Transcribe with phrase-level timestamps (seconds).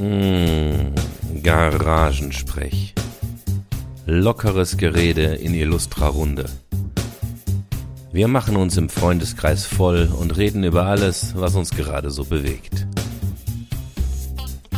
[0.00, 0.94] Mmh,
[1.42, 2.94] Garagensprech.
[4.06, 6.46] Lockeres Gerede in illustrer Runde.
[8.10, 12.86] Wir machen uns im Freundeskreis voll und reden über alles, was uns gerade so bewegt.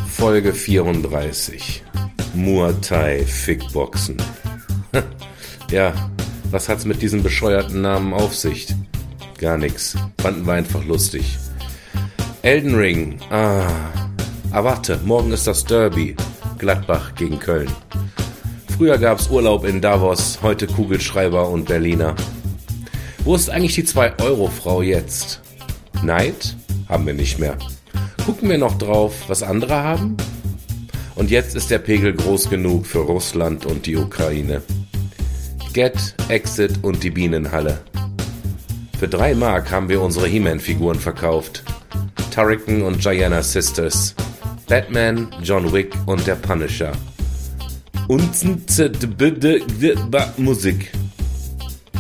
[0.09, 1.85] Folge 34.
[2.35, 4.17] Muay Thai Fickboxen.
[5.71, 5.95] ja,
[6.51, 8.75] was hat's mit diesem bescheuerten Namen auf sich?
[9.39, 9.97] Gar nix.
[10.21, 11.39] Fanden wir einfach lustig.
[12.43, 13.21] Elden Ring.
[13.31, 14.02] Ah.
[14.55, 16.15] Ah, warte, morgen ist das Derby.
[16.59, 17.71] Gladbach gegen Köln.
[18.77, 22.15] Früher gab's Urlaub in Davos, heute Kugelschreiber und Berliner.
[23.25, 25.41] Wo ist eigentlich die 2-Euro-Frau jetzt?
[26.03, 26.55] Neid?
[26.87, 27.57] Haben wir nicht mehr.
[28.27, 30.19] Gucken wir noch drauf, was andere haben?
[31.15, 34.61] Und jetzt ist der Pegel groß genug für Russland und die Ukraine.
[35.73, 37.81] Get, Exit und die Bienenhalle.
[38.99, 41.65] Für drei Mark haben wir unsere He-Man-Figuren verkauft.
[42.35, 44.15] Turrican und Gianna Sisters.
[44.73, 46.93] Batman, John Wick und der Punisher.
[48.09, 48.35] Und
[50.39, 50.91] Musik.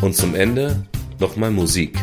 [0.00, 0.82] Und zum Ende
[1.18, 1.98] nochmal Musik.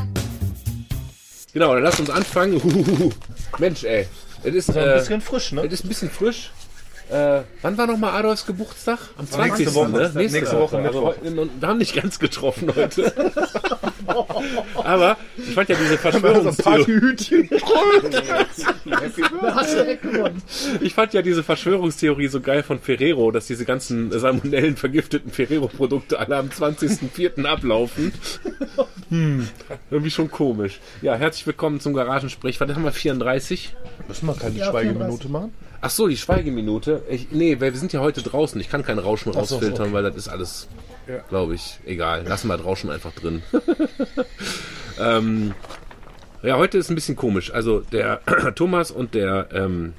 [1.54, 2.62] Genau, dann lass uns anfangen.
[3.58, 4.06] Mensch, ey.
[4.44, 5.66] Es ist, ein bisschen frisch, ne?
[5.66, 6.52] Es ist ein bisschen frisch.
[7.10, 9.00] Äh, wann war nochmal Adolfs Geburtstag?
[9.18, 9.60] Am 20.
[9.60, 10.12] Nächste Woche, ne?
[10.14, 11.16] nächste Woche Also,
[11.60, 13.12] wir haben nicht ganz getroffen heute.
[14.84, 17.50] Aber ich fand ja diese Verschwörungstheorie.
[20.82, 26.20] Ich fand ja diese Verschwörungstheorie so geil von Ferrero, dass diese ganzen Salmonellen vergifteten Ferrero-Produkte
[26.20, 27.46] alle am 20.04.
[27.46, 28.14] ablaufen.
[29.10, 29.48] Hm,
[29.90, 30.80] irgendwie schon komisch.
[31.02, 32.60] Ja, herzlich willkommen zum Garagensprech.
[32.60, 32.92] Was haben wir?
[32.92, 33.76] 34?
[34.08, 35.54] Müssen wir keine Ja, Schweigeminute machen?
[35.82, 37.04] Ach so, die Schweigeminute.
[37.10, 38.60] Ich, nee, wir sind ja heute draußen.
[38.60, 39.94] Ich kann kein Rauschen so, rausfiltern, okay.
[39.94, 40.68] weil das ist alles,
[41.30, 42.26] glaube ich, egal.
[42.28, 43.42] Lassen wir das Rauschen einfach drin.
[45.00, 45.54] ähm,
[46.44, 47.54] ja, heute ist ein bisschen komisch.
[47.54, 48.22] Also der
[48.56, 49.94] Thomas und der ähm,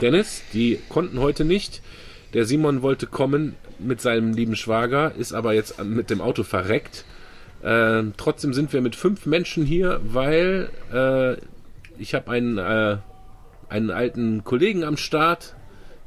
[0.00, 1.82] Dennis, die konnten heute nicht.
[2.34, 7.04] Der Simon wollte kommen mit seinem lieben Schwager, ist aber jetzt mit dem Auto verreckt.
[7.64, 11.36] Ähm, trotzdem sind wir mit fünf Menschen hier, weil äh,
[11.98, 12.98] ich habe einen, äh,
[13.68, 15.54] einen alten Kollegen am Start,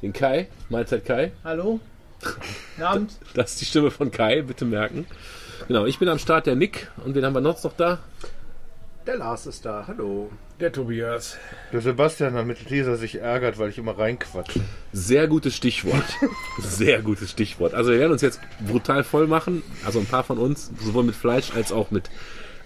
[0.02, 0.48] den Kai.
[0.68, 1.32] Mahlzeit Kai.
[1.44, 1.80] Hallo?
[2.20, 3.12] Guten Abend.
[3.34, 5.06] Das ist die Stimme von Kai, bitte merken.
[5.68, 6.90] Genau, ich bin am Start, der Nick.
[7.04, 7.98] Und wen haben wir noch da?
[9.06, 10.30] Der Lars ist da, hallo.
[10.60, 11.38] Der Tobias.
[11.72, 14.60] Der Sebastian, damit Lisa sich ärgert, weil ich immer reinquatsche.
[14.92, 16.04] Sehr gutes Stichwort.
[16.58, 17.72] Sehr gutes Stichwort.
[17.72, 19.62] Also wir werden uns jetzt brutal voll machen.
[19.86, 22.10] Also ein paar von uns, sowohl mit Fleisch als auch mit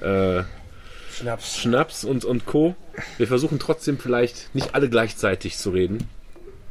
[0.00, 0.42] äh,
[1.18, 1.56] Schnaps.
[1.58, 2.74] Schnaps und, und Co.
[3.18, 6.08] Wir versuchen trotzdem vielleicht nicht alle gleichzeitig zu reden.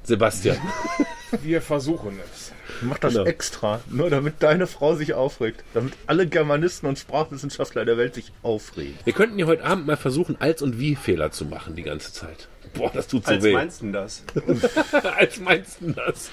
[0.04, 0.58] Sebastian.
[1.42, 2.52] Wir versuchen es.
[2.82, 3.26] Ich mach das Genau.
[3.26, 5.64] extra, nur damit deine Frau sich aufregt.
[5.74, 8.96] Damit alle Germanisten und Sprachwissenschaftler der Welt sich aufregen.
[9.04, 12.14] Wir könnten ja heute Abend mal versuchen, als und wie Fehler zu machen die ganze
[12.14, 12.50] Zeit.
[12.76, 13.54] Boah, das tut so Als weh.
[13.54, 14.24] meinst du denn das?
[15.18, 16.30] als meinst du das?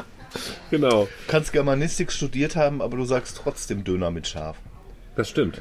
[0.70, 4.56] genau, Du kannst Germanistik studiert haben, aber du sagst trotzdem Döner mit Schaf.
[5.16, 5.60] das stimmt.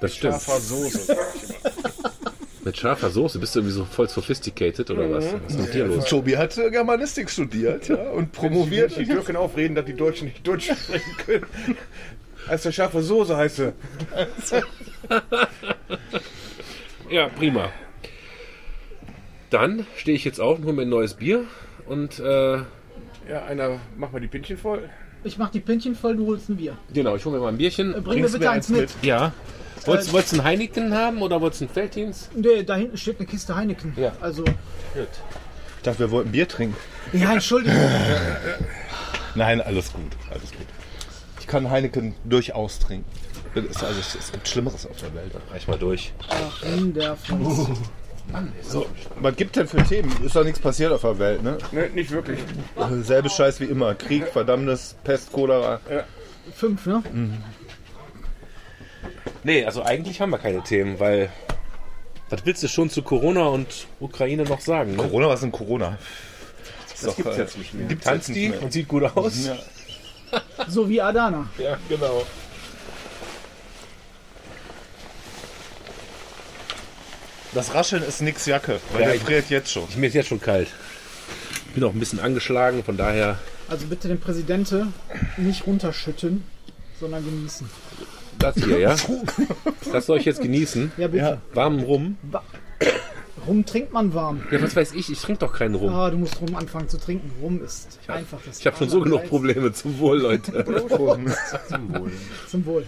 [0.00, 0.34] Das stimmt.
[0.34, 1.16] Scharfer Soße.
[2.64, 5.24] Mit scharfer Soße bist du irgendwie so voll sophisticated oder was?
[5.44, 6.04] Was ist mit dir los?
[6.06, 8.96] Tobi hat äh, Germanistik studiert ja, und promoviert.
[8.96, 11.46] Die Türken aufreden, dass die Deutschen nicht Deutsch sprechen können.
[12.48, 13.72] Als der scharfe Soße heißt sie.
[17.10, 17.70] Ja, prima.
[19.50, 21.44] Dann stehe ich jetzt auf und hole mir ein neues Bier
[21.86, 22.64] und äh, Ja,
[23.48, 24.88] einer, mach mal die Pinchen voll.
[25.24, 26.76] Ich mach die Pinchen voll, du holst ein Bier.
[26.92, 27.94] genau, ich hole mir mal ein Bierchen.
[27.94, 28.90] Äh, Bring mir bitte eins eins mit.
[29.02, 29.32] Ja.
[29.86, 32.30] Wolltest, wolltest du einen Heineken haben oder wolltest du einen Felddienst?
[32.36, 33.92] Nee, da hinten steht eine Kiste Heineken.
[33.96, 34.12] Ja.
[34.20, 36.76] Also, Ich dachte, wir wollten Bier trinken.
[37.12, 37.78] ja, Entschuldigung.
[39.34, 40.66] Nein, alles gut, alles gut.
[41.40, 43.04] Ich kann Heineken durchaus trinken.
[43.54, 45.32] Ist also, es gibt Schlimmeres auf der Welt.
[45.50, 46.12] Reich mal durch.
[46.76, 47.68] In der Fuß.
[49.20, 50.12] Was gibt denn für Themen?
[50.24, 51.56] Ist doch nichts passiert auf der Welt, ne?
[51.72, 52.40] Ne, nicht wirklich.
[53.02, 53.94] Selbe Scheiß wie immer.
[53.94, 55.80] Krieg, Verdammnis, Pest, Cholera.
[56.54, 57.02] Fünf, ne?
[59.44, 61.30] Nee, also eigentlich haben wir keine Themen, weil.
[62.28, 64.92] Was willst du schon zu Corona und Ukraine noch sagen?
[64.96, 64.96] Ne?
[64.96, 65.96] Corona, was ist denn Corona?
[67.00, 67.86] Das gibt's jetzt nicht mehr.
[67.86, 68.62] Gibt's Tanzt jetzt die nicht mehr.
[68.64, 69.46] und sieht gut aus?
[69.46, 69.56] Ja.
[70.66, 71.48] So wie Adana.
[71.58, 72.24] ja genau.
[77.54, 79.84] Das Rascheln ist nix Jacke, weil Ja, der ich- friert jetzt schon.
[79.96, 80.68] Mir ist jetzt schon kalt.
[81.74, 83.38] Bin auch ein bisschen angeschlagen, von daher.
[83.68, 84.92] Also bitte den Präsidenten
[85.36, 86.44] nicht runterschütten,
[87.00, 87.68] sondern genießen.
[88.38, 88.96] Das hier, ja?
[89.92, 90.92] Das soll ich jetzt genießen.
[90.96, 91.24] Ja, bitte.
[91.24, 91.40] Ja.
[91.54, 92.16] Warmen Rum.
[93.46, 94.42] Rum trinkt man warm.
[94.50, 95.90] Ja, was weiß ich, ich trinke doch keinen Rum.
[95.92, 97.30] Ah, du musst Rum anfangen zu trinken.
[97.40, 98.58] Rum ist einfach das.
[98.60, 99.28] Ich habe schon so genug Allergeilste.
[99.30, 99.72] Probleme.
[99.72, 100.64] Zum Wohl, Leute.
[101.68, 102.12] Zum Wohl.
[102.48, 102.84] Zum Wohl.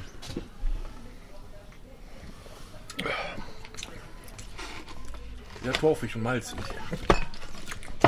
[5.65, 6.59] Ja, torfig und malzig.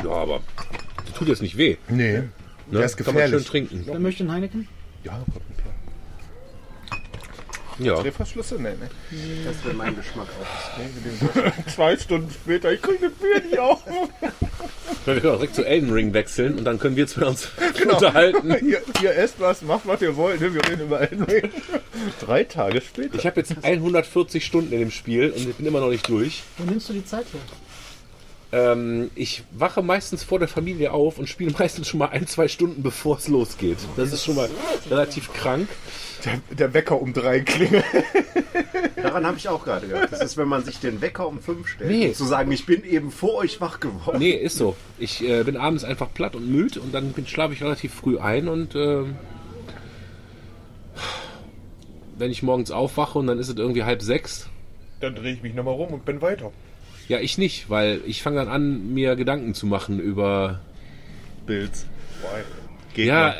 [0.03, 0.41] Ja, aber
[1.05, 1.77] das tut jetzt nicht weh.
[1.89, 2.13] Nee.
[2.13, 2.29] Ne?
[2.71, 3.47] Der ist Kann man schön gefährlich.
[3.47, 3.83] trinken.
[3.85, 4.67] Wer möchte einen Heineken?
[5.03, 5.57] Ja, kommt ein
[7.79, 7.95] Ja.
[7.95, 8.55] Drehverschlüsse?
[8.55, 9.17] Nee, nee.
[9.45, 11.67] Das wäre mein Geschmack auch.
[11.73, 13.83] Zwei Stunden später, ich krieg das Bier nicht auf.
[15.05, 17.95] Können wir direkt zu Elden Ring wechseln und dann können wir zwei uns Genau.
[17.95, 18.51] unterhalten.
[18.63, 20.53] ihr, ihr esst was, macht was ihr wollt, ne?
[20.53, 21.49] wir reden über Elden Ring.
[22.19, 23.15] Drei Tage später.
[23.15, 26.43] Ich habe jetzt 140 Stunden in dem Spiel und ich bin immer noch nicht durch.
[26.57, 27.39] Wo nimmst du die Zeit her?
[28.73, 32.47] Ähm, ich wache meistens vor der Familie auf und spiele meistens schon mal ein, zwei
[32.47, 33.77] Stunden bevor es losgeht.
[33.95, 34.49] Das ist schon mal
[34.89, 35.67] relativ krank.
[36.25, 37.83] Der, der Wecker um drei klingelt.
[38.95, 40.09] Daran habe ich auch gerade gedacht.
[40.11, 41.89] Das ist, wenn man sich den Wecker um fünf stellt.
[41.89, 42.11] Nee.
[42.13, 44.19] Zu sagen, ich bin eben vor euch wach geworden.
[44.19, 44.75] Nee, ist so.
[44.99, 48.19] Ich äh, bin abends einfach platt und müde und dann bin- schlafe ich relativ früh
[48.19, 49.03] ein und äh,
[52.17, 54.47] wenn ich morgens aufwache und dann ist es irgendwie halb sechs,
[54.99, 56.51] Dann drehe ich mich nochmal rum und bin weiter.
[57.07, 60.59] ja ich nicht, weil ich fange dann an, mir Gedanken zu machen über
[61.47, 61.87] Bilds.
[62.93, 63.33] Geht Ja,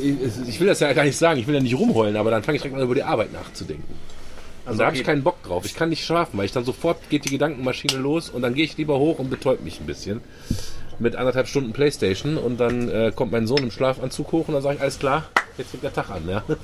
[0.00, 2.42] ich ich will das ja gar nicht sagen, ich will ja nicht rumheulen, aber dann
[2.42, 3.84] fange ich direkt an, über die Arbeit nachzudenken.
[4.64, 5.64] Und Also da habe ich keinen Bock drauf.
[5.66, 8.64] Ich kann nicht schlafen, weil ich dann sofort geht die Gedankenmaschine los und dann gehe
[8.64, 10.20] ich lieber hoch und betäub mich ein bisschen.
[10.98, 14.62] Mit anderthalb Stunden Playstation und dann äh, kommt mein Sohn im Schlafanzug hoch und dann
[14.62, 16.28] sage ich, alles klar, jetzt fängt der Tag an.
[16.28, 16.44] Ja?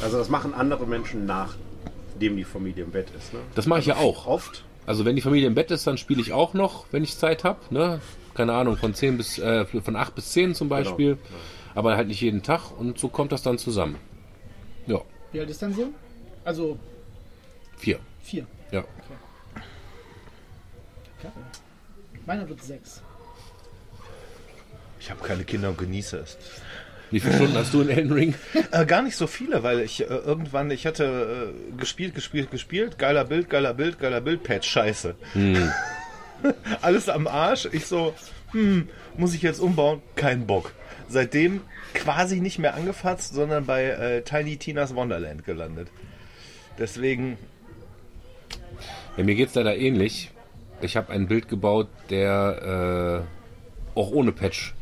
[0.00, 3.32] Also das machen andere Menschen nachdem die Familie im Bett ist.
[3.32, 3.40] Ne?
[3.56, 4.26] Das mache ich ja auch.
[4.26, 4.62] Oft.
[4.86, 7.42] Also wenn die Familie im Bett ist, dann spiele ich auch noch, wenn ich Zeit
[7.44, 7.58] habe.
[7.70, 8.00] Ne?
[8.34, 11.18] Keine Ahnung, von 10 bis äh, von 8 bis 10 zum Beispiel.
[11.78, 13.98] Aber halt nicht jeden Tag und so kommt das dann zusammen.
[14.88, 15.94] Ja, Wie alt ist dein Sohn?
[16.44, 16.76] Also
[17.76, 18.00] vier.
[18.20, 18.48] vier.
[18.72, 18.82] Ja.
[22.26, 23.00] Meiner wird sechs.
[24.98, 26.36] Ich habe keine Kinder und genieße es.
[27.12, 28.34] Wie viele Stunden hast du in Elden Ring?
[28.72, 32.98] Äh, gar nicht so viele, weil ich äh, irgendwann, ich hatte äh, gespielt, gespielt, gespielt,
[32.98, 35.14] geiler Bild, geiler Bild, geiler Bild, Patch, scheiße.
[36.82, 37.68] Alles am Arsch.
[37.70, 38.14] Ich so,
[38.50, 40.02] hm, muss ich jetzt umbauen?
[40.16, 40.72] Kein Bock.
[41.08, 41.62] Seitdem
[41.94, 45.88] quasi nicht mehr angefasst, sondern bei äh, Tiny Tinas Wonderland gelandet.
[46.78, 47.38] Deswegen,
[49.16, 50.30] Ja, mir geht's leider ähnlich.
[50.80, 53.24] Ich habe ein Bild gebaut, der
[53.96, 54.74] äh, auch ohne Patch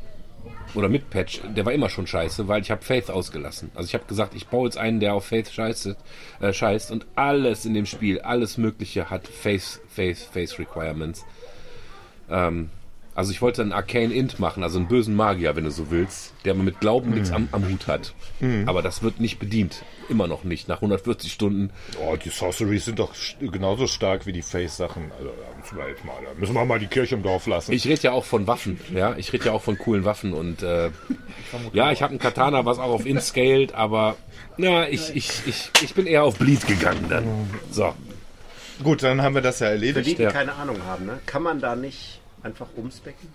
[0.74, 3.70] oder mit Patch, der war immer schon scheiße, weil ich habe Faith ausgelassen.
[3.74, 5.96] Also ich habe gesagt, ich baue jetzt einen, der auf Faith scheiße,
[6.40, 11.24] äh, scheißt und alles in dem Spiel, alles Mögliche hat Faith, Faith, Faith Requirements.
[12.28, 12.70] Ähm,
[13.16, 16.34] also ich wollte einen Arcane Int machen, also einen bösen Magier, wenn du so willst,
[16.44, 18.14] der mit Glauben nichts am, am Hut hat.
[18.66, 19.82] Aber das wird nicht bedient.
[20.08, 20.68] Immer noch nicht.
[20.68, 21.70] Nach 140 Stunden
[22.00, 25.10] oh, die Sorceries sind doch genauso stark wie die Face-Sachen.
[25.18, 27.72] Also, da müssen wir, jetzt mal, da müssen wir mal die Kirche im Dorf lassen.
[27.72, 29.16] Ich rede ja auch von Waffen, ja.
[29.16, 30.90] Ich rede ja auch von coolen Waffen und äh,
[31.72, 34.16] ja, ich habe einen Katana, was auch auf Int scaled, aber
[34.58, 37.24] na, ich, ich, ich, ich bin eher auf Bleed gegangen dann.
[37.70, 37.94] So.
[38.84, 40.06] Gut, dann haben wir das ja Für erledigt.
[40.06, 40.30] die, die Ja.
[40.30, 41.18] keine Ahnung haben, ne?
[41.24, 43.28] kann man da nicht einfach umspecken?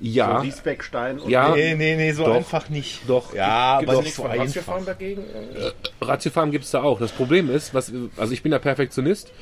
[0.00, 1.54] Ja, So Diesbeckstein und ja.
[1.54, 2.34] Nee, nee, nee, so Doch.
[2.34, 3.08] einfach nicht.
[3.08, 3.32] Doch.
[3.34, 4.84] Ja, aber doch nicht so von einfach.
[4.84, 5.24] dagegen?
[6.00, 6.98] Ratiofarm gibt es da auch.
[6.98, 9.32] Das Problem ist, was, also ich bin der Perfektionist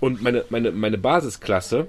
[0.00, 1.88] und meine, meine, meine Basisklasse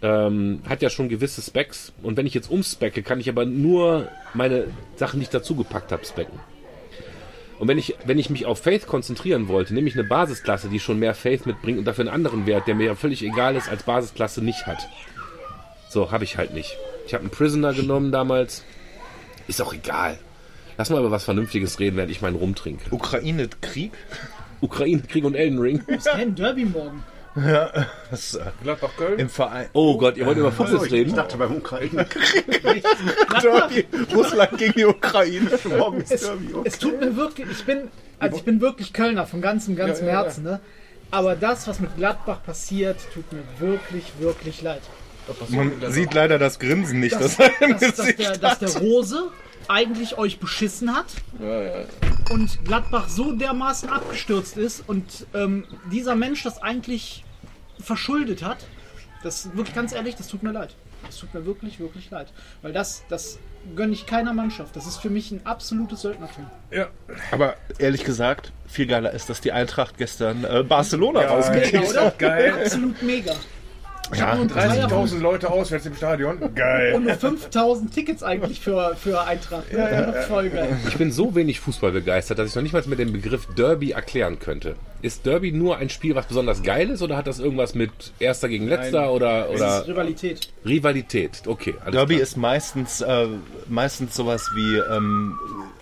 [0.00, 4.08] ähm, hat ja schon gewisse Specs und wenn ich jetzt umspecke, kann ich aber nur
[4.32, 6.38] meine Sachen, die ich dazu gepackt habe, specken.
[7.58, 10.80] Und wenn ich, wenn ich mich auf Faith konzentrieren wollte, nehme ich eine Basisklasse, die
[10.80, 13.68] schon mehr Faith mitbringt und dafür einen anderen Wert, der mir ja völlig egal ist,
[13.68, 14.88] als Basisklasse nicht hat.
[15.88, 16.76] So, habe ich halt nicht.
[17.06, 18.64] Ich habe einen Prisoner genommen damals.
[19.48, 20.18] Ist auch egal.
[20.76, 22.94] Lass mal über was Vernünftiges reden, während ich meinen rumtrinke.
[22.94, 23.92] Ukraine Krieg?
[24.60, 25.82] Ukraine, Krieg und Elden Ring.
[25.86, 27.02] Ist kein Derby morgen.
[28.10, 29.18] Das, äh, Gladbach Köln?
[29.18, 29.68] Im Verein.
[29.72, 31.14] Oh Gott, ihr wollt über Fußball Ich reden?
[31.14, 32.06] dachte beim Ukraine
[33.42, 33.86] Derby.
[34.14, 35.50] Russland gegen die Ukraine.
[35.76, 36.54] morgen ist Es, Derby.
[36.64, 37.88] es tut mir wirklich, ich bin,
[38.18, 40.24] also ich bin wirklich Kölner von ganzem, ganzem Ja, ja, ja.
[40.24, 40.60] Herzen, ne?
[41.10, 44.82] Aber das, was mit Gladbach passiert, tut mir wirklich, wirklich leid.
[45.50, 48.42] Man sieht leider das Grinsen nicht, das, Dass, er im dass, dass, Gesicht der, hat.
[48.42, 49.28] dass der Rose
[49.68, 51.06] eigentlich euch beschissen hat
[52.30, 57.24] und Gladbach so dermaßen abgestürzt ist und ähm, dieser Mensch das eigentlich
[57.80, 58.58] verschuldet hat,
[59.22, 60.74] das wirklich ganz ehrlich, das tut mir leid.
[61.04, 62.32] Das tut mir wirklich, wirklich leid.
[62.62, 63.38] Weil das, das
[63.74, 64.74] gönne ich keiner Mannschaft.
[64.76, 66.46] Das ist für mich ein absolutes Söldnertum.
[66.70, 66.88] Ja.
[67.30, 72.06] Aber ehrlich gesagt, viel geiler ist, dass die Eintracht gestern äh, Barcelona Mega, rausgekickt oder?
[72.06, 72.18] hat.
[72.18, 72.54] Geil.
[72.62, 73.34] Absolut mega.
[74.12, 76.38] Ich Ja, hab nur drei, aber 30.000 Leute auswärts im Stadion.
[76.54, 76.94] Geil.
[76.94, 79.72] und nur 5000 Tickets eigentlich für, für Eintracht.
[79.72, 80.24] Ne?
[80.28, 80.76] Voll geil.
[80.88, 83.92] Ich bin so wenig Fußball begeistert, dass ich noch nicht mal mit dem Begriff Derby
[83.92, 84.76] erklären könnte.
[85.02, 88.48] Ist Derby nur ein Spiel, was besonders geil ist, oder hat das irgendwas mit Erster
[88.48, 90.48] gegen Letzter oder, Das oder ist Rivalität.
[90.64, 91.42] Rivalität?
[91.46, 92.22] Okay, Derby klar.
[92.22, 93.26] ist meistens, äh,
[93.68, 95.38] meistens sowas wie ähm,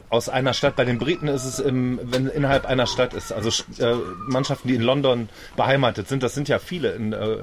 [0.08, 0.76] aus einer Stadt.
[0.76, 3.32] Bei den Briten ist es, im, wenn innerhalb einer Stadt ist.
[3.32, 3.50] Also
[3.82, 3.94] äh,
[4.28, 7.38] Mannschaften, die in London beheimatet sind, das sind ja viele in, äh,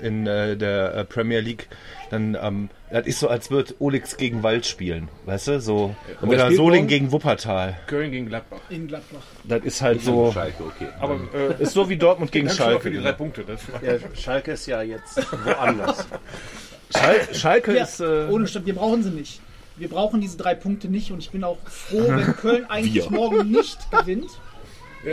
[0.00, 1.68] in äh, der äh, Premier League,
[2.10, 5.60] dann ähm, das ist so, als würde Olix gegen Wald spielen, weißt du?
[5.60, 7.76] So Und oder Soling gegen Wuppertal.
[7.86, 8.60] Köln gegen Gladbach.
[8.70, 9.22] In Gladbach.
[9.44, 10.88] Das ist halt so, Schalke, okay.
[11.00, 12.82] Aber äh, ist so wie Dortmund gegen Schalke.
[12.82, 13.44] für die drei Punkte.
[13.44, 16.06] Das Ja, Schalke ist ja jetzt woanders.
[16.96, 19.40] Schal Schalke Ja, ist äh, ohne Stadt, wir brauchen sie nicht.
[19.76, 23.50] Wir brauchen diese drei Punkte nicht und ich bin auch froh, wenn Köln eigentlich morgen
[23.50, 24.30] nicht gewinnt.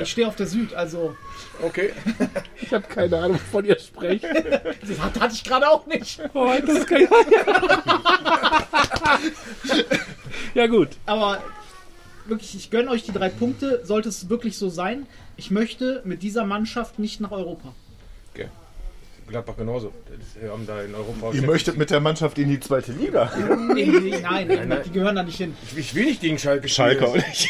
[0.02, 1.16] Ich stehe auf der Süd, also
[1.62, 1.92] okay.
[2.62, 4.24] Ich habe keine Ahnung, wovon ihr sprecht.
[4.24, 6.20] das hat- hatte ich gerade auch nicht.
[6.34, 7.08] Oh, das kann
[10.56, 10.90] ja gut.
[11.06, 11.42] Aber
[12.26, 15.06] wirklich, ich gönne euch die drei Punkte, sollte es wirklich so sein.
[15.38, 17.74] Ich möchte mit dieser Mannschaft nicht nach Europa.
[19.26, 19.94] Gladbach genauso.
[20.40, 21.32] Wir haben da in Europa.
[21.32, 23.32] Ihr möchtet mit der Mannschaft in die zweite Liga.
[23.74, 25.56] Nee, nee, nein, nein, die gehören da nicht hin.
[25.72, 27.48] Ich, ich will nicht gegen Schalke Schalke auch nicht.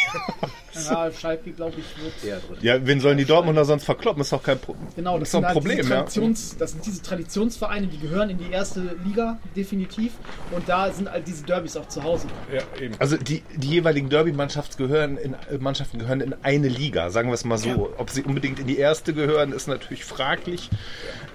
[0.73, 2.23] Ja, Schalke, glaube ich, wird.
[2.23, 2.57] Eher drin.
[2.61, 4.21] Ja, wen sollen die Dortmunder sonst verkloppen?
[4.21, 4.87] Ist doch kein Problem.
[4.95, 5.99] Genau, das ist doch sind ein halt Problem, diese ja.
[6.01, 10.13] Traditions, das sind diese Traditionsvereine, die gehören in die erste Liga, definitiv.
[10.51, 12.27] Und da sind halt diese Derbys auch zu Hause.
[12.53, 12.95] Ja, eben.
[12.99, 17.35] Also die, die jeweiligen Derby-Mannschaften gehören, in, äh, Mannschaften gehören in eine Liga, sagen wir
[17.35, 17.93] es mal so.
[17.97, 20.69] Ob sie unbedingt in die erste gehören, ist natürlich fraglich.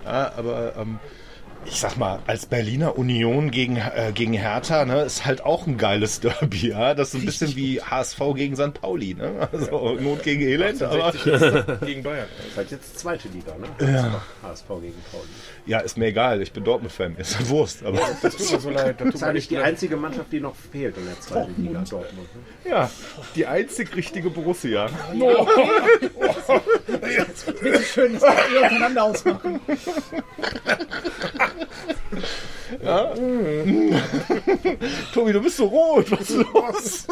[0.05, 0.99] Ja, aber ähm,
[1.65, 5.77] ich sag mal, als Berliner Union gegen, äh, gegen Hertha, ne, ist halt auch ein
[5.77, 6.95] geiles Derby, ja.
[6.95, 8.81] Das ist so ein bisschen wie HSV gegen St.
[8.81, 9.49] Pauli, ne?
[9.53, 12.27] Also Not gegen Elend, aber 60 ist gegen Bayern.
[12.39, 13.93] Das ist halt jetzt zweite Liga, ne?
[13.93, 14.23] Ja.
[14.43, 15.29] HSV gegen Pauli.
[15.67, 18.71] ja, ist mir egal, ich bin Dortmund-Fan, ist halt Wurst, aber Das tut mir so
[18.79, 19.01] leid.
[19.01, 22.29] Das ist eigentlich die einzige Mannschaft, die noch fehlt in der zweiten Liga, Dortmund.
[22.65, 22.71] ne?
[22.71, 22.91] ja,
[23.35, 24.89] die einzig richtige Borussia.
[27.61, 29.61] Bitte schön, das könnt ihr untereinander ausmachen.
[35.15, 37.07] Tobi, du bist so rot, was ist los?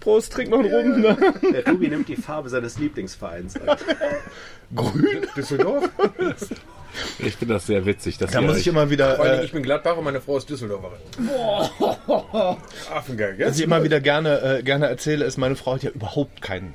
[0.00, 1.16] Prost, trink noch einen Rum, ne?
[1.52, 3.76] Der Tobi nimmt die Farbe seines Lieblingsvereins an.
[4.74, 5.26] Grün?
[5.36, 5.88] Düsseldorf?
[7.18, 8.18] Ich finde das sehr witzig.
[8.18, 10.36] Dass Da muss ich immer wieder, Vor allem, äh, ich bin Gladbach und meine Frau
[10.36, 10.98] ist Düsseldorferin.
[12.92, 13.48] Affengeil, gell?
[13.48, 16.74] was ich immer wieder gerne, äh, gerne erzähle, ist, meine Frau hat ja überhaupt keinen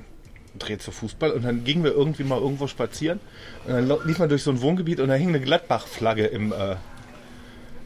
[0.57, 1.31] Dreh zu Fußball.
[1.31, 3.19] Und dann gingen wir irgendwie mal irgendwo spazieren.
[3.65, 6.75] Und dann lief man durch so ein Wohngebiet und da hing eine Gladbach-Flagge im, äh,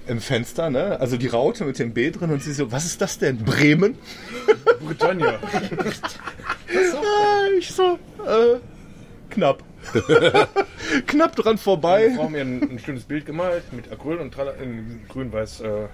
[0.07, 0.99] im Fenster, ne?
[0.99, 3.37] Also die Raute mit dem B drin und sie so, was ist das denn?
[3.37, 3.97] Bremen?
[4.85, 5.39] Britannia.
[6.73, 8.59] Ah, ich so, äh,
[9.29, 9.63] knapp.
[11.07, 12.09] knapp dran vorbei.
[12.11, 15.61] Wir haben mir ein, ein schönes Bild gemalt mit Acryl und Trala, in grün, weiß,
[15.61, 15.87] äh,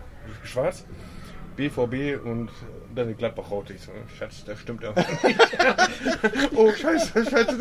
[0.43, 0.85] schwarz.
[1.55, 2.49] BVB und
[2.97, 3.73] dann die Gladbach-Raute.
[3.73, 5.07] Ich so, Schatz, das stimmt ja nicht.
[6.55, 7.57] oh, scheiße, scheiße.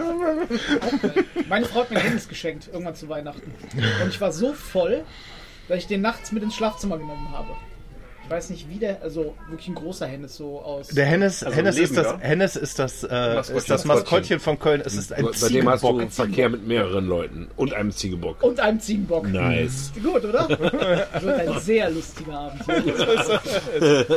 [1.49, 3.53] Meine Frau hat mir ein Hennis geschenkt, irgendwann zu Weihnachten.
[4.03, 5.05] Und ich war so voll,
[5.69, 7.49] dass ich den nachts mit ins Schlafzimmer genommen habe.
[8.25, 10.89] Ich weiß nicht, wie der, also wirklich ein großer Hennis so aus.
[10.89, 12.27] Der Hennes, Also Hennes, im ist das, Leben, ja?
[12.29, 13.57] Hennes ist das, äh, Maskottchen.
[13.57, 14.83] ist das Maskottchen von Köln.
[14.85, 16.11] Es ist ein Bei dem hast du Ziegenbock.
[16.13, 18.43] Verkehr mit mehreren Leuten und einem Ziegenbock.
[18.43, 19.29] und einem Ziegenbock.
[19.29, 19.93] Nice.
[20.03, 20.49] Gut, oder?
[21.13, 22.65] Das wird ein sehr lustiger Abend.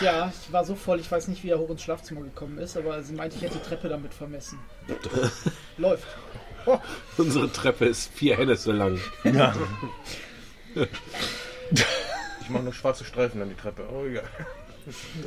[0.00, 2.76] Ja, ich war so voll, ich weiß nicht, wie er hoch ins Schlafzimmer gekommen ist,
[2.76, 4.58] aber sie meinte, ich hätte die Treppe damit vermessen.
[5.76, 6.06] Läuft.
[7.18, 9.00] Unsere Treppe ist vier Hennes so lang.
[9.24, 9.54] Ja.
[10.74, 13.82] Ich mache noch schwarze Streifen an die Treppe.
[13.92, 14.22] Oh, ja.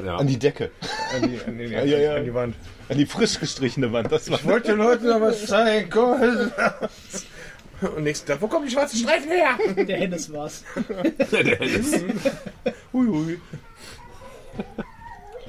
[0.03, 0.17] Ja.
[0.17, 0.71] An die Decke.
[1.13, 2.15] An die, an die, Ja, ja, ja.
[2.15, 2.55] An die Wand.
[2.89, 4.11] An die frisch gestrichene Wand.
[4.11, 5.89] Das war Ich wollte den Leuten noch was zeigen.
[5.89, 6.51] Komm.
[7.81, 9.57] Und nächsten Tag, wo kommen die schwarzen Streifen her?
[9.75, 10.63] Der Hennes war's.
[11.31, 11.93] Der Hennes.
[12.93, 13.39] Hui, hui.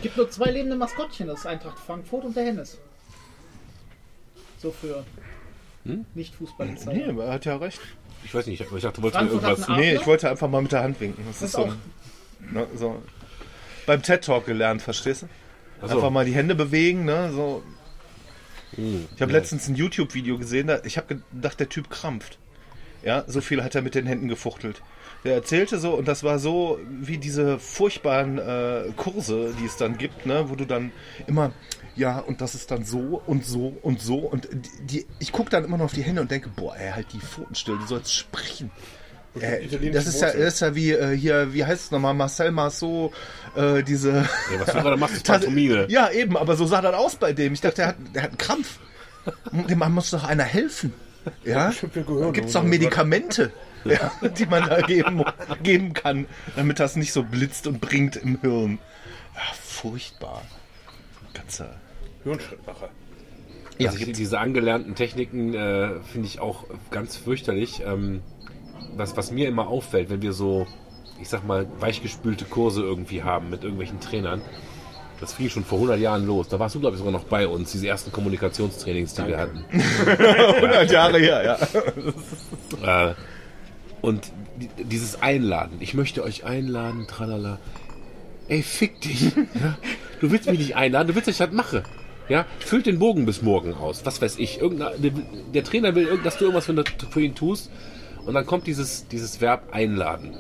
[0.03, 2.79] Gibt nur zwei lebende Maskottchen, das ist Eintracht Frankfurt und der Hennes.
[4.59, 5.05] So für
[6.15, 7.81] nicht fußball Nee, er hat ja recht.
[8.25, 9.69] Ich weiß nicht, aber ich dachte, du wolltest mir irgendwas.
[9.69, 11.25] Nee, ich wollte einfach mal mit der Hand winken.
[11.27, 11.73] Das, Das ist so,
[12.41, 13.03] ne, so.
[13.87, 15.29] Beim TED Talk gelernt, verstehst du?
[15.81, 15.95] Ach so.
[15.97, 17.31] Einfach mal die Hände bewegen, ne?
[17.33, 17.63] So.
[18.75, 19.39] Hm, Ich habe ja.
[19.39, 22.39] letztens ein YouTube-Video gesehen, da, ich habe gedacht, der Typ krampft.
[23.05, 24.83] Ja, so viel hat er mit den Händen gefuchtelt.
[25.25, 29.99] Der erzählte so, und das war so wie diese furchtbaren äh, Kurse, die es dann
[29.99, 30.93] gibt, ne, wo du dann
[31.27, 31.53] immer,
[31.97, 34.19] ja, und das ist dann so und so und so.
[34.19, 34.49] Und
[34.83, 37.21] die, ich gucke dann immer noch auf die Hände und denke, boah, ey, halt die
[37.21, 38.71] Pfoten still, du sollst sprechen.
[39.41, 42.51] Äh, das ist ja, das ist ja wie äh, hier, wie heißt es nochmal, Marcel
[42.51, 43.13] Marceau,
[43.55, 44.13] äh, diese.
[44.13, 45.87] Ja, was du gerade machst, Pantomime.
[45.91, 47.53] Ja, eben, aber so sah das aus bei dem.
[47.53, 48.79] Ich dachte, der hat, der hat einen Krampf.
[49.69, 50.95] Dem Mann muss doch einer helfen.
[51.45, 51.73] Ja?
[52.33, 53.53] Gibt es doch Medikamente,
[53.91, 55.25] ja, die man da geben,
[55.63, 56.27] geben kann,
[56.57, 58.79] damit das nicht so blitzt und bringt im Hirn.
[59.35, 60.43] Ja, furchtbar.
[61.35, 61.77] Ganzer.
[62.25, 62.89] Hirnschrittmacher.
[63.79, 67.83] Ja, Also ich, diese angelernten Techniken äh, finde ich auch ganz fürchterlich.
[67.87, 68.23] Ähm,
[68.97, 70.67] was, was mir immer auffällt, wenn wir so,
[71.21, 74.41] ich sag mal, weichgespülte Kurse irgendwie haben mit irgendwelchen Trainern,
[75.21, 76.49] Das fing schon vor 100 Jahren los.
[76.49, 79.65] Da warst du, glaube ich, sogar noch bei uns, diese ersten Kommunikationstrainings, die wir hatten.
[80.07, 81.59] 100 Jahre her,
[82.85, 83.11] ja.
[83.11, 83.15] Äh,
[84.07, 84.31] und
[84.79, 85.79] dieses Einladen.
[85.81, 87.59] Ich möchte euch einladen, tralala.
[88.49, 89.33] Ey, fick dich.
[89.55, 89.77] Ja?
[90.21, 91.83] Du willst mich nicht einladen, du willst, dass ich das mache.
[92.29, 94.07] Ja, füllt den Bogen bis morgen aus.
[94.07, 94.61] Was weiß ich.
[94.61, 95.13] Der,
[95.53, 96.67] der, Trainer will, dass du irgendwas
[97.11, 97.71] für, ihn tust.
[98.25, 100.37] Und dann kommt dieses, dieses Verb einladen.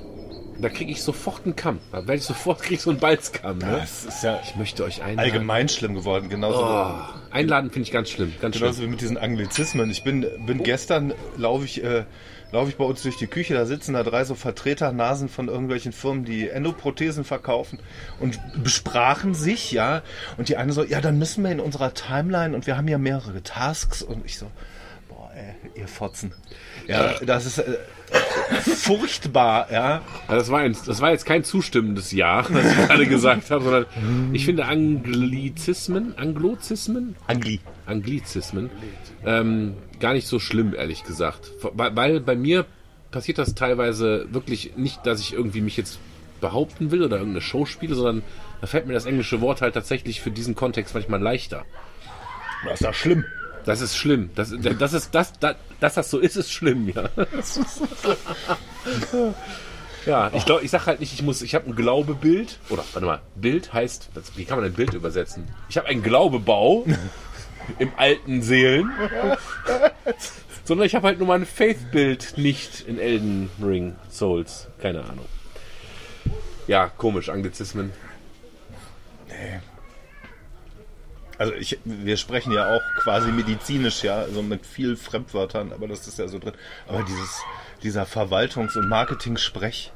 [0.61, 1.81] Da kriege ich sofort einen Kamm.
[1.93, 3.59] Da werde ich sofort krieg so einen Balzkamm.
[3.59, 3.79] Ne?
[3.81, 5.33] Das ist ja ich möchte euch einladen.
[5.33, 6.29] allgemein schlimm geworden.
[6.29, 6.95] Genauso oh,
[7.31, 8.33] einladen finde ich ganz schlimm.
[8.41, 8.87] Ganz genauso schlimm.
[8.87, 9.91] wie mit diesen Anglizismen.
[9.91, 12.05] Ich bin, bin gestern, laufe ich, äh,
[12.57, 15.93] laufe ich bei uns durch die Küche, da sitzen da drei so Vertreternasen von irgendwelchen
[15.93, 17.79] Firmen, die Endoprothesen verkaufen
[18.19, 20.03] und besprachen sich, ja.
[20.39, 22.97] Und die eine so, ja, dann müssen wir in unserer Timeline und wir haben ja
[22.97, 24.47] mehrere Tasks und ich so,
[25.07, 26.33] boah, ey, ihr Fotzen.
[26.87, 27.77] Ja, das ist äh,
[28.61, 30.01] furchtbar, ja.
[30.27, 33.87] Das war, ein, das war jetzt kein zustimmendes Ja, was ich gerade gesagt habe, sondern
[34.33, 37.61] ich finde Anglizismen, Anglozismen, Angli.
[37.87, 38.71] Anglizismen,
[39.25, 41.53] ähm, gar nicht so schlimm, ehrlich gesagt.
[41.61, 42.67] Weil, bei mir
[43.11, 45.99] passiert das teilweise wirklich nicht, dass ich irgendwie mich jetzt
[46.41, 48.23] behaupten will oder irgendeine Show spiele, sondern
[48.61, 51.65] da fällt mir das englische Wort halt tatsächlich für diesen Kontext manchmal leichter.
[52.65, 53.25] Das ist ja schlimm.
[53.65, 54.31] Das ist schlimm.
[54.35, 57.09] Das, das ist, das, das, dass das so ist, ist schlimm, ja.
[60.07, 62.61] ja, ich glaube, ich sag halt nicht, ich muss, ich habe ein Glaubebild.
[62.71, 65.49] Oder, warte mal, Bild heißt, wie kann man ein Bild übersetzen?
[65.69, 66.87] Ich habe einen Glaubebau
[67.79, 68.91] im alten Seelen.
[70.65, 74.69] sondern ich habe halt nur mein Faith-Bild nicht in Elden Ring Souls.
[74.81, 75.27] Keine Ahnung.
[76.67, 77.93] Ja, komisch, Anglizismen.
[79.29, 79.61] Nee.
[81.39, 86.09] Also ich, wir sprechen ja auch quasi medizinisch, ja, also mit viel Fremdwörtern, aber das
[86.09, 86.55] ist ja so drin.
[86.89, 87.43] Aber dieses,
[87.83, 89.93] dieser Verwaltungs- und Marketing-Sprech,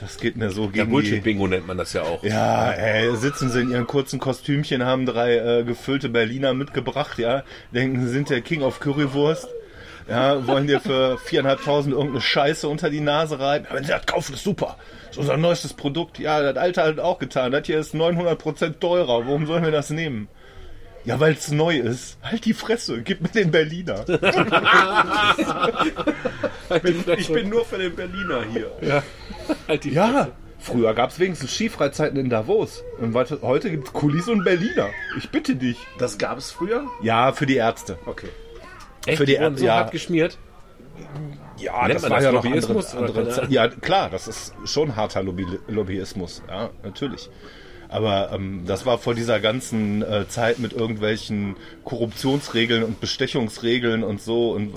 [0.00, 0.92] das geht mir so Ja, gegen die...
[0.92, 2.22] Bullshit-Bingo nennt man das ja auch.
[2.22, 7.44] Ja, ey, sitzen sie in ihren kurzen Kostümchen, haben drei äh, gefüllte Berliner mitgebracht, ja,
[7.72, 9.48] denken, sie sind der King of Currywurst.
[10.08, 13.64] Ja, wollen dir für viereinhalbtausend irgendeine Scheiße unter die Nase reiben.
[13.66, 14.76] Aber wenn sie das kaufen, ist super.
[15.06, 16.18] Das ist unser neuestes Produkt.
[16.18, 17.52] Ja, das alte hat auch getan.
[17.52, 19.26] Das hier ist 900% teurer.
[19.26, 20.28] Warum sollen wir das nehmen?
[21.04, 22.16] Ja, weil es neu ist.
[22.22, 24.06] Halt die Fresse, gib mir den Berliner.
[27.18, 28.70] ich bin nur für den Berliner hier.
[28.80, 29.02] Ja,
[29.68, 30.28] halt Ja,
[30.58, 32.82] früher gab es wenigstens Skifreizeiten in Davos.
[33.00, 34.88] Und heute gibt es Kulis und Berliner.
[35.18, 35.78] Ich bitte dich.
[35.98, 36.86] Das gab es früher?
[37.02, 37.98] Ja, für die Ärzte.
[38.06, 38.28] Okay.
[39.06, 39.18] Echt?
[39.18, 39.74] für die die wurden so ja.
[39.76, 40.38] hart geschmiert.
[41.58, 43.46] Ja, Nennt das war das ja noch Lobbyismus andere, andere.
[43.48, 46.42] Ja, klar, das ist schon harter Lobby, Lobbyismus.
[46.48, 47.30] Ja, natürlich.
[47.88, 54.20] Aber ähm, das war vor dieser ganzen äh, Zeit mit irgendwelchen Korruptionsregeln und Bestechungsregeln und
[54.20, 54.52] so.
[54.52, 54.72] Und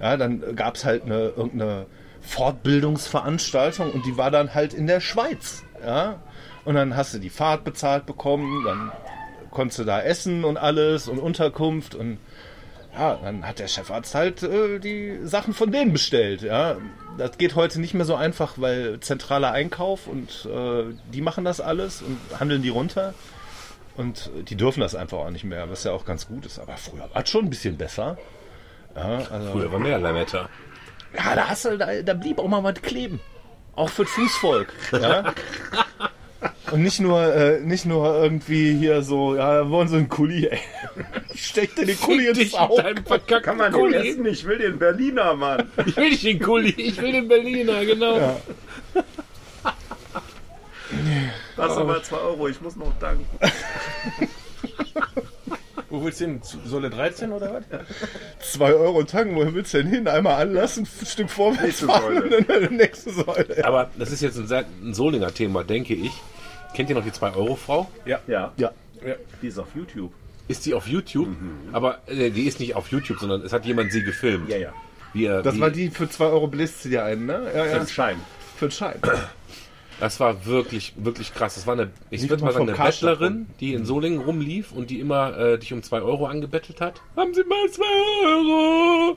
[0.00, 1.86] ja, dann gab es halt eine irgendeine
[2.26, 5.62] Fortbildungsveranstaltung und die war dann halt in der Schweiz.
[5.84, 6.20] Ja,
[6.64, 8.92] und dann hast du die Fahrt bezahlt bekommen, dann
[9.50, 12.18] konntest du da essen und alles und Unterkunft und
[12.92, 16.40] ja, dann hat der Chefarzt halt äh, die Sachen von denen bestellt.
[16.42, 16.76] Ja,
[17.18, 21.60] das geht heute nicht mehr so einfach, weil zentraler Einkauf und äh, die machen das
[21.60, 23.14] alles und handeln die runter.
[23.96, 26.58] Und die dürfen das einfach auch nicht mehr, was ja auch ganz gut ist.
[26.58, 28.18] Aber früher war es schon ein bisschen besser.
[28.94, 30.48] Ja, also, Früher war mehr Lametta.
[31.16, 33.20] Ja da, hast du, da, da blieb auch mal was kleben.
[33.74, 34.72] Auch für das Fußvolk.
[34.92, 35.34] Ja?
[36.72, 40.58] Und nicht nur, äh, nicht nur irgendwie hier so, ja, wollen sie einen Kuli, ey.
[41.34, 42.94] Steck dir den Kuli ins Auge.
[43.42, 44.10] Kann man den Kuli.
[44.10, 44.26] essen?
[44.26, 45.70] Ich will den Berliner, Mann.
[45.86, 48.18] Ich will nicht den Kuli, ich will den Berliner, genau.
[48.18, 48.36] Ja.
[51.56, 53.26] Das aber 2 Euro, ich muss noch danken.
[55.96, 56.40] Wo willst du hin?
[56.66, 57.64] Solle 13 oder was?
[58.52, 60.08] Zwei Euro tanken, wo willst du denn hin?
[60.08, 62.38] Einmal anlassen, ein Stück vorwärts Nächste fahren Säule.
[62.38, 63.64] und dann die nächste Säule.
[63.64, 66.12] Aber das ist jetzt ein, sehr- ein Solinger Thema, denke ich.
[66.74, 67.90] Kennt ihr noch die 2-Euro-Frau?
[68.04, 68.20] Ja.
[68.26, 68.52] Ja.
[68.56, 68.72] Ja.
[69.40, 70.12] Die ist auf YouTube.
[70.48, 71.28] Ist die auf YouTube?
[71.72, 74.48] Aber äh, die ist nicht auf YouTube, sondern es hat jemand sie gefilmt.
[74.48, 74.72] Ja, ja.
[75.12, 77.50] Wie, er- Das wie, war die für zwei Euro bläst sie dir einen, ne?
[77.54, 77.78] Ja, Für ja.
[77.78, 78.16] den Schein.
[78.56, 78.98] Für den Schein.
[80.00, 81.54] Das war wirklich, wirklich krass.
[81.54, 85.00] Das war eine, ich würde mal sagen, eine Bettlerin, die in Solingen rumlief und die
[85.00, 87.00] immer äh, dich um 2 Euro angebettelt hat.
[87.16, 87.84] Haben Sie mal 2
[88.26, 89.16] Euro?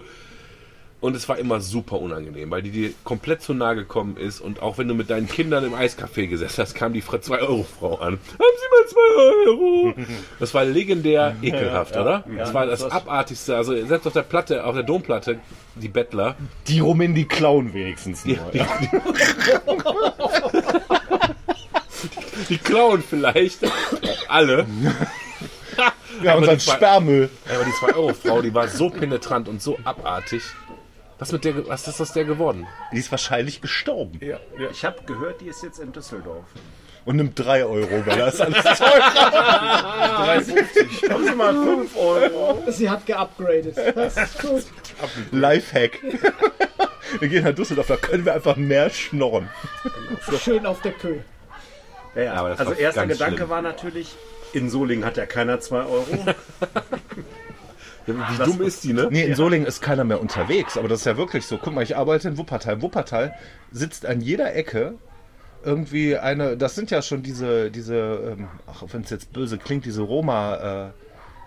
[1.02, 4.62] Und es war immer super unangenehm, weil die dir komplett zu nahe gekommen ist und
[4.62, 8.16] auch wenn du mit deinen Kindern im Eiscafé gesessen hast, kam die 2-Euro-Frau an.
[8.16, 9.94] Haben Sie mal 2 Euro?
[10.40, 12.26] Das war legendär ekelhaft, oder?
[12.38, 13.56] das war das abartigste.
[13.56, 15.40] Also selbst auf der Platte, auf der Domplatte,
[15.76, 16.36] die Bettler,
[16.68, 18.36] Die rum in die klauen wenigstens nur.
[18.54, 18.90] die, die
[22.64, 23.60] klauen vielleicht
[24.28, 24.66] alle.
[26.24, 27.30] Ja, Aber unseren die zwei- Sperrmüll.
[27.48, 30.44] Ja, aber die 2-Euro-Frau, die war so penetrant und so abartig.
[31.18, 32.68] Was, mit der, was ist aus der geworden?
[32.94, 34.20] Die ist wahrscheinlich gestorben.
[34.22, 34.70] Ja, ja.
[34.72, 36.46] Ich habe gehört, die ist jetzt in Düsseldorf.
[37.06, 39.12] Und nimmt 3 Euro, weil das alles teuer
[40.40, 41.10] 3,50.
[41.12, 42.64] Haben Sie mal 5 Euro.
[42.68, 43.76] Sie hat geupgradet.
[43.96, 44.64] Das ist gut.
[45.32, 46.00] Lifehack.
[47.20, 49.50] Wir gehen nach Düsseldorf, da können wir einfach mehr schnorren.
[50.44, 51.18] Schön auf der Köh.
[52.16, 52.34] Ja, ja.
[52.34, 53.50] Aber das Also erster Gedanke schlimm.
[53.50, 54.16] war natürlich,
[54.54, 56.06] in Solingen hat ja keiner 2 Euro.
[58.06, 59.08] Wie dumm ist die, ne?
[59.12, 61.58] Nee, in Solingen ist keiner mehr unterwegs, aber das ist ja wirklich so.
[61.58, 62.82] Guck mal, ich arbeite in Wuppertal.
[62.82, 63.36] Wuppertal
[63.72, 64.96] sitzt an jeder Ecke
[65.64, 69.86] irgendwie eine, das sind ja schon diese, diese, ähm, ach, wenn es jetzt böse klingt,
[69.86, 70.92] diese Roma, äh,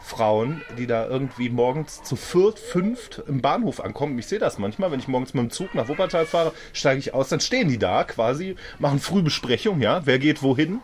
[0.02, 4.18] Frauen, die da irgendwie morgens zu viert, fünft im Bahnhof ankommen.
[4.18, 7.14] Ich sehe das manchmal, wenn ich morgens mit dem Zug nach Wuppertal fahre, steige ich
[7.14, 10.80] aus, dann stehen die da quasi, machen Frühbesprechung, ja, wer geht wohin.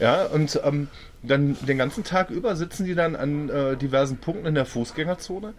[0.00, 0.88] Ja, und ähm,
[1.22, 5.54] dann den ganzen Tag über sitzen die dann an äh, diversen Punkten in der Fußgängerzone.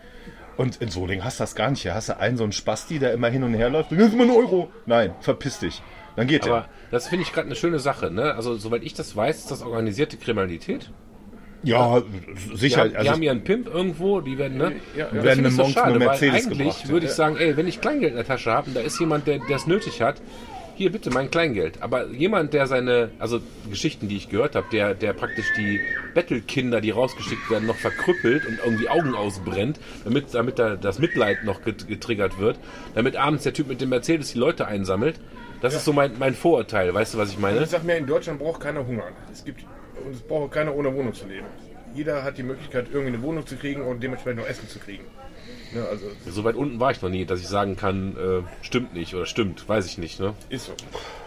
[0.58, 1.84] Und in Solingen hast du das gar nicht.
[1.84, 3.90] Hier hast du einen so einen Spasti, der immer hin und her läuft.
[3.90, 4.72] Gib mal einen Euro.
[4.88, 5.84] Nein, verpiss dich.
[6.18, 6.70] Dann geht Aber er.
[6.92, 8.36] das finde ich gerade eine schöne Sache, ne?
[8.36, 10.92] Also, soweit ich das weiß, ist das organisierte Kriminalität.
[11.64, 12.82] Ja, Die, sicher.
[12.82, 14.74] haben, die also, haben ihren Pimp irgendwo, die werden, ne?
[14.96, 15.06] Ja, ja.
[15.14, 17.68] Das Werden finde ich morgens mit Mercedes weil eigentlich gebracht, würde ich sagen, ey, wenn
[17.68, 20.22] ich Kleingeld in der Tasche habe und da ist jemand, der es nötig hat,
[20.76, 21.82] hier bitte mein Kleingeld.
[21.82, 25.80] Aber jemand, der seine, also Geschichten, die ich gehört habe, der, der praktisch die
[26.14, 31.44] Bettelkinder, die rausgeschickt werden, noch verkrüppelt und irgendwie Augen ausbrennt, damit, damit da das Mitleid
[31.44, 32.60] noch get- getriggert wird,
[32.94, 35.20] damit abends der Typ mit dem Mercedes die Leute einsammelt.
[35.62, 37.62] Das ist so mein, mein Vorurteil, weißt du, was ich meine?
[37.64, 39.06] Ich sag mir, in Deutschland braucht keiner Hunger.
[39.32, 39.66] Es gibt
[40.06, 41.48] und es braucht keiner ohne Wohnung zu leben.
[41.96, 45.06] Jeder hat die Möglichkeit, irgendwie eine Wohnung zu kriegen und dementsprechend auch Essen zu kriegen.
[45.78, 48.94] Ja, also So weit unten war ich noch nie, dass ich sagen kann, äh, stimmt
[48.94, 50.20] nicht oder stimmt, weiß ich nicht.
[50.20, 50.34] Ne?
[50.50, 50.74] ist so.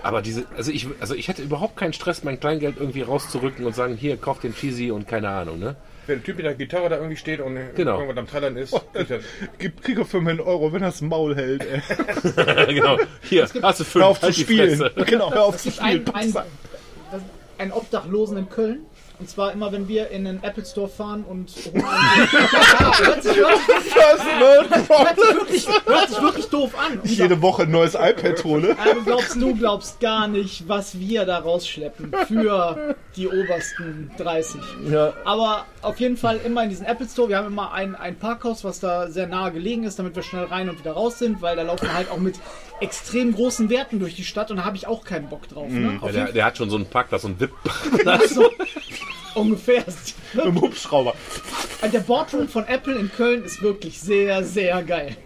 [0.02, 3.74] Aber diese, also ich, also ich hätte überhaupt keinen Stress, mein Kleingeld irgendwie rauszurücken und
[3.74, 5.76] sagen, hier, kauf den Cheesy und keine Ahnung, ne?
[6.06, 7.98] Wenn der Typ mit der Gitarre da irgendwie steht und Genau.
[8.00, 9.20] irgendwas am Trällern ist, kriegt er-
[9.58, 11.64] Gib, krieg er für meinen Euro, wenn er das Maul hält.
[11.66, 11.80] Ey.
[12.74, 12.98] genau.
[13.22, 14.90] Hier, hast du fünf, Hör auf zu halt die spielen.
[15.06, 16.08] Genau, hör auf zu spielen.
[16.14, 16.44] einen, das-
[17.58, 18.80] einen Obdachlosen in Köln.
[19.20, 24.34] Und zwar immer, wenn wir in den Apple Store fahren und hört, sich, hört, sich,
[25.34, 27.00] wirklich, hört sich wirklich doof an.
[27.04, 28.74] Ich jede Woche ein neues iPad hole.
[28.94, 34.60] Du glaubst, du glaubst gar nicht, was wir da rausschleppen für die obersten 30.
[34.90, 35.12] Ja.
[35.26, 37.28] Aber auf jeden Fall immer in diesen Apple Store.
[37.28, 40.44] Wir haben immer ein, ein Parkhaus, was da sehr nahe gelegen ist, damit wir schnell
[40.44, 42.36] rein und wieder raus sind, weil da laufen wir halt auch mit
[42.80, 45.70] extrem großen Werten durch die Stadt und da habe ich auch keinen Bock drauf.
[45.70, 45.98] Ne?
[46.00, 47.52] Auf Ja, der, der hat schon so einen Parkplatz und Wip.
[48.04, 48.50] Fall so
[49.34, 49.84] ungefähr.
[50.44, 51.14] Im Hubschrauber.
[51.80, 55.16] Also Der Boardroom von Apple in Köln ist wirklich sehr, sehr geil.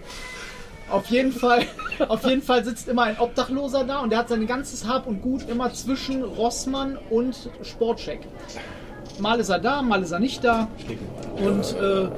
[0.90, 1.64] Auf jeden Fall,
[2.09, 5.23] auf jeden Fall sitzt immer ein Obdachloser da und der hat sein ganzes Hab und
[5.23, 8.21] Gut immer zwischen Rossmann und Sportcheck.
[9.19, 10.69] Mal ist er da, mal ist er nicht da.
[11.37, 12.09] Und äh,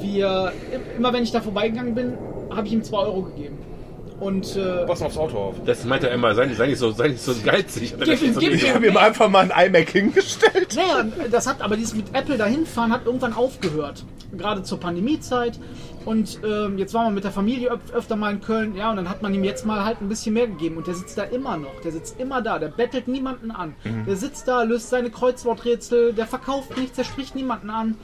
[0.00, 0.52] wir,
[0.96, 2.18] immer wenn ich da vorbeigegangen bin,
[2.54, 3.58] habe ich ihm 2 Euro gegeben.
[4.20, 5.56] Und äh, passen aufs Auto auf.
[5.66, 7.94] Das meinte er immer, sei nicht, sei nicht, so, sei nicht so geizig.
[7.98, 8.74] Gib ihm, gib Ich ihm.
[8.74, 10.76] habe ihm einfach mal ein iMac hingestellt.
[10.76, 14.04] Naja, das hat aber dieses mit Apple dahin fahren hat irgendwann aufgehört.
[14.32, 15.58] Gerade zur Pandemiezeit.
[16.04, 18.96] Und ähm, jetzt waren wir mit der Familie öf öfter mal in Köln, ja, und
[18.96, 20.76] dann hat man ihm jetzt mal halt ein bisschen mehr gegeben.
[20.76, 21.80] Und der sitzt da immer noch.
[21.82, 22.58] Der sitzt immer da.
[22.58, 23.74] Der bettelt niemanden an.
[24.06, 27.96] Der sitzt da, löst seine Kreuzworträtsel, der verkauft nichts, der spricht niemanden an.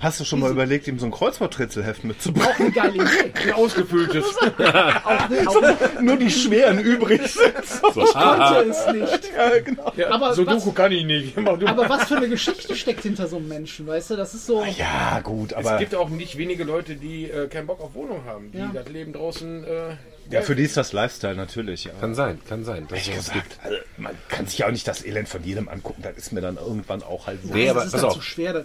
[0.00, 2.48] Hast du schon mal überlegt, ihm so ein Kreuzworträtselheft mitzubringen?
[2.48, 3.32] Auch eine geile Idee.
[3.46, 4.24] Ein ausgefülltes.
[5.04, 7.54] Auch, ne, auch Nur die schweren übrig sind.
[7.66, 8.60] So, konnte haha.
[8.62, 9.30] es nicht.
[9.36, 9.92] Ja, genau.
[9.96, 11.36] Ja, Aber so was- Doku kann ich nicht.
[11.38, 14.16] Aber was für eine Geschichte steckt hinter so einem Menschen, weißt du?
[14.16, 14.64] Das ist so.
[14.76, 18.24] Ja, gut, es aber gibt auch nicht wenige Leute, die äh, keinen Bock auf Wohnung
[18.26, 18.70] haben, die Ja.
[18.72, 19.64] das Leben draußen.
[19.64, 19.68] Äh,
[20.30, 21.84] ja, für die ist das Lifestyle natürlich.
[21.84, 21.92] Ja.
[22.00, 22.86] Kann sein, kann sein.
[22.88, 23.64] Dass es gesagt, gibt.
[23.64, 26.02] also, man kann sich ja auch nicht das Elend von jedem angucken.
[26.02, 27.52] Das ist mir dann irgendwann auch halt so.
[27.52, 28.14] Nee, aber das ist pass auf.
[28.14, 28.52] zu schwer.
[28.52, 28.64] Das,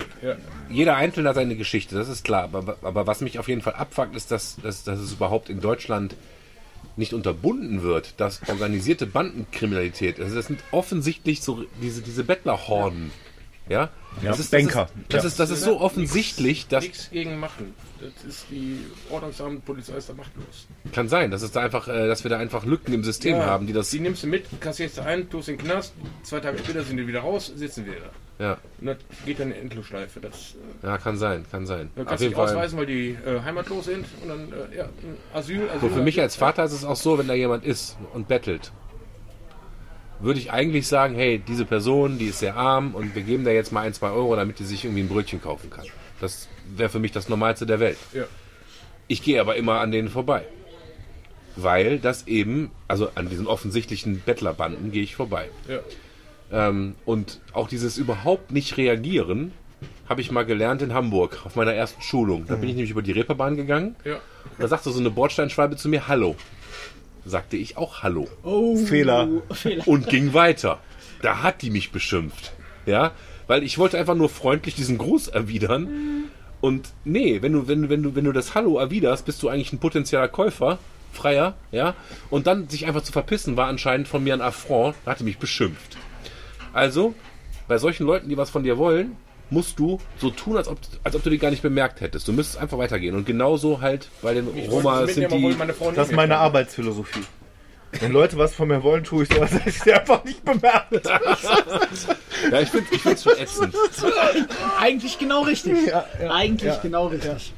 [0.69, 2.43] Jeder Einzelne hat seine Geschichte, das ist klar.
[2.43, 5.61] Aber, aber was mich auf jeden Fall abfuckt, ist, dass, dass, dass es überhaupt in
[5.61, 6.15] Deutschland
[6.95, 13.11] nicht unterbunden wird, dass organisierte Bandenkriminalität, also das sind offensichtlich so diese, diese Bettlerhorden.
[13.69, 13.89] Ja?
[14.21, 14.89] Ja, das ist, Banker.
[15.07, 17.73] Das ist, das ist, das ist so offensichtlich, dass nichts gegen machen.
[18.01, 20.67] Das ist die Ordnungsamt, Polizei ist da machtlos.
[20.91, 23.67] kann sein, dass es da einfach, äh, dass wir da einfach Lücken im System haben,
[23.67, 23.89] die das.
[23.91, 26.97] Die nimmst du mit, kassierst du ein, tust in den Knast, zwei Tage später sind
[26.97, 28.09] die wieder raus, sitzen wir da.
[28.43, 30.19] Ja, Und das geht dann in Endlosschleife.
[30.19, 31.91] Das äh, ja, kann sein, kann sein.
[31.95, 32.45] da Auf kannst du Fall.
[32.45, 34.89] ausweisen, weil die äh, heimatlos sind und dann äh, ja,
[35.33, 35.69] Asyl.
[35.69, 38.27] Asyl So, für mich als Vater ist es auch so, wenn da jemand ist und
[38.27, 38.71] bettelt,
[40.19, 43.53] würde ich eigentlich sagen, hey, diese Person, die ist sehr arm und wir geben der
[43.53, 45.85] jetzt mal ein, zwei Euro, damit die sich irgendwie ein Brötchen kaufen kann.
[46.21, 47.97] Das wäre für mich das Normalste der Welt.
[48.13, 48.25] Ja.
[49.07, 50.45] Ich gehe aber immer an denen vorbei.
[51.55, 55.49] Weil das eben, also an diesen offensichtlichen Bettlerbanden gehe ich vorbei.
[55.67, 55.79] Ja.
[56.51, 59.51] Ähm, und auch dieses überhaupt nicht reagieren,
[60.07, 62.45] habe ich mal gelernt in Hamburg auf meiner ersten Schulung.
[62.45, 63.95] Da bin ich nämlich über die Reeperbahn gegangen.
[64.05, 64.19] Ja.
[64.59, 66.35] Da sagte so eine Bordsteinschwalbe zu mir Hallo.
[67.25, 69.27] Sagte ich auch Hallo oh, Fehler.
[69.51, 69.87] Fehler.
[69.87, 70.79] und ging weiter.
[71.21, 72.53] Da hat die mich beschimpft.
[72.85, 73.11] Ja,
[73.51, 76.29] weil ich wollte einfach nur freundlich diesen Gruß erwidern.
[76.61, 79.49] Und nee, wenn du, wenn, du- wenn du, wenn du das Hallo erwiderst, bist du
[79.49, 80.79] eigentlich ein potenzieller Käufer,
[81.11, 81.93] freier, ja.
[82.29, 85.37] Und dann sich einfach zu verpissen, war anscheinend von mir ein Affront, da hatte mich
[85.37, 85.97] beschimpft.
[86.71, 87.13] Also,
[87.67, 89.17] bei solchen Leuten, die was von dir wollen,
[89.49, 92.29] musst du so tun, als ob, als ob du die gar nicht bemerkt hättest.
[92.29, 93.15] Du müsstest einfach weitergehen.
[93.15, 95.55] Und genauso halt bei den Roma sind die.
[95.57, 96.37] meine Das ist meine.
[96.37, 97.23] Arbeitsphilosophie.
[97.99, 100.43] Wenn Leute was von mir wollen, tue ich so, als hätte ich sie einfach nicht
[100.45, 101.05] bemerkt.
[102.51, 103.75] Ja, ich finde ich find's schon ätzend.
[104.79, 105.87] Eigentlich genau richtig.
[105.87, 106.79] Ja, ja, Eigentlich ja.
[106.81, 107.53] genau richtig.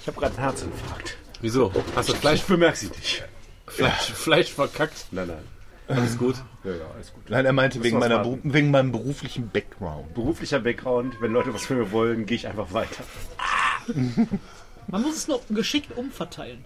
[0.00, 1.16] Ich habe gerade einen Herzinfarkt.
[1.40, 1.72] Wieso?
[1.96, 3.24] Hast du Fleisch, Ich sie nicht.
[3.66, 5.06] Fleisch, Fleisch verkackt?
[5.10, 5.44] Nein, nein.
[5.88, 6.36] Alles gut.
[6.64, 7.28] Ja, ja, alles gut.
[7.28, 10.14] Nein, er meinte wegen, meiner, wegen meinem beruflichen Background.
[10.14, 13.04] Beruflicher Background, wenn Leute was von mir wollen, gehe ich einfach weiter.
[14.86, 16.64] Man muss es nur geschickt umverteilen.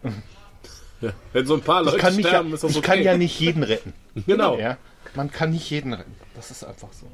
[1.32, 2.86] Wenn so ein paar Leute Ich kann, mich ja, sterben, ist das ich okay.
[2.86, 3.92] kann ja nicht jeden retten.
[4.26, 4.58] Genau.
[4.58, 4.76] Ja?
[5.14, 6.14] Man kann nicht jeden retten.
[6.34, 7.06] Das ist einfach so.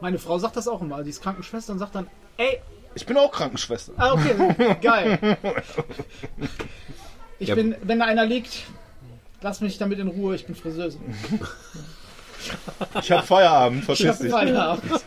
[0.00, 1.02] Meine Frau sagt das auch immer.
[1.04, 2.60] Die ist Krankenschwester und sagt dann, ey,
[2.94, 3.92] Ich bin auch Krankenschwester.
[3.96, 5.36] ah, okay, geil.
[7.38, 7.54] Ich Ja.
[7.54, 8.64] bin, wenn da einer liegt,
[9.40, 10.98] lass mich damit in Ruhe, ich bin Friseuse.
[13.00, 14.30] Ich habe Feierabend, Ich verpiss hab dich.
[14.30, 15.04] Feierabend.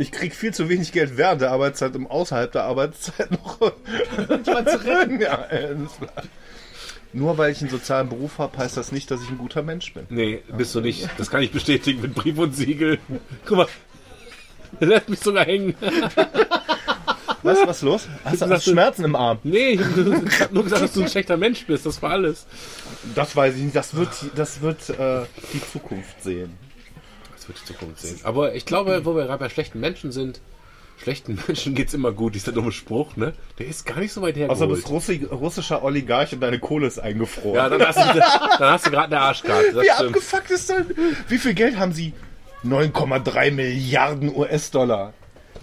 [0.00, 3.58] Ich krieg viel zu wenig Geld während der Arbeitszeit, um außerhalb der Arbeitszeit noch
[4.44, 5.20] Jemand zu retten.
[5.20, 5.44] ja.
[7.12, 9.92] Nur weil ich einen sozialen Beruf habe, heißt das nicht, dass ich ein guter Mensch
[9.92, 10.06] bin.
[10.08, 11.08] nee, bist du nicht.
[11.18, 13.00] Das kann ich bestätigen mit Brief und Siegel.
[13.44, 13.66] Guck mal.
[14.80, 15.74] Der lässt mich sogar hängen.
[17.42, 18.08] Was, was ist los?
[18.24, 19.38] Hast du gesagt, hast du Schmerzen im Arm?
[19.42, 21.86] Nee, ich hab nur gesagt, dass du ein schlechter Mensch bist.
[21.86, 22.46] Das war alles.
[23.16, 23.74] Das weiß ich nicht.
[23.76, 26.67] Das wird, das wird äh, die Zukunft sehen.
[27.48, 28.20] Das wird die Zukunft sehen.
[28.24, 30.40] Aber ich glaube, wo wir gerade bei schlechten Menschen sind,
[31.02, 32.34] schlechten Menschen geht's immer gut.
[32.34, 33.32] Dieser dumme Spruch, ne?
[33.58, 36.86] Der ist gar nicht so weit Außer du bist Russi russischer Oligarch und deine Kohle
[36.86, 37.56] ist eingefroren.
[37.56, 38.18] Ja, dann hast du,
[38.58, 39.72] dann hast du gerade eine Arschkarte.
[39.72, 40.08] Das Wie stimmt.
[40.08, 40.86] abgefuckt ist denn?
[41.28, 42.12] Wie viel Geld haben sie?
[42.64, 45.14] 9,3 Milliarden US-Dollar.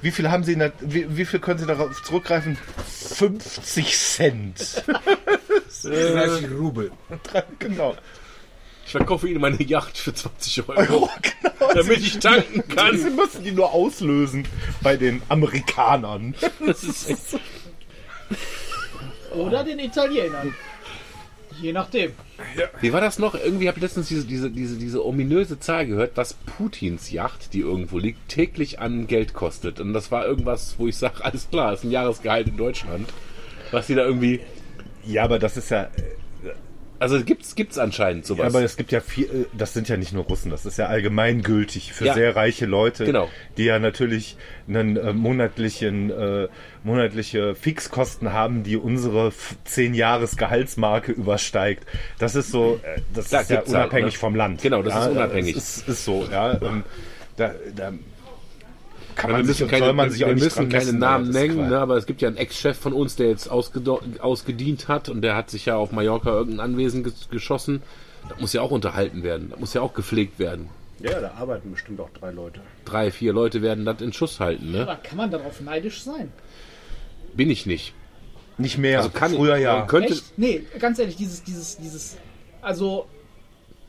[0.02, 2.58] Wie viel haben sie in der, wie, wie viel können sie darauf zurückgreifen?
[2.88, 4.84] 50 Cent.
[5.84, 6.92] 30 Rubel.
[7.60, 7.96] genau.
[8.96, 11.74] Ich verkaufe Ihnen meine Yacht für 20 Euro, Euro, genau.
[11.74, 13.16] damit ich tanken Sie kann.
[13.16, 14.48] müssen die nur auslösen
[14.82, 16.34] bei den Amerikanern.
[16.66, 17.42] Das ist echt,
[19.36, 20.56] Oder den Italienern.
[21.62, 22.14] Je nachdem.
[22.80, 23.36] wie war das noch?
[23.36, 27.60] Irgendwie habe ich letztens diese, diese, diese, diese ominöse Zahl gehört, was Putins Yacht, die
[27.60, 29.82] irgendwo liegt, täglich an Geld kostet.
[29.82, 33.10] Und das war irgendwas, wo ich sage, alles klar, ist ein Jahresgehalt in Deutschland.
[33.72, 34.40] Was die da irgendwie.
[35.06, 35.90] Ja, aber das ist ja,
[36.98, 38.46] Also gibt's, gibt's anscheinend sowas.
[38.54, 40.86] aber es gibt ja viel, äh, das sind ja nicht nur Russen, das ist ja
[40.88, 42.14] allgemeingültig für Ja.
[42.14, 43.30] sehr reiche Leute, Genau.
[43.58, 46.48] die ja natürlich einen äh, monatlichen, äh,
[46.84, 51.86] monatliche Fixkosten haben, die unsere f- 10 Jahres Gehaltsmarke übersteigt.
[52.20, 54.20] Das ist so, äh, das Da ist ja gibt's halt, unabhängig ne?
[54.20, 54.62] vom Land.
[54.62, 55.56] Genau, das ja, ist unabhängig.
[55.58, 56.54] Es ist, ist so, ja.
[56.62, 56.84] Ähm,
[57.38, 57.92] da, da
[59.16, 60.94] kann wir man sich müssen und keine, soll man sich wir auch nicht müssen keine
[60.94, 65.10] Namen nennen, ne, aber es gibt ja einen Ex-Chef von uns, der jetzt ausgedient hat
[65.10, 67.82] und der hat sich ja auf Mallorca irgendein Anwesen ges geschossen.
[68.30, 70.70] Das muss ja auch unterhalten werden, das muss ja auch gepflegt werden.
[71.00, 72.62] Ja, da arbeiten bestimmt auch drei Leute.
[72.86, 74.84] Drei, vier Leute werden das in Schuss halten, ne?
[74.84, 76.32] Aber kann man darauf neidisch sein?
[77.34, 77.94] Bin ich nicht.
[78.58, 79.00] Nicht mehr.
[79.00, 79.86] Also kann Früher ich, ja.
[79.86, 80.38] könnte, Echt?
[80.38, 82.18] Nee, ganz ehrlich, dieses, dieses, dieses.
[82.62, 83.06] Also,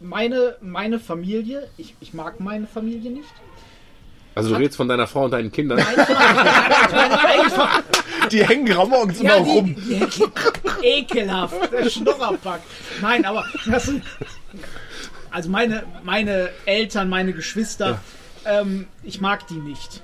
[0.01, 3.33] meine, meine Familie, ich, ich mag meine Familie nicht.
[4.37, 5.79] Also du redest von deiner Frau und deinen Kindern.
[6.93, 7.51] Meine eigene
[8.31, 9.77] Die hängen morgens Ja, immer die, rum.
[9.77, 12.61] die, ekelhaft, der Schnorrerpack.
[13.01, 14.05] Nein, aber das sind,
[15.31, 18.01] also meine, meine Eltern, meine Geschwister,
[18.45, 20.03] ähm, ich mag die nicht.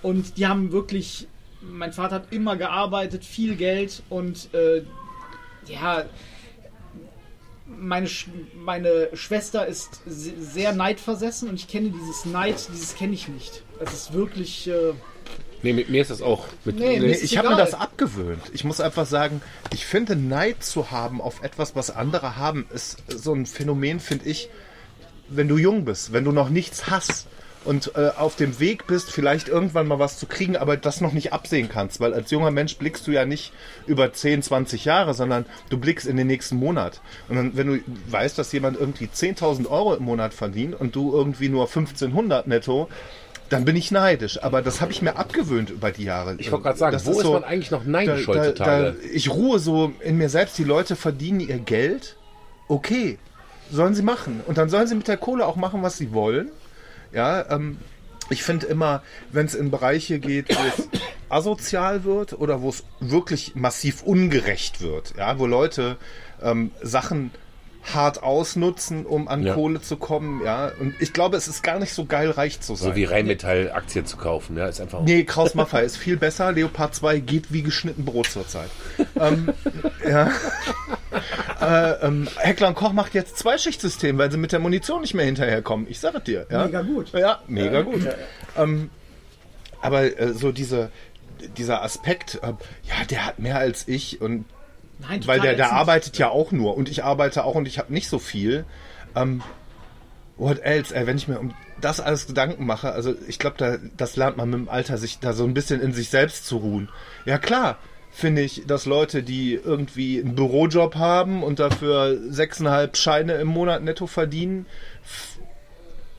[0.00, 1.26] Und die haben wirklich,
[1.60, 4.82] mein Vater hat immer gearbeitet, viel Geld und äh,
[5.66, 6.04] ja,
[7.82, 13.12] meine, Sch meine Schwester ist se- sehr neidversessen und ich kenne dieses Neid, dieses kenne
[13.14, 13.62] ich nicht.
[13.80, 14.92] Es ist wirklich, äh,
[15.64, 16.46] Nee, mit mir ist das auch.
[16.64, 18.42] Mit, Nee, Nee, ich habe mir das abgewöhnt.
[18.52, 19.40] Ich muss einfach sagen,
[19.72, 24.24] ich finde Neid zu haben auf etwas, was andere haben, ist so ein Phänomen, finde
[24.28, 24.48] ich,
[25.28, 27.26] wenn du jung bist, wenn du noch nichts hast
[27.64, 31.12] und äh, auf dem Weg bist, vielleicht irgendwann mal was zu kriegen, aber das noch
[31.12, 33.52] nicht absehen kannst, weil als junger Mensch blickst du ja nicht
[33.86, 37.00] über 10, 20 Jahre, sondern du blickst in den nächsten Monat.
[37.28, 41.12] Und dann, wenn du weißt, dass jemand irgendwie 10.000 Euro im Monat verdient und du
[41.12, 42.88] irgendwie nur 1.500 netto,
[43.48, 44.42] dann bin ich neidisch.
[44.42, 46.36] Aber das habe ich mir abgewöhnt über die Jahre.
[46.38, 48.92] ich wollte gerade sagen, Das wo ist, so- man eigentlich noch neidisch da, heutzutage?
[49.00, 52.16] da, ich ruhe so in mir selbst, die Leute verdienen ihr Geld.
[52.68, 53.18] Okay,
[53.70, 54.40] sollen sie machen.
[54.46, 56.50] Und dann sollen sie mit der Kohle auch machen, was sie wollen.
[57.12, 57.78] Ja, ähm,
[58.30, 60.88] ich finde immer, wenn es in Bereiche geht, wo es
[61.28, 65.96] asozial wird oder wo es wirklich massiv ungerecht wird, ja, wo Leute
[66.42, 67.30] ähm, Sachen
[67.82, 69.54] hart ausnutzen, um an Ja.
[69.54, 70.70] Kohle zu kommen, ja.
[70.78, 72.90] Und ich glaube, es ist gar nicht so geil, reich zu sein.
[72.90, 75.02] So wie Rheinmetall-Aktien zu kaufen, ja, ist einfach.
[75.02, 76.52] Nee, Kraus Maffei ist viel besser.
[76.52, 78.70] Leopard 2 geht wie geschnitten Brot zurzeit.
[79.20, 79.52] ähm,
[80.08, 80.30] ja.
[81.60, 85.26] äh, ähm, Heckler und Koch macht jetzt Zweischichtsystem, weil sie mit der Munition nicht mehr
[85.26, 85.86] hinterherkommen.
[85.88, 86.46] Ich sage dir.
[86.50, 86.64] Ja?
[86.64, 87.12] Mega gut.
[87.12, 88.06] Ja, mega gut.
[88.56, 88.90] Ähm,
[89.80, 90.90] aber äh, so diese,
[91.56, 92.48] dieser Aspekt, äh,
[92.84, 94.44] ja, der hat mehr als ich und
[95.02, 95.78] Nein, weil total der, der ätzend.
[95.78, 98.64] arbeitet ja auch nur und ich arbeite auch und ich habe nicht so viel.
[99.14, 99.42] Ähm,
[100.36, 100.94] what else?
[100.94, 104.36] Ey, wenn ich mir um das alles Gedanken mache, also ich glaube, da, das lernt
[104.36, 106.88] man mit dem Alter, sich da so ein bisschen in sich selbst zu ruhen.
[107.24, 107.78] Ja klar,
[108.12, 113.82] finde ich, dass Leute, die irgendwie einen Bürojob haben und dafür sechseinhalb Scheine im Monat
[113.82, 114.66] netto verdienen,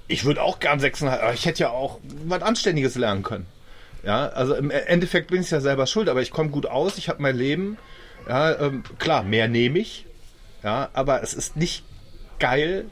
[0.07, 3.45] ich würde auch gern sechseinhalb, aber ich hätte ja auch was Anständiges lernen können.
[4.03, 7.07] Ja, also im Endeffekt bin ich ja selber schuld, aber ich komme gut aus, ich
[7.07, 7.77] habe mein Leben.
[8.27, 10.05] Ja, ähm, klar, mehr nehme ich.
[10.63, 11.83] Ja, aber es ist nicht
[12.39, 12.85] geil.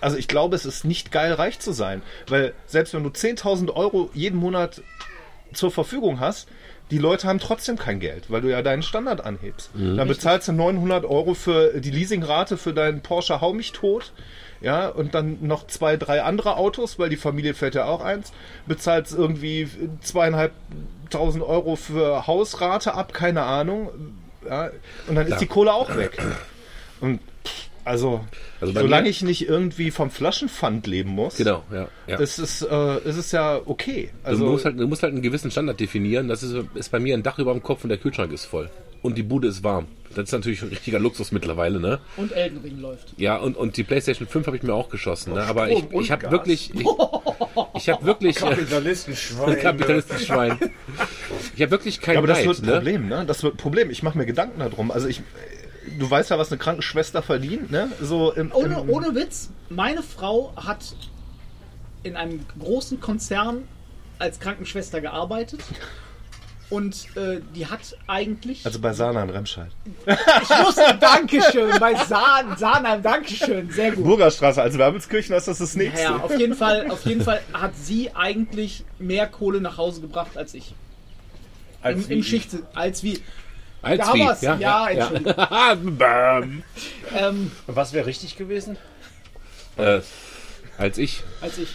[0.00, 2.02] Also ich glaube, es ist nicht geil, reich zu sein.
[2.28, 4.82] Weil selbst wenn du 10.000 Euro jeden Monat
[5.52, 6.48] zur Verfügung hast,
[6.90, 9.70] die Leute haben trotzdem kein Geld, weil du ja deinen Standard anhebst.
[9.96, 14.12] Dann bezahlst du 900 Euro für die Leasingrate für deinen Porsche Hau mich tot.
[14.60, 18.32] Ja, und dann noch zwei, drei andere Autos, weil die Familie fährt ja auch eins.
[18.66, 19.68] Bezahlst irgendwie
[20.02, 23.90] zweieinhalbtausend Euro für Hausrate ab, keine Ahnung.
[24.48, 24.70] Ja,
[25.08, 26.20] und dann ist die Kohle auch weg.
[27.00, 27.20] Und
[27.84, 28.24] also,
[28.60, 31.88] Also solange ich nicht irgendwie vom Flaschenpfand leben muss, Genau, ja.
[32.06, 32.18] ja.
[32.18, 34.10] ist es, äh, ist es ja okay.
[34.22, 36.28] Also, du, musst halt, du musst halt einen gewissen Standard definieren.
[36.28, 38.70] Das ist, ist bei mir ein Dach über dem Kopf und der Kühlschrank ist voll.
[39.04, 39.86] Und die Bude ist warm.
[40.14, 42.00] Das ist natürlich ein richtiger Luxus mittlerweile, ne?
[42.16, 43.12] Und Elden Ring läuft.
[43.18, 45.42] Ja, und, und die PlayStation 5 habe ich mir auch geschossen, ne?
[45.42, 46.72] Aber ich, ich habe wirklich.
[47.76, 48.36] Ich, ich habe wirklich.
[48.36, 49.60] äh, Kapitalistenschwein.
[49.60, 50.58] Kapitalistenschwein.
[51.54, 52.72] Ich habe wirklich kein ja, aber das Neid, wird ein ne?
[52.72, 53.24] Problem, ne?
[53.26, 53.90] Das wird ein Problem.
[53.90, 54.90] Ich mache mir Gedanken darum.
[54.90, 55.22] Also ich,
[55.98, 57.92] du weißt ja, was eine Krankenschwester verdient, ne?
[58.00, 60.96] So im, Ohne, im, ohne Witz, meine Frau hat
[62.02, 63.64] in einem großen Konzern
[64.18, 65.60] als Krankenschwester gearbeitet.
[66.74, 68.66] Und äh, die hat eigentlich.
[68.66, 69.70] also bei Sana in Remscheid.
[70.06, 74.02] ich wusste, Dankeschön, bei Sahn, Sahnheim, Dankeschön, sehr gut.
[74.04, 76.02] Burgerstraße als Wermelskirchen ist das das nächste.
[76.02, 80.36] Ja, auf jeden Fall, auf jeden Fall hat sie eigentlich mehr Kohle nach Hause gebracht
[80.36, 80.74] als ich.
[81.80, 82.28] Als Im, wie im ich.
[82.28, 83.20] Schicht, als wie.
[83.80, 84.20] Als Da wie?
[84.20, 84.40] war's.
[84.42, 85.34] Ja, Entschuldigung.
[85.98, 86.62] Bam.
[87.16, 88.76] Ähm, Und was wäre richtig gewesen?
[89.76, 90.00] äh,
[90.76, 91.22] als ich.
[91.40, 91.68] als ich.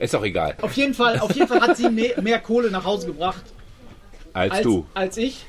[0.00, 0.56] Ist auch egal.
[0.62, 3.42] Auf jeden Fall, auf jeden Fall hat sie mehr, mehr Kohle nach Hause gebracht
[4.32, 4.86] Als, als, du.
[4.94, 5.44] als ich.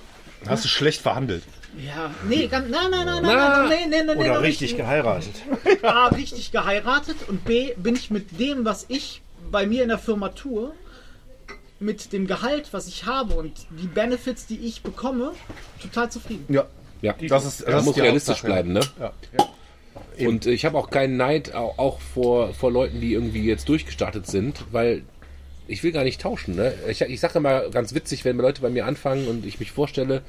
[0.47, 1.43] Hast du schlecht verhandelt.
[1.83, 5.31] Ja, nee, ganz, nein, nein, nein, nein, nein, nee, nee, nee, Oder richtig geheiratet?
[5.83, 9.97] A, richtig geheiratet und B, bin ich mit dem, was ich bei mir in der
[9.97, 10.73] Firma tue,
[11.79, 15.31] mit dem Gehalt, was ich habe und die Benefits, die ich bekomme,
[15.81, 16.45] total zufrieden.
[16.53, 16.65] Ja.
[17.01, 18.47] Ja, Das ist, Man das muss realistisch Hauptsache.
[18.47, 18.81] bleiben, ne?
[18.99, 19.13] Ja.
[20.19, 23.67] Und äh, ich habe auch keinen Neid au- auch vor, vor Leuten, die irgendwie jetzt
[23.69, 25.03] durchgestartet sind, weil
[25.67, 26.55] ich will gar nicht tauschen.
[26.55, 26.73] Ne?
[26.89, 30.21] Ich, ich sage immer ganz witzig, wenn Leute bei mir anfangen und ich mich vorstelle,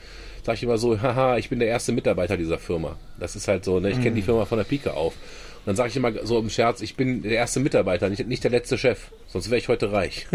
[0.45, 2.97] sage ich immer so, haha, ich bin der erste Mitarbeiter dieser Firma.
[3.19, 3.91] Das ist halt so, ne?
[3.91, 5.15] ich kenne die Firma von der Pike auf.
[5.65, 8.43] Und dann sage ich immer so im Scherz, ich bin der erste Mitarbeiter, nicht, nicht
[8.43, 8.99] der letzte Chef.
[9.29, 10.27] Sonst wäre ich heute reich.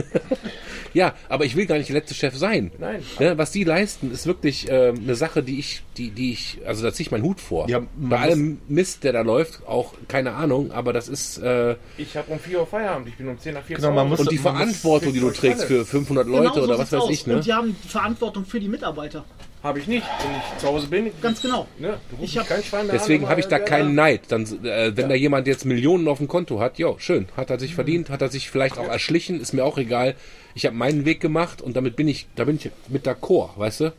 [0.93, 2.71] ja, aber ich will gar nicht der letzte Chef sein.
[2.79, 3.03] Nein.
[3.19, 6.81] Ne, was die leisten, ist wirklich ähm, eine Sache, die ich, die, die ich, also
[6.81, 7.69] da ziehe ich meinen Hut vor.
[7.69, 12.15] Ja, Bei allem Mist, der da läuft, auch keine Ahnung, aber das ist äh, Ich
[12.15, 14.31] habe um 4 Uhr Feierabend, ich bin um 10 nach 4 Genau, man muss- und
[14.31, 17.09] die man muss- Verantwortung, die du trägst für 500 Leute Genau so oder was weiß
[17.09, 17.35] ich, ne?
[17.35, 19.25] Und die haben Verantwortung für die Mitarbeiter.
[19.63, 20.05] Habe ich nicht.
[20.23, 21.67] Wenn ich zu Hause bin, Ganz genau.
[21.79, 24.21] ne, Ich hab- kein Schwein mehr Deswegen habe ich da keinen ja, Neid.
[24.29, 27.59] Dann, äh, wenn da jemand jetzt Millionen auf dem Konto hat, jo, schön, hat er
[27.59, 30.15] sich verdient, hat er sich vielleicht auch erschlichen, ist mir auch egal.
[30.53, 33.79] Ich habe meinen Weg gemacht und damit bin ich, da bin ich mit d'accord, weißt
[33.81, 33.93] du?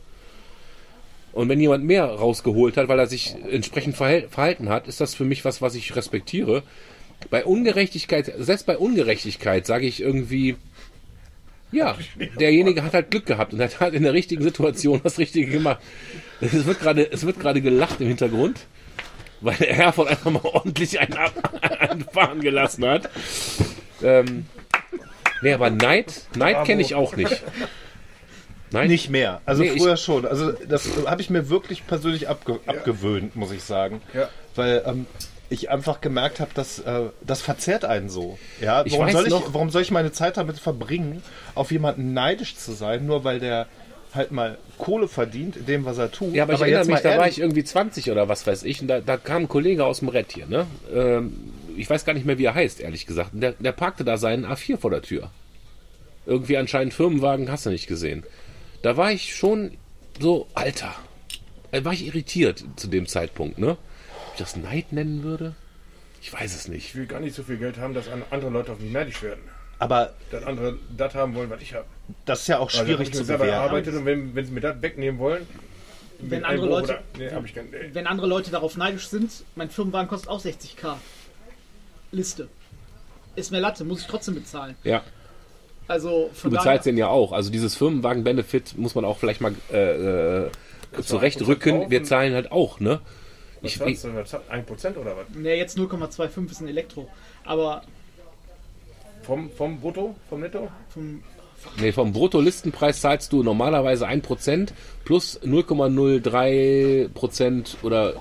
[1.33, 5.25] Und wenn jemand mehr rausgeholt hat, weil er sich entsprechend verhalten hat, ist das für
[5.25, 6.63] mich was, was ich respektiere.
[7.29, 10.55] Bei Ungerechtigkeit, selbst bei Ungerechtigkeit sage ich irgendwie,
[11.71, 11.95] ja,
[12.39, 15.79] derjenige hat halt Glück gehabt und hat halt in der richtigen Situation das Richtige gemacht.
[16.41, 18.65] Es wird gerade, es wird gerade gelacht im Hintergrund,
[19.41, 21.33] weil der Herr von einfach mal ordentlich einen, ab,
[21.79, 23.09] einen fahren gelassen hat.
[24.01, 24.45] Ähm,
[25.41, 27.43] nee, aber Neid, Neid kenne ich auch nicht.
[28.71, 28.89] Neid?
[28.89, 29.41] Nicht mehr.
[29.45, 30.25] Also Nee, früher schon.
[30.25, 34.01] Also das habe ich mir wirklich persönlich abge abgewöhnt, muss ich sagen.
[34.13, 34.29] Ja.
[34.55, 35.07] Weil ähm,
[35.49, 38.37] ich einfach gemerkt habe, dass äh, das verzerrt einen so.
[38.61, 41.23] Ja, Ich warum, soll ich, noch- warum soll ich meine Zeit damit verbringen,
[41.55, 43.67] auf jemanden neidisch zu sein, nur weil der
[44.13, 46.33] halt mal Kohle verdient in dem, was er tut.
[46.33, 48.87] Ja, aber ich erinnere mich, da war ich irgendwie 20 oder was weiß ich, und
[48.87, 50.65] da, da kam ein Kollege aus dem Rett hier, ne?
[50.93, 53.29] Ähm, ich weiß gar nicht mehr, wie er heißt, ehrlich gesagt.
[53.33, 55.29] Der, der parkte da seinen A4 vor der Tür.
[56.25, 58.23] Irgendwie anscheinend Firmenwagen hast du nicht gesehen.
[58.81, 59.71] Da war ich schon
[60.19, 60.93] so, Alter,
[61.71, 63.77] da war ich irritiert zu dem Zeitpunkt, ne?
[64.39, 65.53] Das Neid nennen würde?
[66.21, 66.85] Ich weiß es nicht.
[66.87, 69.21] Ich will gar nicht so viel Geld haben, dass an- andere Leute auf mich neidisch
[69.21, 69.41] werden.
[69.79, 71.85] Aber Dass andere das haben wollen, was ich habe.
[72.25, 73.97] das ist ja auch Also, schwierig ich zu selber bewerten.
[73.97, 75.45] und wenn, wenn sie mir das wegnehmen wollen,
[76.21, 77.77] Wenn andere Leute- Oder, nee, ich kein, nee.
[77.93, 80.97] Wenn andere Leute darauf neidisch sind, mein Firmenwagen kostet auch 60k.
[82.11, 82.49] Liste.
[83.37, 84.75] Ist mir Latte, muss ich trotzdem bezahlen.
[84.83, 85.01] Ja,
[85.87, 87.31] Also du von bezahlst daher, den ja auch.
[87.31, 90.49] Also dieses Firmenwagen-Benefit muss man auch vielleicht mal äh, äh,
[91.01, 91.89] zurechtrücken.
[91.89, 92.99] Wir zahlen halt auch, ne?
[93.61, 94.13] Was Ich, zahlst du?
[94.15, 94.53] Was zahlst du?
[94.73, 95.25] 1% oder was?
[95.35, 97.07] ne, jetzt 0,25 ist ein Elektro.
[97.45, 97.83] Aber
[99.23, 100.15] Vom, vom Brutto?
[100.29, 100.69] Vom Netto?
[100.93, 101.21] vom,
[101.79, 104.69] nee, vom Bruttolistenpreis zahlst du normalerweise 1%
[105.03, 108.13] plus 0,03% oder.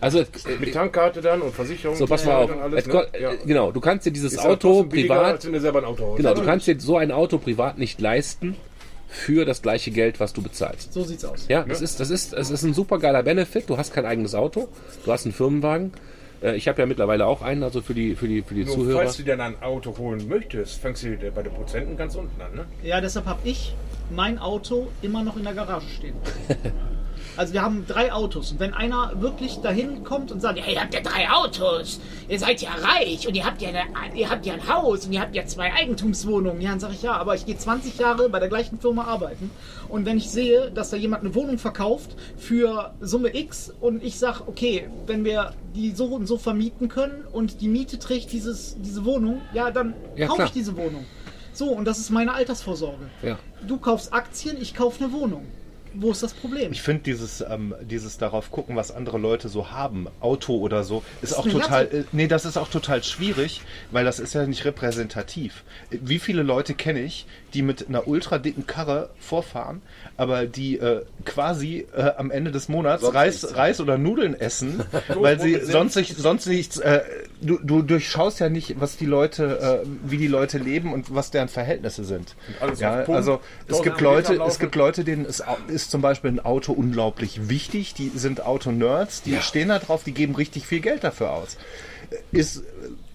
[0.00, 0.26] Also, äh,
[0.60, 1.96] Mit Tankkarte dann und Versicherung.
[1.96, 2.50] so, pass mal auf.
[2.62, 3.06] alles, ne?
[3.20, 3.32] Ja.
[3.44, 5.24] Genau, du kannst dir dieses Ist Auto privat.
[5.24, 6.16] als wenn du selber ein Auto hast.
[6.18, 8.56] Genau, du kannst dir so ein Auto privat nicht leisten
[9.14, 10.92] für das gleiche Geld, was du bezahlst.
[10.92, 11.46] so sieht's aus.
[11.48, 13.70] Ja, das ist, das ist, es ist ein super geiler Benefit.
[13.70, 14.68] Du hast kein eigenes Auto,
[15.04, 15.92] du hast einen Firmenwagen.
[16.42, 18.74] Äh, Ich habe ja mittlerweile auch einen, also für die, für die, für die Nur
[18.74, 18.98] Zuhörer.
[19.02, 22.40] falls du dir dann ein Auto holen möchtest, fängst du bei den Prozenten ganz unten
[22.40, 22.64] an, ne?
[22.82, 23.74] Ja, deshalb habe ich
[24.10, 26.14] mein Auto immer noch in der Garage stehen.
[27.36, 30.80] Also wir haben drei Autos und wenn einer wirklich dahin kommt und sagt, ja, ihr
[30.80, 33.82] habt ja drei Autos, ihr seid ja reich und ihr habt ja, eine,
[34.14, 37.02] ihr habt ja ein Haus und ihr habt ja zwei Eigentumswohnungen, ja, dann sage ich
[37.02, 39.50] ja, aber ich gehe 20 Jahre bei der gleichen Firma arbeiten
[39.88, 44.18] und wenn ich sehe, dass da jemand eine Wohnung verkauft für Summe X und ich
[44.18, 48.76] sage, okay, wenn wir die so und so vermieten können und die Miete trägt dieses,
[48.80, 51.04] diese Wohnung, ja, dann Ja, kaufe ich diese Wohnung.
[51.52, 53.10] So, und das ist meine Altersvorsorge.
[53.22, 53.38] Ja.
[53.66, 55.46] Du kaufst Aktien, ich kaufe eine Wohnung.
[55.94, 56.72] Wo ist das Problem?
[56.72, 61.02] Ich finde dieses, ähm, dieses darauf gucken, was andere Leute so haben, Auto oder so,
[61.22, 64.46] ist ist auch total, äh, nee, das ist auch total schwierig, weil das ist ja
[64.46, 65.64] nicht repräsentativ.
[65.90, 69.80] Äh, Wie viele Leute kenne ich, die mit einer ultra dicken Karre vorfahren,
[70.16, 73.56] aber die äh, quasi äh, am Ende des Monats Sonst Reis, nichts.
[73.56, 74.82] Reis oder Nudeln essen,
[75.14, 77.02] weil sie sonst nicht, sonst nichts, äh,
[77.40, 81.30] du, du durchschaust ja nicht, was die Leute, äh, wie die Leute leben und was
[81.30, 82.34] deren Verhältnisse sind.
[82.60, 86.32] alles Ja, also es 1000 gibt Leute, es gibt Leute, denen ist, ist zum Beispiel
[86.32, 87.94] ein Auto unglaublich wichtig.
[87.94, 91.56] Die sind Auto-Nerds, die stehen da drauf, die geben richtig viel Geld dafür aus.
[92.32, 92.62] Ist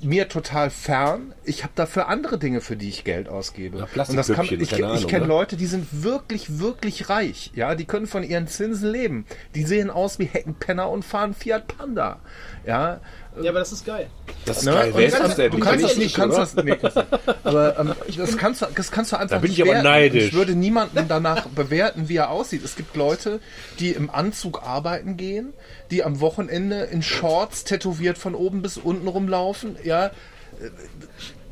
[0.02, 1.34] mir total fern.
[1.44, 3.80] Ich habe dafür andere Dinge, für die ich Geld ausgebe.
[3.80, 5.28] Ja, Plastikpüppchen, ich, keine ich Ahnung, kenne ne?
[5.28, 7.52] Leute, die sind wirklich, wirklich reich.
[7.56, 9.26] Ja, die können von ihren Zinsen leben.
[9.56, 12.20] Die sehen aus wie Heckenpenner und fahren Fiat Panda.
[12.66, 13.02] Ja,
[13.42, 14.08] ja, aber das ist geil.
[14.46, 14.72] Das ist Ne?
[14.72, 14.92] geil.
[14.96, 15.52] Wer ist das denn?
[15.52, 17.06] Du kannst das nicht, kannst das, nee, kannst du-
[17.44, 20.26] aber ähm, das, kannst du, das kannst du einfach Da bin nicht ich aber neidisch.
[20.26, 22.64] Ich würde niemanden danach bewerten, wie er aussieht.
[22.64, 23.40] Es gibt Leute,
[23.80, 25.54] die im Anzug arbeiten gehen,
[25.92, 29.76] die am Wochenende in Shorts tätowiert von oben bis unten rumlaufen.
[29.84, 30.12] Ja,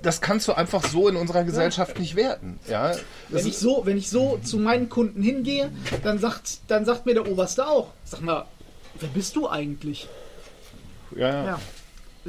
[0.01, 2.59] das kannst du einfach so in unserer Gesellschaft nicht werten.
[2.67, 2.93] Ja,
[3.29, 5.71] Wenn ich so, wenn ich so zu meinen Kunden hingehe,
[6.03, 8.45] dann sagt, dann sagt mir der Oberste auch, sag mal,
[8.99, 10.07] wer bist du eigentlich?
[11.15, 11.45] ja, ja.
[11.45, 11.59] Ja.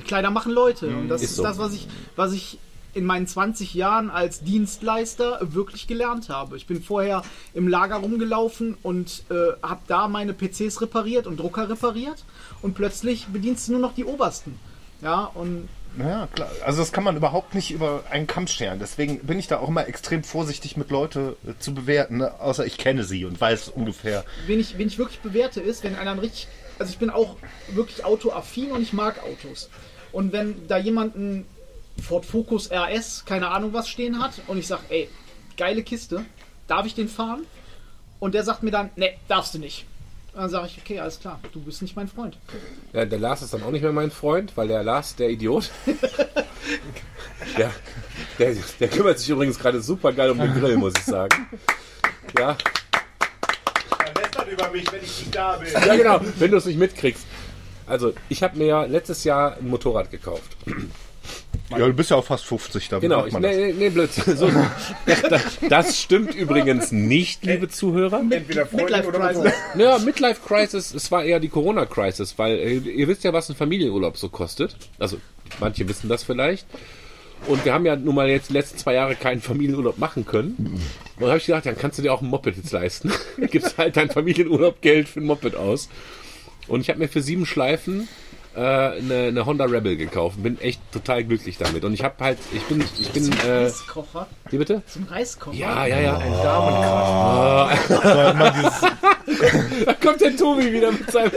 [0.06, 0.88] Kleider machen Leute.
[0.88, 1.42] Und das Ist ist, so.
[1.42, 2.58] das, was ich, was ich
[2.94, 6.56] in meinen 20 Jahren als Dienstleister wirklich gelernt habe.
[6.56, 7.22] Ich bin vorher
[7.54, 12.24] im Lager rumgelaufen und äh, habe da meine PCs repariert und Drucker repariert
[12.62, 14.58] und plötzlich bedienst du nur noch die Obersten.
[15.02, 15.68] Ja, und
[15.98, 16.50] Ja, klar.
[16.64, 18.78] Also das kann man überhaupt nicht über einen Kamm scheren.
[18.80, 22.40] Deswegen bin ich da auch immer extrem vorsichtig mit Leute äh, zu bewerten, ne?
[22.40, 24.24] außer ich kenne sie und weiß ungefähr.
[24.46, 26.48] wen ich, wen ich wirklich bewerte, ist, wenn einer ein richtig.
[26.80, 27.36] Also ich bin auch
[27.72, 29.68] wirklich autoaffin und ich mag Autos.
[30.12, 31.46] Und wenn da jemand einen
[32.02, 35.08] Ford Focus RS, keine Ahnung was stehen hat, und ich sage, ey,
[35.56, 36.24] geile Kiste,
[36.66, 37.44] darf ich den fahren?
[38.20, 39.84] Und der sagt mir dann, ne, darfst du nicht.
[40.34, 42.36] Dann sage ich, okay, alles klar, du bist nicht mein Freund.
[42.92, 45.70] Ja, der Lars ist dann auch nicht mehr mein Freund, weil der Lars, der Idiot,
[47.58, 47.72] der,
[48.38, 51.48] der, der kümmert sich übrigens gerade super geil um den Grill, muss ich sagen.
[52.38, 52.56] Ja,
[54.50, 55.68] über mich, wenn ich nicht da bin.
[55.72, 57.26] ja genau, wenn du es nicht mitkriegst.
[57.88, 60.56] Also, ich habe mir ja letztes Jahr ein Motorrad gekauft.
[61.70, 63.42] Ja, du bist ja auch fast 50, da Genau, ich, das.
[63.42, 64.36] nee, nee, Blödsinn.
[64.36, 64.50] So,
[65.06, 68.20] das, das stimmt übrigens nicht, liebe Zuhörer.
[68.30, 69.52] Entweder Freunde Midlife oder Crisis.
[69.78, 73.50] Ja, Midlife Crisis, es war eher die Corona Crisis, weil äh, ihr wisst ja, was
[73.50, 74.76] ein Familienurlaub so kostet.
[74.98, 75.18] Also,
[75.60, 76.66] manche wissen das vielleicht.
[77.46, 80.54] Und wir haben ja nun mal jetzt die letzten zwei Jahre keinen Familienurlaub machen können.
[80.58, 83.12] Und dann habe ich gedacht, dann kannst du dir auch ein Moped jetzt leisten.
[83.50, 85.88] Gibst halt dein Familienurlaub Geld für ein Moped aus.
[86.68, 88.08] Und ich habe mir für sieben Schleifen
[88.58, 90.36] äh, eine, eine Honda Rebel gekauft.
[90.38, 91.84] und Bin echt total glücklich damit.
[91.84, 94.26] Und ich habe halt, ich bin, ich bin, äh, Reiskocher.
[94.50, 94.82] wie bitte?
[94.86, 95.56] Zum Reiskocher.
[95.56, 96.16] Ja, ja, ja.
[96.18, 97.88] Ein Damenkraft.
[99.86, 101.30] Da kommt der Tobi wieder mit seinem.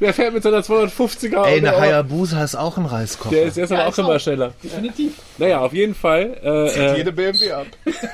[0.00, 1.44] Der fährt mit seiner 250er.
[1.44, 3.30] Ey, eine Hayabusa ist auch ein Reiskocher.
[3.34, 4.20] Der ist erst Ja, aber auch immer auch.
[4.20, 4.54] schneller.
[4.62, 5.12] Definitiv.
[5.38, 7.66] Naja, auf jeden Fall äh, äh, Jede BMW ab.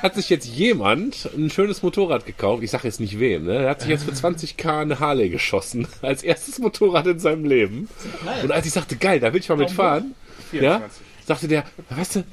[0.02, 2.62] hat sich jetzt jemand ein schönes Motorrad gekauft.
[2.64, 3.44] Ich sage jetzt nicht wem.
[3.46, 3.54] Ne?
[3.64, 5.86] Er hat sich jetzt für 20k eine Harley geschossen.
[6.02, 7.88] Als erstes Motorrad in seinem Leben.
[8.42, 10.14] Und als ich sagte, geil, da will ich mal mitfahren,
[10.52, 11.02] ja, 24.
[11.26, 12.24] sagte der, weißt du,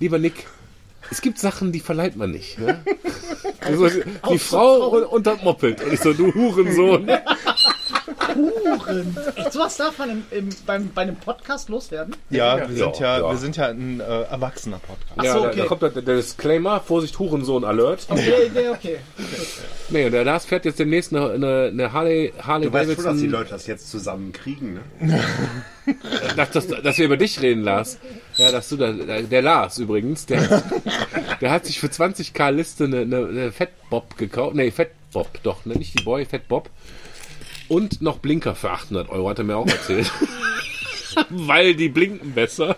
[0.00, 0.46] lieber Nick,
[1.10, 2.58] es gibt Sachen, die verleiht man nicht.
[2.58, 2.80] Ne?
[3.60, 3.88] Also,
[4.30, 7.08] die Frau und, und ich so, du Hurensohn.
[8.34, 9.16] Huren.
[9.36, 12.14] Echt, sowas darf man im, im, beim, bei einem Podcast loswerden?
[12.30, 13.30] Ja, wir sind ja, ja.
[13.30, 15.12] wir sind ja ein äh, erwachsener Podcast.
[15.16, 15.58] Ach Ja, so, da, okay.
[15.58, 18.06] da kommt der, der Disclaimer, Vorsicht, Hurensohn-Alert.
[18.08, 18.98] Okay, okay, okay.
[19.90, 23.04] Nee, und der Lars fährt jetzt demnächst eine, eine, eine Harley, Harley Du weißt schon,
[23.04, 23.30] dass die Davidson.
[23.30, 25.20] Leute das jetzt zusammen kriegen, ne?
[26.36, 27.98] Dass, dass, dass wir über dich reden, Lars.
[28.36, 30.62] Ja, dass du da, der Lars übrigens, der,
[31.40, 34.54] der hat sich für 20k Liste eine, eine, eine Fettbob gekauft.
[34.56, 36.68] Nee, Fettbob, doch, ne, nicht die Boy, Fettbob.
[37.68, 40.10] Und noch Blinker für 800 Euro, hat er mir auch erzählt.
[41.30, 42.76] Weil die blinken besser.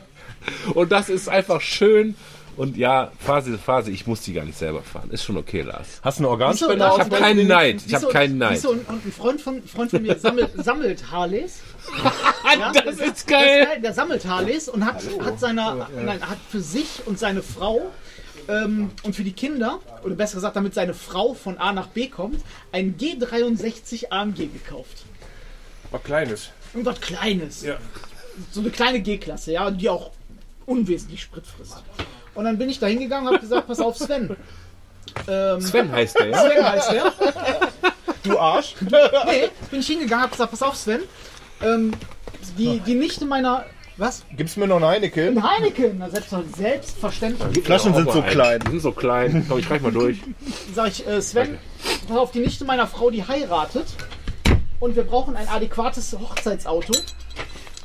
[0.75, 2.15] Und das ist einfach schön.
[2.57, 5.11] Und ja, Phase, Phase, ich muss die gar nicht selber fahren.
[5.11, 6.01] Ist schon okay, Lars.
[6.03, 6.77] Hast du eine Organspende?
[6.77, 7.83] Ich habe keinen Neid.
[7.87, 8.53] Ich habe keinen Neid.
[8.55, 11.61] wieso- Und, und ein Freund von, Freund von mir sammelt, sammelt Harleys.
[12.59, 13.81] Ja, das ist geil.
[13.83, 17.91] Der sammelt Harleys und hat, hat, seiner, nein, hat für sich und seine Frau
[18.49, 22.09] ähm, und für die Kinder, oder besser gesagt, damit seine Frau von A nach B
[22.09, 25.05] kommt, ein G63 AMG gekauft.
[25.91, 26.51] Was Kleines.
[26.73, 27.63] Irgendwas Kleines.
[27.63, 27.77] Ja.
[28.53, 30.11] So eine kleine G-Klasse, ja, die auch
[30.67, 31.83] unwesentlich Sprit frisst.
[32.35, 34.37] Und dann bin ich da hingegangen und habe gesagt, pass auf, Sven.
[35.27, 36.39] Ähm, Sven heißt der, ja?
[36.39, 37.13] Sven heißt der.
[38.23, 38.75] Du Arsch.
[38.81, 41.01] Nee, bin ich hingegangen, hab gesagt, pass auf, Sven.
[41.63, 41.93] Ähm,
[42.59, 43.65] die, die Nichte meiner.
[43.99, 44.25] Was?
[44.37, 45.39] Gibst mir noch eine Heineken?
[45.39, 45.97] Ein Heineken.
[45.99, 47.53] Na, selbst- selbstverständlich.
[47.55, 48.61] Die Flaschen sind so klein.
[48.67, 49.47] Die sind so klein.
[49.49, 50.19] Komm, ich reich mal durch.
[50.75, 51.57] Sag ich, äh, Sven,
[52.07, 53.87] pass auf, die Nichte meiner Frau, die heiratet.
[54.81, 56.93] Und wir brauchen ein adäquates Hochzeitsauto.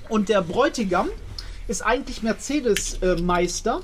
[0.09, 1.07] Und der Bräutigam
[1.69, 3.80] ist eigentlich Mercedes-Meister.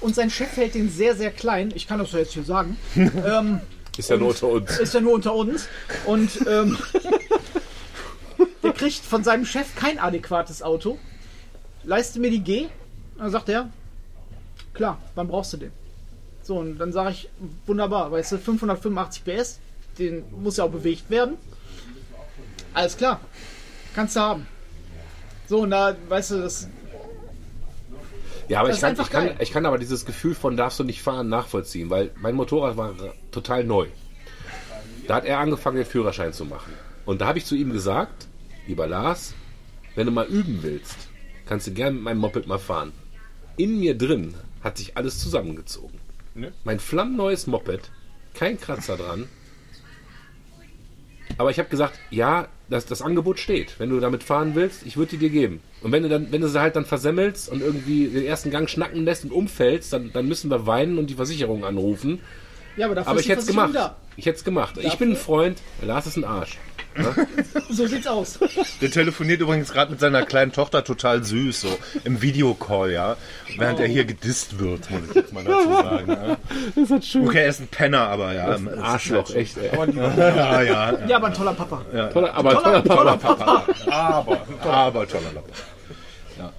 [0.00, 1.72] Und sein Chef hält den sehr, sehr klein.
[1.76, 2.76] Ich kann das ja jetzt hier sagen.
[2.96, 3.60] ähm,
[3.96, 4.78] Ist ja nur unter uns.
[4.80, 5.68] ist ja nur unter uns.
[6.06, 6.76] Und ähm,
[8.62, 10.98] der kriegt von seinem Chef kein adäquates Auto.
[11.84, 12.68] Leiste mir die G.
[13.18, 13.70] Dann sagt er,
[14.74, 15.72] klar, wann brauchst du den?
[16.42, 17.28] So, und dann sage ich,
[17.66, 19.60] wunderbar, weißt du, 585 PS,
[19.98, 21.36] den muss ja auch bewegt werden.
[22.74, 23.20] Alles klar,
[23.94, 24.46] kannst du haben.
[25.46, 26.68] So, und da, weißt du, das,
[28.48, 30.84] Ja, aber Das ich kann, ich, kann, ich kann aber dieses Gefühl von darfst du
[30.84, 32.94] nicht fahren nachvollziehen, weil mein Motorrad war
[33.30, 33.86] total neu.
[35.06, 36.72] Da hat er angefangen, den Führerschein zu machen.
[37.04, 38.28] Und da habe ich zu ihm gesagt,
[38.66, 39.34] lieber Lars,
[39.94, 41.08] wenn du mal üben willst,
[41.46, 42.92] kannst du gerne mit meinem Moped mal fahren.
[43.56, 45.98] In mir drin hat sich alles zusammengezogen.
[46.34, 46.52] Ne?
[46.64, 47.90] Mein flammneues Moped,
[48.34, 49.28] kein Kratzer dran.
[51.38, 53.78] Aber ich habe gesagt, ja, das, das Angebot steht.
[53.78, 55.60] Wenn du damit fahren willst, ich würde die dir geben.
[55.82, 58.68] Und wenn du dann, wenn du sie halt dann versemmelst und irgendwie den ersten Gang
[58.68, 62.20] schnacken lässt und umfällst, dann, dann müssen wir weinen und die Versicherung anrufen.
[62.76, 63.74] ja, aber dafür Aber ist ich hätte es gemacht.
[64.16, 64.78] Ich hätte es gemacht.
[64.78, 65.58] Ich bin ein Freund.
[65.80, 66.58] Lars ist ein Arsch.
[66.94, 67.14] Da.
[67.70, 68.38] So sieht's aus.
[68.82, 73.16] Der telefoniert übrigens gerade mit seiner kleinen Tochter total süß, so im Videocall, ja.
[73.56, 76.12] Während er hier gedisst wird, muss ich jetzt mal dazu sagen.
[76.12, 76.36] Ja.
[76.74, 77.26] Das hat schön.
[77.26, 78.54] Okay, er ist ein Penner, aber ja.
[78.54, 79.56] Ein Arschloch, echt.
[79.56, 79.70] Ey.
[79.96, 80.62] Ja, ja.
[80.62, 81.06] ja.
[81.06, 81.82] Ja, aber ein toller Papa.
[82.12, 83.66] Toller, aber Toller, toller, toller Papa.
[83.90, 85.52] Aber, aber toller Lappen.
[86.38, 86.52] Ja.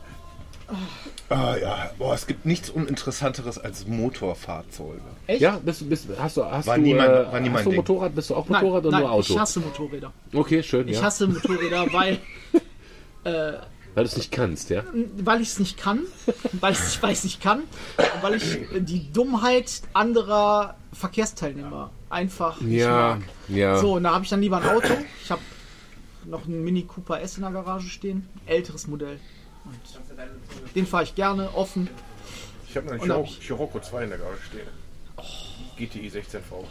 [1.30, 1.90] Ah, ja.
[1.98, 5.00] Boah, es gibt nichts Uninteressanteres als Motorfahrzeuge.
[5.28, 5.42] Echt?
[5.42, 7.66] Ja, bist, bist, hast du, hast War du, nie mein- äh, war nie mein hast
[7.66, 7.78] du Ding.
[7.78, 8.14] Motorrad?
[8.16, 9.34] Bist du auch Nein, Motorrad oder nein nur Auto?
[9.34, 10.12] ich hasse Motorräder.
[10.34, 10.88] okay, schön.
[10.88, 11.04] Ich ja.
[11.04, 12.20] hasse Motorräder, weil,
[13.24, 13.62] Weil
[13.96, 14.84] du es nicht kannst, ja?
[15.18, 16.02] weil ich es nicht kann,
[16.60, 17.62] weil ich es nicht weiß, ich kann,
[18.22, 23.22] weil ich äh, die Dummheit anderer Verkehrsteilnehmer einfach nicht Ja, mag.
[23.50, 23.78] ja.
[23.78, 24.94] So, und da habe ich dann lieber ein Auto.
[25.24, 25.42] Ich habe
[26.26, 29.20] noch einen Mini Cooper S in der Garage stehen, älteres Modell.
[29.66, 31.90] Und den fahre ich gerne, offen.
[32.70, 34.68] Ich habe einen Scirocco 2 in der Garage stehen.
[35.78, 36.66] GTI 16V.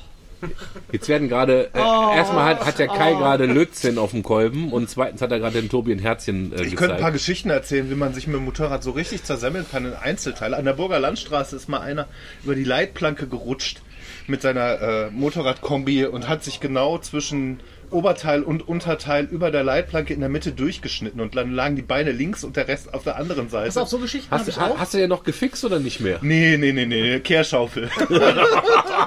[0.90, 2.12] Jetzt werden gerade, äh, Oh.
[2.16, 5.60] erstmal hat, hat der Kai gerade Lötzinn auf dem Kolben und zweitens hat er gerade
[5.60, 7.12] dem Tobi ein Herzchen äh, Ich könnte ein paar.
[7.12, 10.56] Geschichten erzählen, wie man sich mit dem Motorrad so richtig zersemmeln kann in Einzelteile.
[10.56, 12.08] An der Burger Landstraße ist mal einer
[12.42, 13.82] über die Leitplanke gerutscht
[14.26, 17.60] mit seiner äh, Motorradkombi und hat sich genau zwischen
[17.92, 22.12] Oberteil und Unterteil über der Leitplanke in der Mitte durchgeschnitten und dann lagen die Beine
[22.12, 23.66] links und der Rest auf der anderen Seite.
[23.68, 24.78] Pass auf, so Geschichten Hast, ich du- auch.
[24.78, 26.18] hast du ja noch gefixt oder nicht mehr?
[26.22, 27.90] Nee, nee, nee, nee, Kehrschaufel.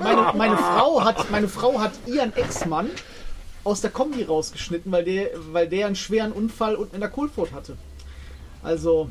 [0.01, 2.89] Meine, meine, Frau hat, meine Frau hat ihren Ex-Mann
[3.63, 7.51] aus der Kombi rausgeschnitten, weil der, weil der einen schweren Unfall unten in der Kohlfurt
[7.53, 7.77] hatte.
[8.61, 9.09] Also,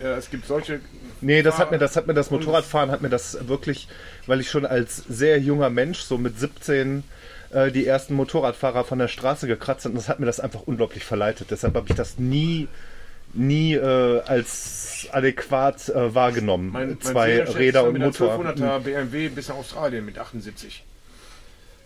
[0.00, 0.80] Ja, es gibt solche.
[1.20, 3.88] Nee, das hat mir das hat mir das Motorradfahren hat mir das wirklich,
[4.26, 7.02] weil ich schon als sehr junger Mensch so mit 17
[7.50, 11.04] äh, die ersten Motorradfahrer von der Straße gekratzt und das hat mir das einfach unglaublich
[11.04, 11.50] verleitet.
[11.50, 12.68] Deshalb habe ich das nie
[13.34, 16.70] nie äh, als adäquat äh, wahrgenommen.
[16.72, 18.38] Mein, mein Zwei Räder und Motor.
[18.38, 20.84] 1200er BMW bis nach Australien mit 78.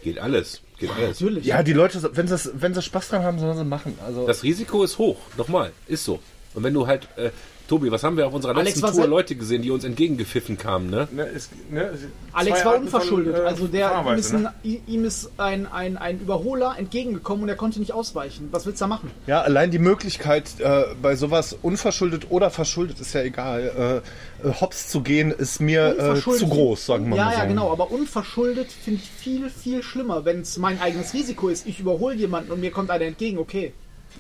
[0.03, 0.63] Geht alles.
[0.79, 1.21] Geht alles.
[1.21, 1.47] Natürlich.
[1.47, 3.99] Ja, die Leute, wenn sie, wenn sie Spaß dran haben, sollen sie machen.
[4.05, 5.19] Also Das Risiko ist hoch.
[5.37, 5.73] Nochmal.
[5.87, 6.21] Ist so.
[6.55, 7.31] Und wenn du halt, äh,
[7.73, 10.91] Tobi, was haben wir auf unserer Alex letzten Tour Leute gesehen, die uns entgegengepfiffen kamen,
[10.91, 11.09] ne?
[11.11, 12.01] Ne, es, ne, es-
[12.35, 13.35] Alex war Arten von, unverschuldet.
[13.37, 14.53] äh, also der ihm ist, ein, ne?
[14.87, 18.49] ihm ist ein, ein, ein Überholer entgegengekommen und er konnte nicht ausweichen.
[18.53, 19.11] Was willst du da machen?
[19.27, 24.03] Ja, allein die Möglichkeit, äh, bei sowas unverschuldet oder verschuldet, ist ja egal,
[24.45, 27.33] äh, äh, hops zu gehen, ist mir äh, Unverschuldet- zu groß, sagen wir Ja, mal
[27.33, 27.39] so.
[27.39, 27.73] ja, genau.
[27.73, 30.27] Aber unverschuldet finde ich viel, viel schlimmer.
[30.27, 33.73] Wenn es mein eigenes Risiko ist, ich überhole jemanden und mir kommt einer entgegen, okay.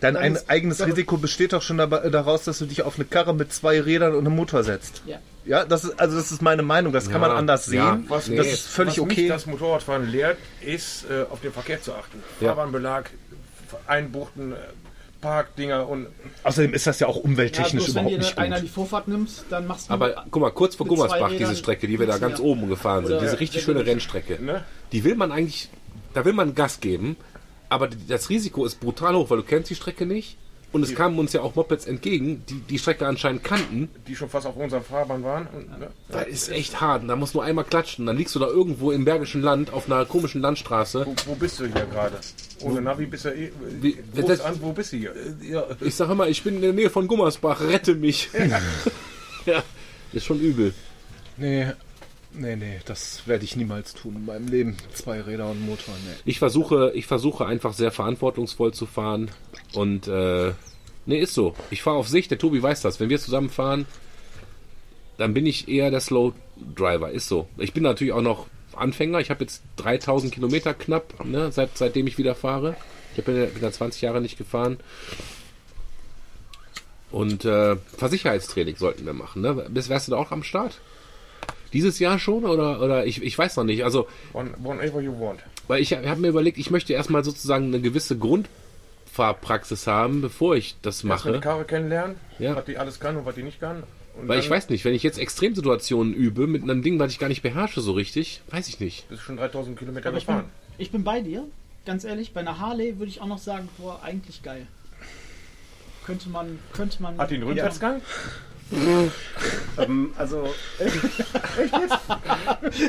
[0.03, 3.05] Dein ein eigenes dann- Risiko besteht doch schon dabei, daraus, dass du dich auf eine
[3.07, 5.03] Karre mit zwei Rädern und einem Motor setzt.
[5.07, 5.18] Ja.
[5.44, 7.78] Ja, das ist, also das ist meine Meinung, das kann man Ja, anders sehen.
[7.78, 7.98] ja.
[8.09, 8.36] Was, Nee.
[8.36, 9.22] das ist völlig was okay.
[9.22, 12.22] mich das Motorradfahren lehrt, ist äh, auf den Verkehr zu achten.
[12.40, 12.48] Ja.
[12.48, 13.11] Fahrbahnbelag,
[13.86, 14.57] Einbuchten, äh,
[15.20, 16.09] Parkdinger und
[16.42, 18.64] Außerdem ist das ja auch Ja, umwelttechnisch wenn überhaupt dir nicht einer gut.
[18.64, 19.92] die Vorfahrt nimmt, dann machst du.
[19.94, 22.44] Aber guck mal, kurz vor Gummersbach, diese Strecke, die wir da ganz ja.
[22.44, 24.64] oben gefahren sind, diese richtig Ja, schöne wenn Rennstrecke, ne?
[24.90, 25.70] die will man eigentlich,
[26.14, 27.16] da will man Gas geben,
[27.73, 30.37] aber das Risiko ist brutal hoch, weil du kennst die Strecke nicht.
[30.73, 33.91] Und es kamen uns ja auch Mopeds entgegen, die die Strecke anscheinend kannten.
[34.09, 35.47] die schon fast auf unserer Fahrbahn waren.
[35.49, 35.89] Und, ne?
[36.09, 37.03] Das ist echt hart.
[37.07, 38.07] Da musst du einmal klatschen.
[38.07, 41.05] Dann liegst du da irgendwo im Bergischen Land auf einer komischen Landstraße.
[41.05, 42.16] wo, wo bist du hier gerade?
[42.62, 43.53] Ohne Navi bist du eh.
[43.83, 45.12] Wie- Wo, das- an, wo bist du hier?
[45.47, 48.31] Ja, ich sag immer, ich bin in der Nähe von Gummersbach, rette mich.
[49.45, 49.62] ja,
[50.14, 50.73] ist schon übel.
[51.37, 51.66] Nee,
[52.35, 54.76] nee, nee, das werde ich niemals tun in meinem Leben.
[54.93, 56.14] Zwei Räder und Motor, nee.
[56.24, 59.30] Ich versuche, ich versuche einfach sehr verantwortungsvoll zu fahren.
[59.72, 60.53] Und äh,
[61.07, 61.55] nee, ist so.
[61.70, 63.01] Ich fahre auf Sicht, der Tobi weiß das.
[63.01, 63.87] Wenn wir zusammen fahren,
[65.18, 66.33] dann bin ich eher der Slow
[66.74, 67.11] Driver.
[67.11, 67.49] Ist so.
[67.59, 69.20] Ich bin natürlich auch noch Anfänger.
[69.20, 72.76] Ich habe jetzt 3000 Kilometer knapp, ne, seit, seitdem ich wieder fahre.
[73.16, 74.78] Ich bin bin ja 20 Jahre nicht gefahren.
[77.11, 79.43] Und äh, Versicherheitstraining sollten wir machen.
[79.43, 79.66] Ne?
[79.68, 80.80] Bist, wärst du da auch am Start?
[81.73, 83.85] Dieses Jahr schon oder, oder ich, ich weiß noch nicht.
[83.85, 85.41] Also whenever you want.
[85.68, 90.77] weil ich habe mir überlegt, ich möchte erstmal sozusagen eine gewisse Grundfahrpraxis haben, bevor ich
[90.83, 91.41] das Erstmal die mache.
[91.41, 92.57] Karre kennenlernen, Ja.
[92.57, 93.83] was die alles kann und was die nicht kann.
[94.20, 97.18] Und Weil ich weiß nicht, wenn ich jetzt Extremsituationen übe mit einem Ding, was ich
[97.18, 99.09] gar nicht beherrsche so richtig, weiß ich nicht.
[99.09, 100.51] bist schon 3000 Kilometer Aber ich bin, gefahren.
[100.79, 101.45] ich bin bei dir.
[101.87, 104.66] Ganz ehrlich, bei einer Harley würde ich auch noch sagen, boah, eigentlich geil.
[106.05, 107.16] Könnte man, könnte man.
[107.18, 108.03] Hat die einen Rückwärtsgang?
[109.78, 110.48] Ähm, also,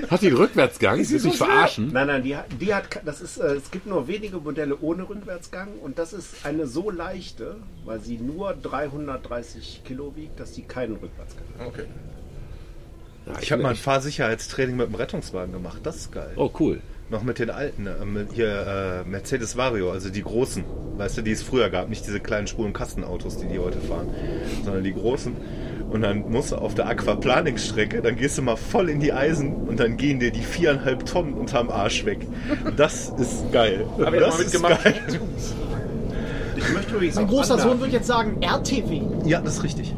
[0.10, 1.02] Hat die einen Rückwärtsgang?
[1.04, 1.92] Sie ist mich verarschen.
[1.94, 5.08] nein, nein, die, hat- die hat, das ist, äh, es gibt nur wenige Modelle ohne
[5.08, 7.56] Rückwärtsgang und das ist eine so leichte,
[7.86, 11.68] weil sie nur 330 Kilo wiegt, dass die keinen Rückwärtsgang hat.
[11.68, 11.86] Okay.
[13.26, 15.80] Ja, Ich habe bin mal ein Fahrsicherheitstraining mit dem Rettungswagen gemacht.
[15.84, 16.34] Das ist geil.
[16.36, 16.82] Oh, cool.
[17.14, 20.64] Noch mit den alten, äh, mit hier äh, Mercedes Vario, also die großen,
[20.98, 24.08] weißt du, die es früher gab, nicht diese kleinen und Kastenautos, die die heute fahren,
[24.66, 25.36] sondern die großen.
[25.92, 29.54] Und dann musst du auf der Aquaplaning-Strecke, dann gehst du mal voll in die Eisen
[29.54, 32.26] und dann gehen dir die viereinhalb Tonnen unterm Arsch weg.
[32.78, 33.86] Das ist geil.
[34.00, 34.84] Hab ich das mal ist mitgemacht.
[34.84, 34.96] geil.
[36.56, 39.02] Ich möchte übrigens mein großer Sohn wird jetzt sagen RTW.
[39.26, 39.94] Ja, das ist richtig.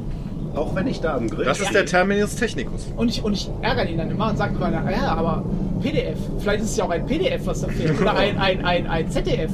[0.56, 2.88] Auch wenn ich da am Grill Das ist der Terminus Technicus.
[2.96, 5.44] Und ich, und ich ärgere ihn dann immer und sage immer, ja, aber
[5.82, 6.18] PDF.
[6.40, 8.00] Vielleicht ist es ja auch ein PDF, was da fehlt.
[8.00, 9.52] Oder ein, ein, ein, ein ZDF.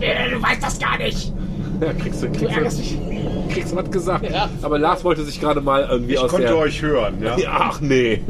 [0.00, 1.32] Äh, du weißt das gar nicht.
[1.80, 2.98] Ja, kriegst du, Du kriegst ärgerst du, dich.
[3.50, 4.30] kriegst du was gesagt.
[4.30, 4.48] Ja.
[4.62, 6.56] Aber Lars wollte sich gerade mal irgendwie ich aus konnte der...
[6.56, 7.36] euch hören, ja.
[7.38, 8.22] Ja, Ach nee.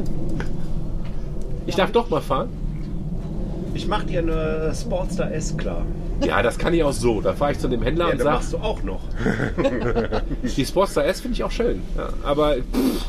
[1.66, 2.48] Ich darf doch mal fahren?
[3.74, 5.84] Ich mach dir eine Sportster S klar.
[6.24, 7.20] Ja, das kann ich auch so.
[7.20, 9.02] Da fahre ich zu dem Händler Ja, und das sage, machst du auch noch.
[10.56, 11.82] Die Sportster S finde ich auch schön.
[11.96, 13.04] Ja, aber pff,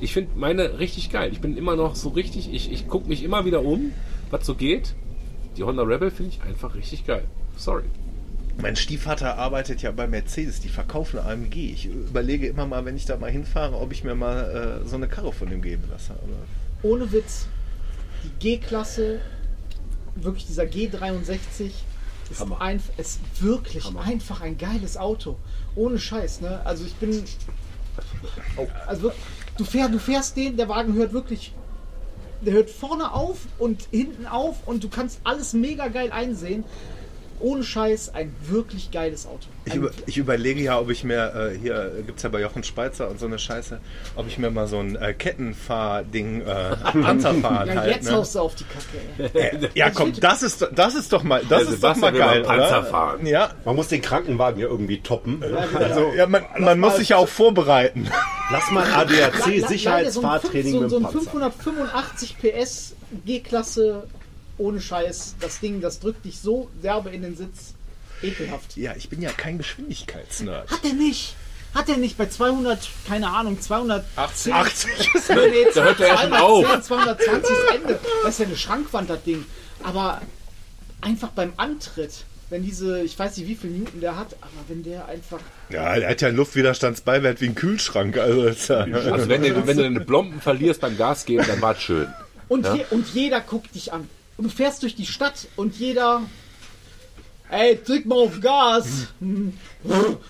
[0.00, 1.30] ich finde meine richtig geil.
[1.32, 3.92] Ich bin immer noch so richtig, ich, ich gucke mich immer wieder um,
[4.30, 4.94] was so geht.
[5.56, 7.24] Die Honda Rebel finde ich einfach richtig geil.
[7.56, 7.84] Sorry.
[8.60, 11.56] Mein Stiefvater arbeitet ja bei Mercedes, die verkaufen AMG.
[11.72, 14.96] Ich überlege immer mal, wenn ich da mal hinfahre, ob ich mir mal äh, so
[14.96, 16.12] eine Karre von dem geben lasse.
[16.12, 17.46] Aber Ohne Witz.
[18.22, 19.20] Die G-Klasse,
[20.16, 21.70] wirklich dieser G63,
[22.30, 22.60] ist, Hammer.
[22.60, 24.02] ein, ist wirklich Hammer.
[24.02, 25.36] einfach ein geiles Auto.
[25.74, 26.60] Ohne Scheiß, ne?
[26.64, 27.24] Also ich bin.
[28.86, 29.22] Also wirklich,
[29.56, 31.52] du, fähr, du fährst den, der Wagen hört wirklich.
[32.40, 36.64] Der hört vorne auf und hinten auf und du kannst alles mega geil einsehen.
[37.40, 39.46] Ohne Scheiß, ein wirklich geiles Auto.
[39.64, 42.64] ich, über, ich überlege ja, ob ich mir, äh, hier gibt es ja bei Jochen
[42.64, 43.80] Schweizer und so eine Scheiße,
[44.16, 47.94] ob ich mir mal so ein äh, Kettenfahrding, äh, Panzerfahren ja, halt.
[47.96, 48.16] jetzt ne?
[48.16, 49.30] haust du auf die Kacke.
[49.38, 49.64] Ey.
[49.64, 52.42] Äh, ja, komm, das ist, das ist doch mal, das Der ist doch mal geil,
[52.42, 52.84] Panzer oder?
[52.84, 53.26] fahren.
[53.26, 55.42] Ja, Man muss den Krankenwagen ja irgendwie toppen.
[55.74, 58.08] also, ja, man, man muss sich ja auch vorbereiten.
[58.50, 61.30] Lass mal Le- le- ADAC Sicherheitsfahrtraining so, ein mit so dem ein Panzer.
[61.30, 64.04] 585 PS G-Klasse
[64.58, 65.36] ohne Scheiß.
[65.40, 67.74] Das Ding, das drückt dich so derbe in den Sitz.
[68.22, 68.76] Ekelhaft.
[68.76, 70.70] Ja, ich bin ja kein Geschwindigkeitsnerd.
[70.70, 71.34] Hat er nicht.
[71.74, 74.54] Hat er nicht bei 200, keine Ahnung, 280?
[74.54, 76.64] 80 ist Nee, Da hört er ja schon auf.
[76.64, 78.00] 210, 220 ist Ende.
[78.22, 79.44] Das ist ja eine Schrankwand, das Ding.
[79.82, 80.22] Aber
[81.00, 84.84] einfach beim Antritt, wenn diese, ich weiß nicht, wie viel Newton der hat, aber wenn
[84.84, 85.40] der einfach.
[85.68, 88.18] Ja, der hat ja einen Luftwiderstandsbeiwert wie ein Kühlschrank.
[88.18, 91.82] Also, ja, Also wenn du, wenn du deine Blomben verlierst beim Gas geben, dann war's
[91.82, 92.06] schön.
[92.46, 94.08] Und, je, und jeder guckt dich an.
[94.36, 96.22] Und du fährst durch die Stadt und jeder.
[97.50, 99.08] Ey, drück mal auf Gas.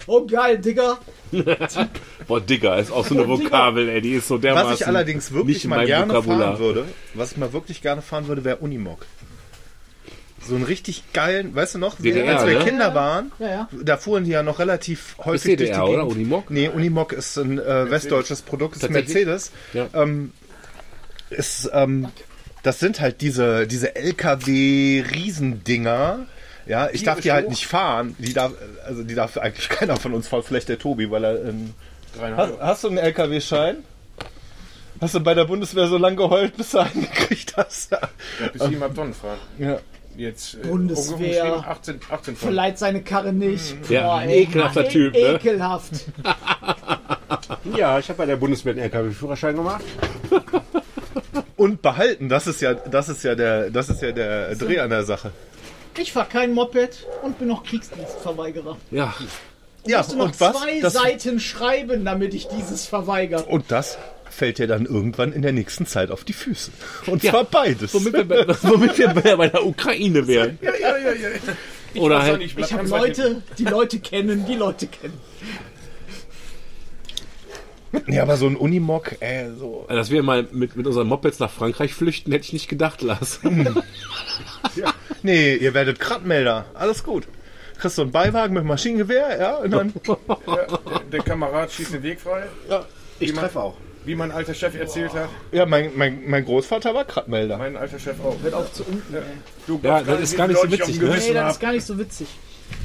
[0.06, 0.98] Oh geil, Digga.
[2.26, 3.26] Boah, Digger ist auch so eine.
[3.28, 6.56] Vokabel, ey, die ist so dermaßen was ich allerdings wirklich mal gerne Vokabular.
[6.56, 6.84] fahren würde,
[7.14, 9.06] was ich mal wirklich gerne fahren würde, wäre Unimog.
[10.46, 12.64] So einen richtig geilen, weißt du noch, DDR, als wir ne?
[12.66, 13.68] Kinder waren, Ja, ja.
[13.82, 16.02] da fuhren die ja noch relativ häufig DDR, durch die oder?
[16.02, 16.16] Gegend.
[16.16, 16.50] Unimog?
[16.50, 18.90] Nee, Unimog ist ein äh, westdeutsches Produkt, ist?
[18.90, 19.52] Mercedes.
[19.72, 19.86] Ja.
[19.94, 20.32] Ähm,
[21.30, 22.08] ist, ähm,
[22.64, 26.26] das sind halt diese, diese LKW-Riesendinger.
[26.66, 28.16] Ja, ich darf die halt nicht fahren.
[28.18, 28.52] Die darf,
[28.86, 31.44] also die darf eigentlich keiner von uns fahren, vielleicht der Tobi, weil er.
[31.44, 31.74] Ähm,
[32.12, 32.60] hast, Dreieinhalb.
[32.60, 33.76] hast du einen LKW-Schein?
[35.00, 37.90] Hast du bei der Bundeswehr so lange geheult, bis du einen gekriegt hast?
[38.52, 39.38] Bis 7,5 Tonnen fahren.
[39.58, 39.78] ja.
[40.16, 41.16] Jetzt äh, Bundeswehr.
[41.16, 42.36] umgeschrieben 18, 18 Tonnen.
[42.36, 43.74] Verleiht seine Karre nicht.
[43.90, 45.18] Ja, ey, ekelhafter Typ, ne?
[45.18, 45.92] Ekelhaft.
[47.76, 49.82] Ja, ich habe bei der Bundeswehr einen LKW-Führerschein gemacht.
[51.56, 54.90] Und behalten, das ist ja, das ist ja der, das ist ja der Dreh an
[54.90, 55.30] der Sache.
[55.96, 58.76] Ich fahr kein Moped und bin noch Kriegsdienstverweigerer.
[58.90, 59.14] Ja,
[59.86, 60.56] Ja, Musst du noch und was?
[60.56, 63.44] zwei Das, Seiten schreiben, damit ich dieses verweigere.
[63.44, 63.98] und das
[64.30, 66.72] fällt dir dann irgendwann in der nächsten Zeit auf die Füße.
[67.06, 67.30] Und Ja.
[67.30, 67.94] zwar beides.
[67.94, 70.58] womit wir, bei- womit wir bei der Ukraine wären.
[70.60, 71.28] Ja, ja, ja, ja.
[71.92, 75.20] Ich Oder weiß auch halt- nicht, Ich habe Leute, die Leute kennen, die Leute kennen.
[78.06, 79.86] Ja, aber so ein Unimog, ey, so.
[79.88, 83.40] Dass wir mal mit, mit unseren Mopeds nach Frankreich flüchten, hätte ich nicht gedacht, Lars.
[85.22, 86.66] Nee, ihr werdet Kratmelder.
[86.74, 87.26] Alles gut.
[87.78, 89.92] Kriegst du einen Beiwagen mit Maschinengewehr, ja, und dann.
[90.46, 90.66] Ja,
[91.12, 92.44] der, Kamerad schießt den Weg frei.
[93.18, 93.76] Ich Wie man- treffe auch.
[94.04, 95.30] Wie mein alter Chef erzählt hat.
[95.50, 97.56] Ja, mein, mein, mein Großvater war Kratmelder.
[97.56, 98.36] Mein alter Chef auch.
[98.42, 99.16] Hört auf zu unten.
[99.66, 101.08] Du Ja, das ist gar nicht so witzig, ne?
[101.08, 102.28] Nee, das ist gar nicht so witzig.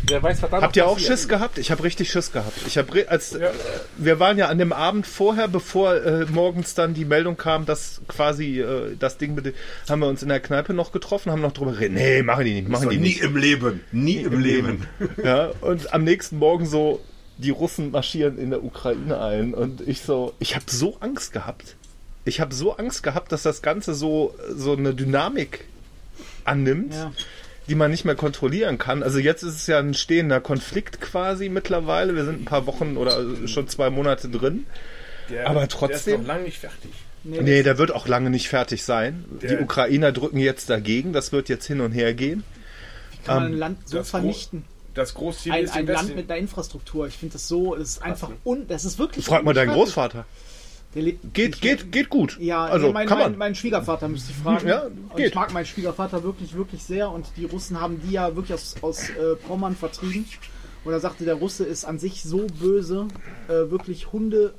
[0.10, 1.58] Wer weiß, was da Habt ihr auch Schiss gehabt?
[1.58, 2.54] Ich habe richtig Schiss gehabt.
[2.68, 3.52] Ich habe als Ja.
[3.98, 8.02] wir waren ja an dem Abend vorher, bevor äh, morgens dann die Meldung kam, dass
[8.08, 9.54] quasi äh, das Ding bitte,
[9.88, 11.98] haben wir uns in der Kneipe noch getroffen, haben noch drüber geredet.
[11.98, 13.22] Nee, machen die nicht, machen die nicht.
[13.22, 13.82] im Leben.
[13.92, 14.88] Nie im Leben.
[15.24, 17.02] Ja, und am nächsten Morgen so
[17.38, 21.76] die Russen marschieren in der Ukraine ein und ich so, ich habe so Angst gehabt.
[22.26, 25.66] Ich habe so Angst gehabt, dass das Ganze so so eine Dynamik
[26.44, 27.12] annimmt, Ja.
[27.70, 29.04] Die man nicht mehr kontrollieren kann.
[29.04, 32.16] Also jetzt ist es ja ein stehender Konflikt quasi mittlerweile.
[32.16, 34.66] Wir sind ein paar Wochen oder schon zwei Monate drin.
[35.30, 36.92] Der, Aber Der ist trotzdem- noch lange nicht fertig.
[37.24, 39.26] Nee, der wird auch lange nicht fertig sein.
[39.42, 41.14] Die Ukrainer drücken jetzt dagegen.
[41.14, 42.44] Das wird jetzt hin und her gehen.
[43.26, 44.64] Kann man Ähm, ein Land so das vernichten.
[44.94, 47.08] Das Großziel Ein, ist ein Land mit einer Infrastruktur.
[47.08, 49.26] Ich finde das so, das ist einfach un, das ist wirklich.
[49.26, 49.72] Frag mal deinen.
[49.74, 50.26] Großvater.
[50.94, 52.38] Geht, ich- geht, geht gut.
[52.40, 53.32] Ja, also nee, mein, kann man.
[53.32, 54.68] Mein, mein Schwiegervater müsste ich fragen.
[54.68, 54.86] Ja,
[55.16, 55.28] geht.
[55.28, 58.76] Ich mag meinen Schwiegervater wirklich, wirklich sehr und die Russen haben die ja wirklich aus,
[58.82, 60.26] aus äh, Pommern vertrieben.
[60.86, 63.08] Und er sagte, der Russe ist an sich so böse,
[63.48, 64.54] äh, wirklich Hunde,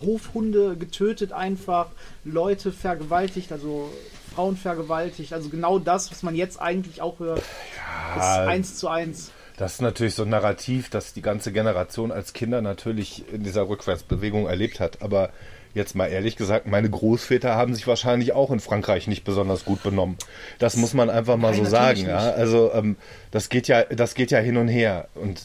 [0.00, 1.88] Hofhunde getötet einfach,
[2.24, 3.90] Leute vergewaltigt, also
[4.34, 5.32] Frauen vergewaltigt.
[5.32, 9.32] Also genau das, was man jetzt eigentlich auch hört, ist eins zu eins.
[9.56, 13.68] Das ist natürlich so ein Narrativ, das die ganze Generation als Kinder natürlich in dieser
[13.68, 15.00] Rückwärtsbewegung erlebt hat.
[15.02, 15.30] Aber
[15.74, 19.82] jetzt mal ehrlich gesagt, meine Großväter haben sich wahrscheinlich auch in Frankreich nicht besonders gut
[19.82, 20.16] benommen.
[20.58, 22.06] Das muss man einfach mal Nein, so sagen.
[22.06, 22.30] Ja?
[22.32, 22.96] Also ähm,
[23.30, 25.42] das geht ja, das geht ja hin und her und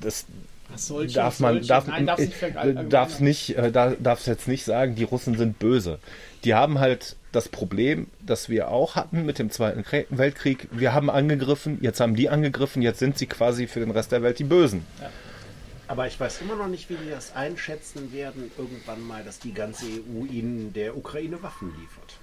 [0.00, 0.26] das
[0.74, 4.94] soll darf man darf, Nein, darf's nicht äh, nicht äh, da- darf's jetzt nicht sagen,
[4.94, 5.98] die Russen sind böse.
[6.44, 10.68] Die haben halt das Problem, das wir auch hatten mit dem Zweiten Krie- Weltkrieg.
[10.72, 14.22] Wir haben angegriffen, jetzt haben die angegriffen, jetzt sind sie quasi für den Rest der
[14.22, 14.86] Welt die Bösen.
[15.86, 19.52] Aber ich weiß immer noch nicht, wie die das einschätzen werden, irgendwann mal, dass die
[19.52, 22.16] ganze EU ihnen der Ukraine Waffen liefert.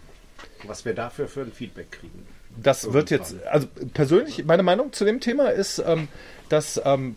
[0.63, 2.25] Was wir dafür für ein Feedback kriegen.
[2.57, 6.07] Das wird jetzt, also persönlich, meine Meinung zu dem Thema ist, ähm,
[6.49, 7.15] dass ähm,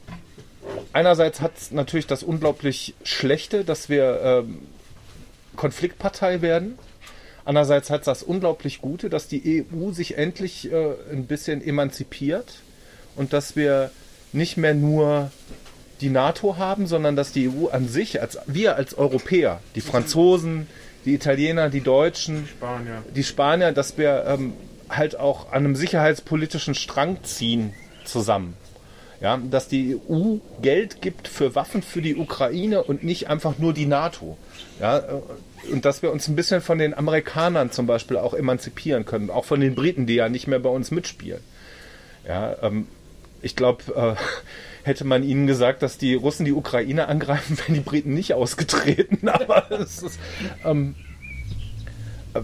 [0.92, 4.62] einerseits hat es natürlich das unglaublich Schlechte, dass wir ähm,
[5.57, 6.78] Konfliktpartei werden.
[7.47, 12.57] Andererseits hat es das unglaublich Gute, dass die EU sich endlich äh, ein bisschen emanzipiert
[13.14, 13.90] und dass wir
[14.32, 15.30] nicht mehr nur
[16.01, 20.66] die NATO haben, sondern dass die EU an sich, als wir als Europäer, die Franzosen,
[21.05, 23.05] die Italiener, die Deutschen, Spanier.
[23.14, 24.53] die Spanier, dass wir ähm,
[24.88, 27.72] halt auch an einem sicherheitspolitischen Strang ziehen
[28.05, 28.55] zusammen.
[29.20, 33.72] Ja, dass die EU Geld gibt für Waffen für die Ukraine und nicht einfach nur
[33.72, 34.36] die NATO.
[34.78, 35.03] Ja, äh,
[35.73, 39.45] und dass wir uns ein bisschen von den Amerikanern zum Beispiel auch emanzipieren können, auch
[39.45, 41.41] von den Briten, die ja nicht mehr bei uns mitspielen.
[42.27, 42.87] Ja, ähm,
[43.43, 44.14] ich glaube, äh,
[44.87, 49.29] hätte man ihnen gesagt, dass die Russen die Ukraine angreifen, wären die Briten nicht ausgetreten.
[49.29, 50.19] Aber es ist,
[50.64, 50.95] ähm,
[52.35, 52.41] äh,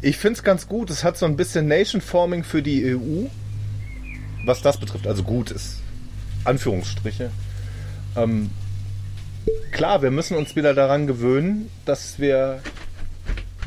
[0.00, 0.90] ich finde es ganz gut.
[0.90, 3.26] Es hat so ein bisschen Nation-Forming für die EU,
[4.44, 5.06] was das betrifft.
[5.06, 5.78] Also gut ist
[6.44, 7.30] Anführungsstriche.
[8.16, 8.50] Ähm,
[9.72, 12.60] klar, wir müssen uns wieder daran gewöhnen, dass wir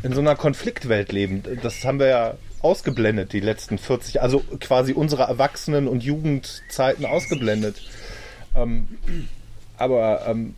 [0.04, 1.44] in so einer Konfliktwelt leben.
[1.62, 7.82] Das haben wir ja ausgeblendet, die letzten 40, also quasi unsere Erwachsenen- und Jugendzeiten ausgeblendet.
[8.56, 8.88] Ähm,
[9.78, 10.56] aber ähm,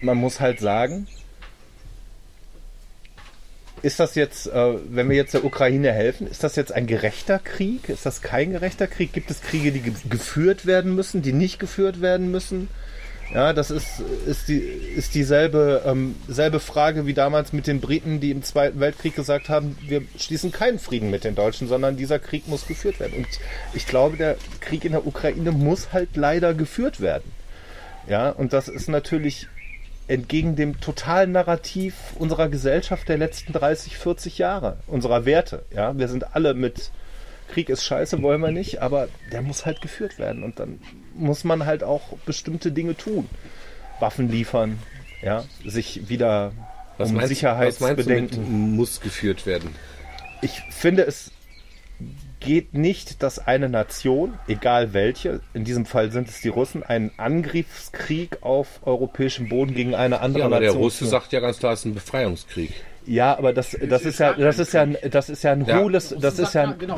[0.00, 1.06] man muss halt sagen,
[3.82, 7.38] ist das jetzt, äh, wenn wir jetzt der Ukraine helfen, ist das jetzt ein gerechter
[7.38, 7.88] Krieg?
[7.88, 9.12] Ist das kein gerechter Krieg?
[9.12, 12.68] Gibt es Kriege, die ge geführt werden müssen, die nicht geführt werden müssen?
[13.32, 18.18] Ja, das ist, ist, die, ist dieselbe ähm, selbe Frage wie damals mit den Briten,
[18.18, 22.18] die im Zweiten Weltkrieg gesagt haben, wir schließen keinen Frieden mit den Deutschen, sondern dieser
[22.18, 23.18] Krieg muss geführt werden.
[23.18, 23.28] Und
[23.72, 27.30] ich glaube, der Krieg in der Ukraine muss halt leider geführt werden.
[28.08, 29.46] Ja, und das ist natürlich
[30.08, 35.62] entgegen dem totalen Narrativ unserer Gesellschaft der letzten 30, 40 Jahre, unserer Werte.
[35.72, 36.90] Ja, wir sind alle mit
[37.50, 40.80] Krieg ist scheiße, wollen wir nicht, aber der muss halt geführt werden und dann
[41.14, 43.28] muss man halt auch bestimmte Dinge tun.
[44.00, 44.78] Waffen liefern,
[45.22, 46.52] ja, sich wieder
[46.98, 48.30] Was um meinst, Sicherheitsbedenken.
[48.30, 49.74] was meinst muss geführt werden?
[50.42, 51.30] Ich finde, es
[52.40, 57.10] geht nicht, dass eine Nation, egal welche, in diesem Fall sind es die Russen, einen
[57.18, 61.10] Angriffskrieg auf europäischem Boden gegen eine andere Ja, aber der Nation Russe führt.
[61.10, 62.72] sagt ja ganz klar, es ist ein Befreiungskrieg.
[63.10, 65.80] Ja, aber das, das ist ja, das ist ja, ein- das ist ja ein Ja.
[65.80, 66.96] hohles, das ist ja ein, genau,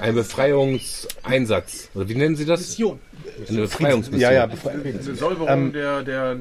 [0.00, 1.90] Ein Befreiungseinsatz.
[1.94, 2.60] Oder wie nennen Sie das?
[2.60, 2.98] Mission.
[3.48, 4.20] Eine Befreiungsmission.
[4.20, 6.36] ja, ja, befre- Säuberung der, der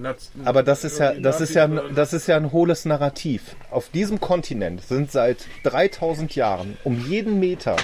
[0.45, 3.55] Aber das ist ja, das ist ja, ein- das ist ja ein hohles Narrativ.
[3.69, 7.75] Auf diesem Kontinent sind seit 3000 Jahren um jeden Meter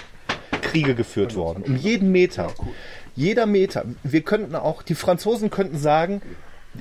[0.63, 1.63] Kriege geführt worden.
[1.63, 2.47] Um jeden Meter.
[3.15, 3.85] Jeder Meter.
[4.03, 6.21] Wir könnten auch, die Franzosen könnten sagen,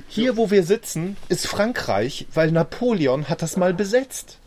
[0.07, 4.38] hier wo wir sitzen, ist Frankreich, weil Napoleon hat das mal besetzt.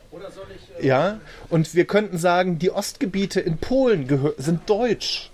[0.81, 5.31] Ja, und wir könnten sagen, die Ostgebiete in Polen sind deutsch.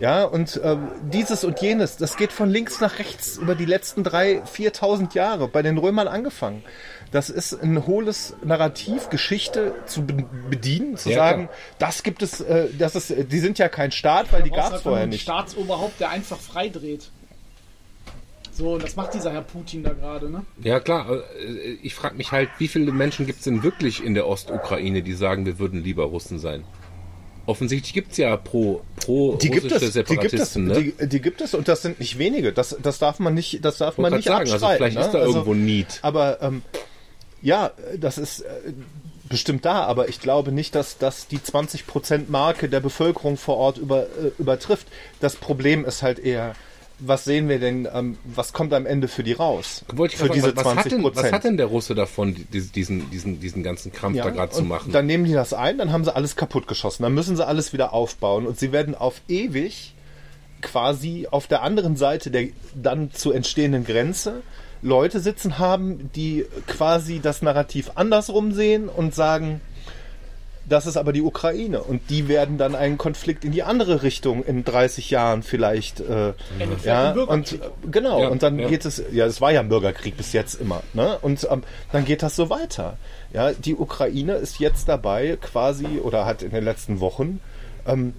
[0.00, 4.04] Ja, und ähm, dieses und jenes, das geht von links nach rechts über die letzten
[4.04, 6.62] drei, 4.000 Jahre, bei den Römern angefangen.
[7.10, 11.58] Das ist ein hohles Narrativ, Geschichte zu be bedienen, zu Ja, sagen, klar.
[11.80, 14.82] das gibt es, äh, das ist, die sind ja kein Staat, weil die gab es
[14.82, 15.22] vorher nicht.
[15.22, 17.10] Staatsoberhaupt, der einfach freidreht.
[18.58, 20.44] So, und das macht dieser Herr Putin da gerade, ne?
[20.62, 21.08] Ja, klar.
[21.10, 25.02] äh, Ich frage mich halt, wie viele Menschen gibt es denn wirklich in der Ostukraine,
[25.02, 26.64] die sagen, wir würden lieber Russen sein?
[27.46, 30.92] Offensichtlich gibt es ja pro, pro Die gibt russische es, die gibt es, Separatisten, ne?
[31.00, 32.52] die, die gibt es und das sind nicht wenige.
[32.52, 34.76] Das, das darf man nicht, das darf man nicht sagen, also abstreiten.
[34.78, 35.04] vielleicht ne?
[35.04, 35.98] ist da Also- irgendwo Need.
[36.02, 36.62] Aber ähm,
[37.40, 38.48] ja, das ist äh,
[39.28, 43.78] bestimmt da, aber ich glaube nicht, dass das die 20% Marke der Bevölkerung vor Ort
[43.78, 44.88] über, äh, übertrifft.
[45.20, 46.54] Das Problem ist halt eher,
[47.00, 49.84] was sehen wir denn, ähm, was kommt am Ende für die raus?
[49.94, 52.34] Wollte ich für diese was, was, hat 20 denn, was hat denn der Russe davon,
[52.34, 54.92] die- diesen, diesen, diesen ganzen Krampf Ja, da gerade zu machen?
[54.92, 57.02] Dann nehmen die das ein, dann haben sie alles kaputt geschossen.
[57.04, 59.94] Dann müssen sie alles wieder aufbauen und sie werden auf ewig
[60.60, 64.42] quasi auf der anderen Seite der dann zu entstehenden Grenze
[64.82, 69.60] Leute sitzen haben, die quasi das Narrativ andersrum sehen und sagen,
[70.68, 71.82] das ist aber die Ukraine.
[71.82, 76.00] Und die werden dann einen Konflikt in die andere Richtung in 30 Jahren vielleicht.
[76.00, 76.34] Äh,
[76.84, 77.58] ja, und äh,
[77.90, 78.68] genau, Ja, und dann ja.
[78.68, 81.18] geht es, ja, es war ja ein Bürgerkrieg bis jetzt immer, ne?
[81.22, 81.62] Und ähm,
[81.92, 82.96] dann geht das so weiter.
[83.32, 87.40] Ja, die Ukraine ist jetzt dabei, quasi, oder hat in den letzten Wochen,
[87.86, 88.14] ähm,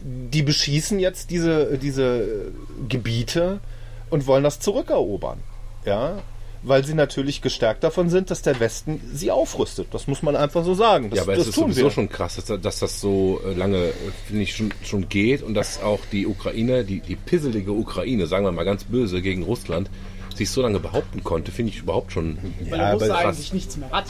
[0.00, 2.52] die beschießen jetzt diese, diese
[2.88, 3.60] Gebiete
[4.08, 5.38] und wollen das zurückerobern.
[5.84, 6.18] Ja,
[6.62, 9.88] weil sie natürlich gestärkt davon sind, dass der Westen sie aufrüstet.
[9.92, 11.10] Das muss man einfach so sagen.
[11.10, 11.90] Das, ja, aber das es ist tun sowieso wir.
[11.90, 13.92] schon krass, dass, dass das so äh, lange, äh,
[14.26, 18.44] finde ich, schon, schon geht und dass auch die Ukraine, die, die pisselige Ukraine, sagen
[18.44, 19.90] wir mal ganz böse, gegen Russland,
[20.34, 22.38] sich so lange behaupten konnte, finde ich überhaupt schon
[22.68, 24.06] Weil Ja, der Russe eigentlich nichts mehr hat.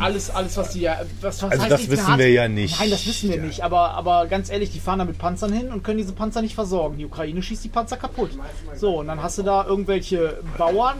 [0.00, 1.00] Alles, alles, was die ja.
[1.20, 2.78] Was, was Also heißt das wissen wir ja nicht.
[2.78, 3.62] Nein, das wissen wir nicht.
[3.62, 6.54] Aber, aber ganz ehrlich, die fahren da mit Panzern hin und können diese Panzer nicht
[6.54, 6.98] versorgen.
[6.98, 8.30] Die Ukraine schießt die Panzer kaputt.
[8.74, 10.96] So, und dann hast du da irgendwelche Bauern,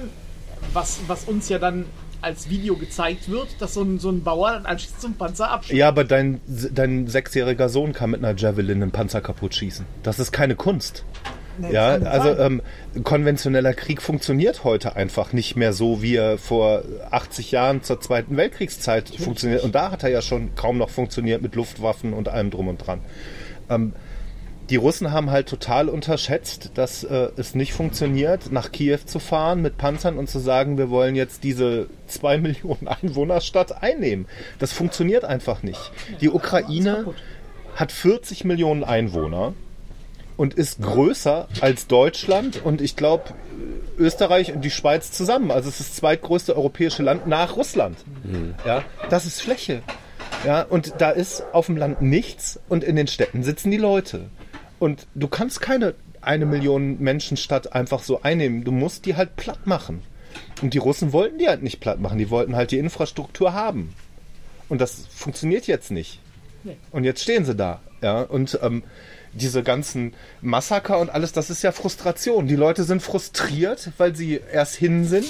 [0.73, 1.87] was, was uns ja dann
[2.23, 5.77] als Video gezeigt wird, dass so ein, so ein Bauer dann anschließend zum Panzer abschießt.
[5.77, 9.87] Ja, aber dein, dein sechsjähriger Sohn kann mit einer Javelin einen Panzer kaputt schießen.
[10.03, 11.05] Das ist keine Kunst.
[11.59, 12.63] Nee, Ja, also ähm,
[13.03, 18.37] konventioneller Krieg funktioniert heute einfach nicht mehr so, wie er vor 80 Jahren zur Zweiten
[18.37, 19.63] Weltkriegszeit funktioniert.
[19.63, 22.79] Und da hat er ja schon kaum noch funktioniert mit Luftwaffen und allem drum und
[22.79, 23.01] dran.
[23.69, 23.93] Ähm,
[24.71, 29.63] die Russen haben halt total unterschätzt, dass äh, es nicht funktioniert, nach Kiew zu fahren
[29.63, 34.27] mit Panzern und zu sagen, wir wollen jetzt diese zwei Millionen Einwohnerstadt einnehmen.
[34.61, 35.91] Das funktioniert einfach nicht.
[36.21, 37.07] Die Ukraine
[37.75, 39.55] hat 40 Millionen Einwohner
[40.41, 43.25] und ist größer als Deutschland und ich glaube
[43.99, 45.51] Österreich und die Schweiz zusammen.
[45.51, 47.99] Also es ist das zweitgrößte europäische Land nach Russland.
[48.65, 49.83] Ja, das ist Fläche.
[50.47, 54.31] Ja, und da ist auf dem Land nichts und in den Städten sitzen die Leute.
[54.79, 58.65] Und du kannst keine eine Million Menschenstadt einfach so einnehmen.
[58.65, 60.03] Du musst die halt platt machen.
[60.63, 62.17] Und die Russen wollten die halt nicht platt machen.
[62.17, 63.93] Die wollten halt die Infrastruktur haben.
[64.71, 66.19] Und das funktioniert jetzt nicht.
[66.93, 67.81] Und jetzt stehen sie da.
[68.03, 68.83] Ja, und ähm,
[69.33, 72.47] diese ganzen Massaker und alles, das ist ja Frustration.
[72.49, 75.27] Die Leute sind frustriert, weil sie erst hin sind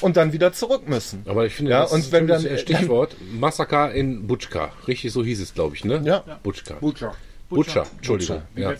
[0.00, 1.22] und dann wieder zurück müssen.
[1.26, 4.72] Aber ich finde, Ja, das und ist wenn ein dann- Stichwort Massaker in Butschka.
[4.88, 6.00] Richtig, so hieß es, glaube ich, ne?
[6.04, 6.24] Ja.
[6.42, 6.74] Butschka.
[6.74, 7.14] Butcher.
[7.48, 8.42] Butcher, Entschuldigung.
[8.56, 8.74] Ja.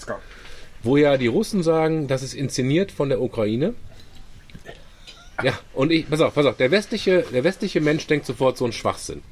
[0.82, 3.74] Wo ja die Russen sagen, das ist inszeniert von der Ukraine.
[5.42, 8.64] Ja, und ich, pass auf, pass auf, der westliche, der westliche Mensch denkt sofort so
[8.64, 9.22] ein Schwachsinn.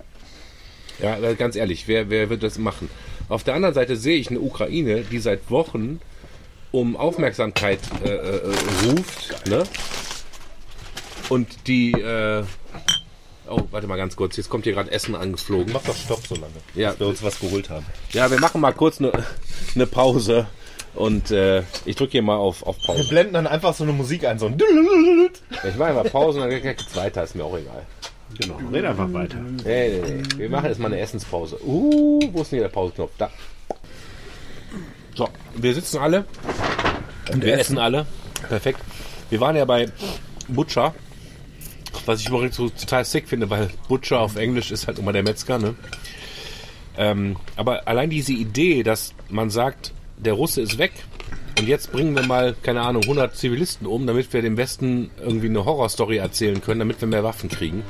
[1.00, 2.90] Ja, ganz ehrlich, wer, wer wird das machen?
[3.30, 6.00] Auf der anderen Seite sehe ich eine Ukraine, die seit Wochen
[6.72, 8.40] um Aufmerksamkeit äh, äh,
[8.86, 9.62] ruft, ne?
[11.28, 12.42] Und die, äh,
[13.48, 15.72] oh, warte mal ganz kurz, jetzt kommt hier gerade Essen angeflogen.
[15.72, 16.94] Mach doch Stopp so lange, Ja.
[16.98, 17.86] wir uns was geholt haben.
[18.12, 19.12] Ja, wir machen mal kurz eine,
[19.74, 20.46] eine Pause
[20.94, 23.08] und äh, ich drücke hier mal auf, auf Wir Pause.
[23.08, 24.58] blenden dann einfach so eine Musik ein, so ein
[25.68, 27.86] Ich mache mal Pause und dann geht's weiter, ist mir auch egal.
[28.40, 29.38] Genau, red einfach weiter.
[29.64, 30.38] Nee, nee, nee.
[30.38, 31.58] Wir machen jetzt mal eine Essenspause.
[31.62, 33.12] Uh, wo ist denn hier der Pauseknopf?
[33.18, 33.30] Da.
[35.14, 36.24] So, wir sitzen alle
[37.30, 38.06] und wir essen alle.
[38.48, 38.80] Perfekt.
[39.28, 39.88] Wir waren ja bei
[40.48, 40.94] Butcher,
[42.06, 45.22] was ich übrigens so total sick finde, weil Butcher auf Englisch ist halt immer der
[45.22, 45.74] Metzger, ne?
[46.96, 50.92] Ähm, aber allein diese Idee, dass man sagt, der Russe ist weg
[51.58, 55.48] und jetzt bringen wir mal, keine Ahnung, 100 Zivilisten um, damit wir dem Westen irgendwie
[55.48, 57.84] eine Horrorstory erzählen können, damit wir mehr Waffen kriegen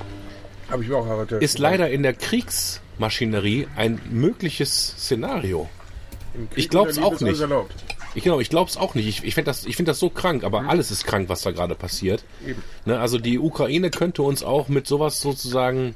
[0.71, 1.43] Habe ich mir auch erwartet.
[1.43, 5.69] ist leider in der Kriegsmaschinerie ein mögliches Szenario.
[6.55, 7.43] Ich der Liebe auch nicht.
[8.15, 9.07] Ich, genau, ich glaube es auch nicht.
[9.07, 11.53] Ich, ich finde das, ich find das so krank, aber alles ist krank, was da
[11.53, 12.25] gerade passiert.
[12.85, 15.95] Ne, also die Ukraine könnte uns auch mit sowas sozusagen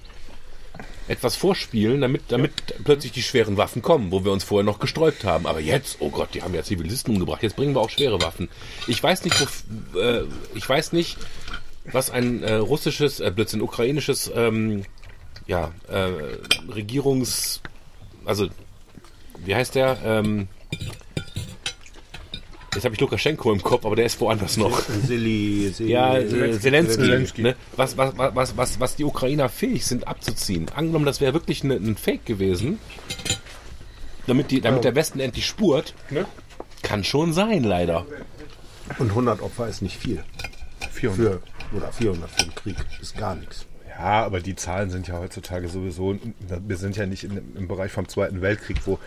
[1.07, 2.53] etwas vorspielen, damit, damit
[2.85, 5.47] plötzlich die schweren Waffen kommen, wo wir uns vorher noch gesträubt haben.
[5.47, 7.43] Aber jetzt, oh Gott, die haben ja Zivilisten umgebracht.
[7.43, 8.49] Jetzt bringen wir auch schwere Waffen.
[8.87, 11.19] Ich weiß nicht, wo, äh, ich weiß nicht,
[11.93, 14.85] was ein äh, russisches, äh, Blödsinn, ukrainisches, ähm,
[15.47, 16.11] ja, äh,
[16.73, 17.61] Regierungs,
[18.25, 18.49] also
[19.45, 19.99] wie heißt der?
[20.05, 20.49] Ähm,
[22.75, 24.81] jetzt habe ich Lukaschenko im Kopf, aber der ist woanders noch.
[24.81, 27.03] Silly, Silly, Ja, äh, Zelensky.
[27.03, 27.43] Zelensky.
[27.43, 27.57] Ne?
[27.77, 30.71] Was, was, was, was, was die Ukrainer fähig sind abzuziehen.
[30.75, 32.79] Angenommen, das wäre wirklich ne, ein Fake gewesen,
[34.27, 36.25] damit, die, damit der Westen endlich spurt, Ne?
[36.83, 38.07] kann schon sein, leider.
[38.99, 40.23] Und 100 Opfer ist nicht viel.
[40.95, 41.41] 400.
[41.71, 43.67] Für, oder 400 für den Krieg ist gar nichts.
[43.89, 46.19] Ja, aber die Zahlen sind ja heutzutage sowieso,
[46.67, 48.99] wir sind ja nicht in, im Bereich vom Zweiten Weltkrieg, wo,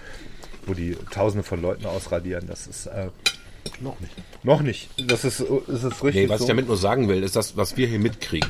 [0.65, 2.45] wo die Tausende von Leuten ausradieren.
[2.47, 3.09] Das ist äh,
[3.81, 4.13] Noch nicht.
[4.43, 4.89] noch nicht.
[4.97, 6.23] Das ist, ist es richtig.
[6.23, 6.45] Nee, was so?
[6.45, 8.49] ich damit nur sagen will, ist das, was wir hier mitkriegen.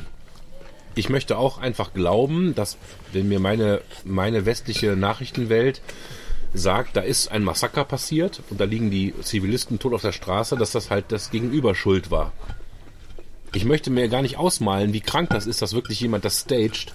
[0.93, 2.77] Ich möchte auch einfach glauben, dass,
[3.13, 5.81] wenn mir meine, meine westliche Nachrichtenwelt
[6.53, 10.55] sagt, da ist ein Massaker passiert und da liegen die Zivilisten tot auf der Straße,
[10.55, 12.31] dass das halt das Gegenüber schuld war.
[13.54, 16.93] Ich möchte mir gar nicht ausmalen, wie krank das ist, dass wirklich jemand das staged,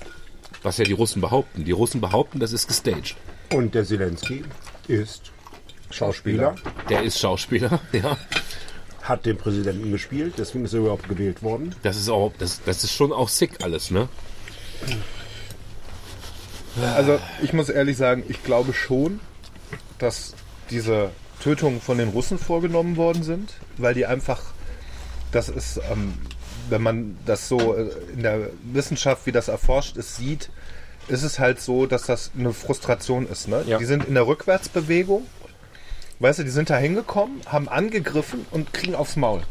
[0.62, 1.64] was ja die Russen behaupten.
[1.64, 3.16] Die Russen behaupten, das ist gestaged.
[3.52, 4.44] Und der Zelensky
[4.88, 5.32] ist
[5.90, 6.54] Schauspieler,
[6.88, 8.16] Der ist Schauspieler, ja.
[9.02, 11.74] hat den Präsidenten gespielt, deswegen ist er überhaupt gewählt worden.
[11.82, 14.08] Das ist auch, das, das ist schon auch sick alles, ne?
[16.96, 19.20] Also ich muss ehrlich sagen, ich glaube schon,
[19.98, 20.34] dass
[20.70, 21.10] diese
[21.42, 24.40] Tötungen von den Russen vorgenommen worden sind, weil die einfach,
[25.32, 26.14] das ist, ähm,
[26.72, 30.50] wenn man das so äh, in der Wissenschaft, wie das erforscht ist, sieht,
[31.06, 33.46] ist es halt so, dass das eine Frustration ist.
[33.46, 33.62] Ne?
[33.66, 33.78] Ja.
[33.78, 35.26] Die sind in der Rückwärtsbewegung,
[36.18, 39.42] weißt du, die sind da hingekommen, haben angegriffen und kriegen aufs Maul.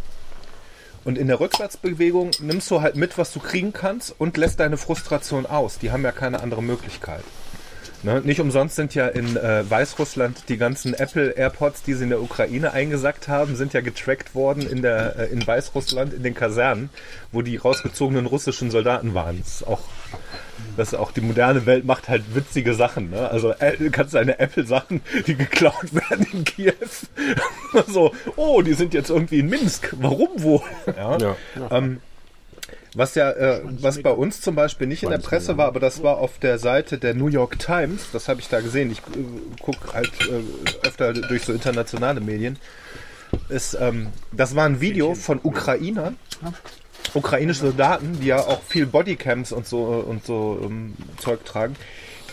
[1.03, 4.78] Und in der Rückwärtsbewegung nimmst du halt mit, was du kriegen kannst und lässt deine
[4.78, 5.80] Frustration aus.
[5.80, 7.24] Die haben ja keine andere Möglichkeit.
[8.04, 8.22] Ne?
[8.22, 12.22] Nicht umsonst sind ja in äh, Weißrussland die ganzen Apple AirPods, die sie in der
[12.22, 16.89] Ukraine eingesackt haben, sind ja getrackt worden in, der, äh, in Weißrussland in den Kasernen,
[17.32, 19.39] wo die rausgezogenen russischen Soldaten waren.
[19.39, 19.82] Das ist auch,
[20.78, 23.12] das ist auch die moderne Welt macht halt witzige Sachen.
[23.12, 23.30] Ne?
[23.30, 26.74] Also äh, kannst deine Apple-Sachen, die geklaut werden in Kiew,
[27.88, 29.93] so, oh, die sind jetzt irgendwie in Minsk.
[29.99, 30.62] Warum wohl?
[30.88, 31.18] Ja.
[31.20, 31.36] Ja.
[31.70, 31.99] Ähm,
[32.93, 36.03] was ja, äh, was bei uns zum Beispiel nicht in der Presse war, aber das
[36.03, 39.61] war auf der Seite der New York Times, das habe ich da gesehen, ich äh,
[39.61, 42.57] gucke halt äh, öfter durch so internationale Medien,
[43.49, 46.17] ist, ähm, das war ein Video von Ukrainern,
[47.13, 51.75] ukrainische Soldaten, die ja auch viel Bodycams und so und so ähm, Zeug tragen,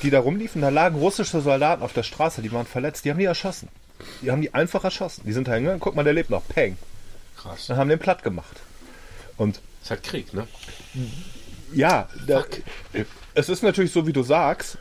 [0.03, 3.19] die da rumliefen, da lagen russische Soldaten auf der Straße, die waren verletzt, die haben
[3.19, 3.69] die erschossen.
[4.23, 5.23] Die haben die einfach erschossen.
[5.27, 6.47] Die sind da hingegangen, guck mal, der lebt noch.
[6.47, 6.77] Peng.
[7.37, 7.67] Krass.
[7.67, 8.61] Dann haben den platt gemacht.
[9.37, 10.47] Und Ist halt Krieg, ne?
[11.73, 12.45] ja, der,
[13.33, 14.77] es ist natürlich so, wie du sagst.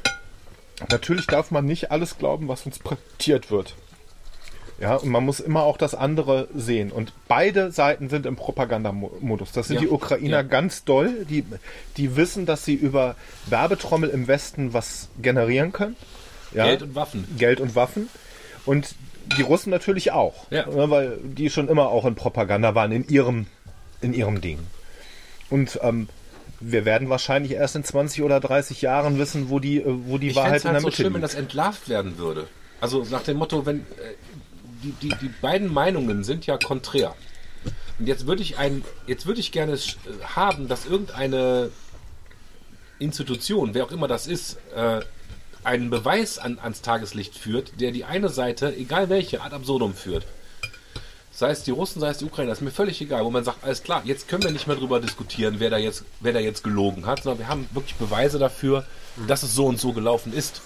[0.92, 3.76] Natürlich darf man nicht alles glauben, was uns präsentiert wird.
[4.82, 6.92] Ja, und man muss immer auch das andere sehen.
[6.92, 9.54] Und beide Seiten sind im Propagandamodus.
[9.54, 9.82] Das sind Ja.
[9.84, 10.42] die Ukrainer Ja.
[10.44, 11.26] ganz doll.
[11.30, 11.46] Die,
[11.96, 15.96] die wissen, dass sie über Werbetrommel im Westen was generieren können.
[16.54, 16.66] Ja?
[16.66, 17.28] Geld und Waffen.
[17.38, 18.10] Geld und Waffen.
[18.66, 18.94] Und
[19.38, 20.46] die Russen natürlich auch.
[20.52, 20.66] Ja.
[20.68, 23.48] Ne, Weil die schon immer auch in Propaganda waren, in ihrem,
[24.02, 24.60] in ihrem Ding.
[25.50, 26.10] Und ähm,
[26.60, 30.30] wir werden wahrscheinlich erst in 20 oder 30 Jahren wissen, wo die, äh, wo die
[30.30, 31.34] Ich Wahrheit fände in es der halt so Mitte schlimm, wenn liegt.
[31.34, 32.48] das entlarvt werden würde.
[32.82, 33.84] Also nach dem Motto, wenn äh,
[34.84, 37.16] die, die, die beiden Meinungen sind ja konträr.
[38.00, 39.78] Und jetzt würde ich ein, jetzt würde ich gerne äh,
[40.36, 41.72] haben, dass irgendeine
[43.00, 45.02] Institution, wer auch immer das ist, äh,
[45.64, 50.26] einen Beweis an, ans Tageslicht führt, der die eine Seite, egal welche, ad absurdum führt.
[51.38, 53.64] Sei es die Russen, sei es die Ukrainer, ist mir völlig egal, wo man sagt,
[53.64, 56.64] alles klar, jetzt können wir nicht mehr drüber diskutieren, wer da jetzt, wer da jetzt
[56.64, 58.86] gelogen hat, sondern wir haben wirklich Beweise dafür,
[59.28, 60.64] dass es so und so gelaufen ist.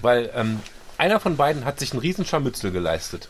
[0.00, 0.60] Weil ähm,
[0.96, 3.28] einer von beiden hat sich einen riesen Scharmützel geleistet.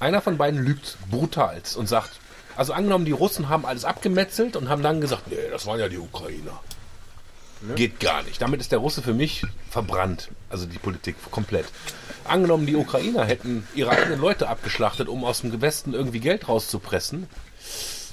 [0.00, 2.12] Einer von beiden lügt brutalst und sagt,
[2.56, 5.90] also angenommen, die Russen haben alles abgemetzelt und haben dann gesagt, nee, das waren ja
[5.90, 6.62] die Ukrainer.
[7.76, 8.40] Geht gar nicht.
[8.42, 10.28] Damit ist der Russe für mich verbrannt.
[10.50, 11.66] Also die Politik komplett.
[12.24, 17.26] Angenommen, die Ukrainer hätten ihre eigenen Leute abgeschlachtet, um aus dem Westen irgendwie Geld rauszupressen,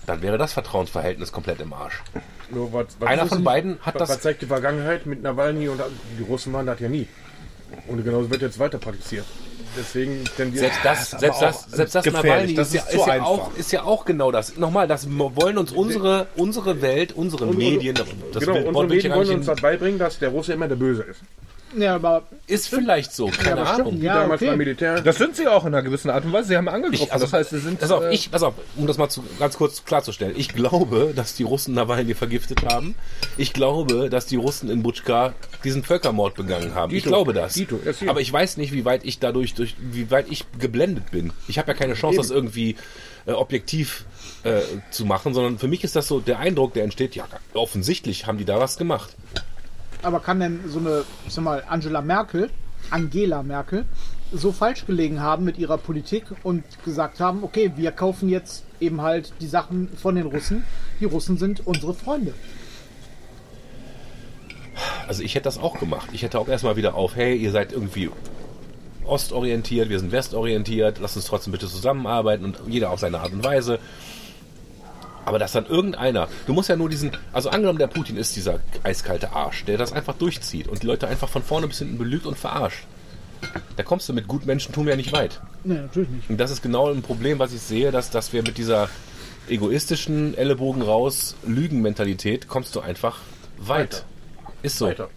[0.05, 2.01] dann wäre das Vertrauensverhältnis komplett im Arsch.
[2.49, 5.69] Nur was, was Einer von beiden hat was, das- Was zeigt die Vergangenheit mit Nawalny
[5.69, 5.79] und
[6.19, 7.07] die Russen waren das ja nie.
[7.87, 9.25] Und genauso wird jetzt weiter praktiziert.
[9.77, 12.05] Deswegen Selbst das, selbst das, selbst das.
[12.05, 14.57] Nawalny Das ist, ja, ist ist, ja auch, ist ja auch genau das.
[14.57, 19.45] Nochmal, das wollen uns unsere, unsere Welt, unsere Medien, das genau, unsere Medien wollen uns
[19.45, 21.21] das beibringen, dass der Russe immer der Böse ist.
[21.77, 24.01] Ja, aber ist vielleicht so, keine stimmt, Ahnung.
[24.01, 24.49] Wie Ja, damals okay.
[24.51, 25.01] beim Militär.
[25.01, 26.49] Das sind sie auch in einer gewissen Art und Weise.
[26.49, 27.05] Sie haben angegriffen.
[27.05, 27.79] Ich, also, das heißt, sie sind.
[27.79, 30.33] pass auf, äh, ich, pass auf, um das mal zu, ganz kurz klarzustellen.
[30.37, 32.95] Ich glaube, dass die Russen Nawalny vergiftet haben.
[33.37, 36.91] Ich glaube, dass die Russen in Butschka diesen Völkermord begangen haben.
[36.93, 37.09] ich Dito.
[37.09, 37.53] glaube das.
[37.53, 38.09] Dito, erzähl.
[38.09, 41.31] Aber ich weiß nicht, wie weit ich dadurch, durch, wie weit ich geblendet bin.
[41.47, 42.75] Ich habe ja keine Chance, das irgendwie
[43.25, 44.05] äh, objektiv
[44.43, 48.27] äh, zu machen, sondern für mich ist das so der Eindruck, der entsteht, ja, offensichtlich
[48.27, 49.15] haben die da was gemacht.
[50.01, 52.49] Aber kann denn so eine, ich sag mal, Angela Merkel,
[52.89, 53.85] Angela Merkel,
[54.31, 59.01] so falsch gelegen haben mit ihrer Politik und gesagt haben, okay, wir kaufen jetzt eben
[59.01, 60.63] halt die Sachen von den Russen.
[60.99, 62.33] Die Russen sind unsere Freunde.
[65.07, 66.09] Also ich hätte das auch gemacht.
[66.13, 68.09] Ich hätte auch erstmal wieder auf, hey, ihr seid irgendwie
[69.05, 73.43] ostorientiert, wir sind westorientiert, lasst uns trotzdem bitte zusammenarbeiten und jeder auf seine Art und
[73.43, 73.79] Weise.
[75.25, 78.59] Aber dass dann irgendeiner, du musst ja nur diesen, also angenommen, der Putin ist dieser
[78.83, 82.25] eiskalte Arsch, der das einfach durchzieht und die Leute einfach von vorne bis hinten belügt
[82.25, 82.85] und verarscht.
[83.75, 85.41] Da kommst du mit Gutmenschentum ja nicht weit.
[85.63, 86.29] Nee, natürlich nicht.
[86.29, 88.89] Und das ist genau ein Problem, was ich sehe, dass, dass wir mit dieser
[89.49, 93.19] egoistischen Ellenbogen raus Lügenmentalität kommst du einfach
[93.57, 93.93] weit.
[93.93, 94.03] Weiter.
[94.63, 94.87] Ist so.
[94.87, 95.09] Weiter.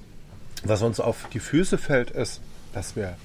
[0.65, 2.41] Was uns auf die Füße fällt, ist,
[2.73, 3.17] dass wir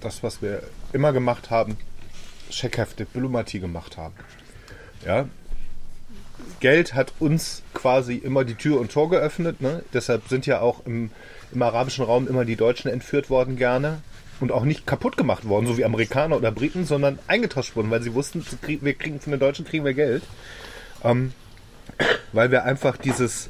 [0.00, 0.62] das, was wir
[0.92, 1.78] immer gemacht haben,
[2.50, 4.14] Scheckhefte, Diplomatie gemacht haben.
[5.06, 5.26] Ja.
[6.60, 9.60] Geld hat uns quasi immer die Tür und Tor geöffnet.
[9.60, 9.82] Ne?
[9.92, 11.10] Deshalb sind ja auch im,
[11.52, 13.98] im arabischen Raum immer die Deutschen entführt worden gerne
[14.40, 18.02] und auch nicht kaputt gemacht worden, so wie Amerikaner oder Briten, sondern eingetauscht worden, weil
[18.02, 20.22] sie wussten, wir kriegen von den Deutschen kriegen wir Geld,
[21.04, 21.32] ähm,
[22.32, 23.48] weil wir einfach dieses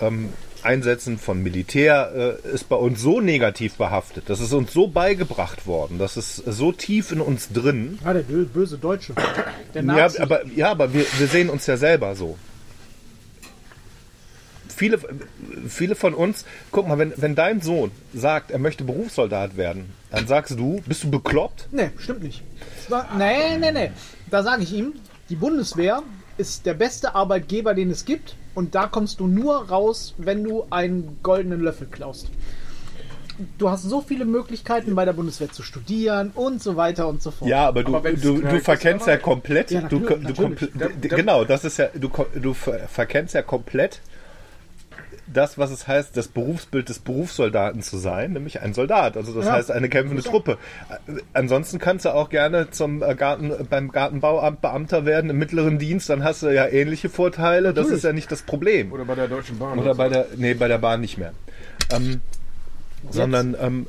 [0.00, 0.32] ähm,
[0.62, 4.24] Einsetzen von Militär äh, ist bei uns so negativ behaftet.
[4.28, 5.98] Das ist uns so beigebracht worden.
[5.98, 7.98] Das ist so tief in uns drin.
[8.04, 9.14] Ja, der bö- böse Deutsche.
[9.74, 12.36] Der Ja, aber, ja, aber wir, wir sehen uns ja selber so.
[14.80, 14.98] Viele,
[15.68, 20.26] viele von uns, guck mal, wenn, wenn dein Sohn sagt, er möchte Berufssoldat werden, dann
[20.26, 21.68] sagst du, bist du bekloppt?
[21.70, 22.42] Nee, stimmt nicht.
[22.88, 23.90] Da- Nee, nee, nee.
[24.30, 24.94] Da sage ich ihm,
[25.28, 26.02] die Bundeswehr
[26.38, 28.36] ist der beste Arbeitgeber, den es gibt.
[28.54, 32.28] Und da kommst du nur raus, wenn du einen goldenen Löffel klaust.
[33.58, 37.30] Du hast so viele Möglichkeiten bei der Bundeswehr zu studieren und so weiter und so
[37.30, 37.50] fort.
[37.50, 40.70] Ja, aber du, Aber du, du verkennst ja komplett, Ja, du, natürlich, du natürlich.
[40.72, 44.00] komple- genau, das ist ja, du, du ver- verkennst ja komplett
[45.32, 49.16] das, was es heißt, das Berufsbild des Berufssoldaten zu sein, nämlich ein Soldat.
[49.16, 49.52] Also das Ja.
[49.52, 50.58] heißt eine kämpfende Truppe.
[51.08, 55.78] Äh, Ansonsten kannst du auch gerne zum äh, Garten, beim Gartenbauamt Beamter werden im mittleren
[55.78, 57.72] Dienst, dann hast du ja ähnliche Vorteile.
[57.74, 58.92] Das ist ja nicht das Problem.
[58.92, 59.78] Oder bei der Deutschen Bahn.
[59.78, 61.32] Oder bei der, nee, bei der Bahn nicht mehr.
[61.92, 62.20] Ähm,
[63.10, 63.86] sondern ähm,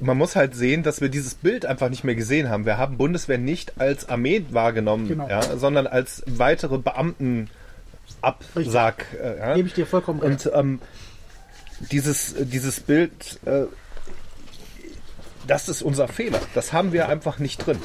[0.00, 2.64] man muss halt sehen, dass wir dieses Bild einfach nicht mehr gesehen haben.
[2.64, 5.28] Wir haben Bundeswehr nicht als Armee wahrgenommen, Genau.
[5.28, 6.78] ja, sondern als weitere
[8.20, 9.06] Beamtenabsack.
[9.20, 9.54] Äh, ja.
[9.54, 10.46] Gebe ich dir vollkommen recht.
[10.46, 10.80] Und ähm,
[11.90, 13.64] dieses, dieses Bild, äh,
[15.46, 16.40] das ist unser Fehler.
[16.54, 17.78] Das haben wir einfach nicht drin.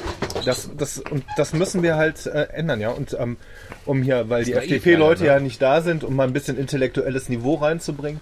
[0.44, 2.90] Das, das, und das müssen wir halt äh, ändern, ja.
[2.90, 3.36] Und ähm,
[3.84, 5.38] um hier, weil die eh FDP-Leute keiner, ne?
[5.38, 8.20] ja nicht da sind, um mal ein bisschen intellektuelles Niveau reinzubringen,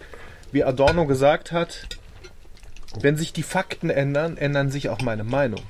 [0.52, 1.88] wie Adorno gesagt hat,
[3.00, 5.60] wenn sich die Fakten ändern, ändern sich auch meine Meinung.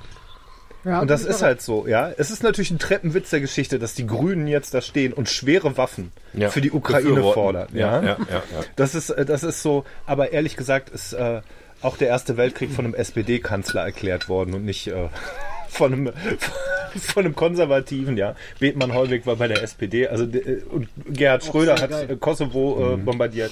[0.85, 2.11] Ja, Und das ist halt so, ja.
[2.15, 5.77] Es ist natürlich ein Treppenwitz der Geschichte, dass die Grünen jetzt da stehen und schwere
[5.77, 7.67] Waffen Ja, für die Ukraine fordern.
[7.73, 8.63] Ja, Ja, ja, ja, ja.
[8.75, 9.83] Das ist, äh, das ist so.
[10.05, 11.41] Aber ehrlich gesagt ist äh,
[11.81, 15.09] auch der Erste Weltkrieg von einem SPD-Kanzler erklärt worden und nicht äh,
[15.69, 16.13] von einem
[16.95, 18.15] von einem Konservativen.
[18.15, 20.07] Ja, Bethmann Hollweg war bei der SPD.
[20.07, 22.11] Also äh, und Gerhard Schröder hat geil.
[22.11, 23.51] äh, Kosovo äh, bombardiert.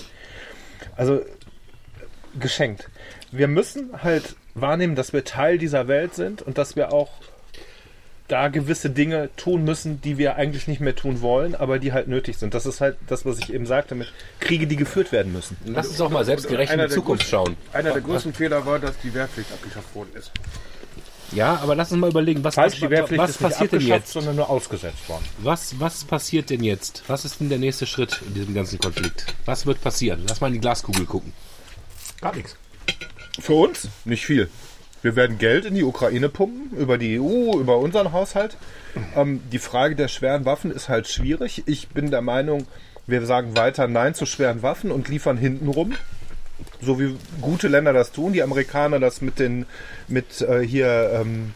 [0.95, 1.21] Also
[2.39, 2.89] geschenkt.
[3.31, 7.09] Wir müssen halt wahrnehmen, dass wir Teil dieser Welt sind und dass wir auch
[8.27, 12.07] da gewisse Dinge tun müssen, die wir eigentlich nicht mehr tun wollen, aber die halt
[12.07, 12.53] nötig sind.
[12.53, 15.57] Das ist halt das, was ich eben sagte mit Kriege, die geführt werden müssen.
[15.65, 17.57] Lass uns doch mal selbstgerecht in die Zukunft schauen.
[17.73, 20.31] Einer der größten Fehler war, dass die Wehrpflicht abgeschafft worden ist.
[21.31, 24.13] Ja, aber lass uns mal überlegen, was, Falsch, was, was ist nicht passiert denn jetzt?
[24.13, 25.25] sondern nur ausgesetzt worden.
[25.39, 27.03] Was, was passiert denn jetzt?
[27.07, 29.25] Was ist denn der nächste Schritt in diesem ganzen Konflikt?
[29.45, 30.23] Was wird passieren?
[30.27, 31.33] Lass mal in die Glaskugel gucken.
[32.21, 32.55] Gar nichts.
[33.39, 34.49] Für uns nicht viel.
[35.01, 38.55] Wir werden Geld in die Ukraine pumpen, über die EU, über unseren Haushalt.
[39.15, 41.63] Ähm, die Frage der schweren Waffen ist halt schwierig.
[41.65, 42.67] Ich bin der Meinung,
[43.05, 45.93] wir sagen weiter Nein zu schweren Waffen und liefern hintenrum.
[46.79, 48.31] So wie gute Länder das tun.
[48.31, 49.65] Die Amerikaner das mit den,
[50.07, 51.53] mit äh, hier ähm,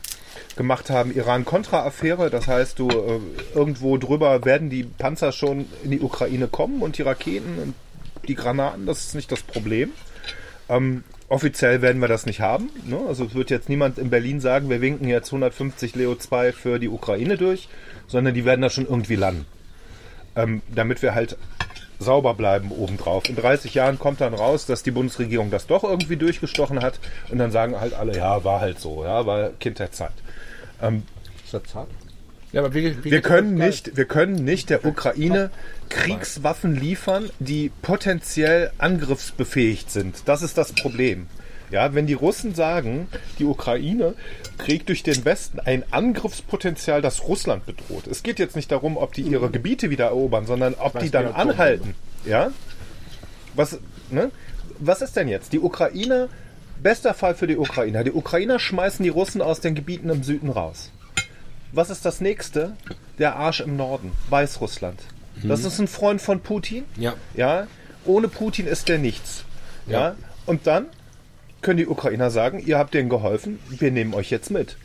[0.57, 2.29] gemacht haben, Iran-Contra-Affäre.
[2.29, 3.19] Das heißt, du äh,
[3.55, 7.75] irgendwo drüber werden die Panzer schon in die Ukraine kommen und die Raketen und
[8.27, 8.85] die Granaten.
[8.85, 9.91] Das ist nicht das Problem.
[10.67, 12.69] Ähm, offiziell werden wir das nicht haben.
[12.85, 12.99] Ne?
[13.07, 16.79] Also es wird jetzt niemand in Berlin sagen, wir winken jetzt 150 Leo 2 für
[16.79, 17.67] die Ukraine durch,
[18.07, 19.45] sondern die werden da schon irgendwie landen.
[20.35, 21.37] Ähm, damit wir halt
[21.99, 23.27] sauber bleiben obendrauf.
[23.27, 26.99] In 30 Jahren kommt dann raus, dass die Bundesregierung das doch irgendwie durchgestochen hat
[27.29, 30.11] und dann sagen halt alle, ja, war halt so, ja, war Kind der Zeit.
[31.43, 31.89] Ist das zart?
[32.53, 35.51] Ja, aber wie, wie Wir können nicht, wir können nicht der Ukraine
[35.89, 40.23] Kriegswaffen liefern, die potenziell angriffsbefähigt sind.
[40.25, 41.27] Das ist das Problem.
[41.69, 43.09] Ja, wenn die Russen sagen,
[43.39, 44.13] die Ukraine
[44.57, 48.07] kriegt durch den Westen ein Angriffspotenzial, das Russland bedroht.
[48.07, 51.27] Es geht jetzt nicht darum, ob die ihre Gebiete wieder erobern, sondern ob die dann
[51.27, 51.93] anhalten.
[52.25, 52.51] Ja?
[53.55, 53.79] Was,
[54.09, 54.31] ne?
[54.79, 55.51] Was ist denn jetzt?
[55.51, 56.29] Die Ukraine,
[56.81, 58.05] bester Fall für die Ukrainer.
[58.05, 60.91] Die Ukrainer schmeißen die Russen aus den Gebieten im Süden raus.
[61.71, 62.75] Was ist das nächste?
[63.19, 64.99] Der Arsch im Norden, Weißrussland.
[65.43, 66.83] Das ist ein Freund von Putin.
[66.95, 67.13] Ja.
[67.35, 67.67] Ja,
[68.05, 69.43] ohne Putin ist der nichts.
[69.85, 69.99] Ja.
[69.99, 70.15] Ja.
[70.45, 70.87] Und dann
[71.61, 74.77] können die Ukrainer sagen, ihr habt denen geholfen, wir nehmen euch jetzt mit.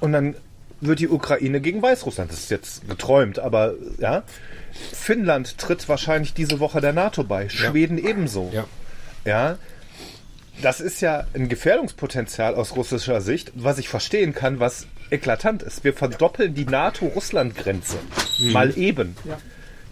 [0.00, 0.34] Und dann
[0.80, 2.30] wird die Ukraine gegen Weißrussland.
[2.30, 4.22] Das ist jetzt geträumt, aber ja.
[4.92, 7.48] Finnland tritt wahrscheinlich diese Woche der NATO bei.
[7.48, 8.50] Schweden ebenso.
[8.52, 8.66] Ja.
[9.24, 9.58] Ja.
[10.62, 15.84] Das ist ja ein Gefährdungspotenzial aus russischer Sicht, was ich verstehen kann, was eklatant ist.
[15.84, 17.98] Wir verdoppeln die NATO-Russland-Grenze.
[18.38, 19.16] Mal eben.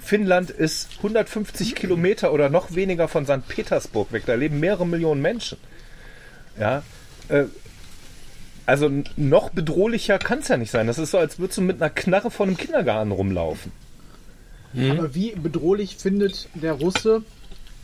[0.00, 3.46] Finnland ist 150 Kilometer oder noch weniger von St.
[3.48, 4.22] Petersburg weg.
[4.26, 5.58] Da leben mehrere Millionen Menschen.
[6.58, 6.82] Ja.
[7.28, 7.44] Äh,
[8.66, 10.86] also noch bedrohlicher kann es ja nicht sein.
[10.86, 13.72] Das ist so, als würdest du mit einer Knarre vor einem Kindergarten rumlaufen.
[14.90, 17.22] Aber wie bedrohlich findet der Russe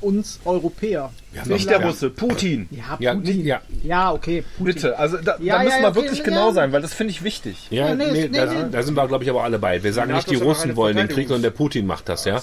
[0.02, 1.10] uns Europäer?
[1.46, 2.68] Nicht der Russe, Putin.
[2.70, 3.36] Ja, Ja, Putin.
[3.36, 3.60] nicht- ja.
[3.82, 4.44] Ja, okay.
[4.58, 4.74] Putin.
[4.74, 6.24] Bitte, also da, Ja, da müssen ja, wir okay, wirklich ja.
[6.24, 7.68] genau sein, weil das finde ich wichtig.
[7.70, 8.64] Ja, Ja, nee, nee, nee, da, nee.
[8.70, 9.82] da sind wir, glaube ich, aber alle bei.
[9.82, 12.40] Wir sagen nicht, die Russen wollen den Krieg, sondern der Putin macht das, ja?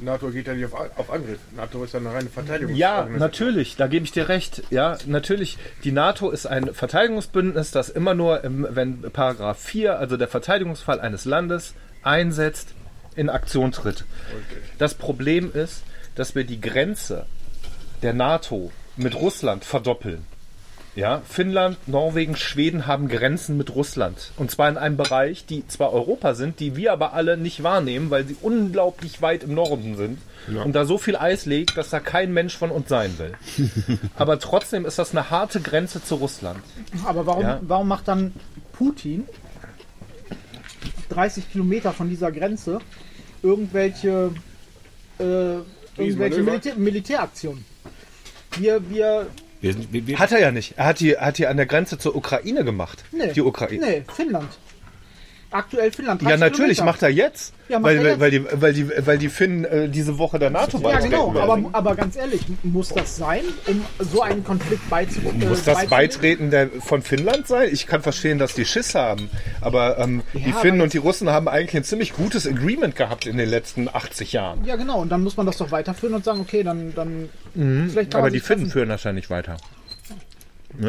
[0.00, 1.40] NATO geht ja nicht auf, auf Angriff.
[1.56, 2.74] NATO ist ja eine reine Verteidigung.
[2.76, 4.62] Ja, natürlich, da gebe ich dir recht.
[4.70, 5.58] Ja, natürlich.
[5.82, 11.00] Die NATO ist ein Verteidigungsbündnis, das immer nur, im, wenn Paragraph 4, also der Verteidigungsfall
[11.00, 12.68] eines Landes, einsetzt,
[13.16, 14.04] in Aktion tritt.
[14.78, 15.82] Das Problem ist,
[16.18, 17.26] dass wir die Grenze
[18.02, 20.24] der NATO mit Russland verdoppeln.
[20.94, 24.32] Ja, Finnland, Norwegen, Schweden haben Grenzen mit Russland.
[24.36, 28.10] Und zwar in einem Bereich, die zwar Europa sind, die wir aber alle nicht wahrnehmen,
[28.10, 30.18] weil sie unglaublich weit im Norden sind
[30.64, 33.32] und da so viel Eis liegt, dass da kein Mensch von uns sein will.
[34.16, 36.58] aber trotzdem ist das eine harte Grenze zu Russland.
[37.04, 37.60] Aber warum, Ja.
[37.62, 38.32] warum macht dann
[38.72, 39.28] Putin
[41.10, 42.80] 30 Kilometer von dieser Grenze
[43.42, 44.32] irgendwelche,
[45.18, 45.58] äh,
[45.98, 46.42] irgendwelche?
[46.42, 47.64] Militär, Militäraktionen?
[48.58, 49.26] Wir, wir,
[49.60, 50.74] Wir sind, wir, wir, Hat er ja nicht.
[50.76, 53.04] Er hat die, hat die an der Grenze zur Ukraine gemacht.
[53.12, 53.84] nee, Die Ukraine.
[53.84, 54.48] nee, Finnland.
[55.50, 56.20] Aktuell Finnland.
[56.22, 56.84] Ja, 30 natürlich Kilometer.
[56.84, 57.54] macht er jetzt.
[57.68, 58.60] Ja, macht weil, er weil, jetzt.
[58.60, 61.34] weil, die, weil, die, weil die Finnen äh, diese Woche der NATO Ja, beitreten genau,
[61.34, 61.66] werden.
[61.66, 65.48] aber, aber ganz ehrlich, muss das sein, um so einen Konflikt beizutreten?
[65.48, 67.68] Muss das Beitreten der, von Finnland sein?
[67.72, 69.30] Ich kann verstehen, dass die Schiss haben.
[69.62, 72.94] Aber ähm, die aber Finnen das- und die Russen haben eigentlich ein ziemlich gutes Agreement
[72.94, 74.64] gehabt in den letzten 80 Jahren.
[74.64, 78.10] Ja, genau, und dann muss man das doch weiterführen und sagen, okay, dann, dann vielleicht
[78.10, 79.56] kann Aber die Finnen führen wahrscheinlich weiter.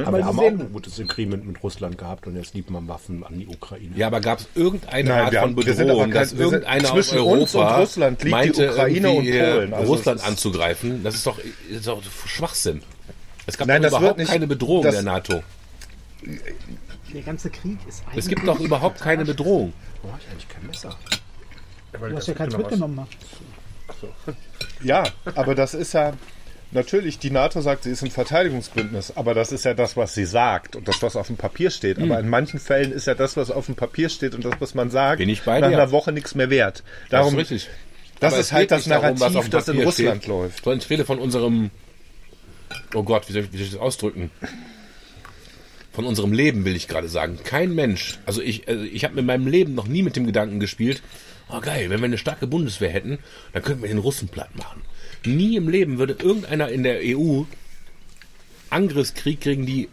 [0.05, 3.23] Aber wir haben auch ein gutes Agreement mit Russland gehabt und jetzt liefern wir Waffen
[3.23, 3.95] an die Ukraine.
[3.95, 7.19] Ja, aber gab es irgendeine Nein, Art wir von haben- Bedrohung, dass irgendeiner aus zwischen
[7.19, 9.71] uns Europa und Russland liegt die meinte, Ukraine und Polen.
[9.73, 11.03] äh, Also Russland anzugreifen?
[11.03, 11.39] Das ist doch,
[11.69, 12.81] ist doch Schwachsinn.
[13.47, 15.41] Es gab Nein, überhaupt nicht- keine Bedrohung das- der NATO.
[17.13, 18.17] Der ganze Krieg ist eigentlich.
[18.19, 19.73] Es gibt doch überhaupt keine Bedrohung.
[20.03, 20.95] Wo habe ich eigentlich kein Messer?
[21.91, 22.95] Du hast ja keins mitgenommen.
[22.95, 23.07] ne?
[24.83, 25.03] Ja,
[25.35, 26.13] aber das ist ja
[26.71, 30.25] natürlich, die NATO sagt, sie ist ein Verteidigungsbündnis, aber das ist ja das, was sie
[30.25, 31.97] sagt und das, was auf dem Papier steht.
[31.97, 32.11] Hm.
[32.11, 34.75] Aber in manchen Fällen ist ja das, was auf dem Papier steht und das, was
[34.75, 35.77] man sagt, Bin ich bei nach dir.
[35.77, 36.83] einer Woche nichts mehr wert.
[37.09, 37.69] Das Darum, ist richtig.
[38.19, 40.63] das Aber ist halt das darum, Narrativ, auf dem das in Russland steht, läuft.
[40.63, 41.71] Sondern ich rede von unserem,
[42.93, 44.31] oh Gott, wie soll, ich, wie soll ich das ausdrücken?
[45.91, 47.39] Von unserem Leben will ich gerade sagen.
[47.43, 50.59] Kein Mensch, also ich, also ich habe in meinem Leben noch nie mit dem Gedanken
[50.59, 51.01] gespielt,
[51.49, 53.19] oh geil, wenn wir eine starke Bundeswehr hätten,
[53.53, 54.81] dann könnten wir den Russen platt machen.
[55.25, 57.43] Nie im Leben würde irgendeiner in der EU
[58.69, 59.89] Angriffskrieg gegen die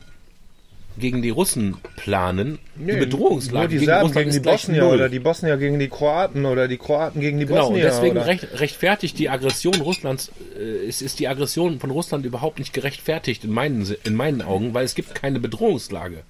[0.98, 2.58] gegen die Russen planen.
[2.74, 5.88] die Bedrohungslage Nur die gegen Serben Russland gegen die Bosnier oder die Bosnier gegen die
[5.88, 7.84] Kroaten oder die Kroaten gegen die Genau, Bosnier.
[7.84, 12.58] deswegen oder, recht, rechtfertigt die Aggression Russlands, äh, ist, ist die Aggression von Russland überhaupt
[12.58, 16.22] nicht gerechtfertigt in meinen, in meinen Augen, weil es gibt keine Bedrohungslage.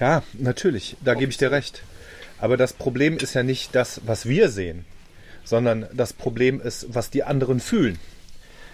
[0.00, 1.82] Ja, natürlich, da gebe ich dir recht.
[2.38, 4.84] Aber das Problem ist ja nicht das, was wir sehen,
[5.46, 7.98] sondern das Problem ist, was die anderen fühlen.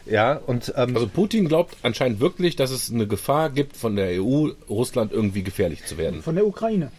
[0.05, 4.21] Ja, und ähm, Also Putin glaubt anscheinend wirklich, dass es eine Gefahr gibt, von der
[4.21, 6.23] EU Russland irgendwie gefährlich zu werden.
[6.25, 6.91] Von der Ukraine.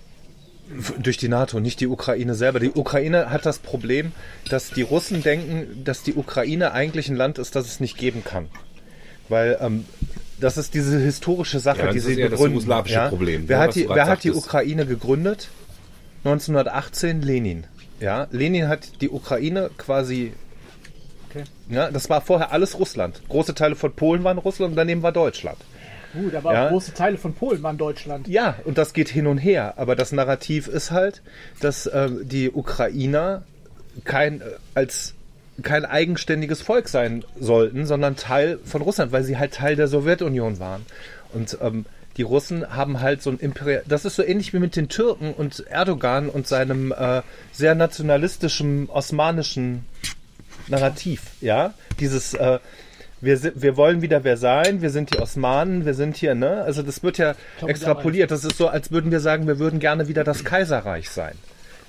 [1.00, 2.62] durch die NATO, nicht die Ukraine selber.
[2.62, 4.14] Die Ukraine hat das Problem,
[4.50, 8.24] dass die Russen denken, dass die Ukraine eigentlich ein Land ist, das es nicht geben
[8.24, 8.48] kann.
[9.28, 9.84] Weil ähm,
[10.40, 12.60] das ist diese historische Sache, Ja, das die ist sie eher das begründen.
[12.60, 14.32] jugoslawische Problem, Wer ja, hat was die, wer hat die.
[14.32, 15.50] Ukraine gegründet?
[16.24, 17.66] 1918 Lenin.
[18.00, 20.34] Ja, Lenin hat die Ukraine quasi
[21.30, 21.44] Okay.
[21.70, 23.22] Ja, das war vorher alles Russland.
[23.28, 25.58] Große Teile von Polen waren Russland und daneben war Deutschland.
[26.14, 26.70] Gut, aber Ja.
[26.70, 28.28] große Teile von Polen waren Deutschland.
[28.28, 29.74] Ja, und das geht hin und her.
[29.78, 31.24] Aber das Narrativ ist halt,
[31.60, 33.44] dass ähm, die Ukrainer
[34.04, 34.46] kein äh,
[34.76, 35.16] als
[35.62, 40.60] kein eigenständiges Volk sein sollten, sondern Teil von Russland, weil sie halt Teil der Sowjetunion
[40.60, 40.86] waren.
[41.34, 41.86] Und ähm,
[42.18, 43.84] die Russen haben halt so ein Imperial.
[43.88, 47.22] Das ist so ähnlich wie mit den Türken und Erdogan und seinem äh,
[47.52, 49.86] sehr nationalistischen osmanischen
[50.68, 51.22] Narrativ.
[51.42, 52.60] Ja, dieses äh,
[53.24, 56.62] wir, wir wollen wieder wer sein, wir sind die Osmanen, wir sind hier, ne?
[56.64, 58.32] Also das wird ja glaube, extrapoliert.
[58.32, 61.36] Das ist so, als würden wir sagen, wir würden gerne wieder das Kaiserreich sein.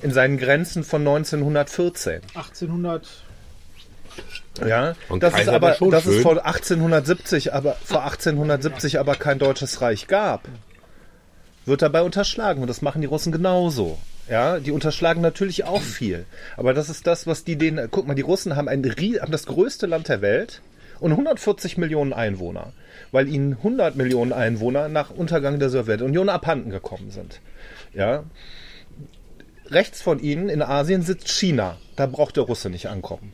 [0.01, 2.21] In seinen Grenzen von 1914.
[2.35, 3.24] 1800.
[4.65, 6.23] Ja, Und das ist aber, es schön.
[6.23, 10.43] vor 1870, aber vor 1870 aber kein deutsches Reich gab,
[11.67, 13.99] wird dabei unterschlagen und das machen die Russen genauso.
[14.29, 16.25] Ja, die unterschlagen natürlich auch viel,
[16.57, 17.91] aber das ist das, was die denen.
[17.91, 20.63] Guck mal, die Russen haben ein haben das größte Land der Welt
[21.01, 22.73] und 140 Millionen Einwohner,
[23.13, 27.41] weil ihnen 100 Millionen Einwohner nach Untergang der Sowjetunion abhanden gekommen sind.
[27.93, 28.25] Ja,
[29.67, 31.77] rechts von ihnen in Asien sitzt China.
[31.97, 33.33] Da braucht der Russe nicht ankommen.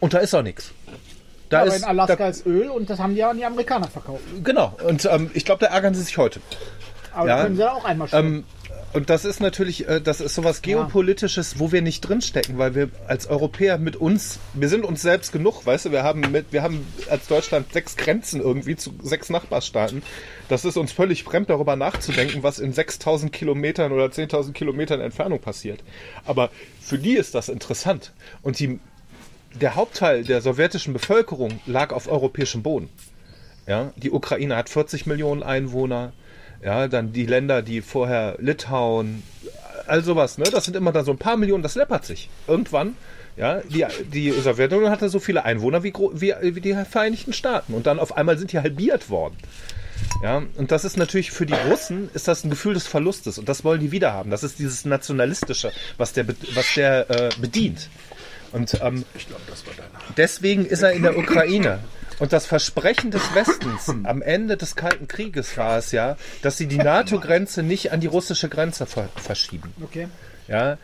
[0.00, 0.72] Und da ist auch nichts.
[1.48, 3.44] Da aber ist in Alaska da, ist Öl und das haben die ja an die
[3.44, 4.22] Amerikaner verkauft.
[4.44, 4.76] genau.
[4.86, 6.40] Und ähm, ich glaube, da ärgern sie sich heute.
[7.12, 7.36] Aber Ja.
[7.38, 8.18] da können sie auch einmal schon.
[8.24, 8.44] Ähm,
[8.92, 12.88] und das ist natürlich, äh, das ist sowas Geopolitisches, wo wir nicht drinstecken, weil wir
[13.06, 16.62] als Europäer mit uns, wir sind uns selbst genug, weißt du, wir haben mit, wir
[16.62, 20.02] haben als Deutschland sechs Grenzen irgendwie zu sechs Nachbarstaaten.
[20.48, 25.40] Das ist uns völlig fremd, darüber nachzudenken, was in 6000 Kilometern oder 10.000 Kilometern Entfernung
[25.40, 25.82] passiert.
[26.26, 26.50] Aber
[26.80, 28.12] für die ist das interessant.
[28.42, 28.80] Und die,
[29.54, 32.88] der Hauptteil der sowjetischen Bevölkerung lag auf europäischem Boden.
[33.66, 36.12] Ja, die Ukraine hat 40 Millionen Einwohner.
[36.62, 39.22] Ja, dann die Länder, die vorher Litauen,
[39.86, 40.44] all sowas, ne?
[40.44, 42.28] Das sind immer dann so ein paar Millionen, das läppert sich.
[42.46, 42.96] Irgendwann,
[43.36, 47.74] ja, die, die Sowjetunion hatte so viele Einwohner wie, wie, wie die Vereinigten Staaten.
[47.74, 49.36] Und dann auf einmal sind die halbiert worden.
[50.22, 53.48] Ja, und das ist natürlich für die Russen ist das ein Gefühl des Verlustes und
[53.48, 54.30] das wollen die wieder haben.
[54.30, 57.88] Das ist dieses nationalistische, was der, was der äh, bedient.
[58.52, 59.04] Und ähm,
[60.16, 61.80] deswegen ist er in der Ukraine.
[62.18, 66.66] Und das Versprechen des Westens am Ende des Kalten Krieges war es ja, dass sie
[66.66, 69.72] die NATO-Grenze nicht an die russische Grenze ver verschieben.
[69.82, 70.08] okay.
[70.46, 70.76] Ja,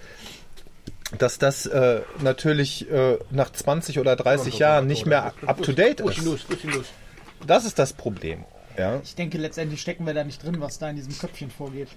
[1.19, 6.01] dass das äh, natürlich äh, nach 20 oder 30 Jahren nicht mehr up to date
[6.01, 6.21] ist.
[7.47, 8.45] Das ist das Problem.
[8.79, 11.89] Ja, Ich denke, letztendlich stecken wir da nicht drin, was da in diesem Köpfchen vorgeht.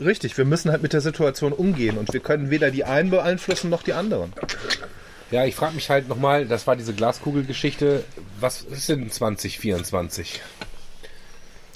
[0.00, 0.36] richtig.
[0.36, 3.82] Wir müssen halt mit der Situation umgehen und wir können weder die einen beeinflussen noch
[3.82, 4.32] die anderen.
[5.30, 8.04] Ja, ich frage mich halt nochmal, das war diese Glaskugelgeschichte,
[8.40, 10.40] was ist denn 2024?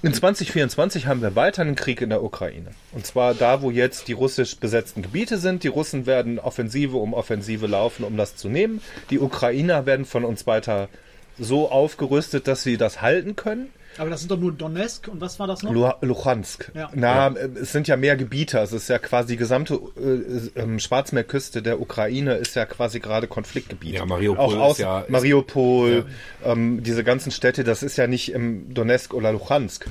[0.03, 2.73] In 2024 haben wir weiter einen Krieg in der Ukraine.
[2.93, 5.63] Und zwar da, wo jetzt die russisch besetzten Gebiete sind.
[5.63, 8.83] Die Russen werden Offensive um Offensive laufen, um das zu nehmen.
[9.09, 10.91] Die Ukrainer werden von uns weiter
[11.39, 13.71] so aufgerüstet, dass sie das halten können.
[13.99, 15.73] Aber das sind doch nur Donetsk und was war das noch?
[15.73, 16.71] Lu Luhansk.
[16.75, 16.91] Ja.
[16.95, 18.59] Na, äh, es sind ja mehr Gebiete.
[18.59, 23.27] Es ist ja quasi die gesamte äh, ähm, Schwarzmeerküste der Ukraine ist ja quasi gerade
[23.29, 23.95] Konfliktgebiet.
[23.95, 26.07] Ja, Mariupol Auch ist aus ja- ist- Mariupol,
[26.45, 29.87] ähm, diese ganzen Städte, das ist ja nicht im Donetsk oder Luhansk.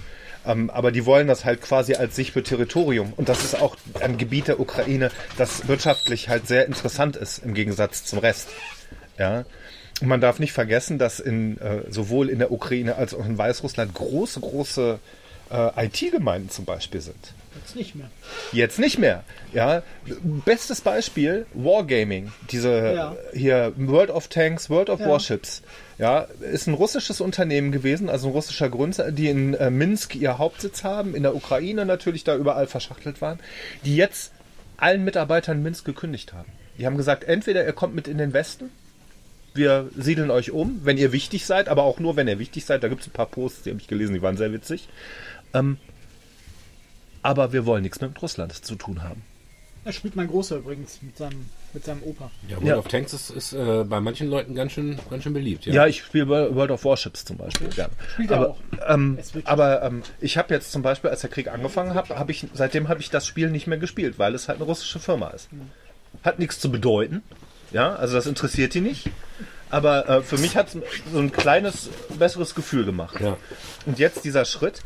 [0.46, 3.14] Ähm, aber die wollen das halt quasi als sich für Territorium.
[3.16, 7.54] Und das ist auch ein Gebiet der Ukraine, das wirtschaftlich halt sehr interessant ist im
[7.54, 8.50] Gegensatz zum Rest.
[9.18, 9.46] Ja.
[10.02, 13.38] Und man darf nicht vergessen, dass in, äh, sowohl in der Ukraine als auch in
[13.38, 15.00] Weißrussland große, große
[15.52, 17.34] äh, IT-Gemeinden zum Beispiel sind.
[17.56, 18.10] Jetzt nicht mehr.
[18.52, 19.24] Jetzt nicht mehr.
[19.54, 19.84] Ja,
[20.44, 22.32] bestes Beispiel Wargaming.
[22.52, 23.16] Diese Ja.
[23.34, 25.08] hier World of Tanks, World of Ja.
[25.10, 25.62] Warships.
[26.00, 26.22] Ja,
[26.52, 30.84] ist ein russisches Unternehmen gewesen, also ein russischer Gründer, die in äh, Minsk ihr Hauptsitz
[30.84, 33.40] haben, in der Ukraine natürlich da überall verschachtelt waren,
[33.86, 34.32] die jetzt
[34.78, 36.52] allen Mitarbeitern in Minsk gekündigt haben.
[36.80, 38.72] Die haben gesagt, entweder ihr kommt mit in den Westen,
[39.54, 42.84] wir siedeln euch um, wenn ihr wichtig seid, aber auch nur, wenn ihr wichtig seid.
[42.84, 44.88] Da gibt es ein paar Posts, die habe ich gelesen, die waren sehr witzig.
[45.54, 45.78] Ähm,
[47.22, 49.22] aber wir wollen nichts mehr mit Russland zu tun haben.
[49.86, 52.32] Da spielt mein Großer übrigens mit seinem, mit seinem Opa.
[52.48, 52.78] Ja, World Ja.
[52.78, 55.66] of Tanks ist, ist äh, bei manchen Leuten ganz schön, ganz schön beliebt.
[55.66, 57.68] Ja, ich spiele World of Warships zum Beispiel.
[57.68, 57.92] gerne.
[58.14, 58.58] Spielt er aber auch.
[58.88, 62.48] ähm, aber ähm, ich habe jetzt zum Beispiel, als der Krieg angefangen hat, habe ich
[62.54, 65.50] seitdem habe ich das Spiel nicht mehr gespielt, weil es halt eine russische Firma ist.
[66.24, 67.22] Hat nichts zu bedeuten.
[67.74, 69.10] Ja, also das interessiert die nicht.
[69.70, 70.78] Aber äh, für mich hat es
[71.12, 73.20] so ein kleines besseres Gefühl gemacht.
[73.20, 73.38] Ja.
[73.88, 74.82] Und jetzt dieser Schritt,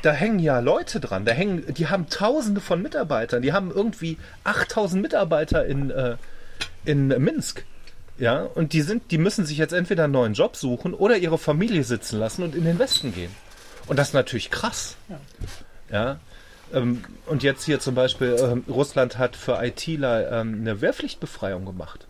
[0.00, 1.26] da hängen ja Leute dran.
[1.26, 3.42] Da hängen, die haben Tausende von Mitarbeitern.
[3.42, 6.16] Die haben irgendwie 8000 Mitarbeiter in, äh,
[6.86, 7.64] in Minsk.
[8.18, 11.38] Ja, und die sind, die müssen sich jetzt entweder einen neuen Job suchen oder ihre
[11.38, 13.34] Familie sitzen lassen und in den Westen gehen.
[13.86, 14.96] Und das ist natürlich krass.
[15.90, 16.18] Ja.
[16.72, 22.06] Ähm, und jetzt hier zum Beispiel, ähm, Russland hat für ITler ähm, eine Wehrpflichtbefreiung gemacht.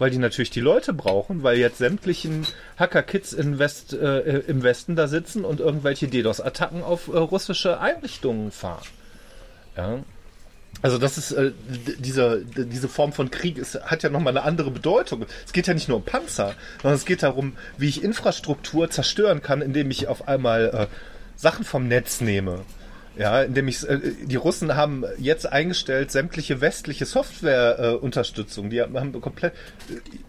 [0.00, 2.46] Weil die natürlich die Leute brauchen, weil jetzt sämtlichen
[2.78, 8.86] Hacker-Kids West, äh, im Westen da sitzen und irgendwelche DDoS-Attacken auf äh, russische Einrichtungen fahren.
[9.76, 9.98] Ja.
[10.82, 14.36] Also das ist äh, d- diese, d- diese Form von Krieg ist, hat ja nochmal
[14.36, 15.26] eine andere Bedeutung.
[15.44, 19.42] Es geht ja nicht nur um Panzer, sondern es geht darum, wie ich Infrastruktur zerstören
[19.42, 20.96] kann, indem ich auf einmal äh,
[21.36, 22.60] Sachen vom Netz nehme.
[23.20, 28.70] Ja, indem ich äh, die Russen haben jetzt eingestellt sämtliche westliche Software-Unterstützung.
[28.70, 29.52] die haben, komplett.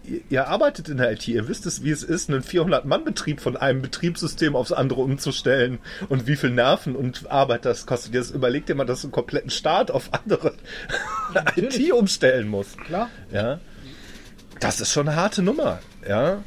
[0.04, 3.56] Ihr, ihr arbeitet in der IT, ihr wisst es, wie es ist, einen 400-Mann-Betrieb von
[3.56, 5.78] einem Betriebssystem aufs andere umzustellen
[6.10, 8.12] und wie viel Nerven und Arbeit das kostet.
[8.12, 10.52] Jetzt überlegt ihr mal, dass du einen kompletten Staat auf andere
[11.56, 12.78] IT umstellen musst.
[12.78, 13.08] Klar.
[13.32, 13.58] Ja,
[14.60, 15.78] das ist schon eine harte Nummer.
[16.06, 16.44] Ja.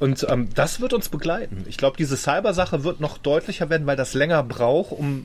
[0.00, 1.64] Und ähm, das wird uns begleiten.
[1.66, 5.24] Ich glaube, diese Cyber-Sache wird noch deutlicher werden, weil das länger braucht, um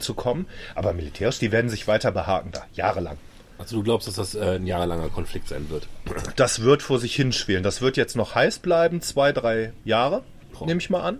[0.00, 0.46] zu kommen.
[0.74, 3.18] Aber militärisch, die werden sich weiter behaken da, jahrelang.
[3.58, 5.88] Also du glaubst, dass das äh, ein jahrelanger Konflikt sein wird?
[6.36, 7.64] Das wird vor sich hinschwelen.
[7.64, 10.22] Das wird jetzt noch heiß bleiben, zwei, drei Jahre,
[10.64, 11.18] nehme ich mal an.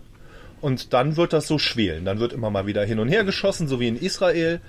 [0.61, 2.05] Und dann wird das so schwelen.
[2.05, 4.61] Dann wird immer mal wieder hin und her geschossen, so wie in Israel.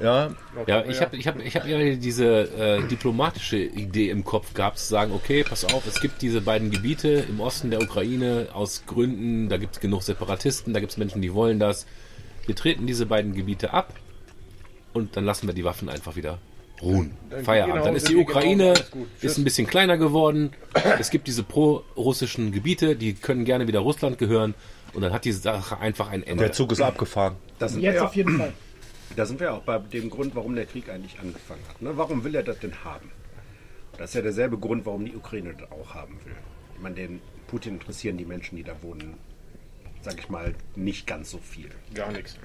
[0.00, 0.34] Ja,
[0.66, 4.78] Ja, ich habe ich hab, ich hab ja diese äh, diplomatische Idee im Kopf gehabt,
[4.78, 8.84] zu sagen, okay, pass auf, es gibt diese beiden Gebiete im Osten der Ukraine aus
[8.86, 11.86] Gründen, da gibt es genug Separatisten, da gibt es Menschen, die wollen das.
[12.46, 13.94] Wir treten diese beiden Gebiete ab
[14.92, 16.38] und dann lassen wir die Waffen einfach wieder
[16.82, 17.16] ruhen.
[17.30, 17.74] Dann Feierabend.
[17.74, 18.74] genau, Dann ist die genau, Ukraine
[19.20, 20.52] ist ein bisschen kleiner geworden.
[20.98, 24.54] Es gibt diese pro-russischen Gebiete, die können gerne wieder Russland gehören
[24.92, 26.44] und dann hat die Sache einfach ein Ende.
[26.44, 27.36] der Zug ist abgefahren.
[27.58, 28.52] Das sind Jetzt wir auf jeden Fall.
[29.16, 31.80] Da sind wir auch bei dem Grund, warum der Krieg eigentlich angefangen hat.
[31.80, 31.92] Ne?
[31.96, 33.10] Warum will er das denn haben?
[33.96, 36.34] Das ist ja derselbe Grund, warum die Ukraine das auch haben will.
[36.74, 39.14] Ich meine, den Putin interessieren die Menschen, die da wohnen,
[40.04, 41.70] sag ich mal, nicht ganz so viel.
[41.94, 42.38] Gar nichts.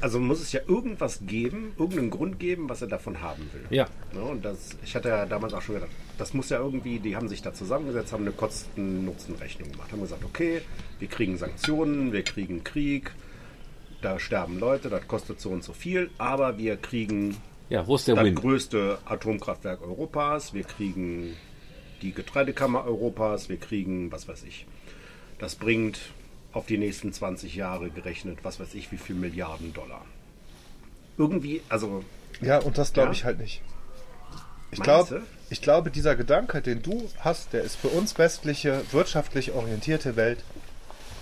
[0.00, 3.66] Also muss es ja irgendwas geben, irgendeinen Grund geben, was er davon haben will.
[3.68, 3.86] Ja.
[4.14, 4.22] Ne?
[4.22, 7.28] Und das, ich hatte ja damals auch schon gedacht, das muss ja irgendwie, die haben
[7.28, 10.62] sich da zusammengesetzt, haben eine Kosten-Nutzen-Rechnung gemacht, haben gesagt, okay,
[11.00, 13.10] wir kriegen Sanktionen, wir kriegen Krieg,
[14.00, 17.36] da sterben Leute, das kostet so und so viel, aber wir kriegen
[17.68, 18.34] Ja, wo ist der das Win?
[18.36, 21.36] größte Atomkraftwerk Europas, wir kriegen
[22.00, 24.66] die Getreidekammer Europas, wir kriegen, was weiß ich.
[25.40, 25.98] Das bringt
[26.52, 30.04] auf die nächsten 20 Jahre gerechnet, was weiß ich, wie viel Milliarden Dollar.
[31.18, 32.04] Irgendwie, also
[32.40, 33.12] Ja, und das glaube Ja?
[33.12, 33.62] ich halt nicht.
[34.72, 39.52] Ich glaube, ich glaube, dieser Gedanke, den du hast, der ist für uns westliche, wirtschaftlich
[39.52, 40.44] orientierte Welt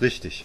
[0.02, 0.44] richtig.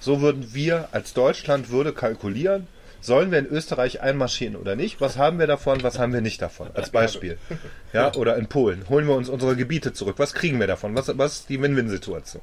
[0.00, 2.66] So würden wir als Deutschland würde kalkulieren,
[3.00, 5.00] sollen wir in Österreich einmarschieren oder nicht?
[5.00, 6.68] Was haben wir davon, was haben wir nicht davon?
[6.74, 7.38] Als Beispiel.
[7.92, 8.88] Ja, oder in Polen.
[8.88, 10.14] Holen wir uns unsere Gebiete zurück.
[10.18, 10.94] Was kriegen wir davon?
[10.96, 12.42] Was, was ist die Win-Win-Situation?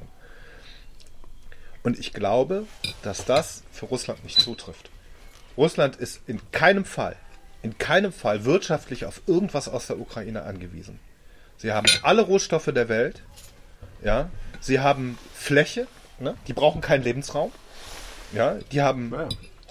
[1.83, 2.65] Und ich glaube,
[3.01, 4.89] dass das für Russland nicht zutrifft.
[5.57, 7.15] Russland ist in keinem Fall,
[7.61, 10.99] in keinem Fall wirtschaftlich auf irgendwas aus der Ukraine angewiesen.
[11.57, 13.21] Sie haben alle Rohstoffe der Welt,
[14.03, 14.29] ja,
[14.59, 15.87] sie haben Fläche,
[16.21, 16.35] Ne?
[16.47, 17.51] Die brauchen keinen Lebensraum.
[18.31, 19.13] Ja, die haben.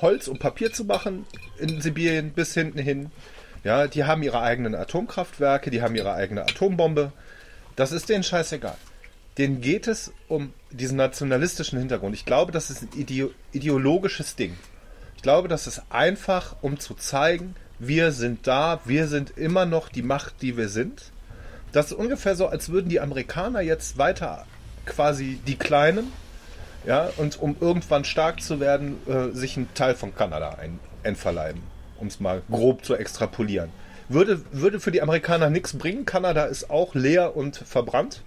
[0.03, 1.27] Holz und Papier zu machen
[1.59, 3.11] in Sibirien bis hinten hin.
[3.65, 7.13] Ja, die haben ihre eigenen Atomkraftwerke, die haben ihre eigene Atombombe.
[7.77, 8.77] Das ist denen scheißegal.
[9.39, 12.15] Denen geht es um diesen nationalistischen Hintergrund.
[12.15, 14.57] Ich glaube, das ist ein ideo ideologisches Ding.
[15.17, 19.89] Ich glaube, das ist einfach, um zu zeigen, wir sind da, wir sind immer noch
[19.89, 21.13] die Macht, die wir sind.
[21.73, 24.47] Das ist ungefähr so, als würden die Amerikaner jetzt weiter
[24.87, 26.13] quasi die Kleinen,
[26.87, 31.63] ja, und um irgendwann stark zu werden, äh, sich einen Teil von Kanada ein, einverleiben,
[31.99, 33.71] um es mal grob zu extrapolieren.
[34.09, 36.05] Würde, würde für die Amerikaner nichts bringen.
[36.05, 38.23] Kanada ist auch leer und verbrannt.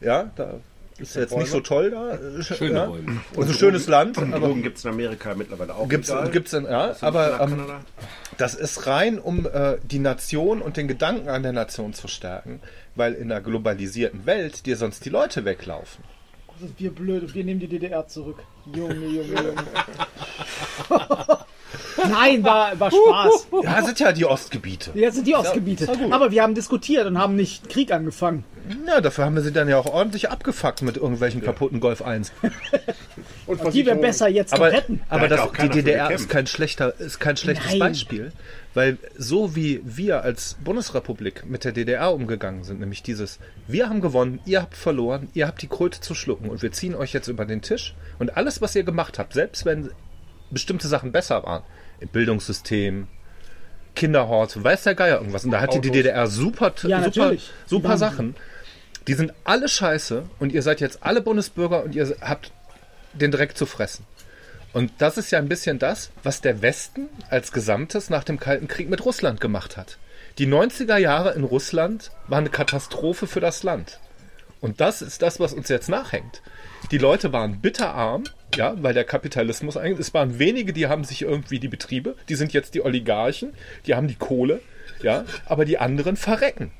[0.00, 0.60] Ja, da
[1.00, 2.42] ist jetzt nicht so toll da.
[2.42, 2.84] Schöne ja.
[2.84, 3.20] Räume.
[3.34, 5.88] Und ein schönes Land, aber Drogen gibt es in Amerika mittlerweile auch.
[5.88, 6.30] Gibt's, legal.
[6.30, 7.64] gibt's in, ja, Nach aber ähm,
[8.36, 12.60] das ist rein, um äh, die Nation und den Gedanken an der Nation zu stärken,
[12.94, 16.04] weil in einer globalisierten Welt dir sonst die Leute weglaufen.
[16.58, 18.42] Sind wir blöd, wir nehmen die DDR zurück.
[18.66, 19.54] Junge, Junge, Junge.
[22.08, 23.48] Nein, war, war Spaß.
[23.62, 24.90] Ja, das sind ja die Ostgebiete.
[24.94, 25.88] Jetzt sind die Ostgebiete.
[26.10, 28.44] Aber wir haben diskutiert und haben nicht Krieg angefangen.
[28.86, 32.32] Ja, dafür haben wir sie dann ja auch ordentlich abgefuckt mit irgendwelchen kaputten Golf 1.
[33.46, 35.00] Und Die wir besser jetzt Aber, hätten.
[35.08, 37.78] aber Da das, auch die DDR ist kein schlechter, ist kein schlechtes Nein.
[37.80, 38.32] Beispiel,
[38.74, 44.00] weil so wie wir als Bundesrepublik mit der DDR umgegangen sind, nämlich dieses, wir haben
[44.00, 47.26] gewonnen, ihr habt verloren, ihr habt die Kröte zu schlucken und wir ziehen euch jetzt
[47.26, 49.90] über den Tisch und alles, was ihr gemacht habt, selbst wenn
[50.52, 51.64] bestimmte Sachen besser waren,
[52.00, 53.08] im Bildungssystem,
[53.94, 55.44] Kinderhort, weiß der Geier irgendwas.
[55.44, 55.90] Und da hatte die.
[55.90, 57.50] DDR super, Ja, super, natürlich.
[57.66, 57.96] super.
[57.98, 58.36] Sachen.
[59.06, 62.52] Die sind alle scheiße und ihr seid jetzt alle Bundesbürger und ihr habt
[63.12, 64.04] den Dreck zu fressen.
[64.72, 68.68] Und das ist ja ein bisschen das, was der Westen als Gesamtes nach dem Kalten
[68.68, 69.98] Krieg mit Russland gemacht hat.
[70.38, 73.98] Die 90er Jahre in Russland waren eine Katastrophe für das Land.
[74.60, 76.42] Und das ist das, was uns jetzt nachhängt.
[76.92, 78.24] Die Leute waren bitterarm,
[78.56, 82.34] ja, weil der Kapitalismus eigentlich, es waren wenige, die haben sich irgendwie die Betriebe, die
[82.34, 83.52] sind jetzt die Oligarchen,
[83.86, 84.60] die haben die Kohle,
[85.02, 86.70] ja, aber die anderen verrecken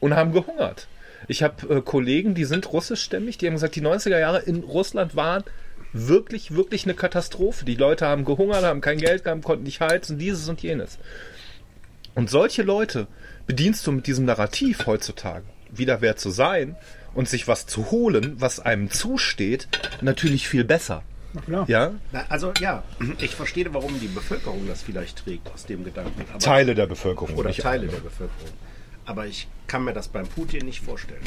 [0.00, 0.88] und haben gehungert.
[1.28, 5.16] Ich habe äh, Kollegen, die sind russischstämmig, die haben gesagt, die 90er Jahre in Russland
[5.16, 5.44] waren
[5.92, 7.64] wirklich, wirklich eine Katastrophe.
[7.64, 10.98] Die Leute haben gehungert, haben kein Geld gehabt, konnten nicht heizen, dieses und jenes.
[12.14, 13.06] Und solche Leute
[13.46, 16.76] bedienst du mit diesem Narrativ heutzutage, wieder wer zu sein
[17.16, 19.68] und sich was zu holen, was einem zusteht,
[20.00, 21.02] natürlich viel besser.
[21.32, 21.64] Na klar.
[21.68, 21.92] Ja?
[22.12, 22.82] Na, also ja,
[23.18, 26.22] ich verstehe, warum die Bevölkerung das vielleicht trägt aus dem Gedanken.
[26.30, 27.34] Aber, Teile der Bevölkerung.
[27.34, 27.90] oder nicht Teile alle.
[27.90, 28.52] der Bevölkerung.
[29.04, 31.20] Aber ich kann mir das beim Putin nicht vorstellen.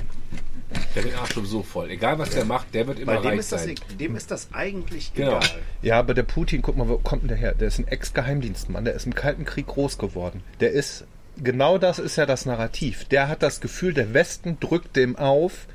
[0.95, 1.89] Der hat den Arsch so voll.
[1.89, 3.75] Egal was der macht, der wird immer Bei dem reich ist, das, sein.
[3.99, 5.37] dem ist das eigentlich Genau.
[5.37, 5.49] egal.
[5.81, 7.53] Ja, aber der Putin, guck mal, wo kommt denn der her?
[7.53, 10.43] Der ist ein Ex-Geheimdienstmann, der ist im Kalten Krieg groß geworden.
[10.59, 11.05] Der ist,
[11.41, 13.05] genau das ist ja das Narrativ.
[13.05, 15.67] Der hat das Gefühl, der Westen drückt dem auf,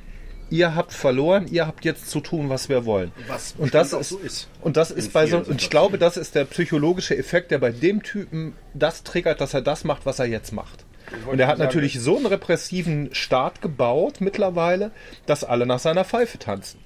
[0.55, 3.11] ihr habt verloren, ihr habt jetzt zu tun, was wir wollen.
[3.27, 4.49] Was und das ist, so ist.
[4.61, 7.73] und das ist bei so, und ich glaube, das ist der psychologische Effekt, der bei
[7.73, 10.85] dem Typen das triggert, dass er das macht, was er jetzt macht.
[11.27, 14.93] Und er hat sagen, natürlich so einen repressiven Staat gebaut mittlerweile,
[15.27, 16.79] dass alle nach seiner Pfeife tanzen.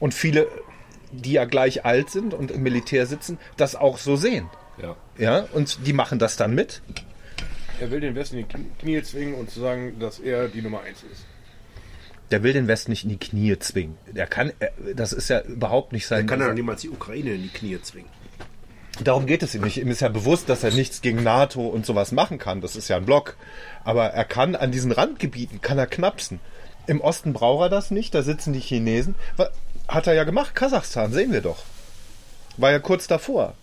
[0.00, 0.48] Und viele,
[1.12, 4.48] die ja gleich alt sind und im Militär sitzen, das auch so sehen.
[4.82, 4.96] Ja.
[5.16, 6.82] Ja, und die machen das dann mit.
[7.80, 10.80] Er will den Westen in die Knie zwingen und zu sagen, dass er die Nummer
[10.80, 11.24] eins ist.
[12.32, 13.96] Der will den Westen nicht in die Knie zwingen.
[14.10, 16.26] Der kann, er- das ist ja überhaupt nicht Er sein.
[16.26, 18.08] kann ja niemals die Ukraine in die Knie zwingen.
[19.02, 19.76] Darum geht es ihm nicht.
[19.78, 22.60] Ihm ist ja bewusst, dass er nichts gegen NATO und sowas machen kann.
[22.60, 23.36] Das ist ja ein Block.
[23.84, 26.40] Aber er kann an diesen Randgebieten, kann er knapsen.
[26.86, 28.14] Im Osten braucht er das nicht.
[28.14, 29.14] Da sitzen die Chinesen.
[29.88, 30.54] Hat er ja gemacht.
[30.54, 31.62] Kasachstan, sehen wir doch.
[32.58, 33.54] War ja kurz davor.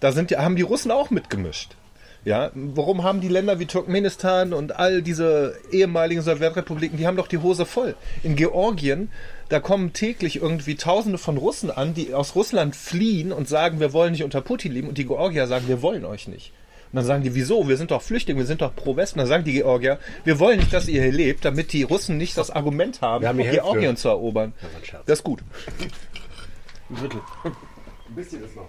[0.00, 1.76] Da sind, haben die Russen auch mitgemischt.
[2.24, 7.26] Ja, warum haben die Länder wie Turkmenistan und all diese ehemaligen Sowjetrepubliken, die haben doch
[7.26, 7.96] die Hose voll.
[8.22, 9.10] In Georgien,
[9.48, 13.92] da kommen täglich irgendwie Tausende von Russen an, die aus Russland fliehen und sagen, wir
[13.92, 14.88] wollen nicht unter Putin leben.
[14.88, 16.52] Und die Georgier sagen, wir wollen euch nicht.
[16.92, 17.68] Und dann sagen die, wieso?
[17.68, 19.18] Wir sind doch Flüchtlinge, wir sind doch pro Westen.
[19.18, 22.36] Dann sagen die Georgier, wir wollen nicht, dass ihr hier lebt, damit die Russen nicht
[22.36, 23.38] das Argument haben, haben.
[23.38, 24.52] Georgien zu erobern.
[24.62, 25.02] ein Scherz.
[25.06, 25.42] Das ist gut.
[26.88, 27.20] Ein Drittel.
[28.14, 28.68] Wisst ihr das noch?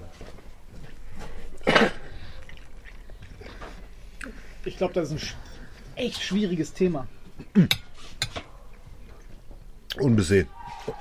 [4.65, 5.29] Ich glaube, das ist ein
[5.95, 7.07] echt schwieriges Thema.
[9.99, 10.47] Unbesehen.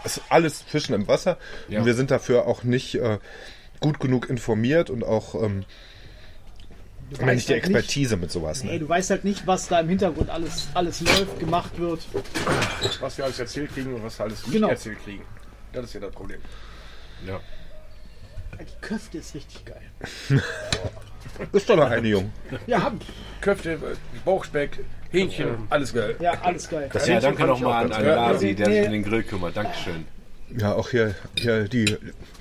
[0.05, 1.39] Es ist alles Fischen im Wasser.
[1.69, 1.81] Ja.
[1.81, 3.19] Und wir sind dafür auch nicht äh,
[3.81, 5.65] gut genug informiert und auch ähm,
[7.11, 8.63] nicht die halt nicht- Expertise mit sowas.
[8.65, 8.79] Nee, Ne?
[8.81, 12.01] du weißt halt nicht, was da im Hintergrund alles, alles läuft, gemacht wird.
[13.01, 14.69] Was wir alles erzählt kriegen und was wir alles nicht Genau.
[14.69, 15.25] erzählt kriegen.
[15.73, 16.41] Das ist ja das Problem.
[17.27, 17.41] Ja.
[18.61, 19.91] Die Köfte ist richtig geil.
[21.53, 22.31] Ist doch noch eine Jung.
[22.67, 22.95] Ja, hab-
[23.41, 23.79] Köfte, äh,
[24.25, 26.17] Bauchspeck, Hähnchen, alles geil.
[26.21, 26.89] ja alles geil.
[27.07, 28.05] ja, danke nochmal auch an.
[28.05, 29.57] Ghazi, der sich um den Grill kümmert.
[29.57, 30.07] Dankeschön.
[30.57, 31.97] Ja, auch hier, hier die,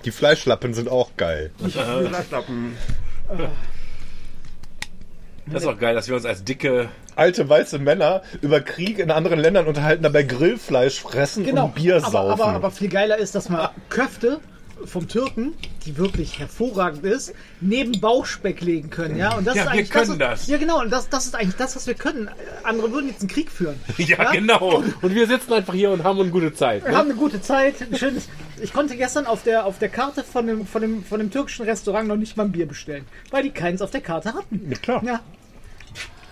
[0.06, 1.52] die Fleischlappen sind auch geil.
[1.58, 2.76] Fleischlappen.
[5.48, 6.90] Das ist auch geil, dass wir uns als dicke.
[7.16, 12.08] Alte weiße Männer über Krieg in anderen Ländern unterhalten, dabei Grillfleisch fressen und Bier Genau.
[12.08, 12.42] aber, saufen.
[12.42, 14.40] aber, aber viel geiler ist, dass man Köfte
[14.86, 15.54] vom Türken,
[15.86, 19.18] die wirklich hervorragend ist, neben Bauchspeck legen können.
[19.18, 20.48] Ja, und das Ja, ist wir können das, das.
[20.48, 20.82] Ja, genau.
[20.82, 22.30] Und das, das ist eigentlich das, was wir können.
[22.64, 23.80] Andere würden jetzt einen Krieg führen.
[23.98, 24.84] Ja, genau.
[25.02, 26.84] Und wir sitzen einfach hier und haben eine gute Zeit.
[26.84, 26.98] Wir Ne?
[26.98, 27.76] haben eine gute Zeit.
[27.82, 28.28] Ein schönes.
[28.62, 31.66] Ich konnte gestern auf der, auf der Karte von dem, von, dem, von dem türkischen
[31.66, 34.68] Restaurant noch nicht mal ein Bier bestellen, weil die keins auf der Karte hatten.
[34.70, 35.04] Ja, klar.
[35.04, 35.20] Ja.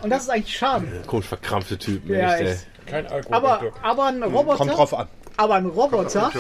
[0.01, 0.85] Und das ist eigentlich schade.
[1.07, 3.35] Komisch verkrampfte Typen, Ja, echt, Kein Alkohol.
[3.35, 4.57] aber, aber ein Roboter.
[4.57, 5.07] Kommt drauf an.
[5.39, 6.33] Aber ein Roboter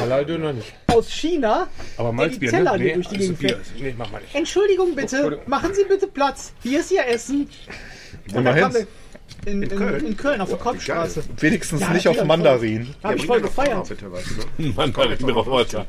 [0.87, 2.83] aus China, Aber der die Teller ne?
[2.83, 3.49] hier durch die also Gegend Bier.
[3.49, 3.61] fährt.
[3.79, 4.35] Nee, mach mal nicht.
[4.35, 6.51] Entschuldigung bitte, machen Sie bitte Platz.
[6.63, 7.49] Hier ist Ihr Essen.
[8.35, 8.73] Und dann kam
[9.45, 10.05] in, in, Köln?
[10.05, 11.23] in Köln auf der Kopfstraße.
[11.37, 12.21] Wenigstens Ja, nicht auf.
[12.25, 12.93] Mandarin.
[13.01, 13.87] Habe ich voll gefeiert.
[13.87, 14.27] Bitte, weißt
[14.57, 14.63] du?
[14.63, 15.85] Mann, Mann, ich bin Roboter.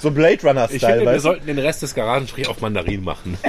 [0.00, 3.38] So Blade Ich Runner-Style, finde, wir sollten den Rest des Garagenstrich auf Mandarin machen.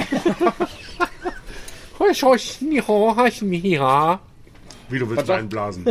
[4.88, 5.84] Wie du willst reinblasen.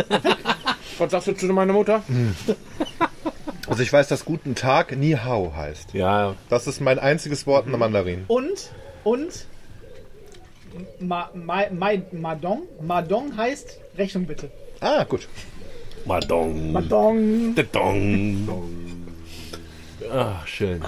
[0.98, 2.02] Was sagst du zu meiner Mutter?
[3.68, 5.94] Also ich weiß, dass guten Tag Ni Hao heißt.
[5.94, 8.24] Ja, Das ist mein einziges Wort in der Mandarin.
[8.28, 8.72] Und,
[9.03, 9.45] und,
[10.99, 14.49] Ma, Ma, Ma, Madong, Madong heißt Rechnung bitte.
[14.80, 15.28] Ah, gut.
[16.06, 16.72] Madong.
[16.72, 17.56] Madong.
[17.56, 19.07] Dong.
[20.11, 20.82] Ah, schön.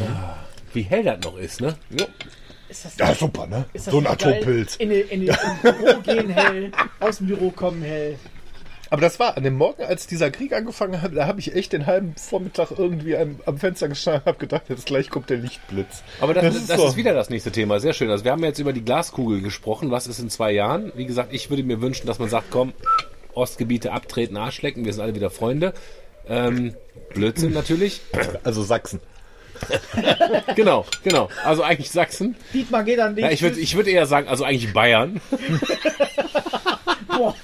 [0.00, 0.36] Ah,
[0.72, 1.76] Wie hell das noch ist, ne?
[2.74, 3.66] Ist das, Ja, super, ne?
[3.72, 4.06] ist das So ein?
[4.08, 4.76] Atompilz.
[4.76, 8.18] In, in, die- Ins Büro gehen hell, aus dem Büro kommen hell.
[8.90, 11.72] Aber das war an dem Morgen, als dieser Krieg angefangen hat, da habe ich echt
[11.72, 15.38] den halben Vormittag irgendwie am, am Fenster gestanden und habe gedacht, jetzt gleich kommt der
[15.38, 16.02] Lichtblitz.
[16.20, 16.96] Aber das, Das das, ist ist, so.
[16.96, 17.78] wieder das nächste Thema.
[17.80, 18.10] Sehr schön.
[18.10, 19.90] Also wir haben jetzt über die Glaskugel gesprochen.
[19.90, 20.92] Was ist in zwei Jahren?
[20.96, 22.72] Wie gesagt, ich würde mir wünschen, dass man sagt, komm,
[23.34, 25.74] Ostgebiete abtreten, Arschlecken, wir sind alle wieder Freunde.
[26.28, 26.74] Ähm,
[27.14, 28.00] Blödsinn natürlich.
[28.44, 29.00] Also Sachsen.
[30.56, 31.28] Genau, genau.
[31.44, 32.36] Also eigentlich Sachsen.
[32.52, 35.20] Dietmar geht an den Ja, ich würde ich würd eher sagen, also eigentlich Bayern.
[37.08, 37.34] Boah,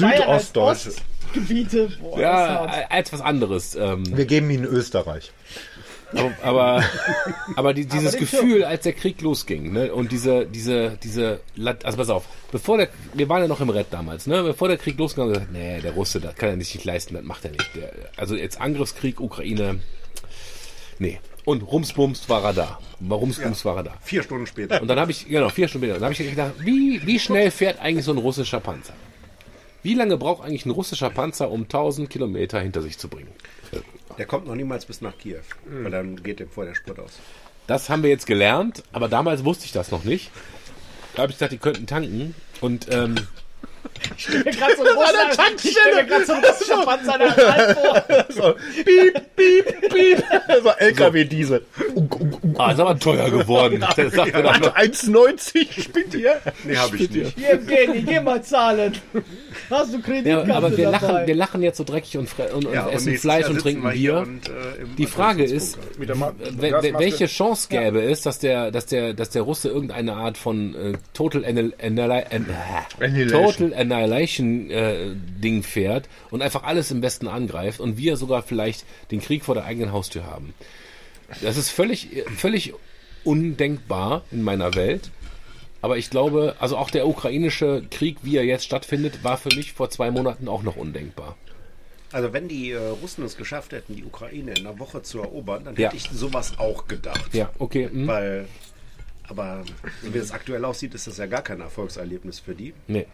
[0.00, 0.98] Bayern als Südostdeutsch.
[1.26, 1.88] Ostgebiete.
[2.00, 3.74] Boah, Ja, als was anderes.
[3.74, 5.32] Ähm, Wir geben ihnen Österreich.
[6.42, 6.84] aber
[7.56, 11.98] aber die, dieses den Gefühl, als der Krieg losging, ne, und diese diese diese also
[11.98, 14.96] pass auf, bevor der wir waren ja noch im Red damals, ne, bevor der Krieg
[14.98, 17.44] losging, haben wir gesagt, nee, der Russe, das kann er nicht sich leisten, das macht
[17.44, 17.68] er nicht.
[17.74, 19.80] Der, also jetzt Angriffskrieg Ukraine,
[20.98, 21.18] nee.
[21.44, 22.78] Und Rumsbums war er da.
[23.08, 23.94] Rumsbums war er da.
[24.00, 24.80] Vier Stunden später.
[24.80, 27.50] Und dann habe ich, genau, vier Stunden später, dann habe ich gedacht, wie, wie schnell
[27.50, 28.94] fährt eigentlich so ein russischer Panzer?
[29.82, 33.28] Wie lange braucht eigentlich ein russischer Panzer, um 1000 Kilometer hinter sich zu bringen?
[34.16, 37.18] Der kommt noch niemals bis nach Kiew, weil dann geht dem vorher der Sprit aus.
[37.66, 40.30] Das haben wir jetzt gelernt, aber damals wusste ich das noch nicht.
[41.14, 42.34] Da habe ich gesagt, die könnten tanken.
[42.60, 43.16] Und ähm,
[44.16, 47.14] Ich stelle mir gerade so ein russischer, ich stell mir grad so ein russischer Panzer
[47.14, 48.24] an der Hand vor.
[48.28, 48.54] So,
[48.84, 50.24] piep, piep, piep.
[50.62, 51.64] So LKW-Diesel.
[52.58, 53.84] ah, ist aber teuer geworden.
[53.96, 54.76] Das sagt mir doch noch.
[54.76, 56.40] 1,90 spinnt ihr?
[56.64, 57.36] Nee, habe ich nicht.
[57.38, 58.92] Hier, Evgeny, geh mal zahlen.
[59.70, 61.06] Hast du Ja, Kreditkarte aber wir dabei?
[61.12, 63.48] lachen, wir lachen jetzt so dreckig und, fre- und, und Ja, und essen nächstes Fleisch
[63.48, 64.18] und trinken Bier.
[64.18, 64.52] und, äh,
[64.98, 70.14] Die Frage ist, welche Chance gäbe es, dass der, dass der, dass der Russe irgendeine
[70.14, 72.46] Art von äh, Total, Annihil Annihil An
[73.00, 73.70] Annihilation.
[73.70, 79.20] Total Annihilation äh, fährt und einfach alles im Westen angreift und wir sogar vielleicht den
[79.20, 80.54] Krieg vor der eigenen Haustür haben?
[81.40, 82.74] Das ist völlig, völlig
[83.24, 85.10] undenkbar in meiner Welt.
[85.82, 89.72] Aber ich glaube, also auch der ukrainische Krieg, wie er jetzt stattfindet, war für mich
[89.74, 91.36] vor zwei Monaten auch noch undenkbar.
[92.10, 95.64] Also wenn die äh, Russen es geschafft hätten, die Ukraine in einer Woche zu erobern,
[95.64, 95.88] dann Ja.
[95.88, 97.34] hätte ich sowas auch gedacht.
[97.34, 97.88] Ja, okay.
[97.90, 98.06] hm.
[98.06, 98.46] Weil,
[99.28, 99.64] aber
[100.02, 102.72] so wie es aktuell aussieht, ist das ja gar kein Erfolgserlebnis für die.
[102.86, 103.06] Nee.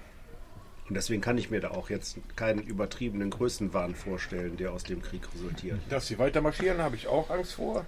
[0.91, 5.01] Und deswegen kann ich mir da auch jetzt keinen übertriebenen Größenwahn vorstellen, der aus dem
[5.01, 5.79] Krieg resultiert.
[5.89, 7.85] Dass sie weiter marschieren, habe ich auch Angst vor.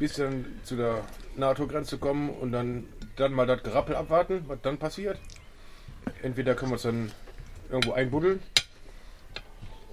[0.00, 1.04] Bis dann zu der
[1.36, 5.16] NATO-Grenze kommen und dann, dann mal das Gerappel abwarten, was dann passiert.
[6.20, 7.12] Entweder können wir es dann
[7.70, 8.40] irgendwo einbuddeln.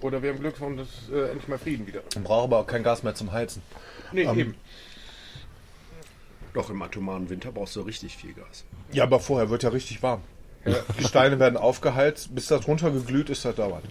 [0.00, 2.02] Oder wir haben Glück und das äh, endlich mal Frieden wieder.
[2.16, 3.62] Man braucht aber auch kein Gas mehr zum Heizen.
[4.10, 4.56] Nee, eben.
[6.54, 8.64] Doch im atomaren Winter brauchst du richtig viel Gas.
[8.90, 10.22] Ja, aber vorher wird ja richtig warm.
[10.98, 13.84] Die Steine werden aufgeheizt, bis das runtergeglüht ist, das dauert.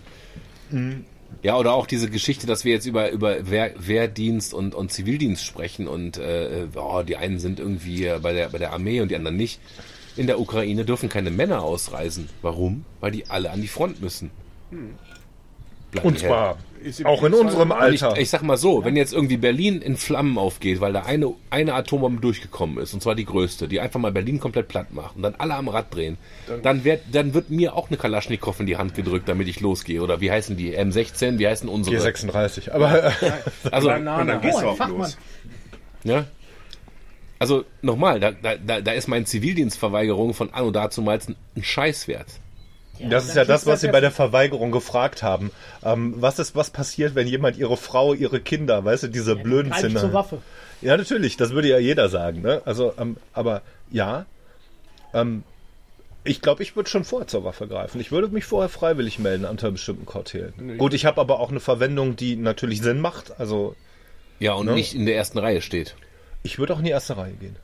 [1.41, 5.43] Ja, oder auch diese Geschichte, dass wir jetzt über, über Wehr, Wehrdienst und, und Zivildienst
[5.43, 9.15] sprechen und äh, oh, die einen sind irgendwie bei der, bei der Armee und die
[9.15, 9.60] anderen nicht.
[10.18, 12.30] In der Ukraine dürfen keine Männer ausreisen.
[12.41, 12.85] Warum?
[12.99, 14.31] Weil die alle an die Front müssen.
[15.91, 16.57] Bleiben Und zwar
[17.03, 17.94] Auch in unserem normal?
[17.94, 18.20] Ich, Alter.
[18.20, 21.74] ich sag mal so, wenn jetzt irgendwie Berlin in Flammen aufgeht, weil da eine, eine
[21.74, 25.24] Atombombe durchgekommen ist, und zwar die größte, die einfach mal Berlin komplett platt macht und
[25.24, 26.18] dann alle am Rad drehen,
[26.64, 30.02] dann, wird, dann wird mir auch eine Kalaschnikow in die Hand gedrückt, damit ich losgehe.
[30.02, 30.78] Oder wie heißen die?
[30.78, 31.98] M16, wie heißen unsere?
[31.98, 32.72] G36.
[32.72, 33.12] Aber
[33.72, 35.18] Also, Und dann gehst du ein auch los.
[36.03, 36.26] ja.
[37.38, 41.64] Also nochmal, da, da, da ist meine Zivildienstverweigerung von Anno dazumals ein ein
[42.95, 43.13] Scheißwert.
[43.13, 45.51] das ist ja das, was Sie bei der Verweigerung gefragt haben.
[45.84, 49.72] Ähm, was ist, was passiert, wenn jemand ihre Frau, ihre Kinder, weißt du, diese blöden
[49.72, 50.13] Greif zur Zinner.
[50.13, 50.41] Waffe.
[50.81, 52.41] Ja, natürlich, das würde ja jeder sagen.
[52.41, 52.61] Ne?
[52.65, 53.61] Also, ähm, aber
[53.91, 54.26] ja,
[55.13, 55.43] ähm,
[56.23, 58.01] ich glaube, ich würde schon vorher zur Waffe greifen.
[58.01, 60.77] Ich würde mich vorher freiwillig melden unter bestimmten Kortelen.
[60.77, 63.39] Gut, ich habe aber auch eine Verwendung, die natürlich Sinn macht.
[63.39, 63.76] Also,
[64.39, 64.73] Ja, und Ne?
[64.73, 65.95] nicht in der ersten Reihe steht.
[66.43, 67.55] ich würde auch in die erste Reihe gehen.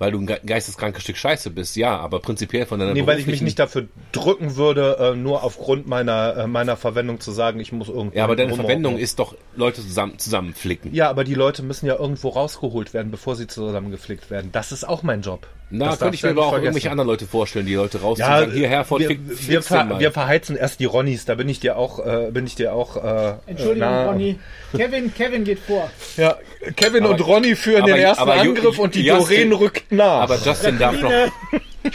[0.00, 3.20] Weil du ein ge- geisteskrankes Stück Scheiße bist, ja, aber prinzipiell von deiner Nee, weil
[3.20, 7.60] ich mich nicht dafür drücken würde, äh, nur aufgrund meiner, äh, meiner Verwendung zu sagen,
[7.60, 8.16] ich muss irgendwo.
[8.16, 8.54] Ja, aber deine.
[8.54, 10.94] Verwendung ist doch Leute zusammen, zusammenflicken.
[10.94, 14.50] Ja, aber die Leute müssen ja irgendwo rausgeholt werden, bevor sie zusammengeflickt werden.
[14.52, 15.46] Das ist auch mein Job.
[15.72, 16.64] Na, Das könnte ich mir aber nicht auch vergessen.
[16.66, 20.00] irgendwelche anderen Leute vorstellen, die Leute rausziehen Ja, sagen, hierher, fort, wir, fick, wir, ver,
[20.00, 21.24] wir verheizen erst die Ronnies.
[21.26, 22.96] Da bin ich dir auch, äh, bin ich dir auch.
[22.96, 24.38] Äh, Entschuldigung, na- Ronny.
[24.76, 25.88] Kevin, Kevin geht vor.
[26.16, 26.36] Ja,
[26.74, 29.92] Kevin Aber- und Ronny führen aber- den ersten aber Angriff und die Justin- Doreen rückt
[29.92, 30.22] nach.
[30.22, 31.12] Aber Justin darf noch,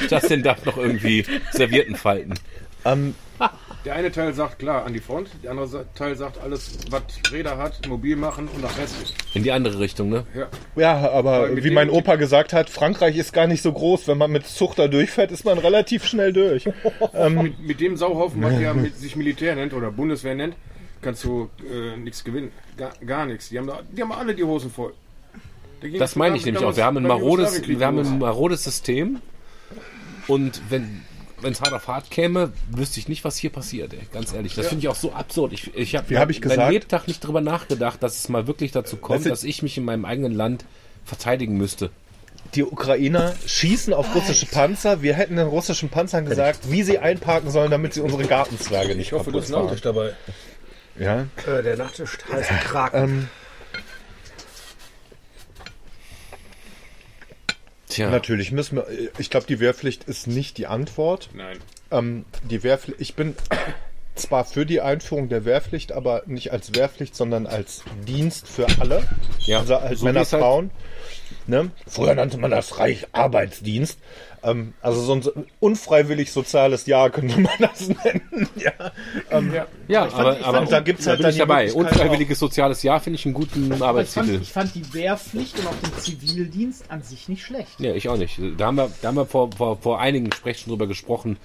[0.09, 2.33] Justin darf noch irgendwie Servietten falten.
[2.85, 3.13] ähm,
[3.85, 7.57] Der eine Teil sagt klar an die Front, der andere Teil sagt alles, was Räder
[7.59, 9.13] hat, mobil machen und nach Rest.
[9.35, 10.25] In die andere Richtung, ne?
[10.33, 10.47] Ja.
[10.75, 14.07] ja, aber wie mein Opa gesagt hat, Frankreich ist gar nicht so groß.
[14.07, 16.65] Wenn man mit Zuchter durchfährt, ist man relativ schnell durch.
[17.29, 20.55] Mit, mit dem Sauhaufen, was der mit, sich Militär nennt oder Bundeswehr nennt,
[21.01, 22.51] kannst du äh, nichts gewinnen.
[22.77, 23.49] Gar, gar nichts.
[23.49, 24.93] Die haben, da, die haben alle die Hosen voll.
[25.81, 26.75] Da Das meine ich nämlich auch.
[26.75, 28.07] Wir haben ein beim marodes, Jugoslawienkrieg wir haben los.
[28.07, 29.19] ein marodes System.
[30.27, 31.03] Und wenn
[31.41, 33.99] wenn es hart auf hart käme, wüsste ich nicht, was hier passiert, ey.
[34.13, 34.55] Ganz ehrlich.
[34.55, 35.53] Das finde ich auch so absurd.
[35.53, 36.71] Ich, ich habe hab ich gesagt?
[36.71, 40.05] Lebtag nicht drüber nachgedacht, dass es mal wirklich dazu kommt, dass ich mich in meinem
[40.05, 40.65] eigenen Land
[41.03, 41.91] verteidigen müsste.
[42.53, 45.01] Die Ukrainer schießen auf russische Panzer.
[45.01, 49.07] Wir hätten den russischen Panzern gesagt, wie sie einparken sollen, damit sie unsere Gartenzwerge nicht
[49.07, 50.13] Ich hoffe, du hast Nachtisch dabei.
[50.97, 51.27] Ja.
[51.45, 53.03] Äh, der Nachtisch heißt Kraken.
[53.03, 53.27] Ähm,
[57.95, 58.87] Tja, Natürlich müssen wir.
[59.17, 61.29] Ich glaube, die Wehrpflicht ist nicht die Antwort.
[61.33, 61.57] Nein.
[61.91, 62.99] Ähm, die Wehrpflicht.
[62.99, 63.35] Ich bin
[64.15, 69.07] zwar für die Einführung der Wehrpflicht, aber nicht als Wehrpflicht, sondern als Dienst für alle.
[69.45, 70.71] Ja, also als so Männer, halt- Frauen.
[71.47, 71.69] Ne?
[71.87, 73.99] Früher nannte man das Reich Arbeitsdienst.
[74.43, 78.49] Ähm, also so ein unfreiwillig soziales Jahr könnte man das nennen.
[78.55, 78.71] ja.
[79.29, 79.53] Ähm,
[79.87, 81.71] ja, fand- aber, aber fand- da gibt's da halt bin dann dabei.
[81.73, 84.39] Unfreiwilliges soziales Jahr finde ich einen guten Aber ich fand, Arbeitstitel.
[84.41, 87.79] ich fand die Wehrpflicht und auch den Zivildienst an sich nicht schlecht.
[87.79, 88.39] Ja, ich auch nicht.
[88.57, 91.37] Da haben wir, da haben wir vor, vor, vor einigen Gesprächen drüber gesprochen.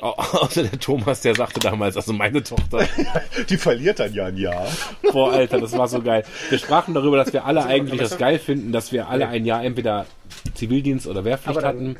[0.00, 2.86] Au- Außer der Thomas, der sagte damals, also meine Tochter,
[3.48, 4.66] Die verliert dann ja ein Jahr.
[5.12, 6.24] boah, Alter, das war so geil.
[6.50, 9.64] Wir sprachen darüber, dass wir alle eigentlich das geil finden, dass wir alle ein Jahr
[9.64, 10.06] entweder
[10.54, 11.96] Zivildienst oder Wehrpflicht hatten,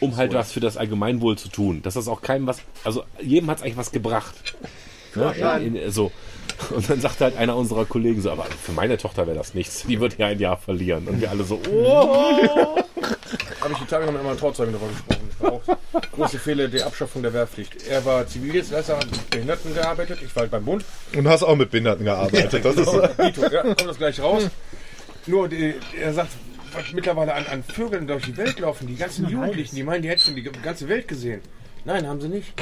[0.00, 1.80] um halt was für das Allgemeinwohl zu tun.
[1.82, 4.34] Dass das auch keinem was, also jedem hat es eigentlich was gebracht.
[5.14, 5.34] Ne?
[5.62, 6.10] In, so.
[6.74, 9.84] Und dann sagte halt einer unserer Kollegen so, aber für meine Tochter wäre das nichts.
[9.86, 11.06] Die wird ja ein Jahr verlieren.
[11.06, 12.76] Und wir alle so, oh.
[13.60, 15.30] Habe ich die Tage noch mit einem Trauzeugen darüber gesprochen.
[15.30, 17.86] Das war auch große Fehler der Abschaffung der Wehrpflicht.
[17.88, 20.18] Er war Zivildienstleister, hat mit Behinderten gearbeitet.
[20.24, 20.84] Ich war halt beim Bund.
[21.16, 22.64] Und hast auch mit Behinderten gearbeitet.
[22.64, 24.48] Das ist, Dito, ja, kommt das gleich raus.
[25.26, 26.30] Nur, die, er sagt,
[26.72, 30.08] was mittlerweile an, an Vögeln durch die Welt laufen, die ganzen Jugendlichen, die meinen, die
[30.08, 31.40] hätten die ganze Welt gesehen.
[31.84, 32.52] Nein, haben sie nicht.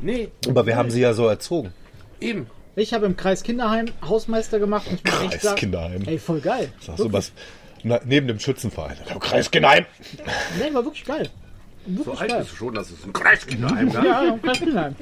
[0.00, 1.72] Nee, aber wir haben sie ja so erzogen.
[2.20, 2.46] eben.
[2.74, 6.02] Ich habe im Kreis Kinderheim Hausmeister gemacht und ich muss echt Kreis sagen, Kinderheim.
[6.06, 6.72] ey, voll geil.
[6.80, 7.32] Sag so was.
[7.84, 8.96] Na, neben dem Schützenverein.
[9.08, 9.84] Der Kreiskinheim.
[10.58, 11.28] Nee, war wirklich geil.
[11.84, 12.38] Wirklich So alt geil.
[12.40, 14.04] bist du schon, dass es ein Kreiskinderheim gab.
[14.04, 14.94] Ja, ja, Kreis Kinderheim.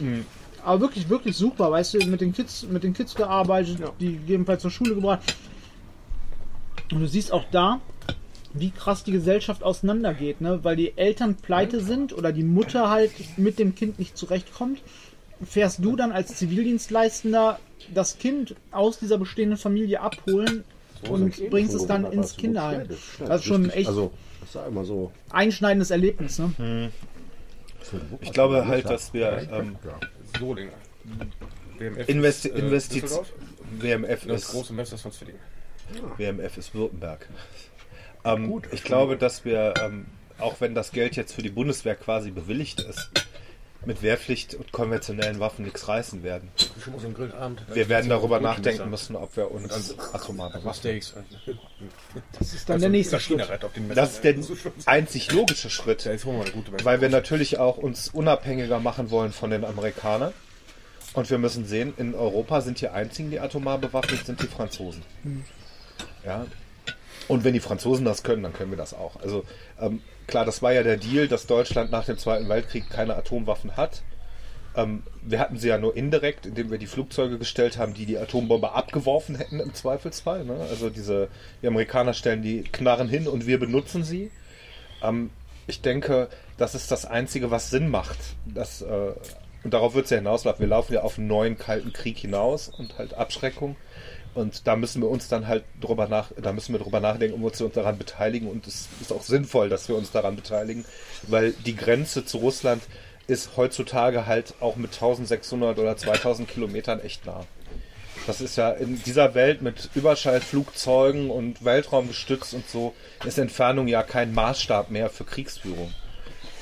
[0.64, 4.62] Aber wirklich, wirklich super, weißt du, mit den Kids, mit den Kids gearbeitet, die jedenfalls
[4.62, 5.36] zur Schule gebracht.
[6.92, 7.80] Und du siehst auch da,
[8.54, 10.60] wie krass die Gesellschaft auseinandergeht, ne?
[10.62, 14.80] Weil die Eltern pleite sind oder die Mutter halt mit dem Kind nicht zurechtkommt.
[15.44, 17.58] Fährst du dann als Zivildienstleistender
[17.92, 20.64] das Kind aus dieser bestehenden Familie abholen
[21.08, 22.88] und bringst es dann ins Kinderheim.
[23.18, 25.10] Das ist schon echt Also, das ist ja immer so.
[25.30, 26.90] einschneidendes Erlebnis, ne?
[28.20, 29.76] Ich glaube halt, dass wir ähm,
[30.38, 30.56] So.
[31.78, 33.20] WMF Investi ist, äh, Investiz.
[33.78, 35.34] WMF Das ist große Messer ist von Zwilling.
[36.16, 37.28] WMF ist Württemberg.
[38.24, 40.06] Ähm, ich glaube, dass wir, ähm,
[40.38, 43.10] auch wenn das Geld jetzt für die Bundeswehr quasi bewilligt ist,
[43.84, 46.50] mit Wehrpflicht und konventionellen Waffen nichts reißen werden.
[46.56, 47.62] Ich muss einen Grillabend.
[47.72, 49.16] Wir werden darüber nachdenken müssen.
[49.16, 50.74] ob wir uns atomar bewaffnen.
[50.74, 51.14] Steaks.
[52.38, 53.48] Das ist dann der nächste Schritt.
[53.94, 54.36] Das ist der
[54.86, 56.04] einzig logische Schritt.
[56.04, 56.84] Ja, jetzt holen wir eine gute Messer.
[56.84, 60.32] weil wir natürlich auch uns unabhängiger machen wollen von den Amerikanern
[61.14, 65.02] Und wir müssen sehen, in Europa sind die einzigen, die atomar bewaffnet sind, die Franzosen.
[66.24, 66.46] Ja.
[67.28, 69.16] Und wenn die Franzosen das können, dann können wir das auch.
[69.20, 69.44] Also
[69.80, 73.76] ähm, klar, das war ja der Deal, dass Deutschland nach dem Zweiten Weltkrieg keine Atomwaffen
[73.76, 74.02] hat.
[74.74, 78.18] Ähm, wir hatten sie ja nur indirekt, indem wir die Flugzeuge gestellt haben, die die
[78.18, 80.44] Atombombe abgeworfen hätten im Zweifelsfall.
[80.44, 80.56] Ne?
[80.70, 81.28] Also diese,
[81.60, 84.30] die Amerikaner stellen die Knarren hin und wir benutzen sie.
[85.02, 85.30] Ähm,
[85.66, 88.18] ich denke, das ist das Einzige, was Sinn macht.
[88.46, 89.12] Das, äh,
[89.64, 90.60] und darauf wird es ja hinauslaufen.
[90.60, 93.76] Wir laufen ja auf einen neuen kalten Krieg hinaus und halt Abschreckung.
[94.34, 97.44] Und da müssen wir uns dann halt drüber nach, da müssen wir drüber nachdenken, um
[97.44, 98.48] uns daran beteiligen.
[98.48, 100.84] Und es ist auch sinnvoll, dass wir uns daran beteiligen,
[101.28, 102.82] weil die Grenze zu Russland
[103.26, 107.46] ist heutzutage halt auch mit 1600 oder 2000 Kilometern echt nah.
[108.26, 112.94] Das ist ja in dieser Welt mit Überschallflugzeugen und Weltraumgestütz und so,
[113.24, 115.92] ist Entfernung ja kein Maßstab mehr für Kriegsführung.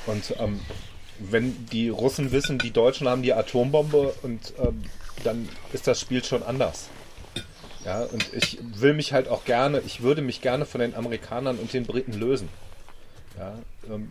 [0.06, 0.60] Und ähm,
[1.18, 4.84] wenn die Russen wissen, die Deutschen haben die Atombombe und ähm,
[5.22, 6.88] dann ist das Spiel schon anders.
[7.84, 11.58] Ja, und ich will mich halt auch gerne, ich würde mich gerne von den Amerikanern
[11.58, 12.48] und den Briten lösen.
[13.38, 13.58] Ja,
[13.88, 14.10] ähm,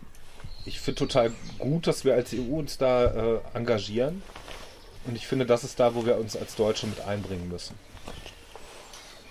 [0.64, 4.22] ich finde total gut, dass wir als EU uns da äh, engagieren.
[5.06, 7.74] Und ich finde, das ist da, wo wir uns als Deutsche mit einbringen müssen.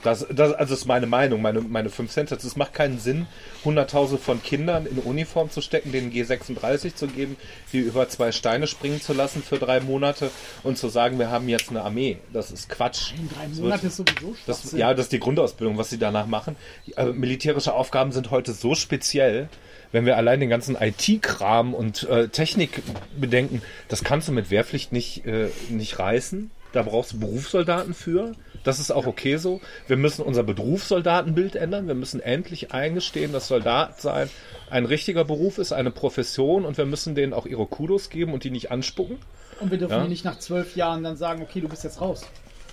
[0.03, 2.31] Das, das, also ist meine Meinung, meine, meine 5 Cent.
[2.31, 3.27] Es macht keinen Sinn,
[3.65, 7.35] Hunderttausende von Kindern in Uniform zu stecken, denen G36 zu geben,
[7.73, 10.31] die über zwei Steine springen zu lassen für drei Monate
[10.63, 12.17] und zu sagen, wir haben jetzt eine Armee.
[12.31, 13.11] Das ist Quatsch.
[13.17, 15.97] In drei Das Monate wird- ist sowieso das, ja, das ist die Grundausbildung, was sie
[15.97, 16.55] danach machen.
[16.95, 19.49] Äh, militärische Aufgaben sind heute so speziell,
[19.91, 22.81] wenn wir allein den ganzen IT-Kram und äh, Technik
[23.19, 26.51] bedenken, das kannst du mit Wehrpflicht nicht, äh, nicht reißen.
[26.71, 28.33] Da brauchst du Berufssoldaten für.
[28.63, 29.59] Das ist auch okay so.
[29.87, 31.87] Wir müssen unser Berufssoldatenbild ändern.
[31.87, 34.29] Wir müssen endlich eingestehen, dass Soldat sein
[34.69, 38.43] ein richtiger Beruf ist, eine Profession und wir müssen denen auch ihre Kudos geben und
[38.43, 39.17] die nicht anspucken.
[39.59, 40.07] Und wir dürfen Ja.
[40.07, 42.21] nicht nach zwölf Jahren dann sagen, okay, du bist jetzt raus.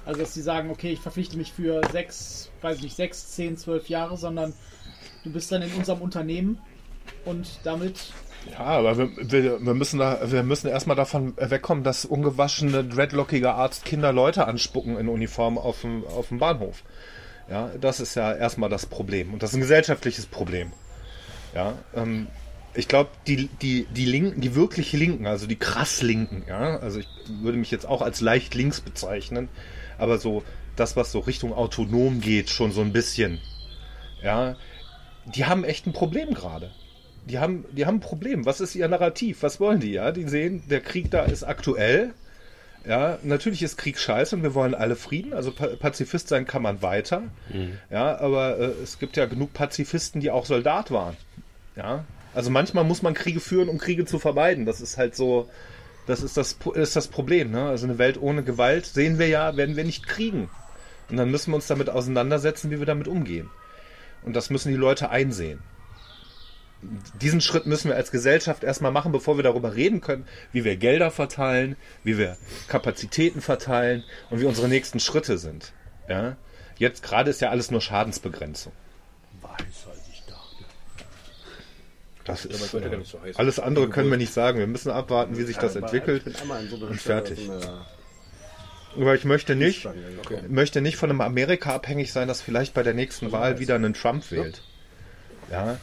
[0.05, 3.57] Also dass sie sagen, okay, ich verpflichte mich für sechs, weiß ich nicht, sechs, zehn,
[3.57, 4.53] zwölf Jahre, sondern
[5.25, 6.59] du bist dann in unserem Unternehmen
[7.25, 8.13] und damit
[8.53, 13.53] Ja, aber wir, wir, wir müssen da, wir müssen erstmal davon wegkommen, dass ungewaschene, dreadlockige
[13.53, 16.83] Arzt Kinder Leute anspucken in Uniform auf dem, auf dem Bahnhof.
[17.51, 19.33] Ja, das ist ja erstmal das Problem.
[19.33, 20.73] Und das ist ein gesellschaftliches Problem.
[21.55, 22.29] Ja, ähm,
[22.75, 26.99] ich glaube, die, die, die Linken, die wirklich Linken, also die krass Linken, ja, also
[26.99, 27.09] ich
[27.41, 29.49] würde mich jetzt auch als leicht links bezeichnen,
[29.99, 30.43] aber so
[30.77, 33.41] das, was so Richtung autonom geht, schon so ein bisschen,
[34.23, 34.57] ja,
[35.25, 36.71] die haben echt ein Problem gerade.
[37.27, 38.47] Die haben, die haben ein Problem.
[38.47, 39.43] Was ist ihr Narrativ?
[39.43, 39.93] Was wollen die?
[39.93, 42.13] Ja, die sehen, der Krieg da ist aktuell.
[42.87, 45.35] Ja, natürlich ist Krieg scheiße und wir wollen alle Frieden.
[45.35, 47.23] Also Pa- Pazifist sein kann man weiter.
[47.91, 51.17] Ja, aber äh, es gibt ja genug Pazifisten, die auch Soldat waren.
[51.75, 54.65] Ja, also manchmal muss man Kriege führen, um Kriege zu vermeiden.
[54.67, 55.49] Das ist halt so,
[56.07, 57.51] das ist das, ist das Problem.
[57.51, 57.69] Ne?
[57.69, 60.49] Also eine Welt ohne Gewalt sehen wir ja, werden wir nicht kriegen.
[61.11, 63.51] Und dann müssen wir uns damit auseinandersetzen, wie wir damit umgehen.
[64.23, 65.59] Und das müssen die Leute einsehen
[67.21, 70.77] diesen Schritt müssen wir als Gesellschaft erstmal machen, bevor wir darüber reden können, wie wir
[70.77, 72.37] Gelder verteilen, wie wir
[72.69, 75.73] Kapazitäten verteilen und wie unsere nächsten Schritte sind.
[76.09, 76.37] Ja?
[76.79, 78.73] Jetzt gerade ist ja alles nur Schadensbegrenzung.
[82.25, 83.37] Das ist, wird ja äh, nicht so heiß.
[83.37, 84.59] alles andere können wir nicht sagen.
[84.59, 86.25] Wir müssen abwarten, wie sich das entwickelt.
[86.27, 87.49] Ich und fertig.
[87.49, 87.87] eine-
[88.97, 90.41] Aber ich möchte nicht, Okay.
[90.49, 93.95] möchte nicht von einem Amerika abhängig sein, das vielleicht bei der nächsten Wahl wieder einen
[93.95, 94.63] Trump wählt.
[95.53, 95.79] Ja,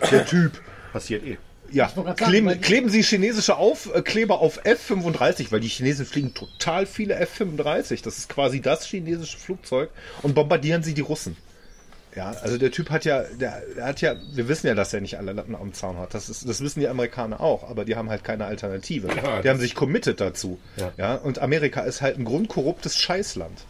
[0.00, 0.60] der Typ.
[0.92, 1.38] Passiert eh.
[1.70, 6.86] Ja, gerade sagen, kleben, kleben Sie chinesische Aufkleber auf F-35, weil die Chinesen fliegen total
[6.86, 8.02] viele F-35.
[8.02, 9.90] Das ist quasi das chinesische Flugzeug
[10.22, 11.36] und bombardieren sie die Russen.
[12.14, 15.00] Ja, also der Typ hat ja, der, der hat ja, wir wissen ja, dass er
[15.00, 16.14] nicht alle Latten am Zaun hat.
[16.14, 19.08] Das, ist, das wissen die Amerikaner auch, aber die haben halt keine Alternative.
[19.08, 20.60] Ja, die haben sich committed dazu.
[20.76, 20.92] Ja.
[20.96, 21.14] Ja.
[21.16, 23.64] und Amerika ist halt ein grundkorruptes Scheißland.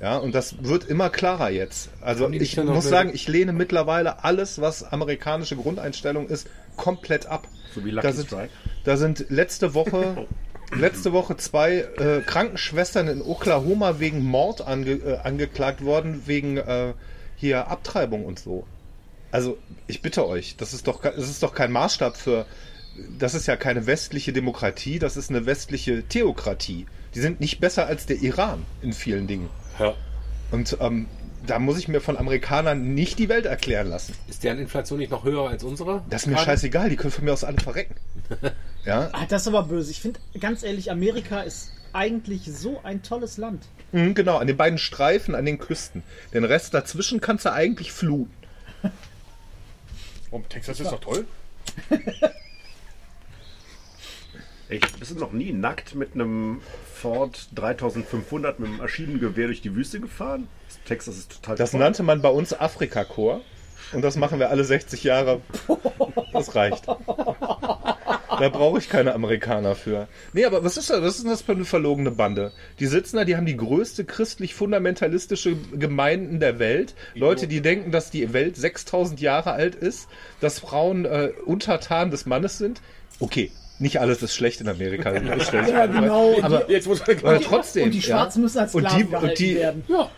[0.00, 1.88] Ja, und das wird immer klarer jetzt.
[2.00, 7.48] Also ich muss sagen, ich lehne mittlerweile alles, was amerikanische Grundeinstellung ist, komplett ab.
[7.74, 8.50] So wie Lucky da sind, Strike.
[8.84, 10.26] Da sind letzte Woche,
[10.76, 16.94] letzte Woche zwei äh, Krankenschwestern in Oklahoma wegen Mord ange, äh, angeklagt worden, wegen äh,
[17.36, 18.66] hier Abtreibung und so.
[19.30, 22.46] Also ich bitte euch, das ist doch, das ist doch kein Maßstab für.
[23.18, 26.86] Das ist ja keine westliche Demokratie, das ist eine westliche Theokratie.
[27.16, 29.50] Die sind nicht besser als der Iran in vielen Dingen.
[29.78, 29.94] Ja.
[30.50, 31.06] Und ähm,
[31.46, 34.14] da muss ich mir von Amerikanern nicht die Welt erklären lassen.
[34.28, 36.02] Ist deren Inflation nicht noch höher als unsere?
[36.08, 36.46] Das ist mir Gerade?
[36.46, 37.94] scheißegal, die können von mir aus alle verrecken.
[38.86, 39.90] Ja, Ah, das ist aber böse.
[39.90, 43.64] Ich finde, ganz ehrlich, Amerika ist eigentlich so ein tolles Land.
[43.92, 46.02] Mhm, genau, an den beiden Streifen, an den Küsten.
[46.34, 48.30] Den Rest dazwischen kannst du eigentlich fluten.
[50.30, 51.24] Oh, Texas ist doch toll.
[54.68, 54.98] Echt?
[54.98, 56.60] Bist du noch nie nackt mit einem
[56.94, 60.48] Ford 3500 mit einem Maschinengewehr durch die Wüste gefahren?
[60.86, 61.80] Texas ist total Das voll.
[61.80, 63.40] nannte man bei uns Afrika-Chor.
[63.92, 65.40] Und das machen wir alle 60 Jahre.
[66.32, 66.86] Das reicht.
[66.86, 70.08] Da brauche ich keine Amerikaner für.
[70.32, 71.02] Nee, aber was ist das?
[71.02, 72.50] Was ist das für eine verlogene Bande?
[72.80, 76.94] Die sitzen da, die haben die größte christlich-fundamentalistische Gemeinden der Welt.
[77.14, 80.08] Leute, die denken, dass die Welt 6000 Jahre alt ist,
[80.40, 82.80] dass Frauen äh, Untertan des Mannes sind.
[83.20, 83.52] Okay,
[83.84, 85.10] nicht alles ist schlecht in Amerika.
[85.20, 86.40] Das Ja, genau.
[86.42, 87.84] Aber, Jetzt muss aber trotzdem.
[87.84, 88.42] und die Schwarzen ja.
[88.42, 89.84] müssen als Und Sklaven die- und gehalten die- werden.
[89.88, 90.10] Ja.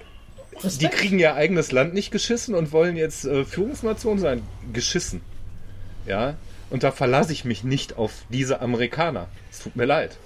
[0.80, 4.43] Die kriegen ihr eigenes Land nicht geschissen und wollen jetzt äh, Führungsnation sein.
[4.72, 5.20] Geschissen.
[6.06, 6.36] Ja.
[6.70, 9.28] Und da verlasse ich mich nicht auf diese Amerikaner.
[9.52, 10.16] Es tut mir leid.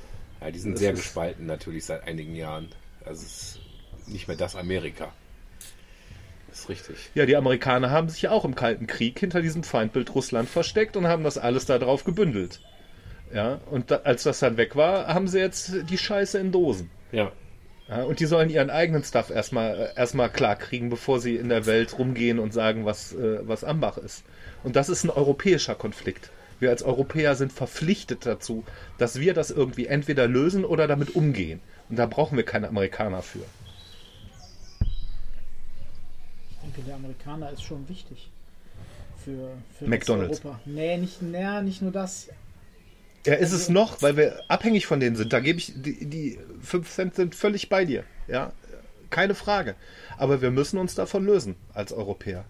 [0.40, 2.68] Ja, die sind sehr gespalten natürlich seit einigen Jahren.
[3.04, 3.58] Also es
[4.06, 5.12] ist nicht mehr das Amerika.
[6.48, 6.96] Das ist richtig.
[7.14, 10.96] Ja, die Amerikaner haben sich ja auch im Kalten Krieg hinter diesem Feindbild Russland versteckt
[10.96, 12.60] und haben das alles da drauf gebündelt.
[13.32, 16.90] Ja, und da, als das dann weg war, haben sie jetzt die Scheiße in Dosen.
[17.12, 17.32] Ja.
[17.88, 21.66] Ja, und die sollen ihren eigenen Stuff erstmal erstmal klar kriegen, bevor sie in der
[21.66, 24.24] Welt rumgehen und sagen, was, äh, was Ambach ist.
[24.62, 26.30] Und das ist ein europäischer Konflikt.
[26.60, 28.64] Wir als Europäer sind verpflichtet dazu,
[28.98, 31.60] dass wir das irgendwie entweder lösen oder damit umgehen.
[31.88, 33.40] Und da brauchen wir keine Amerikaner für.
[36.50, 38.30] Ich denke, der Amerikaner ist schon wichtig.
[39.24, 40.44] Für, für McDonald's.
[40.44, 40.60] Europa.
[40.64, 42.28] Nee, nicht, nee, nicht nur das.
[43.26, 45.32] Ja, ist es noch, weil wir abhängig von denen sind.
[45.32, 48.04] Da gebe ich, die, die 5 Cent sind völlig bei dir.
[48.28, 48.52] Ja,
[49.10, 49.74] keine Frage.
[50.16, 52.44] Aber wir müssen uns davon lösen als Europäer.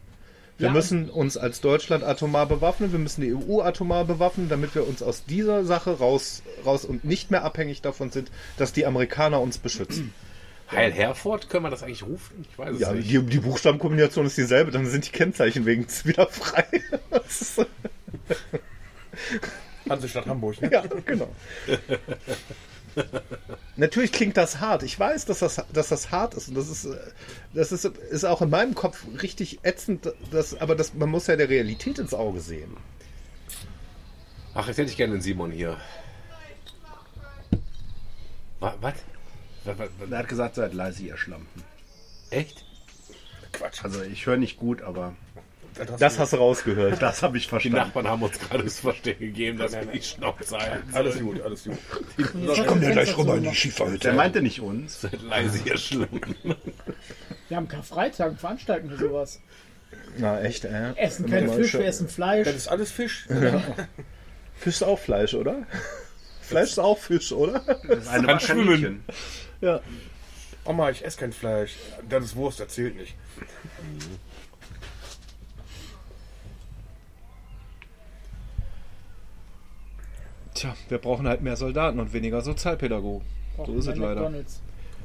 [0.58, 0.72] Wir Ja.
[0.74, 5.02] müssen uns als Deutschland atomar bewaffnen, wir müssen die EU atomar bewaffnen, damit wir uns
[5.02, 9.58] aus dieser Sache raus, raus und nicht mehr abhängig davon sind, dass die Amerikaner uns
[9.58, 10.12] beschützen.
[10.70, 12.44] Heil Herford, können wir das eigentlich rufen?
[12.48, 13.10] Ich weiß es Ja, nicht.
[13.10, 16.64] die, die Buchstabenkombination ist dieselbe, dann sind die Kennzeichen wegen wieder frei.
[19.88, 20.60] Hansestadt Hamburg.
[20.62, 20.70] Ne?
[20.72, 21.28] Ja, genau.
[23.76, 24.82] Natürlich klingt das hart.
[24.82, 26.48] Ich weiß, dass das, dass das hart ist.
[26.48, 26.96] Und das ist, äh,
[27.54, 30.12] das ist, ist auch in meinem Kopf richtig ätzend.
[30.32, 32.76] Das, aber das, man muss ja der Realität ins Auge sehen.
[34.54, 35.76] Ach, jetzt hätte ich gerne den Simon hier.
[38.58, 38.74] Was?
[38.80, 38.94] Was?
[39.64, 41.62] Was- was- Er hat gesagt, seid leise, ihr Schlampen.
[42.30, 42.64] Echt?
[43.52, 43.84] Quatsch.
[43.84, 45.14] Also ich höre nicht gut, aber
[45.98, 47.00] Das hast du rausgehört.
[47.00, 47.78] das habe ich Die verstanden.
[47.78, 50.94] Nachbarn haben uns gerade das Verstehen gegeben, dass wir die Schnauze halten.
[50.94, 51.78] Alles gut, alles gut.
[52.18, 53.98] Jetzt kommt Ja, gleich rüber in die Schieferhütte.
[54.00, 55.00] Der meinte nicht uns.
[55.00, 56.20] Seid leise, ihr Schlimmen.
[57.48, 59.40] Wir haben Karfreitag, veranstalten wir sowas.
[60.18, 60.92] Na, echt, äh?
[60.96, 61.80] Essen kein Fisch, schön.
[61.80, 62.44] wir essen Fleisch.
[62.46, 63.26] Das ist alles Fisch.
[64.56, 65.66] Fisch ist auch Fleisch, oder?
[66.42, 67.60] Fleisch ist auch Fisch, oder?
[67.88, 68.66] Das ist eine kann schwimmen.
[68.66, 69.04] Kaninchen.
[69.60, 69.80] Ja.
[70.64, 71.72] Oma, ich esse kein Fleisch.
[72.08, 73.14] Das ist Wurst, erzählt nicht.
[80.54, 83.26] Tja, wir brauchen halt mehr Soldaten und weniger Sozialpädagogen.
[83.64, 84.22] So ist es leider.
[84.22, 84.60] McDonald's.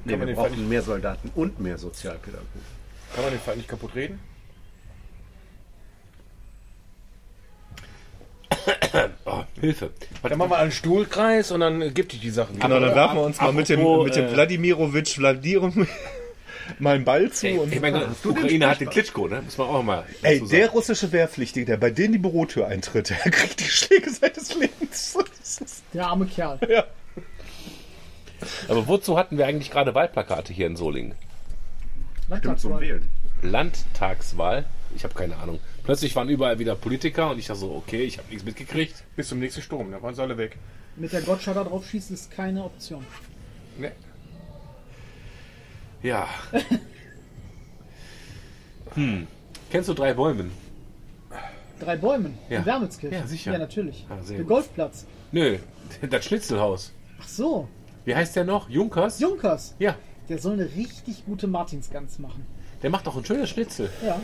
[0.06, 2.76] Nee, man wir den brauchen mehr Soldaten und mehr Sozialpädagogen.
[3.14, 4.20] Kann man den Fall nicht kaputt reden?
[9.26, 9.90] Oh, Hilfe.
[10.22, 12.60] Was, Dann machen wir einen Stuhlkreis und dann gibt die die Sachen.
[12.60, 15.88] Genau, dann werfen wir uns mal mit dem, mit dem äh, Wladimirovic Wladirum
[16.80, 17.48] mal einen Ball zu.
[17.48, 19.42] Ey, und ich meine, Ukraine hat den Klitschko, ne?
[19.42, 23.10] Muss man auch mal Ey, dazu der russische Wehrpflichtige, der bei denen die Bürotür eintritt,
[23.10, 25.18] der kriegt die Schläge seines Lebens.
[25.94, 26.60] Der arme Kerl.
[26.70, 26.86] ja.
[28.68, 31.16] Aber wozu hatten wir eigentlich gerade Wahlplakate hier in Solingen?
[32.38, 32.82] Stimmt zum Landtagswahl.
[32.82, 33.10] Wählen.
[33.42, 34.66] Landtagswahl?
[34.96, 35.60] Ich habe keine Ahnung.
[35.84, 39.04] Plötzlich waren überall wieder Politiker und ich dachte so, okay, ich habe nichts mitgekriegt.
[39.16, 40.58] Bis zum nächsten Sturm, dann waren sie alle weg.
[40.96, 43.06] Mit der Gottschalker drauf schießen ist keine Option.
[43.78, 43.92] Ne.
[46.06, 46.28] Ja.
[48.94, 49.28] hm.
[49.72, 50.52] Kennst du drei Bäumen?
[51.80, 52.60] Drei Bäumen Ja.
[52.60, 53.20] in Wermelskirchen.
[53.20, 53.52] Ja, sicher.
[53.54, 54.06] Ja, natürlich.
[54.10, 54.48] Ah, der gut.
[54.48, 55.06] Golfplatz.
[55.32, 55.58] Nö,
[56.10, 56.92] das Schnitzelhaus.
[57.20, 57.68] Ach so,
[58.06, 58.70] Wie heißt der noch?
[58.70, 59.20] Junkers?
[59.20, 59.74] Junkers.
[59.80, 59.96] Ja,
[60.30, 62.46] Der soll eine richtig gute Martinsgans machen.
[62.84, 63.90] der macht doch ein schönes Schnitzel.
[64.06, 64.20] Ja.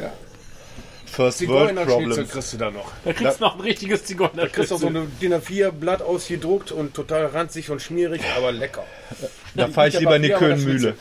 [1.06, 2.30] First World Zigeunerschnitzel Problems.
[2.32, 2.92] kriegst du da noch.
[3.04, 6.72] Da kriegst du noch ein richtiges Da kriegst du auch so ein DIN A4-Blatt ausgedruckt
[6.72, 8.86] und total ranzig und schmierig, aber lecker.
[9.56, 10.96] Da fahre ich lieber in die Köhnmühle.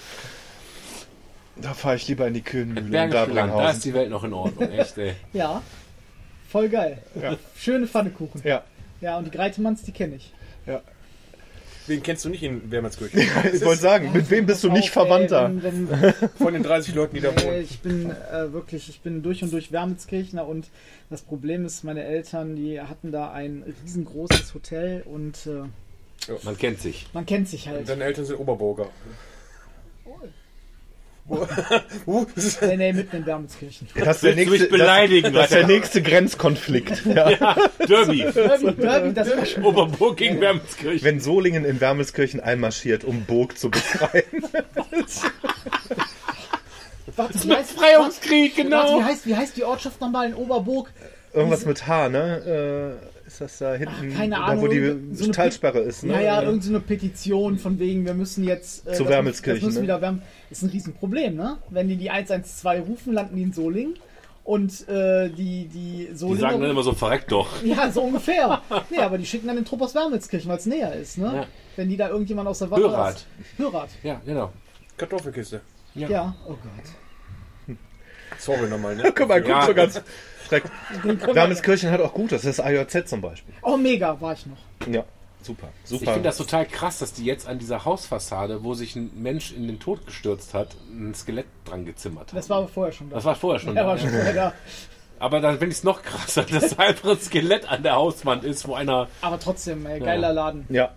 [1.62, 4.70] Da fahre ich lieber in die Bergische Land, da ist die Welt noch in Ordnung,
[4.70, 5.15] echt, ey.
[5.32, 5.62] Ja.
[6.49, 6.99] Voll geil.
[7.57, 8.41] Schöne Pfannekuchen.
[8.45, 8.65] Ja.
[9.01, 10.32] Ja, und die Greitemanns, die kenne ich.
[11.87, 13.20] Wen kennst du nicht in Wermelskirchen?
[13.53, 15.51] Ich wollte sagen, mit wem bist du nicht ey, Verwandter?
[15.62, 17.62] wenn, wenn, Von den 30 Leuten, die da Äh, wohnen.
[17.62, 20.69] ich bin äh, wirklich, ich bin durch und durch Wermelskirchner und
[21.09, 26.81] das Problem ist, meine Eltern, die hatten da ein riesengroßes Hotel und äh, Man kennt
[26.81, 27.07] sich.
[27.12, 27.89] man kennt sich halt.
[27.89, 28.89] Deine Eltern sind Oberburger.
[32.62, 33.89] Nee, nee, mitten in Wermelskirchen.
[33.94, 37.02] Das ist der du mich nächste, beleidigen, das, das ist der nächste Grenzkonflikt.
[37.11, 37.57] Ja.
[37.86, 38.24] Derby.
[38.32, 39.65] Derby, Derby, das war schon.
[39.65, 41.02] Oberburg gegen Wermelskirchen.
[41.02, 44.24] Wenn Solingen in Wermelskirchen einmarschiert, um Burg zu befreien.
[47.16, 49.01] Warte, wie heißt, Befreiungskrieg, warte, genau.
[49.01, 50.90] wie, heißt, wie heißt die Ortschaft nochmal in Oberburg?
[51.32, 52.97] Irgendwas mit H, ne?
[52.97, 56.15] Äh, ist das da hinten, Ach, keine da Ahnung, wo die so Talsperre ist, ne?
[56.15, 58.87] Ja, ja, irgendeine so eine Petition von wegen, wir müssen jetzt.
[58.87, 59.83] Äh, Zu das- Wermelskirchen, Das müssen ne?
[59.85, 60.23] wieder wärmen.
[60.51, 61.59] Ist ein Riesenproblem, ne?
[61.71, 63.95] Wenn die die 112 rufen, landen die in Solingen.
[64.43, 66.41] Und äh, die, die Die Solinger.
[66.41, 67.49] sagen dann immer so, verreckt doch.
[67.65, 68.62] ja, so ungefähr.
[68.91, 71.33] nee, aber die schicken dann den Trupp aus Wermelskirchen, weil es näher ist, ne?
[71.35, 71.47] Ja.
[71.77, 72.81] Wenn die da irgendjemand aus der Wache.
[72.83, 73.27] Hörrad.
[73.59, 73.91] Hörrad.
[74.03, 74.51] Ja, genau.
[74.97, 75.61] Kartoffelkiste.
[75.95, 76.35] Ja.
[76.47, 77.77] Oh Gott.
[78.39, 79.12] Sorry nochmal, ne?
[79.15, 79.67] Guck mal, guck Ja.
[79.67, 80.01] so ganz
[80.51, 80.70] direkt.
[81.35, 83.55] Wermelskirchen hat auch gut, das ist das AJZ zum Beispiel.
[83.62, 84.56] Oh, mega, war ich noch.
[84.93, 85.05] Ja,
[85.43, 86.02] super, super.
[86.05, 89.52] Ich finde das total krass, dass die jetzt an dieser Hausfassade, wo sich ein Mensch
[89.52, 92.36] in den Tod gestürzt hat, ein Skelett dran gezimmert haben.
[92.36, 93.16] Das war aber vorher schon da.
[93.16, 93.89] Das war vorher schon Er da.
[93.89, 94.52] war schon vorher da.
[95.18, 98.43] Aber dann finde ich es noch krasser, dass da einfach ein Skelett an der Hauswand
[98.43, 99.06] ist, wo einer.
[99.20, 100.64] Aber trotzdem, ey, geiler Laden.
[100.70, 100.94] ja.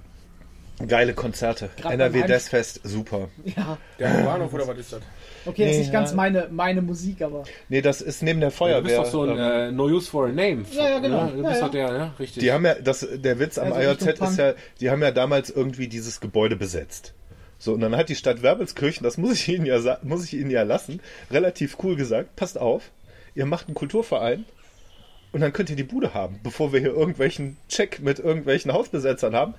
[0.87, 1.69] Geile Konzerte.
[1.79, 3.27] Grad NRW Deathfest, super.
[3.45, 3.77] Ja.
[3.99, 5.01] Der Bahnhof oder was ist das?
[5.45, 6.15] Okay, das ist Nee, nicht ganz ja.
[6.15, 7.43] meine, meine Musik, aber.
[7.69, 8.81] Nee, das ist neben der Du Feuerwehr.
[8.81, 10.65] bist doch so ein ähm, äh, No Use for a Name.
[10.71, 11.27] Ja, ja, genau.
[11.27, 11.59] Du bist ja.
[11.61, 12.41] doch der, ja, richtig.
[12.41, 15.49] Die haben ja, das, der Witz am Also Richtung ist ja, die haben ja damals
[15.49, 17.13] irgendwie dieses Gebäude besetzt.
[17.59, 20.51] So, und dann hat die Stadt Wermelskirchen, das muss ich Ihnen ja, muss ich Ihnen
[20.51, 20.99] ja lassen,
[21.31, 22.91] relativ cool gesagt, passt auf,
[23.35, 24.43] ihr macht einen Kulturverein
[25.31, 29.33] und dann könnt ihr die Bude haben, bevor wir hier irgendwelchen Check mit irgendwelchen Hausbesetzern
[29.33, 29.53] haben.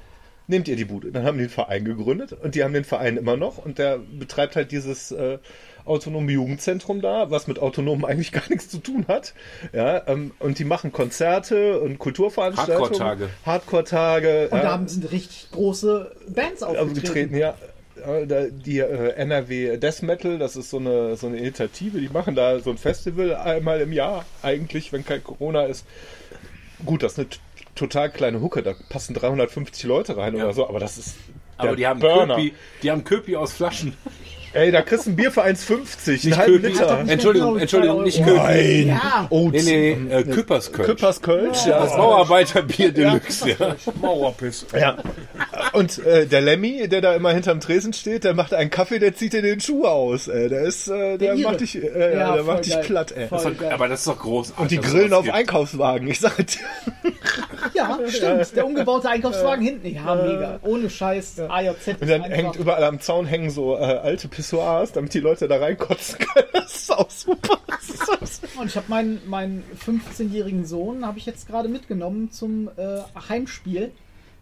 [0.46, 1.10] Nehmt ihr die Bude.
[1.10, 3.96] Dann haben die einen Verein gegründet und die haben den Verein immer noch und der
[3.98, 5.38] betreibt halt dieses äh,
[5.84, 9.34] autonome Jugendzentrum da, was mit autonomen eigentlich gar nichts zu tun hat.
[9.72, 12.82] Ja, ähm, und die machen Konzerte und Kulturveranstaltungen.
[12.82, 13.28] Hardcore-Tage.
[13.44, 14.48] Hardcore-Tage.
[14.50, 17.54] Und ja, da haben, sind richtig große Bands aufgetreten, ja.
[18.50, 22.58] Die äh, NRW Death Metal, das ist so eine, so eine Initiative, die machen da
[22.58, 25.86] so ein Festival einmal im Jahr, eigentlich, wenn kein Corona ist.
[26.84, 27.38] Gut, das ist eine t-
[27.76, 30.44] total kleine Hucke, da passen 350 Leute rein Ja.
[30.44, 31.14] oder so, aber das ist.
[31.56, 32.34] aber der die haben Burner.
[32.34, 32.52] Köpi,
[32.82, 33.96] die haben Köpi aus Flaschen.
[34.54, 36.66] Ey, da kriegst du ein Bier für 1,50, einen Nicht halben Köpi.
[36.68, 37.02] Liter.
[37.02, 38.20] nicht Entschuldigung, Entschuldigung, nicht.
[38.20, 38.86] Nein!
[38.88, 39.26] Ja.
[39.30, 40.86] Oh, Nee, nee, äh, Küpperskölsch.
[40.88, 41.80] Küppers Kölsch, ja.
[41.80, 43.74] Das Bauarbeiterbier Deluxe, ja.
[44.00, 44.66] Mauerpiss.
[44.78, 44.96] Ja.
[45.72, 49.14] Und äh, der Lemmy, der da immer hinterm Tresen steht, der macht einen Kaffee, der
[49.14, 50.28] zieht dir den Schuh aus.
[50.28, 50.48] Ey.
[50.48, 52.84] Der ist, äh, der, Der macht dich, äh, ja, Ja, der macht dich geil.
[52.84, 53.26] platt, ey.
[53.30, 54.60] Das doch- Aber das ist doch großartig.
[54.62, 55.34] Und die grillen auf gibt.
[55.34, 56.06] Einkaufswagen.
[56.08, 56.44] Ich sag dir.
[57.74, 58.54] Ja, stimmt.
[58.56, 59.86] Der umgebaute Einkaufswagen hinten.
[59.94, 60.58] Ja, mega.
[60.62, 61.40] Ohne Scheiß.
[61.48, 62.00] AJZ.
[62.00, 65.56] Und dann hängt überall am Zaun hängen so äh, alte Pissoirs, damit die Leute da
[65.56, 66.48] reinkotzen können.
[66.52, 67.58] Das ist auch super.
[67.66, 68.60] Das ist auch super.
[68.60, 73.90] Und ich habe meinen, meinen 15-jährigen Sohn habe ich jetzt gerade mitgenommen zum äh, Heimspiel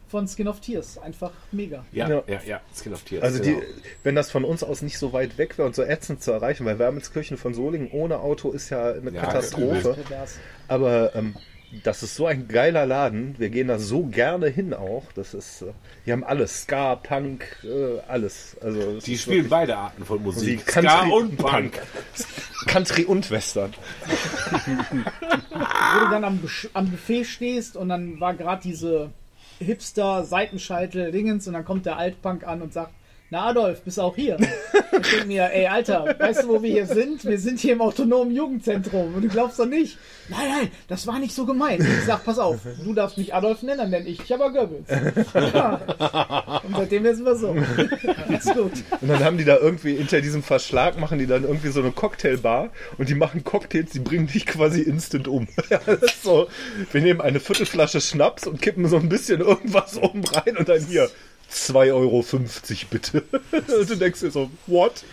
[0.09, 0.99] von Skin of Tears.
[0.99, 1.85] Einfach mega.
[1.93, 2.23] Ja, Ja.
[2.27, 3.23] ja, ja, Skin of Tears.
[3.23, 3.61] Also genau.
[3.61, 3.67] die,
[4.03, 6.67] wenn das von uns aus nicht so weit weg wäre und so ätzend zu erreichen,
[6.67, 9.97] weil Wermelskirchen von Solingen ohne Auto ist ja eine Ja, Katastrophe.
[10.69, 11.35] Aber ähm,
[11.85, 13.35] das ist so ein geiler Laden.
[13.39, 15.05] Wir gehen da so gerne hin auch.
[15.15, 15.73] Das ist, äh,
[16.05, 16.63] die haben alles.
[16.63, 18.57] Ska, Punk, äh, alles.
[18.61, 20.59] Also Die spielen beide Arten von Musik.
[20.59, 20.71] Musik.
[20.71, 21.81] Ska Country und Punk.
[22.67, 23.73] Country und Western.
[25.51, 26.41] Wo du dann am,
[26.75, 29.11] am Buffet stehst und dann war gerade diese
[29.59, 32.93] Hipster, Seitenscheitel, Dingens und dann kommt der Altpunk an und sagt,
[33.33, 34.37] na Adolf, bist auch hier?
[34.39, 37.25] Ich denke mir, ey Alter, weißt du, wo wir hier sind?
[37.25, 39.97] Wir sind hier im autonomen Jugendzentrum und du glaubst doch nicht.
[40.29, 41.81] Nein, nein, das war nicht so gemeint.
[41.81, 44.87] Ich sag, pass auf, du darfst mich Adolf nennen, dann nenne ich dich aber Goebbels.
[45.55, 46.61] Ja.
[46.63, 47.57] Und seitdem wissen wir so.
[48.29, 48.73] Ist gut.
[49.01, 51.91] Und dann haben die da irgendwie hinter diesem Verschlag machen die dann irgendwie so eine
[51.91, 52.69] Cocktailbar
[52.99, 55.49] und die machen Cocktails, die bringen dich quasi instant um.
[55.87, 56.49] Das so,
[56.93, 60.85] wir nehmen eine Viertelflasche Schnaps und kippen so ein bisschen irgendwas oben rein und dann
[60.85, 61.09] hier
[61.53, 62.25] 2,50 Euro
[62.91, 63.25] bitte.
[63.53, 65.05] Und du denkst dir so, what?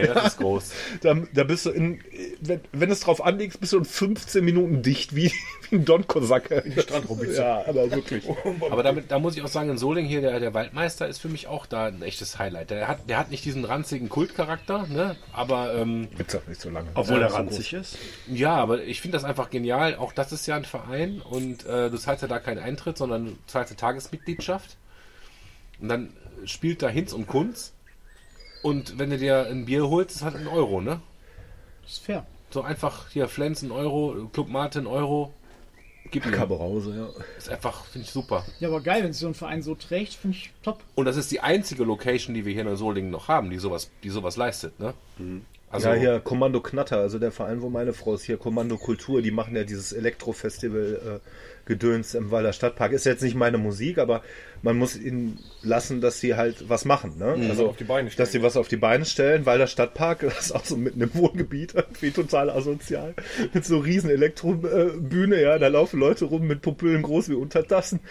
[0.00, 0.72] Ja, das ist groß.
[1.02, 2.00] Da, da bist du in,
[2.40, 5.32] wenn, wenn es drauf anlegst, bist du in 15 Minuten dicht, wie,
[5.68, 6.64] wie ein Don Kosake.
[6.78, 7.42] Strandrobitze.
[7.42, 8.24] Ja, aber wirklich.
[8.70, 11.28] Aber damit, da muss ich auch sagen, in Soling hier, der, der Waldmeister ist für
[11.28, 12.70] mich auch da ein echtes Highlight.
[12.70, 15.16] Der hat, der hat nicht diesen ranzigen Kultcharakter, ne?
[15.32, 16.88] Aber ähm, Gibt's auch nicht so lange.
[16.94, 17.98] Obwohl er so ranzig ist.
[18.26, 19.96] ja, aber ich finde das einfach genial.
[19.96, 23.26] Auch das ist ja ein Verein und äh, du zahlst ja da keinen Eintritt, sondern
[23.26, 24.76] du zahlst eine Tagesmitgliedschaft.
[25.80, 26.12] Und dann
[26.44, 27.72] spielt da Hinz und Kunz.
[28.62, 31.00] Und wenn du dir ein Bier holst, ist halt ein Euro, ne?
[31.86, 32.26] Ist fair.
[32.50, 35.32] So einfach hier Flens ein Euro, Club Mate ein Euro.
[36.10, 36.32] Gib mir.
[36.32, 37.24] Kaberause, ja.
[37.36, 38.44] Ist einfach, finde ich super.
[38.60, 40.82] Ja, aber geil, wenn sich so ein Verein so trägt, finde ich top.
[40.94, 43.90] Und das ist die einzige Location, die wir hier in Solingen noch haben, die sowas,
[44.02, 44.94] die sowas leistet, ne?
[45.68, 49.20] Also, ja, hier Kommando Knatter, also der Verein, wo meine Frau ist, hier Kommando Kultur,
[49.20, 51.28] die machen ja dieses Elektrofestival äh,
[51.66, 52.92] Gedöns im Walder Stadtpark.
[52.92, 54.22] Ist jetzt nicht meine Musik, aber
[54.62, 57.18] man muss ihnen lassen, dass sie halt was machen.
[57.18, 57.48] Ne?
[57.48, 58.24] Also, auf die Beine stellen.
[58.24, 59.44] dass sie was auf die Beine stellen.
[59.44, 63.14] Walder Stadtpark, das ist auch so mitten im Wohngebiet, irgendwie total asozial.
[63.52, 68.00] Mit so riesen Elektrobühne, ja, da laufen Leute rum mit Pupillen groß wie Untertassen.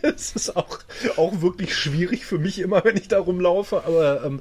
[0.00, 0.78] Es ist auch,
[1.16, 4.40] auch wirklich schwierig für mich immer, wenn ich da rumlaufe, aber ähm,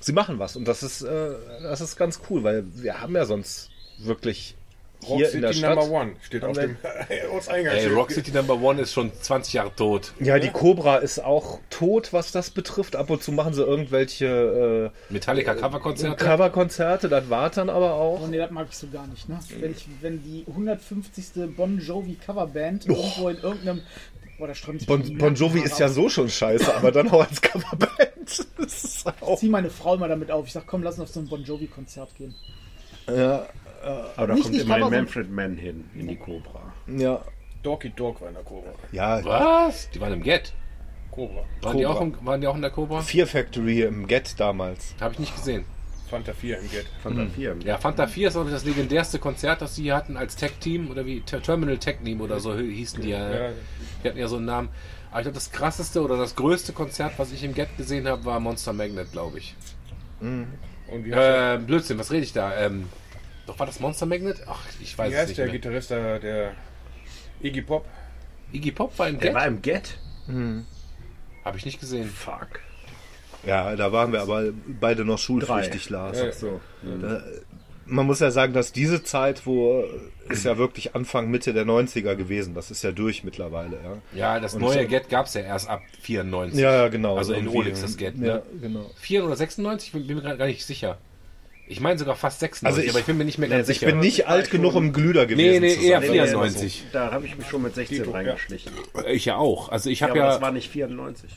[0.00, 3.24] sie machen was und das ist, äh, das ist ganz cool, weil wir haben ja
[3.24, 4.56] sonst wirklich
[5.08, 5.76] Rock hier City in der Stadt.
[5.76, 6.76] Number One steht auf dem
[7.32, 7.74] Ortseingang.
[7.74, 10.12] ey, Rock City Number One ist schon 20 Jahre tot.
[10.20, 12.96] Ja, die Cobra ist auch tot, was das betrifft.
[12.96, 16.22] Ab und zu machen sie irgendwelche Metallica äh, Coverkonzerte.
[16.24, 18.20] Coverkonzerte, das war dann aber auch.
[18.22, 19.38] Oh nee, das mag ich so gar nicht, ne?
[19.58, 21.56] Wenn, ich, wenn die 150.
[21.56, 23.82] Bon Jovi Coverband irgendwo in irgendeinem.
[24.40, 27.26] Boah, da strömt die Bon, bon Jovi ist ja so schon scheiße, aber dann auch
[27.28, 27.90] als Coverband.
[28.56, 30.46] Das ist Ich zieh meine Frau immer damit auf.
[30.46, 32.34] Ich sag, komm, lass uns auf so ein Bon Jovi-Konzert gehen.
[33.06, 33.46] ja,
[34.16, 36.72] Aber da Nicht- kommt immerhin Cover, Manfred Mann hin, in die Cobra.
[36.86, 37.22] ja,
[37.62, 38.70] Dorky Dog war in der Cobra.
[38.92, 39.22] ja.
[39.24, 39.90] Was?
[39.90, 40.52] Die waren im Get.
[41.10, 41.44] Cobra.
[41.62, 41.98] Waren die, Cobra.
[41.98, 43.00] auch im, waren die auch in der Cobra?
[43.02, 44.94] Fear Factory im Get damals.
[45.00, 45.64] Habe ich nicht gesehen.
[46.10, 46.86] Fanta 4 im Get.
[47.02, 47.56] Fanta 4.
[47.64, 51.06] Ja, Fanta 4 ist auch das legendärste Konzert, das sie hier hatten als Tech-Team oder
[51.06, 53.30] wie Ter- Terminal Tech-Team oder so hießen die ja.
[53.30, 53.50] Ja.
[54.02, 54.68] Die hatten ja so einen Namen.
[55.10, 58.24] Aber ich glaube, das krasseste oder das größte Konzert, was ich im Get gesehen habe,
[58.24, 59.54] war Monster Magnet, glaube ich.
[60.20, 60.46] Und
[61.04, 62.54] wie heißt, Äh, Blödsinn, was rede ich da?
[62.56, 62.88] Ähm,
[63.46, 64.42] doch war das Monster Magnet?
[64.46, 65.52] Ach, ich weiß wie es heißt nicht der mehr.
[65.54, 66.52] Gitarrist da, der
[67.42, 67.86] Iggy Pop?
[68.52, 69.34] Iggy Pop war im Der Get?
[69.34, 69.98] war im Get?
[71.44, 72.08] Habe ich nicht gesehen.
[72.08, 72.60] Fuck.
[73.46, 74.44] Ja, da waren wir aber
[74.80, 76.18] beide noch schulpflichtig, Lars.
[76.18, 76.60] Ja, so.
[76.82, 77.22] Da,
[77.86, 79.84] man muss ja sagen, dass diese Zeit, wo
[80.28, 82.54] ist ja wirklich Anfang, Mitte der 90er gewesen.
[82.54, 84.18] Das ist ja durch mittlerweile, ja.
[84.18, 86.60] Ja, das Und neue so- Get gab es ja erst ab 94.
[86.60, 87.16] Ja, ja, genau.
[87.16, 88.26] Also in Olix das Get, ne?
[88.28, 88.90] Ja, genau.
[88.96, 89.88] 4 oder 96?
[89.88, 90.98] Ich bin, bin mir gerade gar nicht sicher.
[91.66, 93.78] Ich meine sogar fast 96, Also ich- aber ich bin mir nicht mehr ganz Ich
[93.78, 93.90] sicher.
[93.92, 96.10] bin nicht alt genug, um Glüder gewesen Nee, nee, eher sein.
[96.12, 96.84] 94.
[96.92, 98.16] Da habe ich mich schon mit 16 Dito, ja.
[98.16, 98.72] reingeschlichen.
[99.08, 99.68] Ich ja auch.
[99.70, 101.30] Also ich Ja, habe aber ja, das war nicht 94.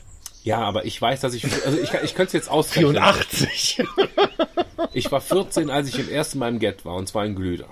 [0.44, 2.92] ja, aber ich weiß, dass ich, also ich, ich könnte es jetzt ausrechnen.
[2.92, 3.82] 84.
[4.96, 7.66] Ich war 14, als ich im ersten Mal im Get war, und zwar in Glüder.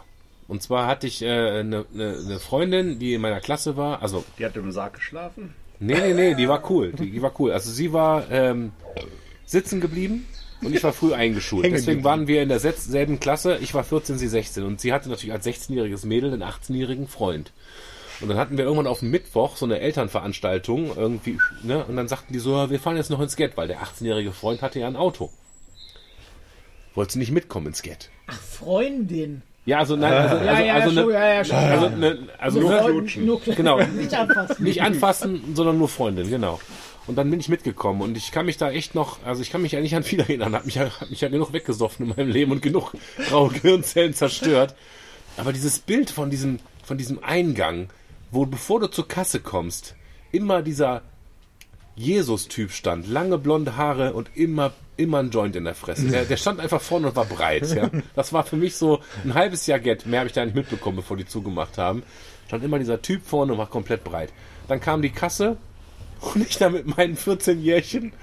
[0.48, 4.24] Und zwar hatte ich äh, eine, eine, eine Freundin, die in meiner Klasse war, also
[4.38, 5.54] Die hat im Sarg geschlafen.
[5.78, 6.92] Nee, nee, nee, die war cool.
[6.92, 7.52] Die, die war cool.
[7.52, 8.72] Also sie war ähm,
[9.46, 10.26] sitzen geblieben
[10.62, 11.64] und ich war früh eingeschult.
[11.64, 13.58] Deswegen waren wir in der sechs- selben Klasse.
[13.60, 14.64] Ich war 14, sie 16.
[14.64, 17.52] Und sie hatte natürlich als 16-jähriges Mädel einen 18-jährigen Freund.
[18.20, 21.84] Und dann hatten wir irgendwann auf dem Mittwoch so eine Elternveranstaltung irgendwie, ne?
[21.84, 24.32] Und dann sagten die so, ja, wir fahren jetzt noch ins Get, weil der 18-jährige
[24.32, 25.30] Freund hatte ja ein Auto.
[26.94, 28.10] Wolltest du nicht mitkommen ins Get?
[28.28, 29.42] Freundin.
[29.64, 31.56] Ja, also nein, also, also, Ja, ja, also, schon, ne, ja, ja, schon.
[31.56, 33.80] also, ne, also nur, ne, Freundin, nur Genau.
[33.96, 34.64] Nicht anfassen.
[34.64, 36.58] nicht anfassen, sondern nur Freundin, genau.
[37.06, 39.62] Und dann bin ich mitgekommen und ich kann mich da echt noch, also ich kann
[39.62, 42.16] mich ja nicht an viel erinnern, hab mich ja, hab mich ja genug weggesoffen in
[42.16, 42.92] meinem Leben und genug
[43.28, 44.74] graue Gehirnzellen zerstört.
[45.36, 47.88] Aber dieses Bild von diesem, von diesem Eingang,
[48.32, 49.94] wo bevor du zur Kasse kommst,
[50.32, 51.02] immer dieser
[51.94, 56.08] Jesus-Typ stand, lange blonde Haare und immer, immer ein Joint in der Fresse.
[56.08, 57.68] Der, der stand einfach vorne und war breit.
[57.74, 57.90] Ja.
[58.14, 60.06] Das war für mich so ein halbes Jahr Get.
[60.06, 62.02] Mehr habe ich da nicht mitbekommen, bevor die zugemacht haben.
[62.46, 64.32] Stand immer dieser Typ vorne und war komplett breit.
[64.68, 65.58] Dann kam die Kasse
[66.20, 68.14] und ich da mit meinen 14 Jährchen.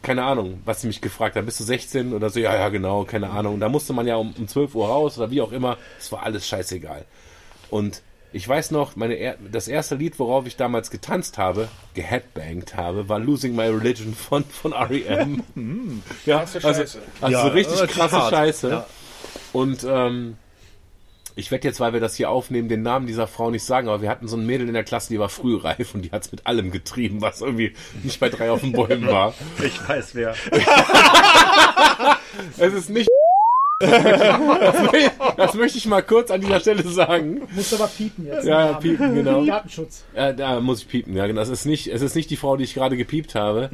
[0.00, 1.44] Keine Ahnung, was sie mich gefragt haben.
[1.44, 2.40] Bist du 16 oder so?
[2.40, 3.60] Ja, ja, genau, keine Ahnung.
[3.60, 5.76] Da musste man ja um, um 12 Uhr raus oder wie auch immer.
[5.98, 7.04] Es war alles scheißegal.
[7.68, 8.02] Und
[8.36, 13.18] ich weiß noch, meine das erste Lied, worauf ich damals getanzt habe, geheadbangt habe, war
[13.18, 15.42] Losing My Religion von, von R.E.M.
[16.26, 16.98] ja, Krasse also, Scheiße.
[17.22, 18.30] also Ja, richtig relativ krasse hart.
[18.30, 18.68] Scheiße.
[18.68, 18.86] Ja.
[19.54, 20.36] Und ähm,
[21.34, 24.02] ich werde jetzt, weil wir das hier aufnehmen, den Namen dieser Frau nicht sagen, aber
[24.02, 26.46] wir hatten so ein Mädel in der Klasse, die war frühreif und die hat's mit
[26.46, 27.72] allem getrieben, was irgendwie
[28.02, 29.32] nicht bei drei auf den Bäumen war.
[29.64, 30.34] Ich weiß wer.
[32.58, 33.08] Es ist nicht.
[33.78, 37.42] Das, möchte, das möchte ich mal kurz an dieser Stelle sagen.
[37.54, 38.46] Musst aber piepen jetzt.
[38.46, 39.44] Ja, ja, piepen, genau.
[39.44, 40.04] Datenschutz.
[40.14, 41.42] Ja, da muss ich piepen, ja, genau.
[41.42, 43.68] Es ist nicht, es ist nicht die Frau, die ich gerade gepiept habe.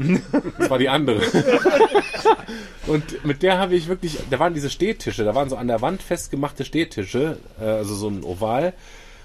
[0.58, 1.20] Es war die andere.
[2.88, 5.80] Und mit der habe ich wirklich, da waren diese Stehtische, da waren so an der
[5.82, 8.72] Wand festgemachte Stehtische, äh, also so ein Oval.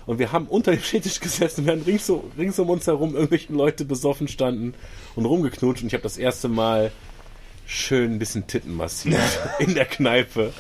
[0.06, 3.52] Und wir haben unter dem Stehtisch gesessen, während rings, um- rings um uns herum irgendwelche
[3.52, 4.76] Leute besoffen standen
[5.16, 5.82] und rumgeknutscht.
[5.82, 6.91] Und ich habe das erste Mal
[7.68, 9.22] schön ein bisschen Titten massiert
[9.60, 10.53] in der Kneipe.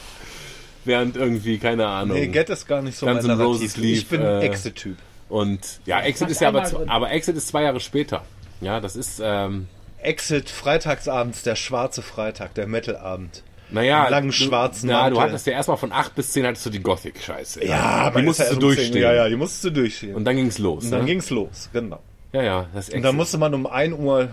[0.85, 2.17] Während irgendwie, keine Ahnung.
[2.17, 3.41] Nee, Get ist gar nicht so Guns mein.
[3.41, 4.97] Roses lief, ich bin äh, Exit-Typ.
[5.27, 6.87] Und ja, Exit ist ja aber, drin.
[6.87, 8.23] aber Exit ist zwei Jahre später.
[8.61, 9.67] Ja, das ist, ähm,
[10.01, 13.43] Exit freitagsabends, der schwarze Freitag, der Metalabend.
[13.69, 14.05] naja.
[14.05, 16.69] Im langen du, schwarzen Na, du hattest ja erstmal von 8 bis 10 hattest du
[16.69, 17.61] die Gothic-Scheiße.
[18.05, 19.01] aber die musstest du durchstehen.
[19.01, 20.15] Ja, ja, die musstest du durchstehen.
[20.15, 20.85] Und dann ging's los.
[20.85, 21.07] Und dann ne?
[21.07, 21.99] ging's los, genau.
[22.31, 24.29] ja, ja, das Und dann musste man um 1 Uhr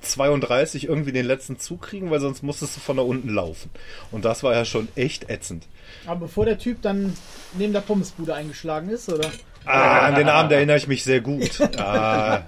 [0.00, 3.70] 32 irgendwie den letzten Zug kriegen, weil sonst musstest du von da unten laufen.
[4.10, 5.66] Und das war ja schon echt ätzend.
[6.06, 7.14] Aber bevor der Typ dann
[7.58, 9.30] neben der Pommesbude eingeschlagen ist, oder?
[9.64, 11.60] Ah, an den Abend erinnere ich mich sehr gut.
[11.78, 12.42] Ah,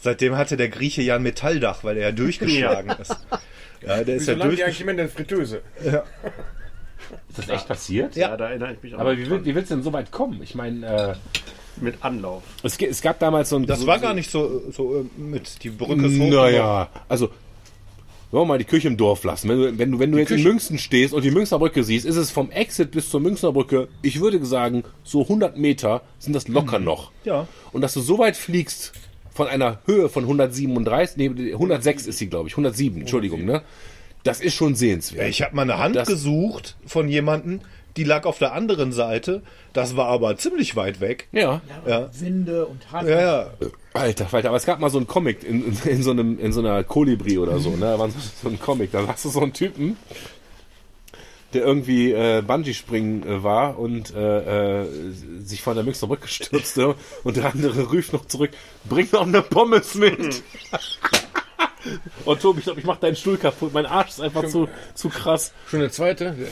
[0.00, 3.16] seitdem hatte der Grieche ja ein Metalldach, weil er ja durchgeschlagen ist.
[3.82, 4.80] Ja, der ist ja die eigentlich durch.
[4.80, 5.60] immer in der Fritteuse?
[7.28, 8.16] Ist das echt passiert?
[8.16, 8.36] Ja.
[8.36, 9.00] da erinnere ich mich auch.
[9.00, 10.42] Aber wie, will- wie willst du denn so weit kommen?
[10.42, 11.14] Ich meine, äh,
[11.80, 12.42] mit Anlauf.
[12.62, 13.66] es, es gab damals so ein.
[13.66, 16.30] Das so, war so, gar nicht so, so äh, mit die Brücke hoch.
[16.30, 17.30] Naja, also.
[18.32, 19.48] Wollen wir mal die Küche im Dorf lassen.
[19.48, 21.84] Wenn du, wenn du, wenn du jetzt in Küche- München stehst und die Münchner Brücke
[21.84, 26.02] siehst, ist es vom Exit bis zur Münchner Brücke, ich würde sagen, so 100 Meter
[26.18, 27.12] sind das locker noch.
[27.24, 27.46] Ja.
[27.72, 28.92] Und dass du so weit fliegst,
[29.32, 33.62] von einer Höhe von 137, nee, 106 ist sie, glaube ich, 107, Entschuldigung, ne?
[34.24, 35.28] Das ist schon sehenswert.
[35.28, 37.60] Ich habe mal eine Hand Das- gesucht von jemandem,
[37.96, 39.42] die lag auf der anderen Seite.
[39.72, 41.28] Das war aber ziemlich weit weg.
[41.32, 41.60] ja.
[41.86, 42.08] Ja.
[42.18, 43.08] Winde und Hand.
[43.08, 43.50] Ja, ja.
[43.94, 46.52] Alter, Alter, aber es gab mal so einen Comic in, in, in so einem in
[46.52, 47.80] so einer Kolibri oder so, ne?
[47.86, 49.96] Da war so, so ein Comic, da du so einen Typen,
[51.54, 54.86] der irgendwie äh, Bungee springen äh, war und äh, äh,
[55.38, 56.94] sich von der Münchner Brücke stürzte
[57.24, 58.50] und der andere rief noch zurück,
[58.84, 60.42] bring noch eine Pommes mit.
[62.24, 63.72] Und Tobi, ich glaube, ich mach deinen Stuhl kaputt.
[63.72, 65.52] Mein Arsch ist einfach zu, zu krass.
[65.68, 66.36] Schon eine zweite?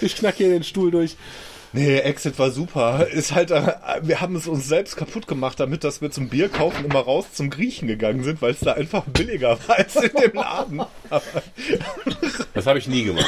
[0.00, 1.16] Ich knack hier den Stuhl durch.
[1.72, 3.08] Nee, Exit war super.
[3.08, 6.48] Ist halt, äh, wir haben es uns selbst kaputt gemacht, damit, dass wir zum Bier
[6.48, 10.10] kaufen immer raus zum Griechen gegangen sind, weil es da einfach billiger war als in
[10.12, 10.82] dem Laden.
[12.54, 13.26] Das habe ich nie gemacht.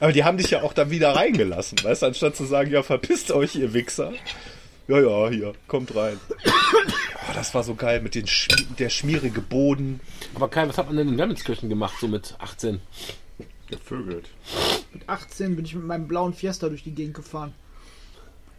[0.00, 2.82] aber die haben dich ja auch dann wieder reingelassen, weißt du, anstatt zu sagen, ja,
[2.82, 4.12] verpisst euch, ihr Wichser.
[4.88, 6.18] Ja, ja, hier, kommt rein.
[7.28, 8.48] Oh, das war so geil mit den Sch
[8.80, 10.00] der schmierige Boden.
[10.34, 12.80] Aber Kai, was hat man denn in Wermelskirchen gemacht, so mit 18?
[13.68, 14.28] Gevögelt.
[14.92, 17.54] Mit 18 bin ich mit meinem blauen Fiesta durch die Gegend gefahren.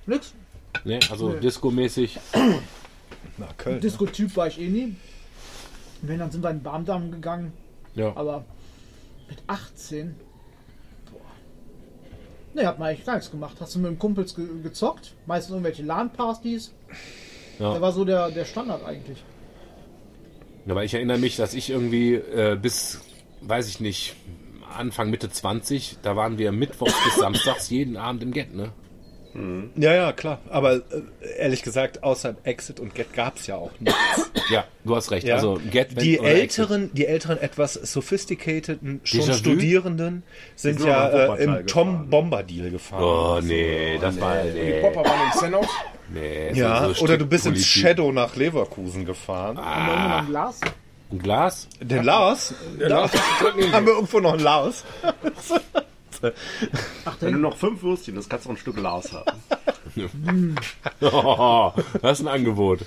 [0.06, 0.34] Nix.
[0.86, 1.00] Ne?
[1.12, 1.42] Also Nee.
[1.42, 2.20] Disco-mäßig.
[3.38, 3.82] Na, Köln.
[3.82, 4.96] Disco-Typ war ich eh nie.
[6.02, 7.52] Wenn, dann sind wir in den Barmdamm gegangen.
[7.96, 8.16] Ja.
[8.16, 8.46] Aber
[9.28, 10.16] mit 18.
[12.54, 13.58] Ne, hat man eigentlich gar nichts gemacht.
[13.60, 15.14] Hast du mit dem Kumpels ge gezockt?
[15.26, 16.72] Meistens irgendwelche LAN-Partys.
[17.60, 17.72] Ja.
[17.72, 19.24] Der war so der, der Standard eigentlich.
[20.66, 23.02] Ja, aber ich erinnere mich, dass ich irgendwie äh, bis,
[23.42, 24.16] weiß ich nicht,
[24.72, 28.72] Anfang, Mitte 20, da waren wir mittwochs bis samstags jeden Abend im Get, ne?
[29.76, 30.40] Ja, ja, klar.
[30.50, 30.82] Aber äh,
[31.38, 33.98] ehrlich gesagt, außer Exit und Get gab's ja auch nichts.
[34.52, 35.26] Ja, du hast recht.
[35.28, 35.36] Ja.
[35.36, 39.34] Also Get, die oder älteren, die älteren etwas sophisticateden, schon?
[39.34, 40.24] Studierenden
[40.56, 42.10] sind sind ja äh, im Tom gefahren.
[42.10, 43.04] Bombadil gefahren.
[43.04, 45.68] Oh, nee, das war, Die nee, Popper waren in Xenos.
[46.14, 46.52] nee.
[46.54, 47.66] ja, so- oder du bist ins.
[47.66, 49.58] Shadow nach Leverkusen gefahren.
[49.58, 50.60] Haben wir irgendwo noch ein Glas?
[51.12, 51.68] Ein Glas?
[51.82, 52.54] Den Lars?
[52.80, 53.12] Der Lars
[53.72, 54.84] Haben wir irgendwo noch einen Lars?
[57.06, 59.40] Ach, Wenn du noch fünf Würstchen, das kannst du noch ein Stück Lars haben.
[61.02, 61.72] Oh,
[62.02, 62.80] das ist ein Angebot.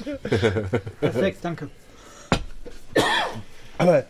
[1.01, 1.69] perfekt, danke.
[3.79, 4.05] Aber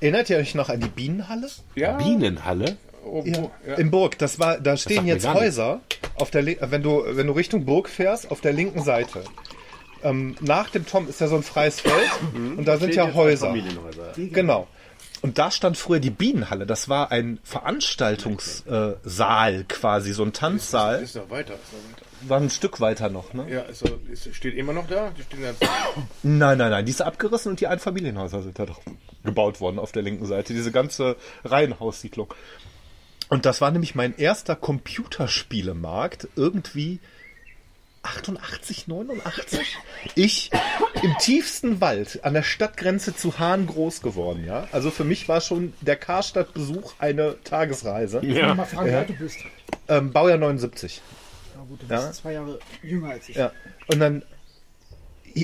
[0.00, 1.48] erinnert ihr euch noch an die Bienenhalle?
[1.74, 2.76] Ja, Bienenhalle?
[3.04, 3.74] oh, Ja, ja.
[3.74, 4.18] in Burg.
[4.18, 5.46] Das war, da stehen mir jetzt gar nichts.
[5.58, 5.80] Häuser
[6.16, 9.24] auf der, wenn du, wenn du Richtung Burg fährst, auf der linken Seite.
[10.02, 13.06] Ähm, nach dem Tom ist ja so ein freies Feld und da sind Steht ja
[13.06, 13.46] jetzt Häuser.
[13.46, 14.12] Familienhäuser.
[14.16, 14.66] Genau.
[15.24, 16.66] Und da stand früher die Bienenhalle.
[16.66, 21.02] Das war ein Veranstaltungssaal äh, quasi, so ein Tanzsaal.
[21.02, 21.54] Ist noch weiter.
[21.54, 22.04] Ist noch weiter.
[22.28, 23.46] War ein Stück weiter noch, ne?
[23.48, 25.12] Ja, ist, so- ist, steht immer noch da.
[25.40, 25.54] Da
[26.22, 26.84] Nein, nein, nein.
[26.84, 28.82] Die ist abgerissen und die Einfamilienhäuser sind da doch
[29.24, 30.52] gebaut worden auf der linken Seite.
[30.52, 32.34] Diese ganze Reihenhaussiedlung.
[33.30, 36.28] Und das war nämlich mein erster Computerspielemarkt.
[36.36, 37.00] Irgendwie
[38.04, 39.76] 88, 89?
[40.14, 40.50] Ich
[41.02, 44.68] im tiefsten Wald an der Stadtgrenze zu Hahn groß geworden, ja.
[44.70, 48.20] Also für mich war schon der Karstadt-Besuch eine Tagesreise.
[48.22, 49.38] Ich will mal fragen, wie alt du bist.
[49.88, 51.00] Ähm, Baujahr 79.
[51.56, 52.06] Na gut, du Ja.
[52.06, 53.36] bist zwei Jahre jünger als ich.
[53.36, 53.50] Ja.
[53.88, 54.22] Und dann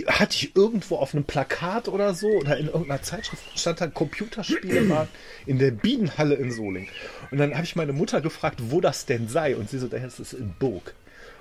[0.06, 5.10] hatte ich irgendwo auf einem Plakat oder so oder in irgendeiner Zeitschrift stand da Computerspielemarkt
[5.46, 6.88] in der Bienenhalle in Soling.
[7.30, 9.56] Und dann habe ich meine Mutter gefragt, wo das denn sei.
[9.56, 10.94] Und sie so, das ist in Burg.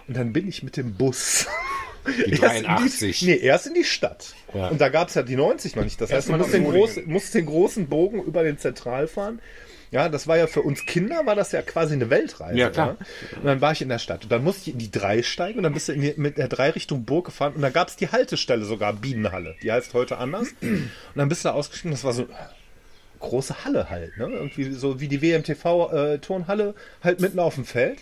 [0.10, 1.46] Und dann bin ich mit dem Bus.
[2.26, 3.20] Die erst in 83.
[3.20, 4.34] Die, nee, erst in die Stadt.
[4.56, 4.70] Ja.
[4.70, 6.02] Und da gab es ja die 90 noch nicht.
[6.02, 9.08] Das heißt, du Erstmal musst nach den, groß, musst den großen Bogen über den Zentral
[9.08, 9.40] fahren.
[9.92, 12.58] Ja, das war ja für uns Kinder, war das ja quasi eine Weltreise.
[12.58, 12.98] Ja, klar.
[13.36, 14.24] Und dann war ich in der Stadt.
[14.24, 16.40] Und dann musste ich in die 3 steigen und dann bist du in die, mit
[16.40, 17.54] der 3 Richtung Burg gefahren.
[17.54, 19.56] Und da gab es die Haltestelle sogar, Bienenhalle.
[19.62, 20.48] Die heißt heute anders.
[20.62, 21.92] Und dann bist du da ausgestiegen.
[21.92, 22.28] Das war so
[23.20, 24.18] große Halle halt.
[24.18, 24.28] Ne?
[24.32, 26.74] Irgendwie so wie die WMTV-Turnhalle
[27.04, 28.00] halt mitten auf dem Feld.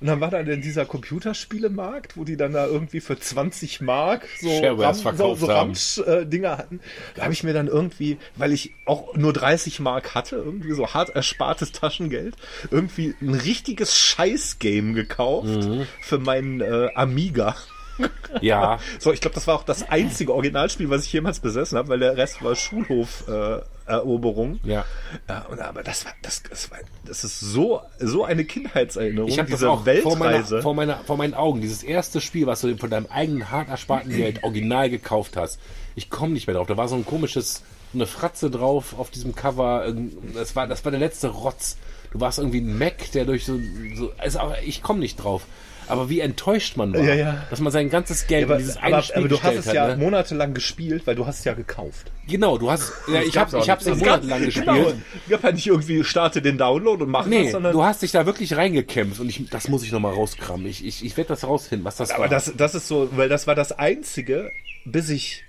[0.00, 4.26] Und dann war da denn dieser Computerspielemarkt, wo die dann da irgendwie für 20 Mark
[4.40, 5.46] so, Sharewares so, so.
[5.46, 6.80] Ramsch-Dinger hatten.
[7.14, 10.94] Da habe ich mir dann irgendwie, weil ich auch nur 30 Mark hatte, irgendwie so
[10.94, 12.34] hart erspartes Taschengeld,
[12.70, 15.86] irgendwie ein richtiges Scheiß-Game gekauft Mhm.
[16.00, 17.56] für meinen äh, Amiga.
[18.40, 21.88] Ja, So, ich glaube, das war auch das einzige Originalspiel, was ich jemals besessen habe,
[21.88, 23.62] weil der Rest war Schulhof-Eroberung.
[23.86, 24.60] Äh, Eroberung.
[24.64, 24.84] ja.
[25.28, 29.38] Ja, und, aber das war, das, das war, das ist so, so eine Kindheitserinnerung, Ich
[29.38, 30.62] habe das diese auch vor, meiner, Weltreise.
[30.62, 31.60] vor, meiner, vor meinen Augen.
[31.62, 35.58] Dieses erste Spiel, was du von deinem eigenen hart ersparten Geld original gekauft hast.
[35.94, 36.66] Ich komme nicht mehr drauf.
[36.66, 37.62] Da war so ein komisches,
[37.92, 39.90] so eine Fratze drauf auf diesem Cover.
[40.34, 41.78] Das war, das war der letzte Rotz.
[42.12, 43.58] Du warst irgendwie ein Mac, der durch so,
[43.94, 45.46] so also ich komme nicht drauf.
[45.88, 47.46] Aber wie enttäuscht man war, Ja, ja.
[47.50, 49.66] dass man sein ganzes Geld aber, in dieses eine aber, Spiel aber du hast es
[49.68, 49.74] hat.
[49.74, 49.96] ja ne?
[49.96, 52.10] monatelang gespielt, weil du hast es ja gekauft.
[52.28, 54.00] Genau, du hast, ja, ich habe ich hab's ja nicht.
[54.04, 54.66] monatelang gespielt.
[54.66, 54.92] Genau.
[55.26, 58.02] Ich habe ja nicht irgendwie starte den Download und mach Nee, das, sondern du hast
[58.02, 60.66] dich da wirklich reingekämpft und ich, das muss ich nochmal rauskramen.
[60.66, 62.28] Ich, ich, ich werde das rausfinden, was das Aber war.
[62.28, 64.50] das, das ist so, weil das war das einzige,
[64.84, 65.44] bis ich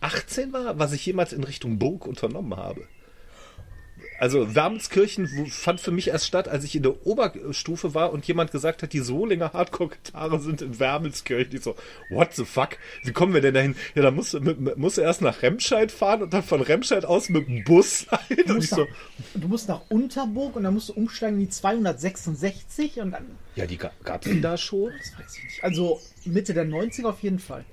[0.00, 2.82] 18 war, was ich jemals in Richtung Burg unternommen habe.
[4.18, 8.50] Also Wermelskirchen fand für mich erst statt, als ich in der Oberstufe war und jemand
[8.50, 11.56] gesagt hat, die Solinger Hardcore-Gitarre sind in Wermelskirchen.
[11.56, 11.76] Ich so,
[12.10, 12.70] what the fuck?
[13.04, 13.76] Wie kommen wir denn dahin?
[13.94, 17.04] Ja, da musst du, mit, musst du erst nach Remscheid fahren und dann von Remscheid
[17.04, 18.44] aus mit dem Bus dahin.
[18.46, 18.88] Du musst, so, nach,
[19.34, 23.66] du musst nach Unterburg und dann musst du umsteigen in die 266 und dann, ja,
[23.66, 24.92] die gab es da schon?
[24.98, 25.64] das weiß ich nicht.
[25.64, 27.64] Also Mitte der 90er auf jeden Fall.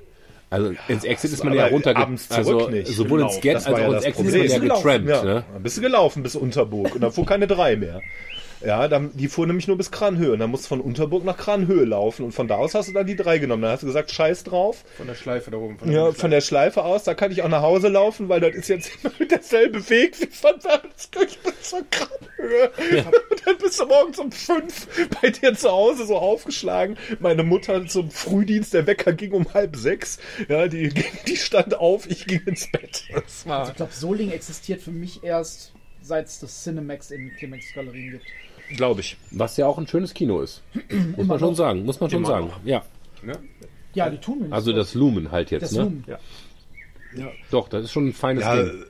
[0.54, 3.88] Also ins Exit ist man ja runter, abends zurück also sowohl ins Get als ja
[3.88, 5.10] auch ins Exit ist man ja getrampt.
[5.10, 5.44] Ja, Ne?
[5.64, 8.02] bist du gelaufen bis Unterburg und dann fuhr keine drei mehr.
[8.66, 11.38] Ja, dann, die fuhr nämlich nur bis Kranhöhe und dann musst du von Unterburg nach
[11.38, 13.62] Kranhöhe laufen und von da aus hast du dann die drei genommen.
[13.62, 14.84] Dann hast du gesagt, scheiß drauf.
[14.98, 15.78] Von der Schleife da oben.
[15.78, 18.40] Von Ja, der von der Schleife aus, da kann ich auch nach Hause laufen, weil
[18.40, 22.72] das ist jetzt immer derselbe Weg wie von Wermelskirchen bis zur Kranhöhe.
[23.30, 24.88] Und dann bist du morgens um fünf
[25.22, 26.98] bei dir zu Hause so aufgeschlagen.
[27.20, 30.20] Meine Mutter zum Frühdienst, der Wecker ging um halb sechs.
[30.48, 30.90] Ja, die,
[31.28, 33.04] die stand auf, ich ging ins Bett.
[33.14, 37.66] Das war Ich glaube, Solingen existiert für mich erst, seit es das Cinemax in Clemens
[37.74, 38.26] Galerien gibt.
[38.76, 39.18] Glaube ich.
[39.32, 40.62] Was ja auch ein schönes Kino ist.
[41.18, 41.86] Muss man schon sagen.
[41.86, 42.52] Muss man schon sagen.
[42.66, 42.84] Ja.
[43.22, 43.38] Ne?
[43.94, 44.54] Ja, die tun nicht.
[44.54, 44.78] Also so.
[44.78, 45.78] das Lumen halt jetzt, das ne?
[45.84, 46.04] Zoom.
[47.52, 48.84] Doch, das ist schon ein feines Ja, Ding.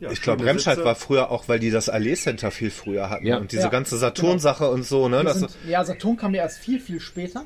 [0.00, 0.86] Ja, ich glaube, schöne Remscheid Sitze.
[0.86, 3.38] war früher auch, weil die das Allee Center viel früher hatten Ja.
[3.38, 5.22] und diese Ja, ganze Saturn-Sache und so, ne?
[5.24, 7.44] Das, sind, ja, Saturn kam ja erst viel, viel später.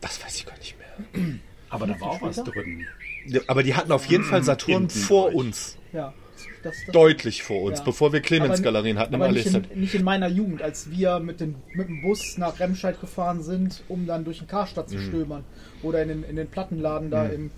[0.00, 1.34] das weiß ich gar nicht mehr.
[1.70, 2.86] Aber da war auch was drin.
[3.48, 5.34] Aber die hatten auf jeden Fall Saturn Hinten vor euch.
[5.34, 5.76] uns.
[5.92, 6.12] Ja.
[6.64, 7.84] Das, das, Deutlich vor uns, Ja.
[7.84, 10.90] bevor wir aber- Clemens-Galerien hatten im aber Allee nicht in, nicht in meiner Jugend, als
[10.90, 14.90] wir mit, den, mit dem Bus nach Remscheid gefahren sind, um dann durch den Karstadt
[14.90, 14.96] Mhm.
[14.96, 15.44] zu stöbern.
[15.82, 17.50] Oder in den, in den Plattenladen da im,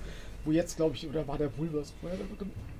[0.44, 1.92] wo jetzt glaube ich, oder war der Vulvers?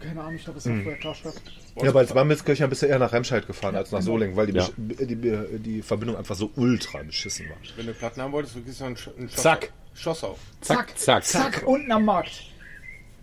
[0.01, 0.83] Keine Ahnung, ich glaube, es war Mhm.
[0.83, 1.35] vorher Karstadt.
[1.81, 4.13] Ja, aber als Wermelskirchen bist du eher nach Remscheid gefahren als nach genau.
[4.13, 4.69] Solingen, weil die, Ja.
[4.77, 7.57] die, die, die Verbindung einfach so ultra beschissen war.
[7.77, 9.73] Wenn du Platten haben wolltest, du gehst noch einen, Sch einen Schoss Zack.
[9.95, 10.39] Schossau.
[10.61, 11.25] Zack, zack.
[11.25, 12.43] Zack, unten am Markt.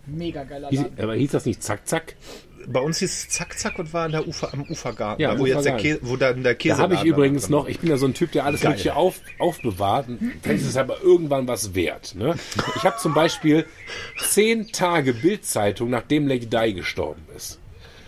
[0.06, 1.00] Mega geiler Hieß, Laden.
[1.00, 2.14] aber hieß das nicht Zack, Zack?
[2.66, 5.34] Bei uns hieß es Zack Zack und war an der Ufer, am Ufergarten, Ja, da,
[5.34, 6.00] am wo jetzt der Ufergarten.
[6.00, 8.14] Käse, wo dann der Käse Da habe ich übrigens noch, ich bin ja so ein
[8.14, 10.06] Typ, der alles Mögliche auf, aufbewahrt.
[10.42, 12.14] Vielleicht ist es aber irgendwann was wert.
[12.16, 12.34] Ne?
[12.76, 13.66] Ich habe zum Beispiel
[14.18, 17.58] zehn Tage Bildzeitung, nachdem Lady Di gestorben ist.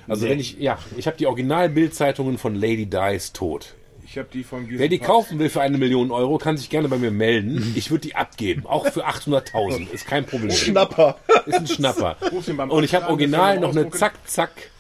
[0.09, 3.75] Also wenn ich, ja, ich habe die Original-Bildzeitungen von Lady Di's Tod.
[4.17, 6.89] Ich habe die von Wer die kaufen will für eine Million Euro, kann sich gerne
[6.89, 7.75] bei mir melden.
[7.77, 9.91] Ich würde die abgeben, auch für 800.000.
[9.93, 10.53] Ist kein Problem.
[10.53, 11.19] Schnapper.
[11.45, 12.17] Ist ein Schnapper.
[12.71, 13.91] Und ich habe original noch eine.
[13.91, 14.71] Zack-Zack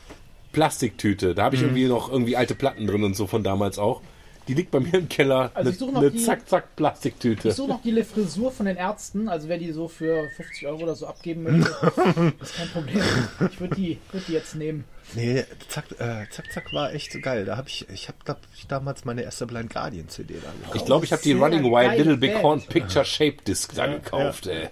[0.52, 1.34] Plastiktüte.
[1.34, 4.00] Da habe ich irgendwie noch irgendwie alte Platten drin und so von damals auch.
[4.48, 5.50] Die liegt bei mir im Keller.
[5.52, 7.48] Also ich suche noch eine die- Zack-Zack Plastiktüte.
[7.50, 10.66] Ich suche noch die Le Frisur von den Ärzten, also wer die so für 50
[10.66, 11.70] Euro oder so abgeben möchte,
[12.40, 13.02] ist kein Problem.
[13.50, 14.84] Ich würde die, würd die jetzt nehmen.
[15.14, 17.44] Nee, Zack, äh, Zack Zack war echt geil.
[17.44, 20.76] Da habe ich, ich habe da, ich damals meine erste Blind Guardian CD da gekauft.
[20.76, 22.42] Ich glaube, ich habe die Sehr Running Wild Little Big.
[22.42, 24.68] Horn Picture Shape Disc da gekauft, ey.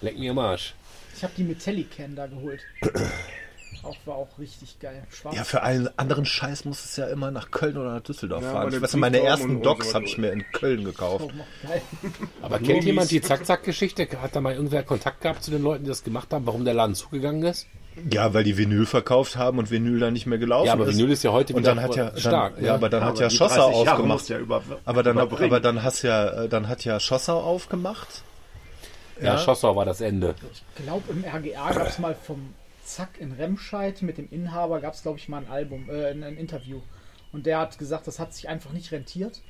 [0.00, 0.74] Leck mir am Arsch.
[1.16, 2.60] Ich habe die Metallican da geholt.
[3.86, 5.04] Auch war auch richtig geil.
[5.10, 5.36] Schwarz.
[5.36, 8.52] Ja, für allen anderen Scheiß muss es ja immer nach Köln oder nach Düsseldorf Ja,
[8.52, 8.72] fahren.
[8.74, 11.28] Ich weiß, meine ersten und- Docs und habe ich mir in Köln gekauft.
[12.42, 14.08] Aber kennt jemand die Zack-Zack-Geschichte?
[14.20, 16.74] Hat da mal irgendwer Kontakt gehabt zu den Leuten, die das gemacht haben, warum der
[16.74, 17.66] Laden zugegangen ist?
[18.10, 20.98] Ja, weil die Vinyl verkauft haben und Vinyl dann nicht mehr gelaufen Ja, aber ist.
[20.98, 22.56] Vinyl ist ja heute und wieder dann hat ja dann, stark.
[22.58, 22.72] Ja, ne?
[22.74, 24.28] aber dann hat Aber ja Schossau 30 Jahre aufgemacht.
[24.28, 25.50] ja über, aber dann, überbringen.
[25.50, 28.22] aber dann hast ja, äh, dann hat ja Schossau aufgemacht.
[29.22, 30.34] ja, Schossau war das Ende.
[30.76, 32.52] Ich glaube, im RGA gab es mal vom
[32.86, 36.22] Zack in Remscheid mit dem Inhaber, gab es, glaube ich, mal ein Album, äh, ein
[36.22, 36.80] ein Interview.
[37.32, 39.42] Und der hat gesagt, das hat sich einfach nicht rentiert.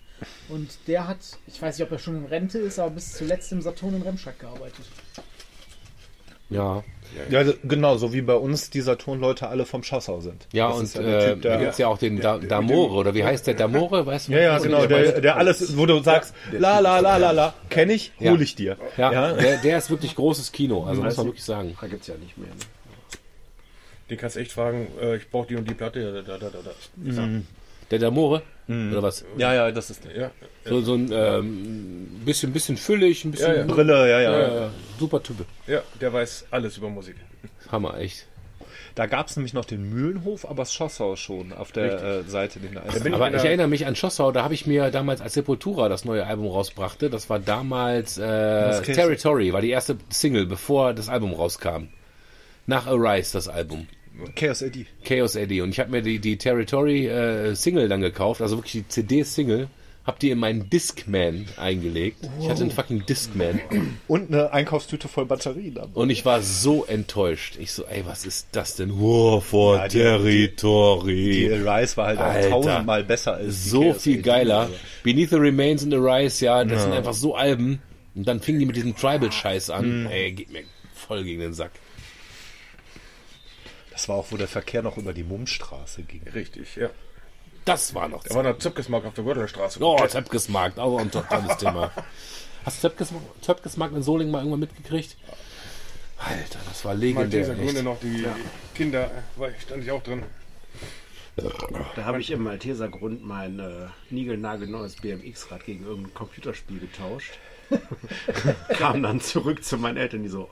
[0.49, 3.53] Und der hat, ich weiß nicht, ob er schon in Rente ist, aber bis zuletzt
[3.53, 4.87] im Saturn in Remscheid gearbeitet.
[6.49, 6.85] Ja.
[7.31, 10.47] Ja, genau, so wie bei uns die Saturn-Leute alle vom Schossau sind.
[10.53, 13.15] Ja, Das und ja äh, Typ, da der- gibt's ja auch den da Damore, oder
[13.15, 14.07] wie heißt der Damore?
[14.07, 14.33] Weißt du?
[14.33, 17.91] Ja, ja, genau, der der, alles, wo du sagst, la la la la la, kenn
[17.91, 18.31] ich, Ja.
[18.33, 18.77] hol ich dir.
[18.97, 19.33] Ja, Ja.
[19.35, 21.77] Der, der ist wirklich großes Kino, also muss man wirklich sagen.
[21.81, 22.49] Da gibt's ja nicht mehr.
[22.49, 22.55] Ne?
[24.11, 26.23] Den kannst du echt fragen, äh, ich brauche die und die Platte.
[26.27, 27.29] Da, da, da, da.
[27.91, 28.43] Der Damore?
[28.67, 28.93] Mhm.
[28.93, 29.25] Oder was?
[29.37, 30.31] Ja, ja, das ist Ja,
[30.65, 33.49] So, so ein ähm, bisschen, bisschen füllig, ein bisschen.
[33.53, 33.65] Ja, ja.
[33.65, 34.33] Brille, ja, ja.
[34.41, 34.71] Ja, ja.
[34.99, 35.45] super Typ.
[35.67, 37.15] Ja, der weiß alles über Musik.
[37.71, 38.27] Hammer, echt.
[38.97, 42.59] Da gab es nämlich noch den Mühlenhof, aber das Schosshaus schon auf der äh, Seite.
[42.61, 42.71] Den
[43.03, 45.89] bin Aber ich der- erinnere mich an Schossau, da habe ich mir damals, als Sepultura
[45.91, 48.83] das neue Album rausbrachte, das war damals äh?
[48.83, 51.89] Territory, war die erste Single, bevor das Album rauskam.
[52.67, 53.87] Nach Arise, das Album.
[54.35, 54.87] Chaos Eddie.
[55.05, 55.61] Chaos Eddie.
[55.61, 59.69] Und ich habe mir die, die Territory äh, Single dann gekauft, also wirklich die CD-Single,
[60.05, 62.29] hab die in meinen Discman eingelegt.
[62.41, 63.61] Ich hatte einen fucking Discman.
[64.07, 65.75] Und eine Einkaufstüte voll Batterien.
[65.75, 66.01] dabei.
[66.01, 67.57] Und ich war so enttäuscht.
[67.59, 68.99] Ich so, ey, was ist das denn?
[69.01, 71.31] Wow, vor Ja, die- Territory.
[71.33, 72.51] Die Rise war halt auch Alter.
[72.51, 74.71] tausendmal besser als die so Chaos viel geiler.
[75.03, 77.81] Beneath the Remains in the Rise, ja, das sind einfach so Alben.
[78.15, 80.07] Und dann fingen die mit diesem Tribal-Scheiß an.
[80.07, 80.63] Ey, geht mir
[80.95, 81.73] voll gegen den Sack.
[83.97, 86.21] Das war auch, wo der Verkehr noch über die Mummstraße ging.
[86.35, 86.91] Richtig, ja.
[87.65, 89.83] Das war noch Da war noch Zöpkesmarkt auf der Gürtelstraße.
[89.83, 91.91] Oh, Zöpkesmarkt, auch ein to- tolles Thema.
[92.67, 92.91] Hast du
[93.41, 95.17] Zöpkesmarkt, in Solingen mal irgendwann mitgekriegt?
[96.19, 97.47] Alter, das war legendär.
[97.47, 98.27] Malteser Gründe noch die
[98.75, 100.25] Kinder, war, stand ich auch drin.
[101.97, 107.39] Da habe ich im Malteser Grund mein äh, niegelnagelneues BMX-Rad gegen irgendein Computerspiel getauscht.
[108.77, 110.51] Kam dann zurück zu meinen Eltern, die so,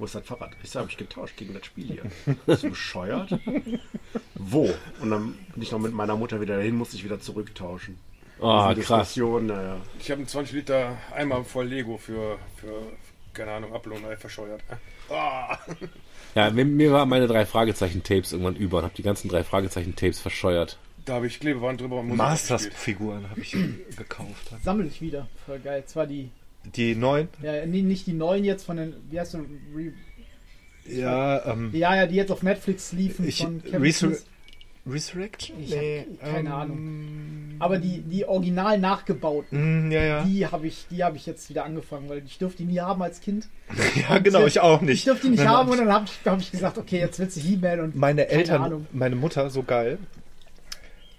[0.00, 0.52] wo ist das Fahrrad?
[0.62, 2.34] Ich so, habe ich getauscht gegen das Spiel hier.
[2.46, 3.38] Bist du bescheuert?
[4.34, 4.72] Wo?
[5.00, 7.98] Und dann bin ich noch mit meiner Mutter wieder dahin, musste ich wieder zurücktauschen.
[8.40, 9.08] Oh, Diese krass.
[9.08, 9.76] Diskussion, naja.
[9.98, 12.72] Ich habe einen 20 Liter Eimer voll Lego für, für
[13.34, 14.62] keine Ahnung, Ablohn verscheuert.
[15.10, 15.58] Ah.
[16.34, 20.20] Ja, mir, mir waren meine drei Fragezeichen-Tapes irgendwann über und habe die ganzen drei Fragezeichen-Tapes
[20.20, 20.78] verscheuert.
[21.04, 22.14] Da habe ich Klebeband drüber und.
[22.14, 23.50] Masters-Figuren habe ich
[23.96, 24.52] gekauft.
[24.62, 25.26] Sammel ich wieder.
[25.44, 25.84] Voll geil.
[25.86, 26.30] Zwar die,
[26.74, 27.28] Die neuen?
[27.42, 29.38] ja, nee, nicht die neuen jetzt von den, wie heißt du,
[29.74, 29.92] Re,
[30.86, 34.16] Ja, ähm, ja, ja, die jetzt auf Netflix liefen Ich- von Kevin Resur-.
[34.86, 35.56] Resurrection?
[35.62, 37.56] Ich hab keine ähm, Ahnung.
[37.58, 40.24] Aber die, die original nachgebauten, mm, Ja, ja.
[40.24, 43.02] die habe ich, die habe ich jetzt wieder angefangen, weil ich durfte die nie haben
[43.02, 43.48] als Kind.
[44.08, 45.00] Ja, genau, ich auch nicht.
[45.00, 46.98] Ich durfte die nicht Dann haben hab und dann habe ich, hab ich gesagt, okay,
[46.98, 48.86] jetzt willst du He-Man und Meine Eltern, Ahnung.
[48.92, 49.98] meine Mutter, so geil.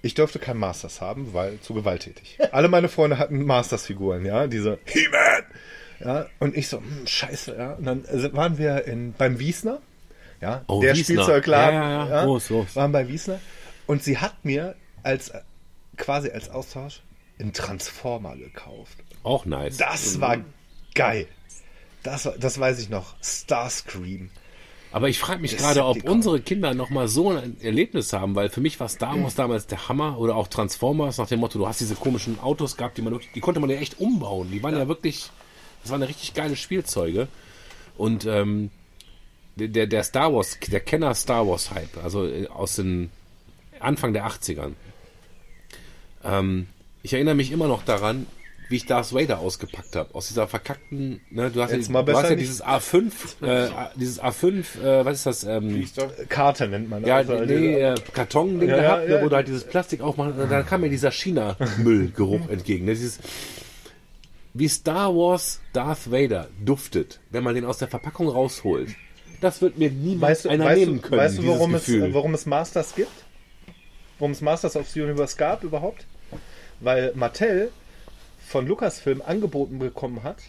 [0.01, 2.37] Ich durfte kein Masters haben, weil zu gewalttätig.
[2.51, 5.43] Alle meine Freunde hatten Masters-Figuren, ja, diese He-Man!
[6.03, 7.73] Ja, und ich so, hm, scheiße, ja.
[7.73, 9.79] Und dann äh, waren wir in, beim Wiesner,
[10.41, 11.15] ja, Oh, der Wiesner.
[11.23, 12.23] Spielzeugladen, Ja, ja, ja.
[12.25, 12.75] Groß, groß.
[12.75, 13.39] waren bei Wiesner.
[13.85, 15.41] Und sie hat mir als, äh,
[15.97, 17.01] quasi als Austausch
[17.39, 18.97] einen Transformer gekauft.
[19.21, 19.77] Auch nice.
[19.77, 20.37] Das war
[20.95, 21.27] geil.
[22.01, 23.15] Das, das weiß ich noch.
[23.21, 24.31] Starscream.
[24.91, 28.49] Aber ich frage mich gerade, ob unsere Kinder noch mal so ein Erlebnis haben, weil
[28.49, 31.68] für mich war Star Wars damals der Hammer oder auch Transformers nach dem Motto, du
[31.68, 34.49] hast diese komischen Autos gehabt, die man wirklich, die konnte man ja echt umbauen.
[34.51, 35.30] Die waren ja, wirklich,
[35.81, 37.30] das waren ja richtig geile Spielzeuge.
[37.97, 38.69] Und ähm,
[39.55, 43.11] der, der Star Wars, der Kenner Star Wars Hype, also äh, aus den
[43.80, 44.73] Anfang der 80ern.
[46.23, 46.68] Ähm,
[47.01, 48.27] ich erinnere mich immer noch daran,
[48.72, 50.15] wie ich Darth Vader ausgepackt habe.
[50.15, 53.11] Aus dieser verkackten, ne, du hast, Jetzt ja, du hast ja dieses A5,
[53.45, 55.43] äh, dieses A5, äh, was ist das?
[55.43, 55.85] Ähm,
[56.30, 59.48] Karte nennt man ja, also nee, äh, Karton-Ding Ja, gehabt, ja, ne, wo du halt
[59.48, 62.85] dieses Plastik aufmachst, und dann kam mir dieser China-Müllgeruch entgegen.
[62.85, 63.19] Ne, dieses,
[64.53, 68.89] wie Star Wars Darth Vader duftet, wenn man den aus der Verpackung rausholt.
[69.41, 71.22] Das wird mir niemals Weißt du, einer weißt nehmen können.
[71.22, 72.14] weißt du warum, es, Gefühl.
[72.14, 73.11] warum es Masters gibt?
[74.19, 76.06] Warum es Masters of the Universe gab überhaupt?
[76.80, 77.72] Weil Mattel
[78.51, 80.43] von Lucasfilm angeboten bekommen hat,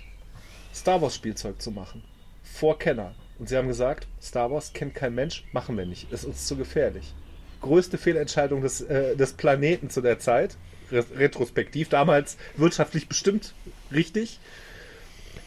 [0.74, 2.02] Star Wars Spielzeug zu machen.
[2.42, 3.14] Vor Kenner.
[3.38, 6.10] Und sie haben gesagt, Star Wars kennt kein Mensch, machen wir nicht.
[6.10, 7.14] Ist uns zu gefährlich.
[7.60, 10.56] Größte Fehlentscheidung des, äh, des Planeten zu der Zeit.
[10.90, 11.90] Re retrospektiv.
[11.90, 13.54] Damals wirtschaftlich bestimmt
[13.92, 14.40] richtig.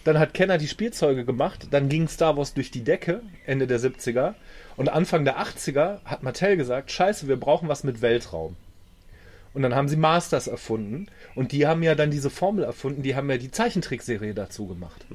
[0.06, 3.82] Dann hat Kenner die Spielzeuge gemacht, dann ging Star Wars durch die Decke, Ende der
[3.82, 4.36] 70er.
[4.78, 8.56] Und Anfang der 80er hat Mattel gesagt, scheiße, wir brauchen was mit Weltraum.
[9.56, 11.08] Und dann haben sie Masters erfunden.
[11.34, 15.06] Und die haben ja dann diese Formel erfunden, die haben ja die Zeichentrickserie dazu gemacht.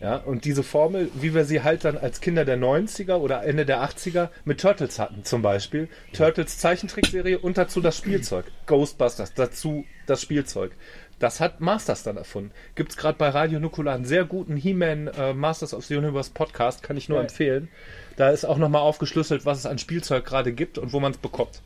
[0.00, 3.64] Ja, und diese Formel, wie wir sie halt dann als Kinder der 90er oder Ende
[3.64, 5.88] der 80er mit Turtles hatten, zum Beispiel.
[6.12, 8.46] Turtles Zeichentrickserie und dazu das Spielzeug.
[8.66, 10.72] Ghostbusters, dazu das Spielzeug.
[11.20, 12.50] Das hat Masters dann erfunden.
[12.74, 16.30] Gibt es gerade bei Radio Nukular einen sehr guten He-Man äh, Masters of the Universe
[16.34, 17.24] Podcast, kann ich nur Ja.
[17.24, 17.68] empfehlen.
[18.16, 21.18] Da ist auch nochmal aufgeschlüsselt, was es an Spielzeug gerade gibt und wo man es
[21.18, 21.62] bekommt.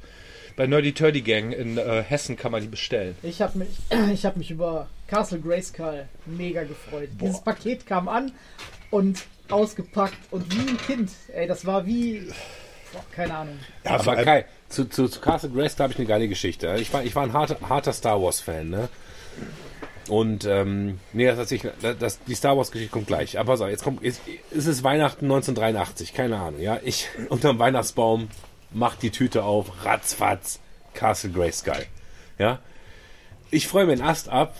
[0.59, 3.15] Bei Nerdy Turdy Gang in äh, Hessen kann man die bestellen.
[3.23, 3.69] Ich habe mich,
[4.13, 7.11] ich hab mich über Castle Grayskull mega gefreut.
[7.21, 8.33] Dieses Paket kam an
[8.91, 11.13] und ausgepackt und wie ein Kind.
[11.33, 12.33] Ey, das war wie.
[12.93, 13.59] Boah, keine Ahnung.
[13.85, 16.75] Ja, Aber allem- Kai, zu, zu, zu Castle Grace, da habe ich eine geile Geschichte.
[16.81, 18.89] Ich war, ich war ein harter, harter Star Wars-Fan, ne?
[20.09, 23.39] Und, ähm, nee, das, das, das, das, die Star Wars-Geschichte kommt gleich.
[23.39, 26.81] Aber so, jetzt kommt, ist, ist es Weihnachten 1983, keine Ahnung, ja?
[26.83, 28.29] Ich unterm Weihnachtsbaum
[28.71, 30.61] mach die Tüte auf, ratzfatz,
[30.95, 31.87] Castle Grayskull,
[32.39, 32.59] ja?
[33.51, 34.55] Ich freue mir den Ast ab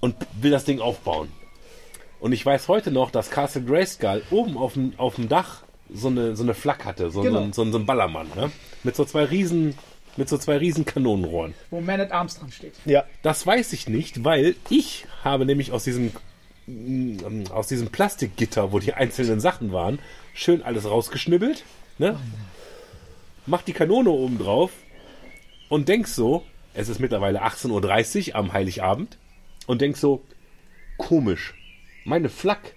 [0.00, 1.28] und will das Ding aufbauen.
[2.20, 6.08] Und ich weiß heute noch, dass Castle Grayskull oben auf dem, auf dem Dach so
[6.08, 7.38] eine, so eine Flak hatte, so, Genau.
[7.38, 8.50] so, ein- so, ein- so ein Ballermann, ne?
[8.84, 9.76] Mit so zwei riesen,
[10.16, 11.54] mit so zwei riesen Kanonenrohren.
[11.70, 12.74] Wo Man at Arms dran steht.
[12.84, 13.04] Ja.
[13.22, 16.12] Das weiß ich nicht, weil ich habe nämlich aus diesem
[17.50, 19.98] aus diesem Plastikgitter, wo die einzelnen Sachen waren,
[20.32, 21.64] schön alles rausgeschnibbelt,
[21.98, 22.18] ne?
[23.46, 24.70] Mach die Kanone oben drauf
[25.68, 26.44] und denk so,
[26.74, 29.18] es ist mittlerweile 18.30 Uhr am Heiligabend
[29.66, 30.22] und denk so,
[30.96, 31.54] komisch,
[32.04, 32.74] meine Flak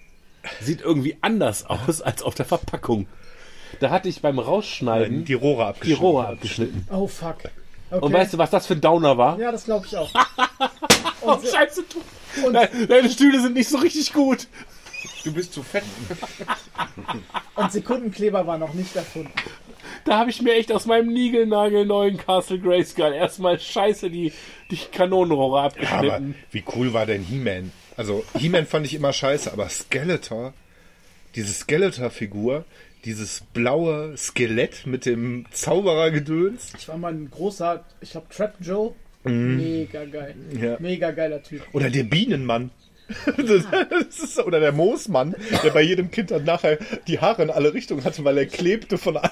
[0.61, 3.07] sieht irgendwie anders aus als auf der Verpackung.
[3.79, 6.01] Da hatte ich beim Rausschneiden Die Rohre die abgeschnitten.
[6.03, 6.87] Rohre abgeschnitten.
[6.91, 7.37] Oh fuck.
[7.91, 8.03] Okay.
[8.03, 9.37] Und weißt du, was das für ein Downer war?
[9.39, 10.09] ja, das glaube ich auch.
[11.27, 12.51] Oh, scheiße, du.
[12.51, 14.47] Nein, deine Stühle sind nicht so richtig gut.
[15.23, 15.83] Du bist zu fett.
[17.55, 19.31] Und Sekundenkleber war noch nicht erfunden.
[20.05, 24.31] Da habe ich mir echt aus meinem niegelnagelneuen Castle Grayskull erstmal scheiße die,
[24.69, 26.35] die Kanonenrohre Aber abgeschnitten.
[26.51, 27.71] wie cool war denn He-Man?
[27.97, 30.53] Also He-Man fand ich immer scheiße, aber Skeletor,
[31.33, 32.65] diese Skeletor-Figur,
[33.03, 36.73] dieses blaue Skelett mit dem Zauberergedöns.
[36.77, 38.93] Ich war mal ein großer, ich glaube, Trap Joe.
[39.23, 40.35] Mega geil.
[40.59, 40.77] Ja.
[40.79, 41.63] Mega geiler Typ.
[41.73, 42.69] Oder der Bienenmann.
[43.25, 43.37] Das,
[43.89, 46.77] das ist, oder der Moosmann, der bei jedem Kind dann nachher
[47.07, 49.31] die Haare in alle Richtungen hatte, weil er klebte von allem.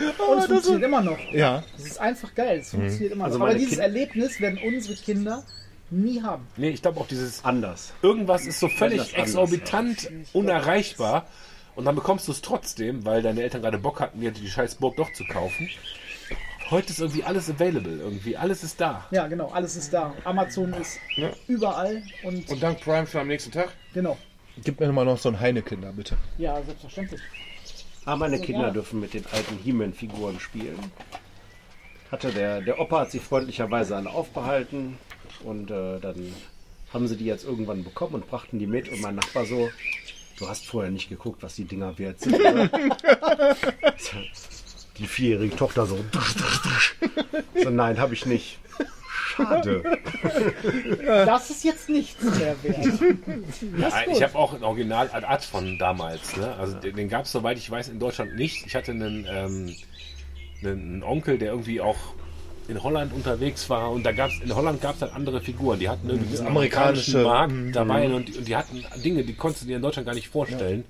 [0.30, 1.18] Und es funktioniert immer noch.
[1.32, 1.62] Ja.
[1.76, 2.58] Es ist einfach geil.
[2.60, 3.32] Es funktioniert immer noch.
[3.32, 5.44] Also Aber dieses Kind- Erlebnis werden unsere Kinder
[5.90, 6.46] nie haben.
[6.56, 7.92] Nee, ich glaube auch dieses Anders.
[8.02, 11.26] irgendwas ist so völlig anders, exorbitant unerreichbar
[11.74, 14.76] und dann bekommst du es trotzdem, weil deine Eltern gerade Bock hatten, dir die scheiß
[14.76, 15.68] Burg doch zu kaufen.
[16.70, 19.04] Heute ist irgendwie alles available, irgendwie alles ist da.
[19.10, 19.48] Ja, genau.
[19.48, 20.14] Alles ist da.
[20.22, 21.00] Amazon ist
[21.48, 23.70] überall und, Und dank Prime für am nächsten Tag.
[23.92, 24.16] genau.
[24.62, 26.16] Gib mir mal noch so ein Heineken da, bitte.
[26.38, 27.20] Ja, selbstverständlich.
[28.04, 28.70] Aber meine Kinder ja.
[28.70, 30.78] dürfen mit den alten He-Man-Figuren spielen.
[32.10, 34.98] Hatte der, der Opa hat sie freundlicherweise alle aufbehalten
[35.44, 36.34] und äh, dann
[36.92, 39.70] haben sie die jetzt irgendwann bekommen und brachten die mit und mein Nachbar so,
[40.38, 42.40] du hast vorher nicht geguckt, was die Dinger wert sind.
[44.98, 45.98] Die vierjährige Tochter so,
[47.54, 48.58] so nein, habe ich nicht.
[49.44, 49.82] Schade.
[51.06, 52.78] Das ist jetzt nichts mehr wert.
[53.78, 56.36] Ja, ich habe auch ein Original Ad Ad von damals.
[56.36, 56.54] Ne?
[56.56, 58.66] Also den, den gab es, soweit ich weiß, in Deutschland nicht.
[58.66, 59.74] Ich hatte einen, ähm,
[60.62, 61.96] einen, Onkel, der irgendwie auch
[62.68, 65.78] in Holland unterwegs war und da gab's in Holland gab es halt andere Figuren.
[65.80, 69.34] Die hatten irgendwie diesen amerikanische- amerikanischen Markt dabei und die, und die hatten Dinge, die
[69.34, 70.84] konntest du dir in Deutschland gar nicht vorstellen.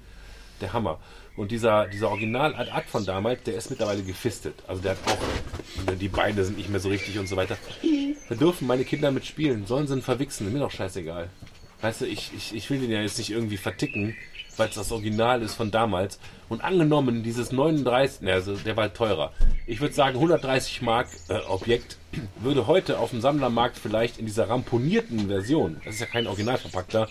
[0.61, 0.99] Der Hammer.
[1.41, 4.57] Und dieser, dieser Original Ad Ad von damals, der ist mittlerweile gefistet.
[4.67, 7.57] Also der hat auch, die Beine sind nicht mehr so richtig und so weiter.
[8.29, 9.65] Da dürfen meine Kinder mitspielen.
[9.65, 10.53] Sollen sie ihn verwichsen?
[10.53, 11.31] Mir doch scheißegal.
[11.81, 14.15] Weißt du, ich, ich, ich will den ja jetzt nicht irgendwie verticken,
[14.59, 16.21] weil es das Original ist von damals.
[16.51, 19.33] Und angenommen, dieses 39, ne, also der war halt teurer.
[19.67, 21.97] Ich würde sagen, 130 Mark äh, Objekt
[22.41, 27.09] würde heute auf dem Sammlermarkt vielleicht in dieser ramponierten Version, das ist ja kein Originalverpackter,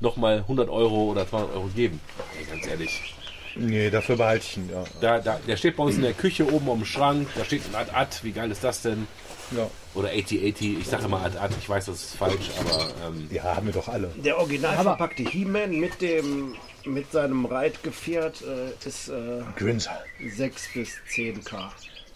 [0.00, 2.00] nochmal 100 Euro oder 200 Euro geben.
[2.36, 3.14] Ey, ganz ehrlich.
[3.60, 4.84] Nee, dafür behalte ich ihn, ja.
[5.02, 7.74] Da, da, der steht bei uns in der Küche oben am Schrank, da steht ein
[7.74, 9.06] Ad-Ad, wie geil ist das denn?
[9.54, 13.42] Ja, Oder 8080, ich sage immer Ad-Ad, ich weiß, das ist falsch, aber ähm, ja
[13.42, 14.08] haben wir doch alle.
[14.16, 16.56] Der original verpackte He-Man mit dem
[16.86, 20.02] mit seinem Reitgefährt äh, ist äh, Günther.
[20.26, 21.68] 6 bis 10k.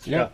[0.07, 0.31] ja.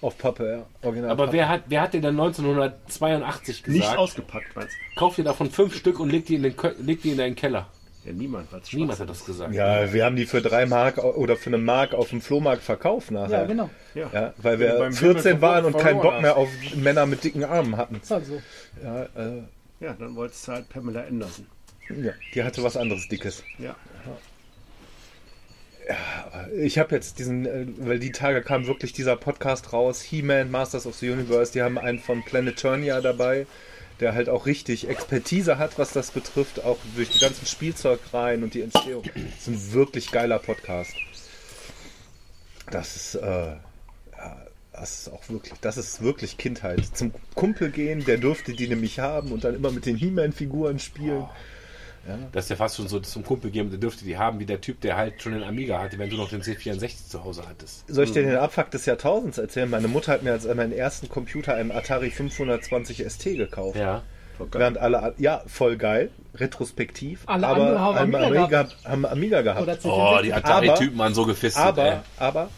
[0.00, 0.88] Auf Pappe, ja.
[0.88, 1.10] Original.
[1.10, 5.50] Aber wer hat, wer hat dir dann 1982 Nicht gesagt, ausgepackt, meinst kauf dir davon
[5.50, 7.68] fünf Stück und leg die in, den, leg die in deinen Keller?
[8.10, 9.54] Ja, niemand, weil es Niemand hat das gesagt.
[9.54, 13.10] Ja, wir haben die für drei Mark oder für eine Mark auf dem Flohmarkt verkauft
[13.10, 13.42] nachher.
[13.42, 13.70] Ja, genau.
[13.94, 17.06] Ja, weil Wenn du wir beim 14 Wimmel waren und keinen Bock mehr auf Männer
[17.06, 17.96] mit dicken Armen hatten.
[18.02, 18.40] Ist halt so.
[18.82, 19.42] Ja, äh,
[19.80, 21.46] Ja, dann wolltest du halt Pamela Anderson.
[21.88, 23.42] ja, die hatte was anderes Dickes.
[23.58, 23.76] Ja.
[26.56, 30.86] Ich habe jetzt diesen, äh, weil die Tage kam wirklich dieser Podcast raus, He-Man, Masters
[30.86, 33.46] of the Universe, die haben einen von Planeturnia dabei,
[34.00, 38.54] der halt auch richtig Expertise hat, was das betrifft, auch durch die ganzen Spielzeugreihen und
[38.54, 39.04] die Entstehung.
[39.04, 40.94] Das ist ein wirklich geiler Podcast.
[42.70, 43.56] Das ist, äh,
[44.16, 46.84] ja, das ist auch wirklich, das ist wirklich Kindheit.
[46.94, 51.26] Zum Kumpel gehen, der dürfte die nämlich haben und dann immer mit den He-Man-Figuren spielen.
[52.32, 54.60] Das ist ja fast schon so zum Kumpel geben, der dürfte die haben, wie der
[54.60, 57.84] Typ, der halt schon den Amiga hatte, wenn du noch den C64 zu Hause hattest.
[57.88, 59.68] Soll ich dir den Abfuck des Jahrtausends erzählen?
[59.68, 63.76] Meine Mutter hat mir als meinen ersten Computer einen Atari 520 ST gekauft.
[63.78, 64.02] Ja.
[64.52, 67.24] Während alle, ja, voll geil, retrospektiv.
[67.26, 69.62] Alle aber andere haben Amiga Amiga, haben Amiga gehabt.
[69.62, 70.18] Oder C64.
[70.18, 71.98] Oh, die Atari-Typen waren so gefistet, ey.
[72.16, 72.48] aber,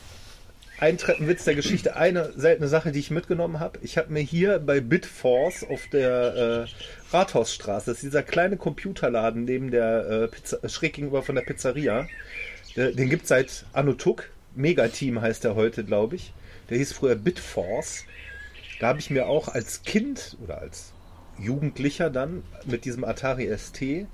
[0.83, 3.79] aber, ein Treppenwitz der Geschichte, eine seltene Sache, die ich mitgenommen habe.
[3.83, 9.45] Ich habe mir hier bei Bitforce auf der äh, Rathausstraße, das ist dieser kleine Computerladen
[9.45, 12.09] neben der äh, Pizza, schräg gegenüber von der Pizzeria.
[12.77, 14.31] Der, den gibt es seit Anno Tuck.
[14.55, 16.33] Megateam heißt er heute, glaube ich.
[16.69, 18.05] Der hieß früher Bitforce.
[18.81, 20.93] Da habe ich mir auch als Kind oder als
[21.39, 24.07] Jugendlicher dann mit diesem Atari ST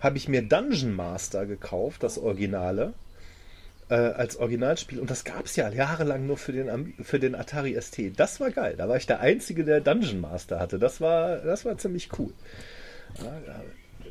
[0.00, 2.92] habe ich mir Dungeon Master gekauft, das Originale,
[3.92, 4.98] äh, als Originalspiel.
[4.98, 8.18] Und das gab es ja jahrelang nur für den, für den Atari ST.
[8.18, 8.74] Das war geil.
[8.78, 10.78] Da war ich der Einzige, der Dungeon Master hatte.
[10.78, 12.32] Das war, das war ziemlich cool.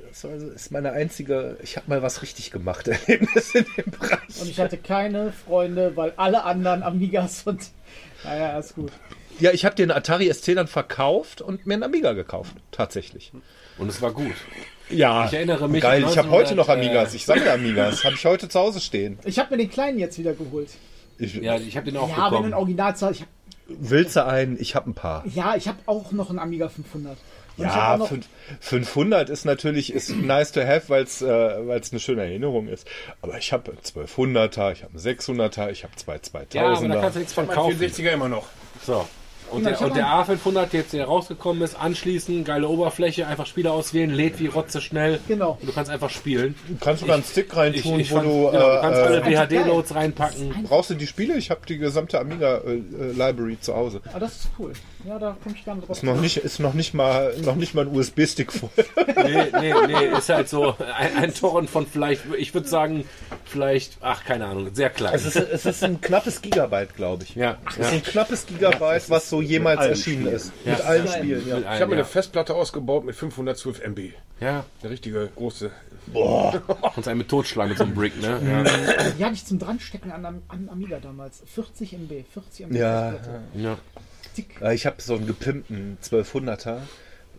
[0.10, 4.40] Das war, ist meine einzige, ich habe mal was richtig gemacht, Erlebnis in dem Bereich.
[4.40, 7.72] Und ich hatte keine Freunde, weil alle anderen Amigas und.
[8.24, 8.92] Naja, ist gut.
[9.40, 12.56] Ja, ich habe den Atari ST dann verkauft und mir einen Amiga gekauft.
[12.70, 13.32] Tatsächlich.
[13.80, 14.36] Und es war gut.
[14.92, 16.04] Ja, Ich erinnere mich geil.
[16.10, 17.14] Ich habe heute noch 1900, Amigas.
[17.14, 18.04] Ich sammle Amigas.
[18.04, 19.18] Habe ich heute zu Hause stehen.
[19.26, 20.70] Ich habe mir den kleinen jetzt wieder geholt.
[21.18, 22.46] Ich, Ja, ich habe den auch Ja, wenn bekommen.
[22.48, 23.12] ein Originalzahl.
[23.12, 23.28] Ich hab,
[23.68, 24.60] Willst du einen?
[24.60, 25.24] Ich habe ein paar.
[25.34, 27.18] ja, ich habe auch noch einen Amiga 500.
[27.58, 28.28] Und Ja, auch noch, fünf-
[28.60, 31.28] 500 ist natürlich ist nice to have, weil es äh,
[31.68, 32.88] weil's eine schöne Erinnerung ist.
[33.22, 36.20] Aber ich habe 1200er, ich habe einen 600er, ich habe zwei
[36.54, 37.02] Ja, aber da 2000er.
[37.02, 37.78] kannst du nichts von kaufen.
[37.80, 38.48] 64er immer noch.
[38.86, 39.06] So.
[39.52, 43.46] Und Ja, der, und der A500, der jetzt hier rausgekommen ist, anschließen, geile Oberfläche, einfach
[43.46, 45.20] Spieler auswählen, lädt wie Rotze schnell.
[45.28, 45.58] Genau.
[45.60, 46.56] Und du kannst einfach spielen.
[46.68, 49.04] du kannst sogar einen Stick Ich, reintun, ich wo fand, du, genau, du kannst äh,
[49.04, 50.64] alle äh, WHD-Loads reinpacken.
[50.68, 51.36] brauchst du die Spiele?
[51.36, 54.02] Ich habe die gesamte Amiga äh, äh, Library zu Hause.
[54.14, 54.74] ah, das ist cool.
[55.08, 55.98] Ja, da komme ich gerne drauf.
[55.98, 58.70] Ist noch nicht ist noch nicht mal noch nicht mal ein USB-Stick voll.
[59.24, 63.06] Nee, nee, nee, ist halt so ein, ein Torrent von vielleicht, ich würde sagen,
[63.46, 65.14] vielleicht, ach, keine Ahnung, sehr klein.
[65.14, 67.36] Es ist, es ist ein knappes Gigabyte, glaube ich.
[67.36, 67.84] ja, Es ja.
[67.84, 70.52] ist ein knappes Gigabyte, was so jemals erschienen ist.
[70.66, 70.86] Mit Ja.
[70.86, 71.56] allen Spielen, ja.
[71.56, 74.14] Mit Ich habe mir eine Festplatte ausgebaut mit 512 MB.
[74.40, 75.72] ja, Eine richtige große.
[76.96, 78.40] uns einen mit totschlagen mit so einem Brick, ne?
[78.44, 79.12] Ja.
[79.18, 81.44] Die hatte ich zum Dranstecken an, an Amiga damals.
[81.54, 82.26] 40 MB.
[82.34, 82.76] 40 MB.
[82.76, 83.12] Ja.
[83.12, 83.42] Festplatte.
[84.62, 84.72] ja.
[84.72, 86.78] Ich habe so einen gepimpten 1200er.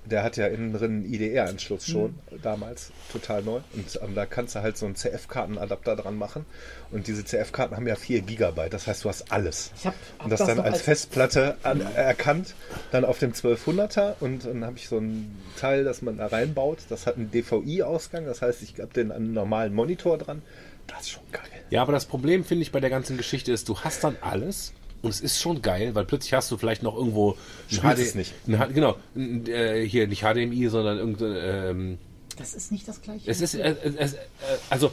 [0.04, 3.60] Der hat ja innen drin einen IDR-Anschluss schon, damals, total neu.
[3.72, 6.44] Und ähm, da kannst du halt so einen CF-Kartenadapter dran machen.
[6.90, 9.70] Und diese CF-Karten haben ja 4 Gigabyte, das heißt, du hast alles.
[9.76, 12.54] Ich hab, hab Und das, dann noch als Festplatte an, erkannt,
[12.90, 16.78] dann auf dem 1200er und dann habe ich so ein Teil, das man da reinbaut.
[16.88, 20.42] Das hat einen DVI-Ausgang, das heißt, ich habe den an einen normalen Monitor dran.
[20.88, 21.44] Das ist schon geil.
[21.70, 24.72] Ja, aber das Problem, finde ich, bei der ganzen Geschichte ist, du hast dann alles
[25.02, 28.14] und es ist schon geil, weil plötzlich hast du vielleicht noch irgendwo ein Spielst es
[28.14, 28.32] nicht.
[28.46, 31.98] Ein, genau, ein, äh, hier nicht HDMI, sondern irgendein, ähm,
[32.36, 33.28] Das ist nicht das gleiche.
[33.30, 34.18] es ist, äh, es, äh,
[34.70, 34.92] also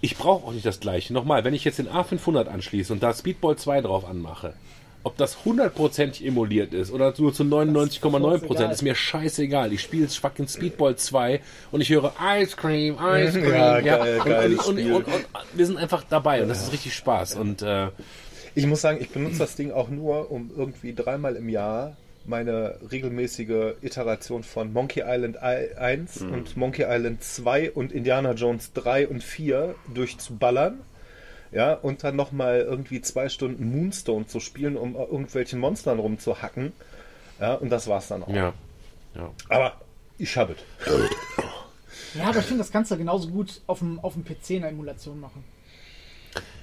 [0.00, 1.12] ich brauche auch nicht das gleiche.
[1.12, 4.54] Nochmal, wenn ich jetzt den A500 anschließe und da Speedball 2 drauf anmache,
[5.04, 9.72] ob das hundertprozentig emuliert ist oder nur zu 99,9 Prozent, ist mir scheißegal.
[9.72, 11.40] Ich spiele jetzt fucking Speedball 2
[11.72, 13.52] und ich höre Ice Cream, Ice Cream.
[13.52, 14.92] Ja, geil, und, geiles und, und, Spiel.
[14.92, 17.34] und, und, wir sind einfach dabei und das ist richtig Spaß.
[17.36, 17.88] Und äh,
[18.54, 22.76] Ich muss sagen, ich benutze das Ding auch nur, um irgendwie dreimal im Jahr meine
[22.90, 29.24] regelmäßige Iteration von Monkey Island 1 und Monkey Island 2 und Indiana Jones 3 und
[29.24, 30.80] 4 durchzuballern.
[31.50, 36.72] Ja, und dann nochmal irgendwie zwei Stunden Moonstone zu spielen, um irgendwelchen Monstern rumzuhacken.
[37.40, 38.28] Ja, und das war's dann auch.
[38.28, 38.54] ja.
[39.14, 39.30] ja.
[39.50, 39.74] Aber
[40.16, 40.58] ich habe es.
[42.14, 44.62] Ja, aber ich finde, das kannst du genauso gut auf dem, auf dem PC in
[44.62, 45.44] der Emulation machen.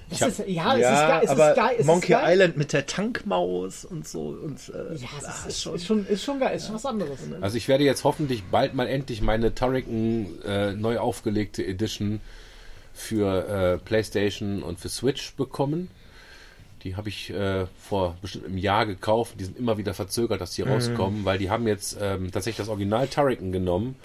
[0.10, 1.22] Das hab- ist, ja, es Ja, ist geil.
[1.24, 1.76] Es aber ist geil.
[1.80, 2.34] Es Monkey ist geil.
[2.34, 4.22] Island mit der Tankmaus und so.
[4.44, 6.56] Und, äh, Ja, es ist, ist, schon, ist, schon, ist schon geil.
[6.56, 7.20] Ist schon was anderes.
[7.42, 12.22] Also ich werde jetzt hoffentlich bald mal endlich meine Turrican äh, neu aufgelegte Edition
[12.94, 15.90] für äh, PlayStation und für Switch bekommen.
[16.84, 19.36] Die habe ich äh, vor bestimmt einem Jahr gekauft.
[19.40, 22.70] Die sind immer wieder verzögert, dass die rauskommen, weil die haben jetzt ähm, tatsächlich das
[22.70, 23.96] Original Turrican genommen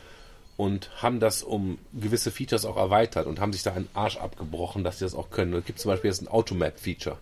[0.56, 4.84] und haben das um gewisse Features auch erweitert und haben sich da einen Arsch abgebrochen,
[4.84, 5.52] dass sie das auch können.
[5.54, 7.18] Es gibt zum Beispiel jetzt ein Automap-Feature,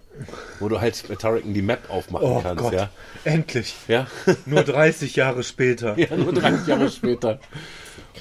[0.60, 2.62] wo du halt mit Turrican die Map aufmachen Oh kannst.
[2.62, 2.90] Gott, Ja?
[3.24, 3.74] endlich.
[3.88, 4.06] Ja?
[4.44, 5.98] Nur 30 Jahre später.
[5.98, 7.40] ja, nur 30 Jahre später.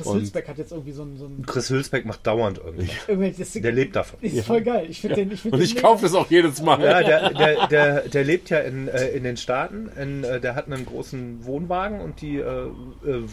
[0.02, 1.18] Chris Und- Hülsbeck hat jetzt irgendwie so ein.
[1.18, 2.90] So ein Chris Hülsbeck macht dauernd irgendwas.
[3.08, 4.20] irgendwie, das Der lebt davon.
[4.22, 4.86] ist voll geil.
[4.90, 5.32] Ich finde den.
[5.32, 6.82] Ich find Und den ich kaufe das auch jedes Mal.
[6.82, 9.90] Ja, der, der, der, der lebt ja in, äh, in den Staaten.
[10.02, 12.68] In, äh, der hat einen großen Wohnwagen und die äh, äh,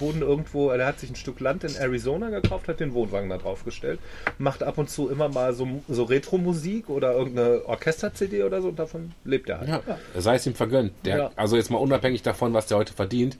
[0.00, 0.70] wohnen irgendwo.
[0.72, 3.98] Der hat sich ein Stück Land in Arizona gekauft, hat den Wohnwagen da drauf gestellt.
[4.38, 8.68] Macht ab und zu immer mal so, so Retro-Musik oder irgendeine Orchester-CD oder so.
[8.68, 9.68] Und davon lebt er halt.
[9.68, 9.80] Ja,
[10.20, 10.92] sei es ihm vergönnt.
[11.04, 11.30] Der, Ja.
[11.36, 13.36] Also jetzt mal unabhängig davon, was der heute verdient,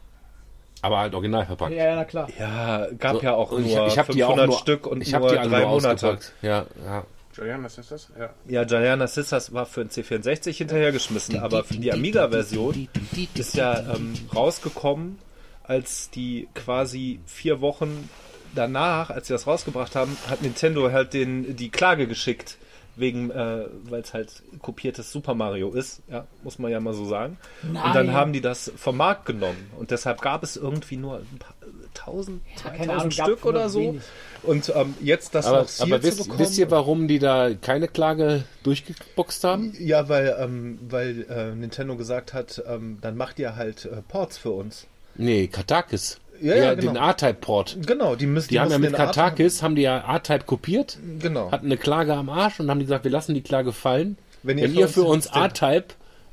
[0.82, 1.74] Aber halt original verpackt.
[1.74, 2.30] Ja, ja, na klar.
[2.38, 5.02] Ja, gab So, ja auch nur ich, ich hab die auch 500 nur, Stück und
[5.02, 6.20] ich nur die drei nur Monate.
[6.42, 7.04] Ja, ja.
[7.36, 8.12] Julian, was ist das?
[8.18, 8.30] Ja.
[8.48, 12.88] Ja, Gianna Sisters war für den C64 hinterhergeschmissen, aber für die Amiga-Version
[13.36, 15.20] ist ja ähm, rausgekommen,
[15.64, 18.10] als die quasi vier Wochen
[18.54, 22.58] danach, als sie das rausgebracht haben, hat Nintendo halt den, die Klage geschickt,
[22.98, 27.06] wegen, äh, weil es halt kopiertes Super Mario ist, ja, muss man ja mal so
[27.06, 27.38] sagen.
[27.64, 28.14] Und dann Nein.
[28.14, 31.56] haben die das vom Markt genommen und deshalb gab es irgendwie nur ein paar,
[31.94, 33.80] tausend, keine 2000 Ahnung, gab Stück oder so.
[33.80, 34.02] wenig.
[34.44, 37.20] Und ähm, jetzt das Aber, noch sealed aber zu wisst, bekommen, wisst ihr, warum die
[37.20, 39.74] da keine Klage durchgeboxt haben?
[39.80, 44.38] Ja, weil, ähm, weil äh, Nintendo gesagt hat, ähm, dann macht ihr halt äh, Ports
[44.38, 44.88] für uns.
[45.16, 46.20] Nee, Katakis.
[46.42, 47.00] Ja, ja, den genau.
[47.02, 47.78] A-Type-Port.
[47.86, 51.52] Genau, die müssen Die haben ja mit den Katakis, haben die ja A-Type kopiert, Genau.
[51.52, 54.18] hatten eine Klage am Arsch und haben die gesagt, wir lassen die Klage fallen.
[54.44, 55.86] Wenn Wenn, ihr für uns uns den- A-Type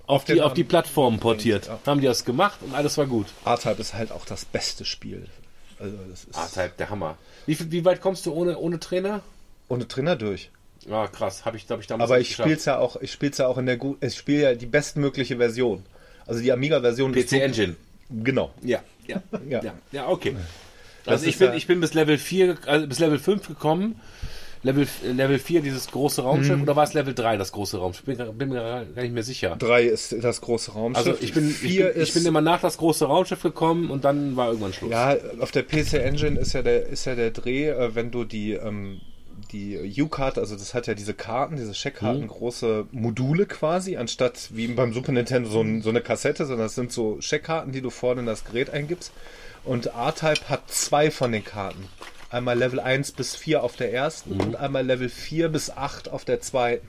[0.07, 1.67] auf den die, auf die Plattform portiert.
[1.69, 1.79] Ja.
[1.87, 3.27] Haben die das gemacht und alles war gut.
[3.47, 5.27] R-Type ist halt auch das beste Spiel.
[5.79, 5.97] Also
[6.35, 7.17] A-Type, der Hammer.
[7.47, 9.21] Wie, wie weit kommst du ohne, ohne Trainer?
[9.69, 10.51] ohne Trainer durch.
[10.87, 11.45] Ja, krass.
[11.47, 13.65] Habe ich, glaube ich, damals Aber ich spiel's ja auch, ich spiel's ja auch in
[13.67, 15.85] der gut, ich spiele ja die bestmögliche Version.
[16.27, 17.77] Also die Amiga-Version ist PC Engine.
[18.11, 18.53] Genau.
[18.63, 19.63] Ja, ja, Ja.
[19.63, 20.37] ja, ja, okay.
[21.05, 24.01] Das Also ich bin, ich bin bis Level 4, also bis Level 5 gekommen.
[24.65, 26.63] Level, Level 4 dieses große Raumschiff Mhm.
[26.63, 28.05] oder war es Level 3 das große Raumschiff?
[28.05, 29.57] Bin, bin mir gar nicht mehr sicher.
[29.59, 31.05] Drei ist das große Raumschiff.
[31.09, 34.37] Also ich bin, ich, bin, ich bin immer nach das große Raumschiff gekommen und dann
[34.37, 34.93] war irgendwann Schluss.
[34.93, 38.23] Ja, auf der PC Engine ist ja der, ist ja der Dreh, äh, wenn du
[38.23, 39.01] die, ähm,
[39.53, 44.67] die U-Card, also das hat ja diese Karten, diese Scheckkarten, große Module quasi, anstatt wie
[44.69, 47.91] beim Super Nintendo so, ein, so eine Kassette, sondern das sind so Scheckkarten, die du
[47.91, 49.13] vorne in das Gerät eingibst.
[49.65, 51.89] Und R-Type hat zwei von den Karten.
[52.31, 56.25] Einmal Level 1 bis 4 auf der ersten und einmal Level 4 bis 8 auf
[56.25, 56.89] der zweiten.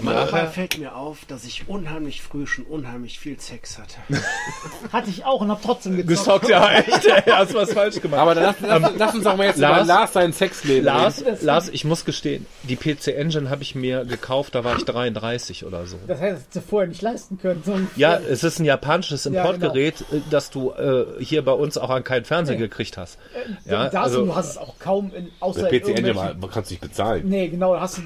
[0.00, 3.96] Manchmal nachher, fällt mir auf, dass ich unheimlich früh schon unheimlich viel Sex hatte.
[4.92, 6.42] Hatte ich auch und hab trotzdem gezockt.
[6.46, 8.20] Gestockt, ja, echt, hast was falsch gemacht.
[8.20, 11.24] Aber dann lass, lass, lass uns doch mal jetzt Lars- über Lars sein Sexleben Lars,
[11.24, 11.38] reden.
[11.42, 15.64] Lars, ich muss gestehen, die PC Engine habe ich mir gekauft, da war ich 33
[15.64, 15.96] oder so.
[16.06, 17.62] Das heißt, das du vorher nicht leisten können.
[17.64, 21.78] So Ja, es ist ein japanisches Ja, Importgerät, äh, das du äh, hier bei uns
[21.78, 23.18] auch an keinen Fernseher gekriegt hast.
[23.64, 26.74] Ja, das, also- du hast es auch kaum in, außer PC Engine mal, kannst du
[26.74, 27.28] nicht bezahlen.
[27.28, 28.02] Nee, genau, da hast du.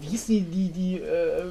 [0.00, 1.44] Wie hieß die, die, die äh,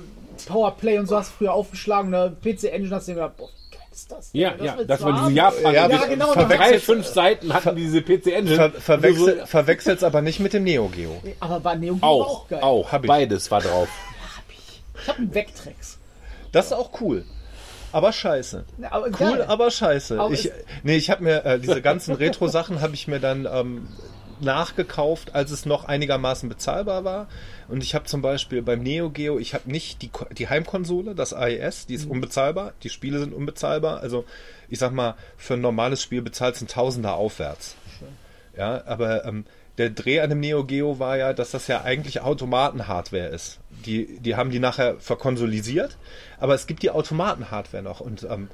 [0.48, 3.48] Powerplay und so hast du früher aufgeschlagen, da PC Engine hast du dir gedacht, boah,
[3.50, 4.32] wie geil ist das?
[4.32, 4.42] denn?
[4.42, 5.36] Ja, ja, das du war diese haben?
[5.36, 5.74] Japan.
[5.74, 8.56] Ja, Ja, genau, Drei, fünf Seiten hatten diese PC Engine.
[8.56, 11.22] Ver verwechsel, so- verwechselt's aber nicht mit dem Neo Geo.
[11.40, 12.62] Aber bei Neo Geo war auch, auch geil.
[12.62, 13.08] auch, Hab ich.
[13.08, 13.88] beides war drauf.
[15.02, 15.98] Ich hab einen Vectrex.
[16.52, 17.26] Das ist auch cool.
[17.92, 18.64] Aber scheiße.
[18.78, 19.46] Ja, aber Cool, geil.
[19.48, 20.20] aber scheiße.
[20.20, 20.52] Aber ich,
[20.84, 23.88] nee, ich habe mir äh, diese ganzen Retro-Sachen habe ich mir dann ähm,
[24.40, 27.28] nachgekauft, als es noch einigermaßen bezahlbar war.
[27.68, 31.34] Und ich habe zum Beispiel beim Neo Geo, ich habe nicht die, die Heimkonsole, das
[31.34, 32.74] AES, die ist unbezahlbar.
[32.84, 34.02] Die Spiele sind unbezahlbar.
[34.02, 34.26] Also
[34.70, 37.76] ich sag mal, für ein normales Spiel bezahlt es ein Tausender aufwärts.
[38.58, 39.46] Ja, aber ähm,
[39.78, 43.60] der Dreh an dem Neo Geo war ja, dass das ja eigentlich Automaten-Hardware ist.
[43.86, 45.98] Die, die haben die nachher verkonsolisiert,
[46.40, 48.00] aber es gibt die Automaten-Hardware noch.
[48.00, 48.48] Und ähm,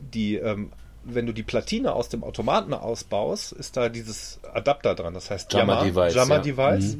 [0.00, 0.72] die, ähm,
[1.04, 5.14] wenn du die Platine aus dem Automaten ausbaust, ist da dieses Adapter dran.
[5.14, 6.40] Das heißt Jammer Jammer Device, Jammer ja.
[6.42, 6.96] Device.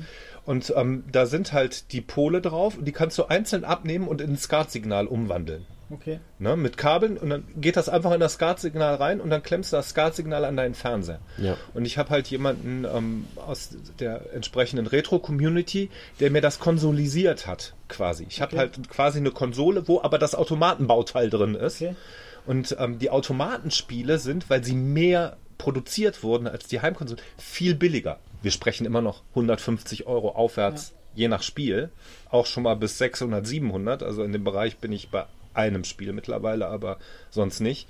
[0.48, 4.22] Und ähm, da sind halt die Pole drauf und die kannst du einzeln abnehmen und
[4.22, 5.66] in ein SCART-Signal umwandeln.
[5.90, 6.20] Okay.
[6.38, 9.74] Ne, mit Kabeln und dann geht das einfach in das SCART-Signal rein und dann klemmst
[9.74, 11.18] du das SCART-Signal an deinen Fernseher.
[11.36, 11.58] Ja.
[11.74, 17.74] Und ich habe halt jemanden ähm, aus der entsprechenden Retro-Community, der mir das konsolisiert hat,
[17.88, 18.24] quasi.
[18.30, 21.82] Ich habe halt quasi eine Konsole, wo aber das Automatenbauteil drin ist.
[21.82, 21.94] Okay.
[22.46, 28.18] Und ähm, die Automatenspiele sind, weil sie mehr produziert wurden als die Heimkonsole, viel billiger.
[28.42, 31.90] Wir sprechen immer noch 150 Euro aufwärts, je nach Spiel.
[32.30, 34.02] Auch schon mal bis 600, 700.
[34.02, 36.98] Also in dem Bereich bin ich bei einem Spiel mittlerweile, aber
[37.30, 37.88] sonst nicht.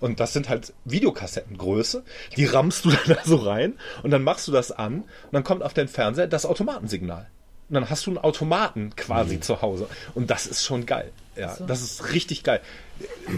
[0.00, 2.02] Und das sind halt Videokassettengröße.
[2.36, 5.44] Die rammst du dann da so rein und dann machst du das an und dann
[5.44, 7.28] kommt auf deinen Fernseher das Automatensignal.
[7.68, 9.86] Und dann hast du einen Automaten quasi zu Hause.
[10.16, 11.12] Und das ist schon geil.
[11.36, 12.60] Ja, das ist richtig geil.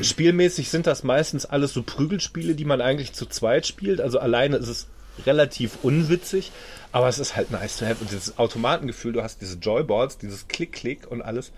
[0.01, 4.01] Spielmäßig sind das meistens alles so Prügelspiele, die man eigentlich zu zweit spielt.
[4.01, 4.89] Also alleine ist es
[5.27, 6.53] relativ unwitzig.
[6.93, 7.97] Aber es ist halt nice to have.
[8.01, 11.53] Und dieses Automatengefühl, du hast diese Joyboards, dieses Klick-Klick und alles.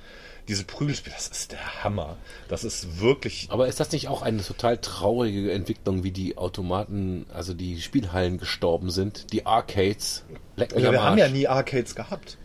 [0.46, 2.18] Diese Prügelspiele, das ist der Hammer.
[2.48, 3.48] Das ist wirklich.
[3.50, 8.38] Aber ist das nicht auch eine total traurige Entwicklung, wie die Automaten, also die Spielhallen
[8.38, 9.32] gestorben sind?
[9.32, 10.22] Die Arcades.
[10.56, 12.36] Leck mich Ja, wir haben ja nie Arcades gehabt.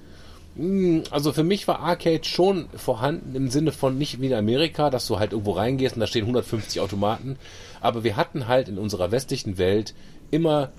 [0.55, 4.89] Mm, Also für mich war Arcade schon vorhanden im Sinne von nicht wie in Amerika,
[4.89, 7.37] dass du halt irgendwo reingehst und da stehen 150 Automaten.
[7.81, 9.93] Aber wir hatten halt in unserer westlichen Welt
[10.31, 10.71] immer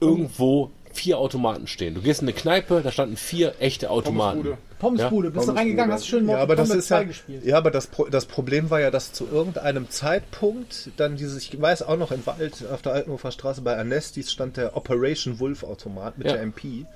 [0.00, 1.94] irgendwo vier Automaten stehen.
[1.94, 4.40] Du gehst in eine Kneipe, da standen vier echte Automaten.
[4.42, 4.58] Pommesbude.
[4.78, 7.44] Pommesbude, bist du reingegangen, hast schön Ja, aber das Mortal ist ja, Kombat 2 gespielt.
[7.44, 11.60] ja, aber das, Pro- das Problem war ja, dass zu irgendeinem Zeitpunkt dann dieses, ich
[11.60, 15.64] weiß auch noch in Wald auf der Altenhofer Straße bei Anestis stand der Operation Wolf
[15.64, 16.34] Automat mit Ja.
[16.34, 16.86] der MP.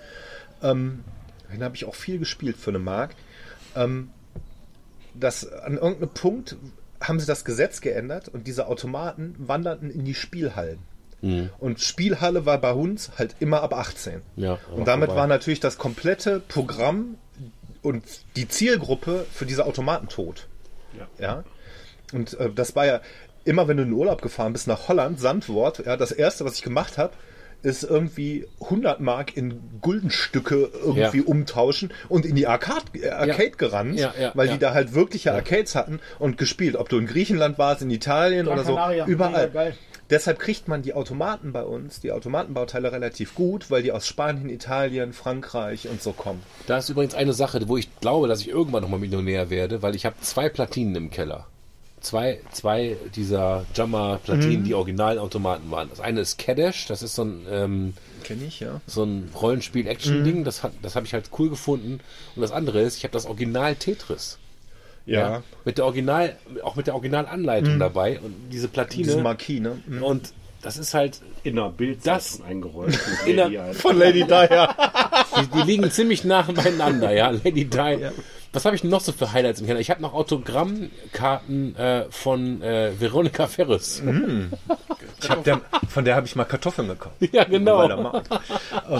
[0.62, 1.04] Ähm,
[1.52, 3.14] den habe ich auch viel gespielt für eine Mark.
[3.76, 4.10] Ähm,
[5.14, 6.56] das an irgendeinem Punkt
[7.00, 10.78] haben sie das Gesetz geändert und diese Automaten wanderten in die Spielhallen.
[11.58, 14.22] Und Spielhalle war bei uns halt immer ab 18.
[14.36, 15.20] Ja, und damit vorbei.
[15.20, 17.16] war natürlich das komplette Programm
[17.82, 18.02] und
[18.36, 20.48] die Zielgruppe für diese Automaten tot.
[21.18, 21.44] Ja.
[22.12, 23.00] Und äh, das war ja
[23.44, 26.54] immer, wenn du in den Urlaub gefahren bist nach Holland, Sandwort, ja, das erste, was
[26.56, 27.12] ich gemacht habe,
[27.62, 31.24] ist irgendwie 100 Mark in Guldenstücke irgendwie Ja.
[31.26, 34.54] umtauschen und in die Arcade, äh, Arcade gerannt, Ja, ja, weil ja.
[34.54, 36.76] die da halt wirkliche Arcades hatten und gespielt.
[36.76, 39.74] Ob du in Griechenland warst, in Italien Gran oder so, Canaria, überall.
[40.10, 44.50] Deshalb kriegt man die Automaten bei uns, die Automatenbauteile relativ gut, weil die aus Spanien,
[44.50, 46.42] Italien, Frankreich und so kommen.
[46.66, 49.94] Da ist übrigens eine Sache, wo ich glaube, dass ich irgendwann nochmal Millionär werde, weil
[49.94, 51.46] ich habe zwei Platinen im Keller.
[52.00, 55.90] Zwei, zwei dieser Jammer-Platinen, die Originalautomaten waren.
[55.90, 58.80] Das eine ist Kadash, das ist so ein, ähm, ich, ja.
[58.86, 62.00] so ein Rollenspiel-Action-Ding, das, hat- das habe ich halt cool gefunden.
[62.34, 64.38] Und das andere ist, ich habe das Original Tetris.
[65.18, 65.42] Ja.
[65.64, 69.04] Mit der Original, auch mit der Originalanleitung dabei und diese Platine.
[69.04, 69.78] Diese Marquis, ne?
[69.86, 70.02] Mhm.
[70.02, 70.32] und
[70.62, 72.98] das ist halt, In der Das- Bildzeitung eingerollt.
[73.26, 74.74] Der- halt- Von Lady Di, ja.
[75.40, 77.30] die, die liegen ziemlich nah beieinander, ja.
[77.30, 78.10] Lady Di.
[78.52, 79.78] Was habe ich noch so für Highlights im Keller?
[79.80, 84.02] Ich habe noch Autogrammkarten äh, von äh, Veronika Ferris.
[85.22, 87.14] Ich hab der, von der habe ich mal Kartoffeln gekauft.
[87.32, 87.84] Ja, genau.
[87.84, 87.90] Ich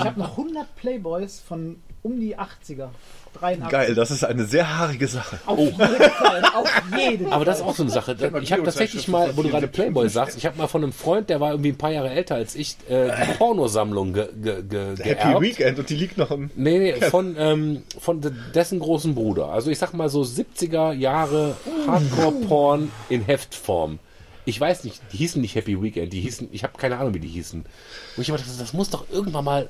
[0.04, 2.88] habe noch 100 Playboys von um die 80er.
[3.34, 3.70] 83.
[3.70, 5.38] Geil, das ist eine sehr haarige Sache.
[5.46, 6.68] Auf jeden Fall, auf
[6.98, 8.16] jeden Aber das ist auch so eine Sache.
[8.42, 11.30] Ich habe tatsächlich mal, wo du gerade Playboy sagst, ich habe mal von einem Freund,
[11.30, 14.80] der war irgendwie ein paar Jahre älter als ich, äh, die Pornosammlung ge ge ge
[14.98, 15.40] Happy geerbt.
[15.42, 16.50] Weekend und die liegt noch im.
[16.56, 19.48] Nee, nee, von, ähm, von de- dessen großen Bruder.
[19.48, 23.98] Also ich sag mal so 70er Jahre Hardcore-Porn in Heftform.
[24.46, 27.20] Ich weiß nicht, die hießen nicht Happy Weekend, die hießen, ich habe keine Ahnung, wie
[27.20, 27.60] die hießen.
[27.60, 29.68] Und ich habe gedacht, das muss doch irgendwann mal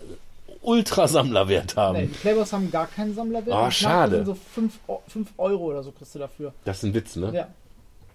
[0.62, 1.98] Ultrasammlerwert Nee, haben.
[2.00, 3.48] die Playboys haben gar keinen Sammlerwert.
[3.54, 4.16] Ah, Knacken schade.
[4.54, 6.52] sind so 5 Euro oder so kriegst du dafür.
[6.64, 7.32] Das ist ein Witz, ne?
[7.34, 7.48] Ja,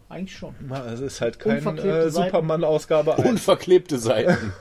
[0.10, 0.54] eigentlich schon.
[0.94, 2.10] Es ist halt kein Unverklebte äh.
[2.12, 3.26] Superman-Ausgabe 1.
[3.28, 4.54] Unverklebte Seiten.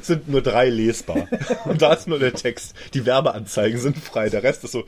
[0.00, 1.28] Es sind nur drei lesbar.
[1.66, 2.74] Und da ist nur der Text.
[2.94, 4.30] Die Werbeanzeigen sind frei.
[4.30, 4.84] Der Rest ist so.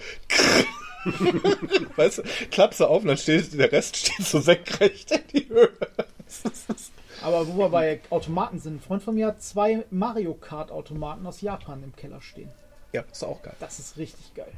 [1.97, 5.49] weißt du, klappst du auf und dann steht, der Rest steht so senkrecht in die
[5.49, 5.71] Höhe.
[7.23, 11.27] Aber wo wir bei Automaten sind, ein Freund von mir hat zwei Mario Kart Automaten
[11.27, 12.51] aus Japan im Keller stehen.
[12.93, 13.55] Ja, ist auch geil.
[13.61, 14.53] Das ist richtig geil.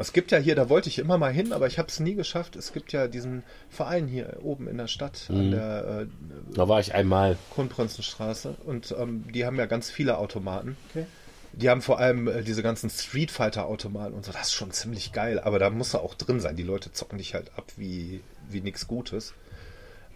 [0.00, 2.14] Es gibt ja hier, da wollte ich immer mal hin, aber ich habe es nie
[2.14, 2.54] geschafft.
[2.54, 6.78] Es gibt ja diesen Verein hier oben in der Stadt an der äh, Da war
[6.78, 7.36] ich einmal.
[7.52, 10.76] Kronprinzenstraße und ähm, die haben ja ganz viele Automaten.
[10.90, 11.06] Okay.
[11.52, 14.30] Die haben vor allem äh, diese ganzen Street Fighter Automaten und so.
[14.30, 16.54] Das ist schon ziemlich geil, aber da muss er auch drin sein.
[16.54, 19.34] Die Leute zocken dich halt ab wie, wie nichts Gutes.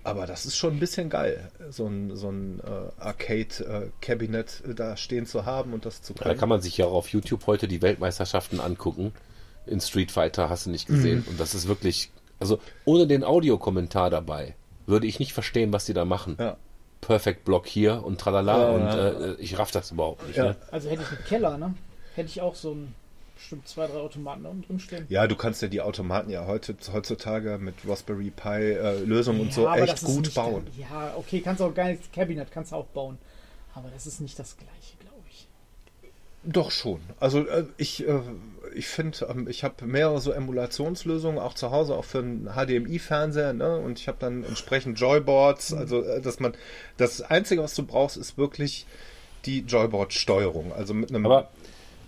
[0.04, 4.96] Aber das ist schon ein bisschen geil, so ein, so ein äh, Arcade-Cabinet äh, da
[4.96, 6.38] stehen zu haben und das zu Da können.
[6.38, 9.12] kann man sich ja auch auf YouTube heute die Weltmeisterschaften angucken.
[9.66, 11.20] In Street Fighter hast du nicht gesehen.
[11.20, 11.28] Mhm.
[11.28, 14.56] Und das ist wirklich, also ohne den Audiokommentar dabei,
[14.86, 16.36] würde ich nicht verstehen, was die da machen.
[16.40, 16.56] Ja.
[17.00, 19.08] Perfect Block hier und tralala Ja, und ja.
[19.08, 20.36] Äh, ich raff das überhaupt nicht.
[20.36, 20.44] Ja.
[20.46, 20.56] Ne?
[20.72, 21.74] Also hätte ich einen Keller, ne?
[22.14, 22.94] Hätte ich auch so ein
[23.42, 25.06] bestimmt zwei, drei Automaten da unten drin stehen.
[25.08, 29.52] Ja, du kannst ja die Automaten ja heute, heutzutage mit Raspberry Pi äh, Lösungen und
[29.52, 30.64] so Ja, echt gut nicht bauen.
[30.78, 33.18] Der, ja, okay, kannst auch geiles Cabinet, kannst du auch bauen.
[33.74, 35.48] Aber das ist nicht das gleiche, glaube ich.
[36.44, 37.00] Doch schon.
[37.18, 38.20] Also äh, ich, äh,
[38.76, 43.54] ich finde, ähm, ich habe mehrere so Emulationslösungen auch zu Hause, auch für einen HDMI-Fernseher,
[43.54, 43.76] ne?
[43.76, 45.74] Und ich habe dann entsprechend Joyboards.
[45.74, 46.54] Also äh, dass man
[46.96, 48.86] das Einzige, was du brauchst, ist wirklich
[49.46, 50.72] die Joyboard-Steuerung.
[50.72, 51.26] Also mit einem.
[51.26, 51.50] Aber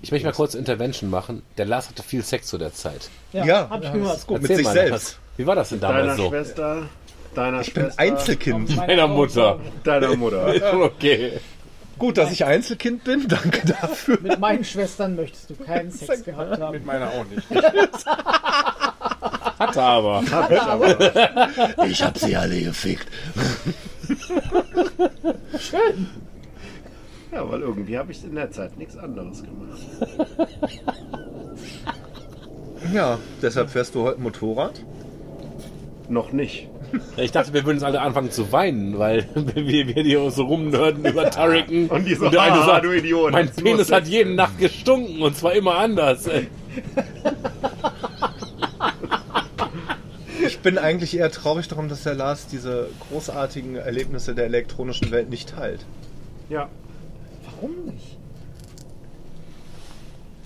[0.03, 1.43] ich möchte mal kurz Intervention machen.
[1.57, 3.11] Der Lars hatte viel Sex zu der Zeit.
[3.33, 4.43] Ja, ja, hab ich ja, das ist gut.
[4.43, 5.19] Mit sich mal, selbst.
[5.37, 6.29] Wie war das denn Deiner damals so?
[6.29, 6.83] Schwester,
[7.35, 8.77] deiner Ich bin Schwester, Einzelkind.
[8.77, 9.61] Meine Meiner Augen Mutter.
[9.83, 10.75] deiner Mutter.
[10.83, 11.41] okay.
[11.99, 13.29] Gut, dass ich Einzelkind bin.
[13.29, 14.19] Danke dafür.
[14.21, 16.73] Mit meinen Schwestern möchtest du keinen Sex gehabt haben.
[16.73, 17.49] Mit meiner auch nicht.
[19.59, 20.23] Hatte aber.
[21.87, 23.07] Ich habe sie alle gefickt.
[27.35, 29.81] Ja, weil irgendwie habe ich in der Zeit nichts anderes gemacht.
[32.93, 34.83] Ja, deshalb fährst du heute Motorrad?
[36.11, 36.69] Noch nicht.
[37.17, 41.03] Ich dachte, wir würden jetzt alle anfangen zu weinen, weil wir, wir hier so rumnörden
[41.07, 41.87] über Turrican.
[41.89, 45.23] Und die so, der eine "Ah, sagt, du Idiot, mein Penis hat jede Nacht gestunken
[45.23, 46.27] und zwar immer anders.
[46.27, 46.47] ey.
[50.47, 55.31] Ich bin eigentlich eher traurig darum, dass der Lars diese großartigen Erlebnisse der elektronischen Welt
[55.31, 55.87] nicht teilt.
[56.51, 56.69] Ja,
[57.55, 58.19] Warum nicht?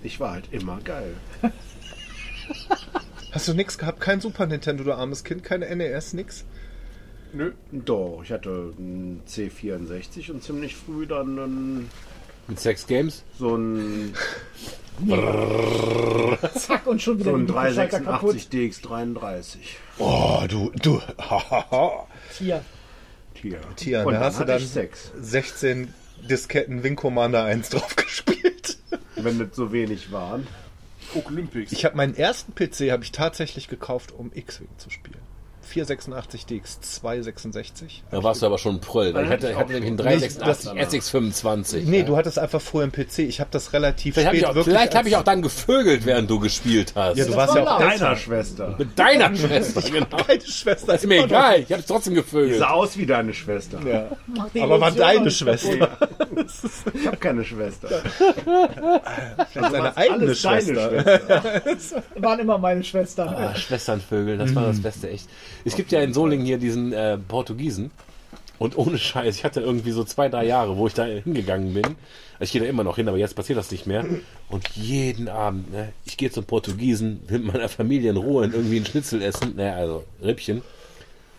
[0.02, 1.14] ich war halt immer geil.
[3.32, 4.00] Hast du nix gehabt?
[4.00, 5.44] Kein Super Nintendo, du armes Kind?
[5.44, 6.44] Keine NES, nix?
[7.32, 7.52] Nö.
[7.72, 11.90] Doch, ich hatte einen C64 und ziemlich früh dann einen,
[12.46, 13.22] Mit Sex Games?
[13.38, 14.14] so einen,
[16.54, 17.54] Zack und schon wieder so kaputt.
[17.54, 19.56] 386 DX33.
[19.98, 21.00] Oh, du, du.
[22.38, 22.64] Hier.
[23.34, 23.60] Hier.
[23.76, 25.12] Tja, und da hast du dann ich sechs.
[25.20, 25.92] 16
[26.28, 28.78] Disketten Wing Commander 1 drauf gespielt.
[29.16, 30.46] Wenn das so wenig waren.
[31.14, 31.72] Olympics.
[31.72, 35.27] Ich habe meinen ersten PC habe ich tatsächlich gekauft, um X-Wing zu spielen.
[35.68, 38.02] 486 DX 266.
[38.10, 39.08] Da warst du aber schon Pröll.
[39.10, 41.82] Ich hatte, ich hatte nämlich einen 386 SX25.
[41.84, 43.20] Nee, du hattest einfach vorher einen PC.
[43.20, 44.74] Ich habe das relativ Vielleicht habe spät ich, auch- wirklich.
[44.74, 47.16] vielleicht hab als- ich auch dann gevögelt, während du gespielt hast.
[47.16, 47.78] Ja, du Das warst war ja auch.
[47.80, 48.74] Deiner Schwester.
[48.78, 50.06] Mit deiner Schwester, genau.
[50.26, 52.58] Deine Schwester Ist mir egal, ich habe trotzdem gevögelt.
[52.58, 53.78] Sah aus wie deine Schwester.
[53.86, 54.08] Ja.
[54.62, 55.88] Aber war deine Schwester.
[56.94, 57.88] Ich habe keine Schwester.
[59.52, 60.90] Vielleicht seine eigene Schwester.
[60.90, 62.02] Schwester.
[62.16, 63.28] Waren immer meine Schwestern.
[63.28, 65.28] Ah, Schwesternvögel, das war das Beste, echt.
[65.68, 67.90] Es gibt ja in Solingen hier diesen äh, Portugiesen.
[68.58, 71.96] Und ohne Scheiß, ich hatte irgendwie so zwei, drei Jahre, wo ich da hingegangen bin.
[72.40, 74.04] Ich gehe da immer noch hin, aber jetzt passiert das nicht mehr.
[74.48, 78.78] Und jeden Abend, ne, ich gehe zum Portugiesen, mit meiner Familie in Ruhe und irgendwie
[78.78, 80.62] ein Schnitzel essen, ne, also Rippchen.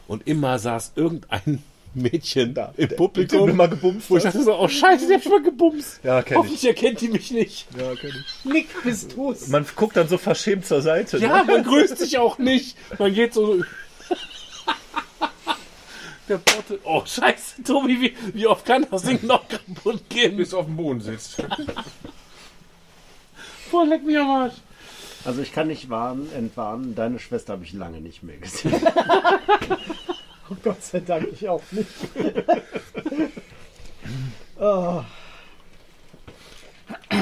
[0.08, 4.68] Und immer saß irgendein Mädchen Da, im Publikum, mal gebumst wo ich dachte so, oh
[4.68, 6.00] Scheiße, der hab ich mal gebumst.
[6.04, 6.38] Ja, kenn ich.
[6.38, 7.66] Hoffentlich erkennt die mich nicht.
[7.78, 8.46] Ja, kenn ich.
[8.46, 9.48] Nick, bist du's.
[9.48, 11.18] Man guckt dann so verschämt zur Seite.
[11.18, 11.52] Ja, ne?
[11.52, 12.78] man grüßt sich auch nicht.
[13.00, 13.64] Man geht so.
[16.30, 16.80] Der Porte.
[16.84, 20.38] Oh, scheiße, Tobi, wie, wie oft kann das Ding noch kaputt gehen?
[20.38, 21.38] Bis auf dem Boden sitzt.
[23.72, 24.54] Boah, leck mich am Arsch.
[25.26, 26.94] Also ich kann nicht warnen, entwarnen.
[26.96, 28.80] Deine Schwester habe ich lange nicht mehr gesehen.
[30.52, 31.88] Oh Gott sei Dank, ich auch nicht.
[34.60, 35.04] oh.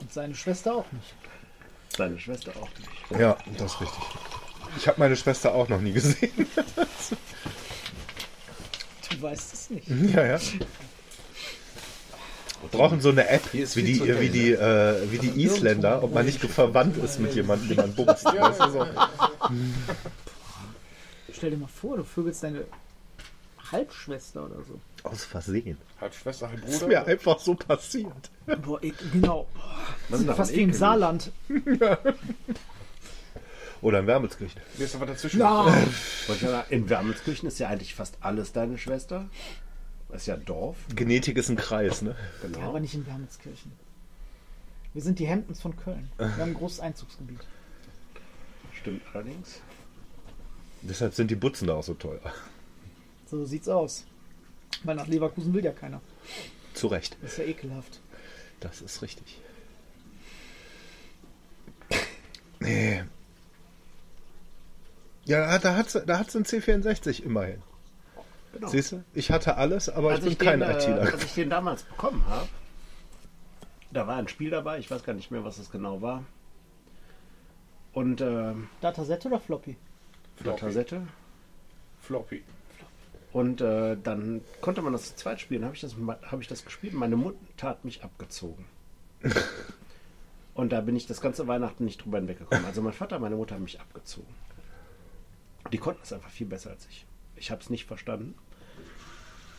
[0.00, 1.14] Und seine Schwester auch nicht.
[1.96, 3.20] Deine Schwester auch nicht.
[3.20, 4.02] Ja, das ist richtig.
[4.76, 6.46] Ich habe meine Schwester auch noch nie gesehen.
[9.10, 9.88] Du weißt es nicht.
[10.14, 10.38] ja, ja.
[12.60, 16.26] Wir brauchen so eine App, wie die, wie, die, äh, wie die Isländer, ob man
[16.26, 18.24] nicht verwandt ist mit jemandem, den man bumst.
[18.24, 18.86] weißt du, so.
[21.32, 22.64] Stell dir mal vor, du vögelst deine
[23.72, 24.80] Halbschwester oder so.
[25.08, 25.78] Aus Versehen.
[26.00, 28.30] Hat Schwester, hat Das ist mir einfach so passiert.
[28.62, 29.46] Boah, ich, genau.
[30.10, 31.32] Das ist Fast wie im Saarland.
[33.82, 34.60] Oder in Wermelskirchen.
[34.76, 35.40] Mir ist da was dazwischen.
[35.40, 35.74] Ja.
[36.28, 39.28] Ich sagen, In Wermelskirchen ist ja eigentlich fast alles deine Schwester.
[40.10, 40.76] Das ist ja Dorf.
[40.94, 42.10] Genetik ist ein Kreis, ne?
[42.42, 42.68] ja, Genau.
[42.68, 43.72] aber nicht in Wermelskirchen.
[44.92, 46.10] Wir sind die Hemdens von Köln.
[46.18, 47.40] Wir haben ein großes Einzugsgebiet.
[48.80, 49.60] Stimmt allerdings.
[50.82, 52.20] Deshalb sind die Butzen da auch so teuer.
[53.26, 54.04] So sieht's aus.
[54.82, 56.00] Weil nach Leverkusen will ja keiner.
[56.74, 57.16] Zu Recht.
[57.22, 58.00] Das ist ja ekelhaft.
[58.60, 59.38] Das ist richtig.
[62.60, 63.04] Nee.
[65.24, 67.62] Ja, da hat da hat's einen C64 immerhin.
[68.52, 68.68] Genau.
[68.68, 69.04] Siehst du?
[69.14, 71.00] Ich hatte alles, aber Als ich bin kein den, äh, ITler.
[71.12, 72.48] als ich den damals bekommen habe,
[73.92, 76.24] da war ein Spiel dabei, ich weiß gar nicht mehr, was das genau war.
[77.92, 79.76] Und ähm, Datasette oder Floppy?
[80.42, 81.02] eine Tassette.
[82.00, 82.42] Floppy.
[83.32, 85.64] Und äh, dann konnte man das zu zweit spielen.
[85.64, 86.94] Habe ich, das- hab ich das gespielt.
[86.94, 88.64] Meine Mutter hat mich abgezogen.
[90.54, 92.64] Und da bin ich das ganze Weihnachten nicht drüber hinweggekommen.
[92.64, 94.26] Also mein Vater und meine Mutter haben mich abgezogen.
[95.72, 97.06] Die konnten es einfach viel besser als ich.
[97.36, 98.34] Ich habe es nicht verstanden.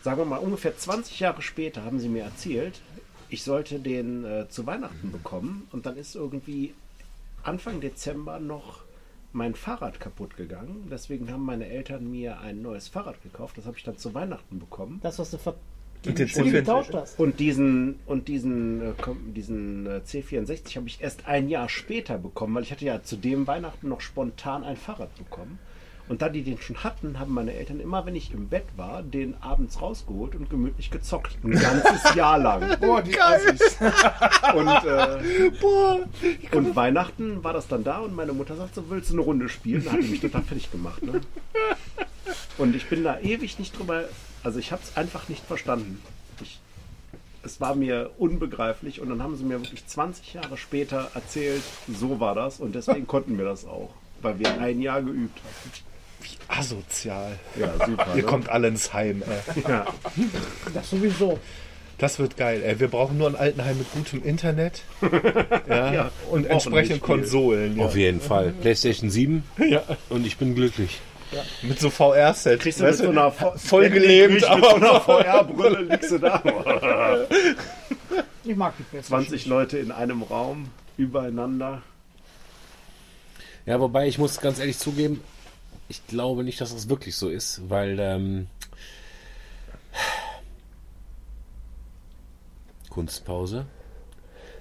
[0.03, 2.81] Sagen wir mal, ungefähr 20 Jahre später haben sie mir erzählt,
[3.30, 5.67] ich sollte den äh, zu Weihnachten bekommen.
[5.71, 6.73] Und dann ist irgendwie
[7.43, 8.81] Anfang Dezember noch
[9.33, 10.88] mein Fahrrad kaputt gegangen.
[10.91, 13.57] Deswegen haben meine Eltern mir ein neues Fahrrad gekauft.
[13.57, 14.99] Das habe ich dann zu Weihnachten bekommen.
[15.01, 15.55] Das, was du ver
[16.05, 16.51] Und den Spiel C64.
[16.51, 17.19] getauscht hast.
[17.19, 18.93] Und diesen, und diesen, äh,
[19.35, 23.15] diesen äh, C64 habe ich erst ein Jahr später bekommen, weil ich hatte ja zu
[23.15, 25.59] dem Weihnachten noch spontan ein Fahrrad bekommen.
[26.11, 29.01] Und da die den schon hatten, haben meine Eltern immer, wenn ich im Bett war,
[29.01, 31.38] den abends rausgeholt und gemütlich gezockt.
[31.41, 32.77] Ein ganzes Jahr lang.
[32.81, 33.77] Boah, die Assis.
[34.53, 35.51] Und, äh,
[36.51, 39.48] und Weihnachten war das dann da und meine Mutter sagt so, willst du eine Runde
[39.48, 39.85] spielen?
[39.85, 41.01] Da hat die mich total fertig gemacht.
[41.01, 41.22] Ne?
[42.57, 44.03] Und ich bin da ewig nicht drüber,
[44.43, 46.01] also ich habe es einfach nicht verstanden.
[46.41, 46.59] Ich
[47.43, 52.19] es war mir unbegreiflich und dann haben sie mir wirklich 20 Jahre später erzählt, so
[52.19, 55.72] war das und deswegen konnten wir das auch, weil wir ein Jahr geübt haben.
[56.48, 57.40] Asozial.
[57.59, 58.08] Ja, super.
[58.09, 58.24] Ihr ne?
[58.24, 59.24] kommt alle ins Heim.
[59.56, 59.64] Ey.
[59.67, 59.85] Ja.
[60.74, 61.40] Das sowieso.
[61.98, 62.61] Das wird geil.
[62.64, 62.80] Ey.
[62.80, 64.82] Wir brauchen nur ein Altenheim mit gutem Internet
[65.69, 67.01] ja, Ja, und entsprechend.
[67.01, 67.77] Konsolen.
[67.77, 67.85] Ja.
[67.85, 68.53] Auf jeden Fall.
[68.61, 69.43] PlayStation 7
[70.09, 71.00] und ich bin glücklich.
[71.61, 72.59] Mit so VR-Set.
[72.59, 76.41] Kriegst du mit so einer vo- vollgelebt, mit aber so einer VR-Brille liegst du da.
[78.43, 79.25] Ich mag die PlayStation.
[79.27, 81.82] 20 Leute in einem Raum, übereinander.
[83.66, 85.22] Ja, wobei ich muss ganz ehrlich zugeben,
[85.92, 88.48] ich glaube nicht, dass das wirklich so ist, weil ähm,
[92.90, 93.66] Kunstpause.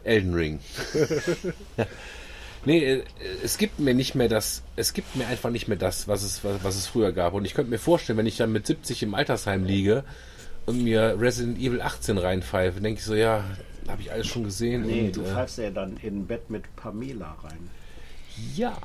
[0.02, 0.60] Elden Ring.
[2.64, 3.04] nee, äh,
[3.44, 6.42] es gibt mir nicht mehr das, es gibt mir einfach nicht mehr das, was es,
[6.42, 7.32] was, was es früher gab.
[7.34, 10.02] Und ich könnte mir vorstellen, wenn ich dann mit 70 im Altersheim liege
[10.66, 13.44] und mir Resident Evil 18 reinpfeife, denke ich so, ja,
[13.86, 14.82] habe ich alles schon gesehen.
[14.86, 17.70] Nee, und, du äh, pfeifst ja dann in Bett mit Pamela rein.
[18.56, 18.76] Ja.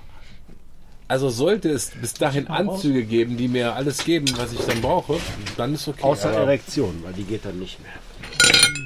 [1.08, 5.17] Also sollte es bis dahin Anzüge geben, die mir alles geben, was ich dann brauche,
[5.56, 6.01] dann ist okay.
[6.01, 7.92] Außer Aber- Erektion, weil die geht dann nicht mehr.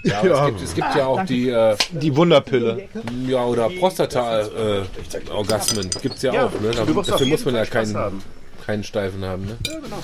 [0.03, 2.89] ja, aber es, gibt, es gibt ja auch die, äh, Die Wunderpille.
[3.27, 5.89] ja, oder Prostata-Orgasmen.
[6.01, 6.72] Gibt's ja, Ja, auch, ne?
[6.72, 8.22] Da, dafür muss man ja keinen,
[8.65, 9.57] keinen Steifen haben, ne?
[9.65, 9.99] Ja, genau.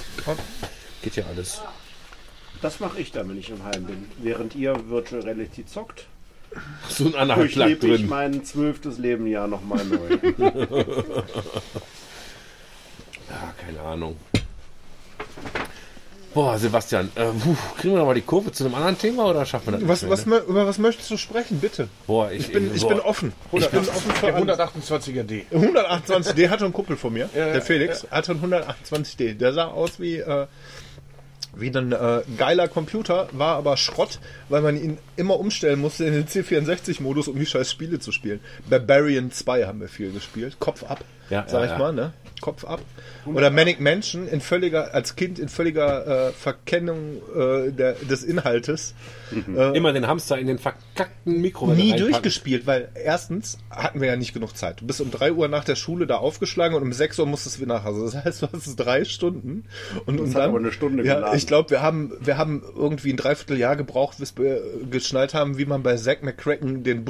[1.02, 1.60] Geht ja alles.
[2.62, 4.06] Das mache ich dann, wenn ich im Heim bin.
[4.20, 6.06] Während ihr Virtual Reality zockt,
[6.88, 8.10] So ein Anhaltschlag durchlebe ich drin.
[8.10, 10.18] mein zwölftes Lebenjahr nochmal neu.
[13.36, 14.16] Ja, keine Ahnung.
[16.34, 19.46] Boah, Sebastian, äh, puh, kriegen wir noch mal die Kurve zu einem anderen Thema oder
[19.46, 20.46] schaffen wir das Was, nicht was, mehr, ne?
[20.46, 21.88] über was möchtest du sprechen, bitte?
[22.08, 22.90] Boah, ich, Ich bin, ich boah.
[22.90, 23.32] bin offen.
[23.54, 24.60] Ich bin offen für Der alles.
[24.60, 25.46] 128er D.
[25.54, 29.36] 128D hatte ein Kumpel von mir, Ja, der ja, Felix, hatte einen 128D.
[29.36, 30.48] Der sah aus wie, äh,
[31.56, 36.12] wie ein äh, geiler Computer, war aber Schrott, weil man ihn immer umstellen musste in
[36.16, 38.42] den C64-Modus, um die scheiß Spiele zu spielen.
[38.70, 40.58] Barbarian 2 haben wir viel gespielt.
[40.60, 41.78] Kopf ab, Ja, sag ja, ich ja.
[41.78, 42.12] mal, ne?
[42.46, 42.80] Kopf ab.
[43.26, 48.94] Oder Manic Mansion in völliger, als Kind in völliger äh, Verkennung äh, der, des Inhaltes.
[49.74, 52.12] Immer den Hamster in den verkackten Mikrowellen nie reinpacken.
[52.12, 54.82] durchgespielt, weil erstens hatten wir ja nicht genug Zeit.
[54.82, 57.58] Du bist um 3 Uhr nach der Schule da aufgeschlagen und um 6 Uhr musstest
[57.58, 58.06] du wieder nach Hause.
[58.06, 59.66] Das heißt, du hast drei Stunden.
[60.06, 61.36] Und, und hat dann, aber eine Stunde ja, geladen.
[61.36, 65.58] Ich glaube, wir haben, wir haben irgendwie ein Dreivierteljahr gebraucht, bis wir äh, geschnallt haben,
[65.58, 67.06] wie man bei Zack McCracken den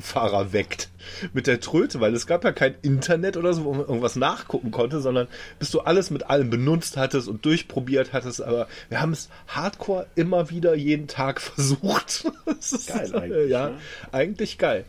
[0.00, 0.88] Busfahrer weckt.
[1.32, 4.70] Mit der Tröte, weil es gab ja kein Internet oder so, wo man irgendwas nachgucken
[4.70, 8.42] konnte, sondern bis du alles mit allem benutzt hattest und durchprobiert hattest.
[8.42, 12.24] Aber wir haben es hardcore immer wieder jeden Tag versucht.
[12.44, 13.78] Das ist, Geil äh, eigentlich, Ja, ne?
[14.12, 14.84] eigentlich geil.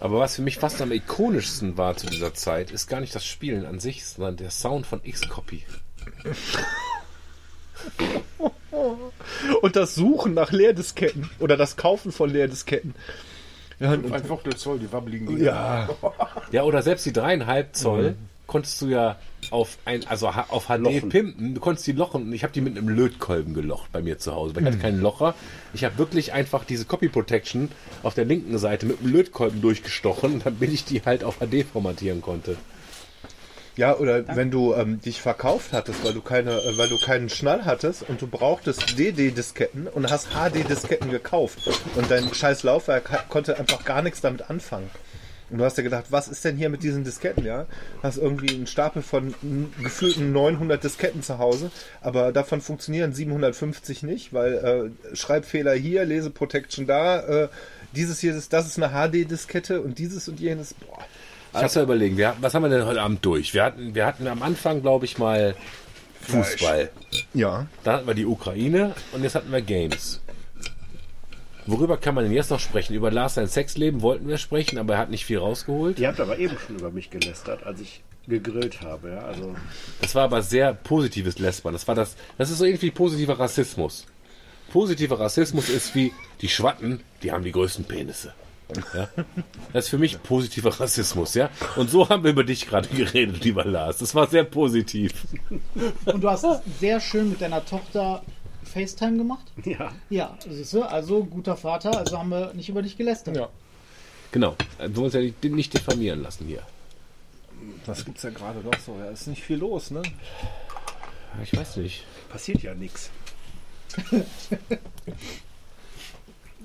[0.00, 3.24] Aber was für mich fast am ikonischsten war zu dieser Zeit, ist gar nicht das
[3.24, 5.64] Spielen an sich, sondern der Sound von X-Copy.
[9.62, 12.94] Und das Suchen nach Leerdisketten oder das Kaufen von Leerdisketten.
[13.80, 15.42] Ja, und, Ein Viertel Zoll, die wabbeligen Dinger.
[15.42, 15.88] ja,
[16.52, 18.14] Ja, oder selbst die dreieinhalb Zoll
[18.46, 19.16] konntest du ja
[19.50, 21.08] auf ein, also auf HD Lochen.
[21.08, 21.54] pimpen.
[21.54, 22.24] Du konntest die lochen.
[22.24, 24.54] Und ich habe die mit einem Lötkolben gelocht bei mir zu Hause.
[24.54, 25.34] Weil ich hatte keinen Locher.
[25.72, 27.70] Ich habe wirklich einfach diese Copy Protection
[28.02, 32.20] auf der linken Seite mit einem Lötkolben durchgestochen, damit ich die halt auf HD formatieren
[32.20, 32.56] konnte.
[33.76, 37.28] Ja, oder wenn du ähm, dich verkauft hattest, weil du keine, äh, weil du keinen
[37.28, 41.58] Schnall hattest und du brauchtest DD-Disketten und hast HD-Disketten gekauft
[41.96, 44.90] und dein scheiß Laufwerk hat, konnte einfach gar nichts damit anfangen.
[45.50, 47.66] Und du hast dir gedacht, was ist denn hier mit diesen Disketten, ja?
[48.02, 49.34] Hast irgendwie einen Stapel von
[49.82, 51.70] gefühlten 900 Disketten zu Hause,
[52.00, 57.48] aber davon funktionieren 750 nicht, weil äh, Schreibfehler hier, Leseprotection da, äh,
[57.92, 61.04] dieses hier ist, das ist eine HD-Diskette und dieses und jenes, boah.
[61.54, 63.54] Ich muss ja überlegen, wir, was haben wir denn heute Abend durch?
[63.54, 65.54] Wir hatten, wir hatten am Anfang, glaube ich, mal
[66.22, 66.90] Fußball.
[67.32, 67.66] Ja.
[67.84, 70.20] Dann hatten wir die Ukraine und jetzt hatten wir Games.
[71.66, 72.94] Worüber kann man denn jetzt noch sprechen?
[72.94, 75.98] Über Lars sein Sexleben wollten wir sprechen, aber er hat nicht viel rausgeholt.
[75.98, 79.10] Ihr habt aber eben schon über mich gelästert, als ich gegrillt habe.
[79.10, 79.18] Ja?
[79.20, 79.54] Also
[80.02, 81.72] Das war aber sehr positives Lästern.
[81.72, 84.06] Das war das, das ist so irgendwie positiver Rassismus.
[84.72, 88.34] Positiver Rassismus ist wie die Schwatten, die haben die größten Penisse.
[88.94, 89.08] Ja?
[89.72, 91.50] Das ist für mich positiver Rassismus, ja.
[91.76, 93.98] Und so haben wir über dich gerade geredet, lieber Lars.
[93.98, 95.12] Das war sehr positiv.
[96.06, 96.46] Und du hast
[96.80, 98.22] sehr schön mit deiner Tochter
[98.64, 99.46] FaceTime gemacht?
[99.64, 103.36] ja, Ja, siehst du, also guter Vater, also haben wir nicht über dich gelästert.
[103.36, 103.48] Ja.
[104.32, 104.56] Genau.
[104.78, 106.62] Wir wollen uns ja nicht, nicht diffamieren lassen hier.
[107.86, 108.96] Was gibt's ja gerade noch so?
[108.98, 110.02] Ja, ist nicht viel los, ne?
[111.42, 112.04] Ich weiß nicht.
[112.30, 113.10] passiert ja nichts.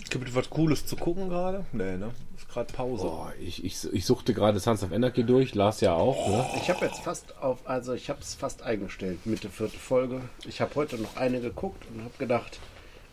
[0.10, 1.66] Gibt es was Cooles zu gucken gerade?
[1.72, 2.12] Nee, ne?
[2.36, 3.04] Ist gerade Pause.
[3.04, 6.28] Boah, ich, ich, ich suchte gerade Sons of Anarchy durch, Lars ja auch.
[6.28, 6.46] Ne?
[6.56, 10.22] Ich habe jetzt fast auf, also ich habe es fast eingestellt, Mitte vierte Folge.
[10.48, 12.60] Ich habe heute noch eine geguckt und habe gedacht,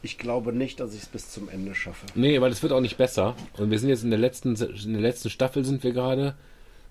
[0.02, 2.06] Ich glaube nicht, dass ich es bis zum Ende schaffe.
[2.14, 3.34] Nee, weil es wird auch nicht besser.
[3.56, 6.36] Und wir sind jetzt in der letzten, in der letzten Staffel sind wir gerade.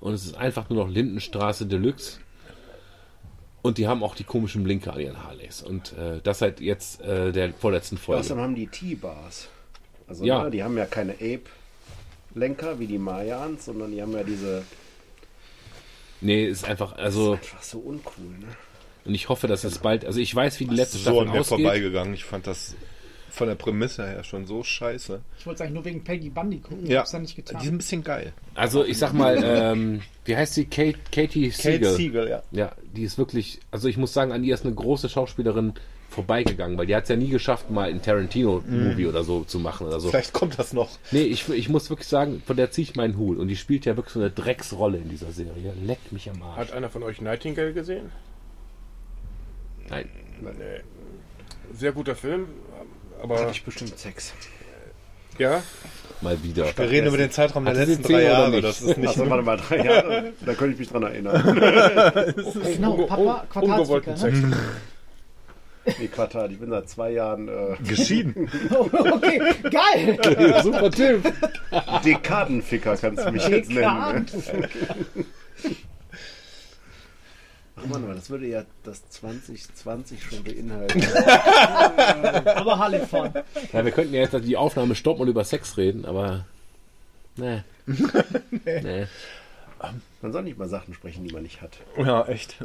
[0.02, 2.20] Und es ist einfach nur noch Lindenstraße Deluxe.
[3.62, 5.62] Und die haben auch die komischen Blinker an ihren Harleys.
[5.62, 8.20] Und äh, das seit jetzt äh, der vorletzten Folge.
[8.20, 9.48] Außerdem haben die T-Bars.
[10.08, 10.44] Also Ja.
[10.44, 14.64] ne, die haben ja keine Ape-Lenker wie die Mayans, sondern die haben ja diese.
[16.22, 18.48] Nee, ist einfach, also, Einfach so uncool, ne?
[19.06, 21.34] und ich hoffe, dass es bald, also ich weiß, wie die letzte so Staffel an
[21.34, 21.60] mir ausgeht.
[21.60, 22.14] vorbeigegangen.
[22.14, 22.74] Ich fand das
[23.30, 25.20] von der Prämisse her schon so scheiße.
[25.40, 26.88] Ich wollte es eigentlich nur wegen Peggy Bundy gucken.
[26.88, 27.60] Ja, Hab's dann nicht getan.
[27.60, 28.32] die sind ein bisschen geil.
[28.56, 30.66] Also ich sag mal, ähm, wie heißt sie?
[30.66, 31.80] Kate, Katie Siegel.
[31.82, 32.44] Kate Siegel, ja.
[32.52, 35.74] Ja, die ist wirklich, also ich muss sagen, an ihr ist eine große Schauspielerin
[36.16, 39.88] vorbeigegangen, weil die hat es ja nie geschafft, mal einen Tarantino-Movie oder so zu machen
[39.88, 40.10] oder so.
[40.10, 40.90] Vielleicht kommt das noch.
[41.12, 43.38] Nee, ich, ich muss wirklich sagen, von der ziehe ich meinen Hut.
[43.38, 45.74] Und die spielt ja wirklich so eine Drecksrolle in dieser Serie.
[45.84, 46.58] Leck mich am Arsch.
[46.58, 48.12] Hat einer von euch Nightingale gesehen?
[49.90, 50.10] Nein.
[50.42, 50.82] Nee.
[51.78, 52.48] Sehr guter Film,
[53.22, 54.34] aber Hatte ich bestimmt Sex.
[55.38, 55.62] ja,
[56.22, 56.66] Mal wieder.
[56.76, 58.62] Wir reden über den Zeitraum der letzten drei Jahre.
[58.62, 60.34] Das ist nicht Also warte mal, drei Jahre.
[60.46, 61.44] Da könnte ich mich dran erinnern.
[62.64, 64.58] genau, Papa, Quartalsficker, ne?
[66.00, 66.52] Nee, Quartal.
[66.52, 68.50] Ich bin seit zwei Jahren äh, geschieden.
[68.72, 70.62] okay, geil.
[70.64, 71.34] Super Typ.
[72.04, 74.26] Dekadenficker, kannst du mich jetzt nennen.
[74.52, 74.66] Ne?
[77.78, 81.04] Ach Mann, aber das würde ja das 2020 schon beinhalten.
[82.56, 83.34] Aber Halle fahren.
[83.74, 86.46] Ja, wir könnten ja jetzt die Aufnahme stoppen und über Sex reden, aber.
[87.36, 87.64] Nee.
[88.66, 89.08] nee.
[90.22, 91.78] Man soll nicht mal Sachen sprechen, die man nicht hat.
[91.98, 92.56] Ja, echt.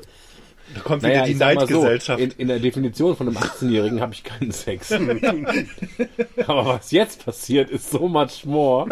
[0.74, 2.20] Da kommt Naja, wieder die mal so, Neidgesellschaft.
[2.20, 4.92] in, in der Definition von einem 18-Jährigen habe ich keinen Sex.
[6.46, 8.86] Aber was jetzt passiert, ist so much more.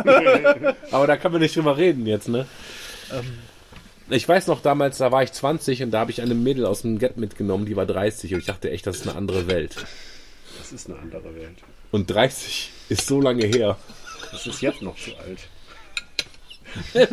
[0.91, 2.47] Aber da kann man nicht drüber reden jetzt, ne?
[4.11, 6.83] Ich weiß noch damals, da war ich 20 und da habe ich eine Mädel aus
[6.83, 9.77] dem Get mitgenommen, die war 30 und ich dachte echt, das ist eine andere Welt.
[10.59, 11.59] Das ist eine andere Welt.
[11.93, 13.77] Und 30 ist so lange her.
[14.33, 15.39] Das ist jetzt noch zu alt.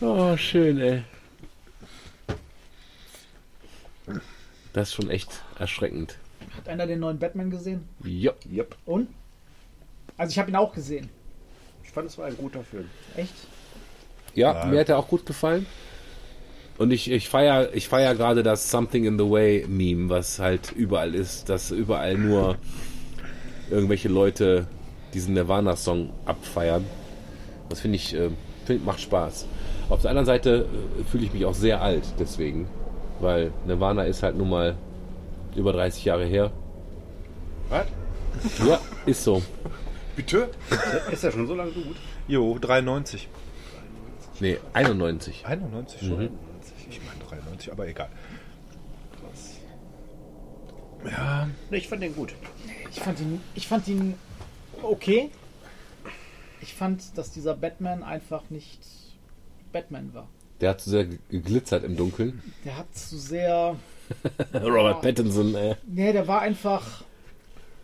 [0.00, 1.02] Oh, schön, ey.
[4.72, 6.16] Das ist schon echt erschreckend.
[6.56, 7.86] Hat einer den neuen Batman gesehen?
[8.04, 8.32] Ja.
[8.50, 8.76] Yep.
[8.86, 9.08] Und?
[10.16, 11.10] Also ich habe ihn auch gesehen.
[11.84, 12.88] Ich fand, es war ein guter Film.
[13.16, 13.34] Echt?
[14.34, 15.66] Ja, mir hat er auch gut gefallen.
[16.78, 20.72] Und ich, ich feiere ich feier gerade das Something in the Way Meme, was halt
[20.72, 22.56] überall ist, dass überall nur
[23.70, 24.66] irgendwelche Leute
[25.12, 26.86] diesen Nirvana-Song abfeiern.
[27.68, 28.30] Das finde ich, äh,
[28.70, 29.46] find, macht Spaß.
[29.88, 30.66] Auf der anderen Seite
[31.00, 32.68] äh, fühle ich mich auch sehr alt deswegen,
[33.20, 34.76] weil Nirvana ist halt nun mal
[35.56, 36.52] über 30 Jahre her.
[37.68, 37.86] Was?
[38.64, 39.42] Ja, ist so.
[40.14, 40.50] Bitte?
[41.10, 41.96] Ist ja schon so lange gut.
[42.28, 43.28] Jo, 93.
[44.38, 45.44] Nee, 91.
[45.44, 46.30] 91 schon.
[46.88, 48.08] Ich meine 93, aber egal.
[51.04, 52.34] Ja, Nee, ich fand den gut.
[52.90, 54.14] Ich fand ihn, ich fand ihn
[54.82, 55.30] okay.
[56.60, 58.80] Ich fand, dass dieser Batman einfach nicht
[59.72, 60.28] Batman war.
[60.60, 62.42] Der hat zu sehr geglitzert im Dunkeln.
[62.64, 63.76] Der hat zu sehr.
[64.54, 65.76] Robert Pattinson, äh.
[65.86, 67.04] Nee, der war einfach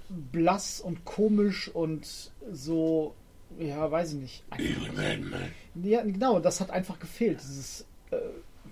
[0.09, 3.15] blass und komisch und so.
[3.59, 4.45] Ja, weiß ich nicht.
[5.83, 7.41] Ja, genau, das hat einfach gefehlt.
[7.41, 8.17] Dieses äh,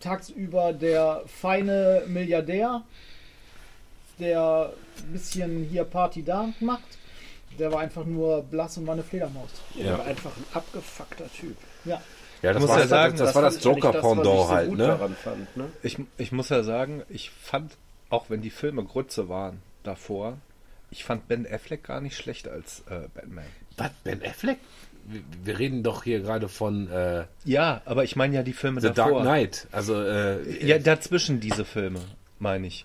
[0.01, 2.83] tagsüber der feine Milliardär,
[4.19, 6.99] der ein bisschen hier Party da macht.
[7.59, 9.51] Der war einfach nur blass und war eine Fledermaus.
[9.77, 9.99] Der Ja.
[9.99, 11.57] war einfach ein abgefuckter Typ.
[11.85, 12.01] Ja.
[12.43, 14.49] Ja, das muss war, ja sagen, das, war das eigentlich das, was ich Joker-Pendant so
[14.51, 14.87] halt, ne?
[14.87, 15.65] daran fand, ne?
[15.83, 17.77] ich, ich muss ja sagen, ich fand,
[18.11, 20.37] auch wenn die Filme Grütze waren davor,
[20.91, 23.47] ich fand Ben Affleck gar nicht schlecht als äh, Batman.
[23.79, 24.59] Was, Ben Affleck?
[25.07, 28.81] Wir, wir reden doch hier gerade von äh, Ja, aber ich meine ja die Filme
[28.83, 29.13] The davor.
[29.13, 29.67] Dark Knight.
[29.73, 32.01] Also, äh, Ja, dazwischen diese Filme,
[32.39, 32.85] meine ich.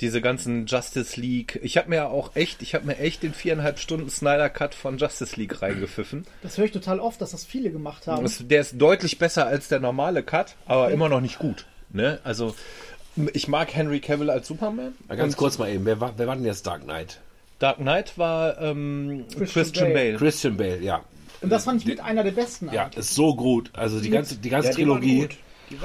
[0.00, 1.60] Diese ganzen Justice League.
[1.62, 4.74] Ich habe mir ja auch echt, ich habe mir echt den viereinhalb Stunden Snyder Cut
[4.74, 6.26] von Justice League reingepfiffen.
[6.42, 8.24] Das höre ich total oft, dass das viele gemacht haben.
[8.24, 11.66] Das, der ist deutlich besser als der normale Cut, aber immer noch nicht gut.
[11.90, 12.18] Ne?
[12.24, 12.56] Also
[13.32, 14.94] ich mag Henry Cavill als Superman.
[15.06, 17.20] mal ganz kurz mal eben, wer war, wer war denn jetzt Dark Knight?
[17.60, 19.94] Dark Knight war ähm, Christian Christian, Bale.
[19.94, 20.16] Bale.
[20.16, 21.04] Christian Bale, ja.
[21.40, 22.68] Und das fand ich mit einer der besten.
[22.72, 22.98] Ja, eigentlich.
[22.98, 23.70] ist so gut.
[23.74, 25.20] Also die ganze, die ganze Ja, Trilogie.
[25.20, 25.32] gut.
[25.32, 25.36] Die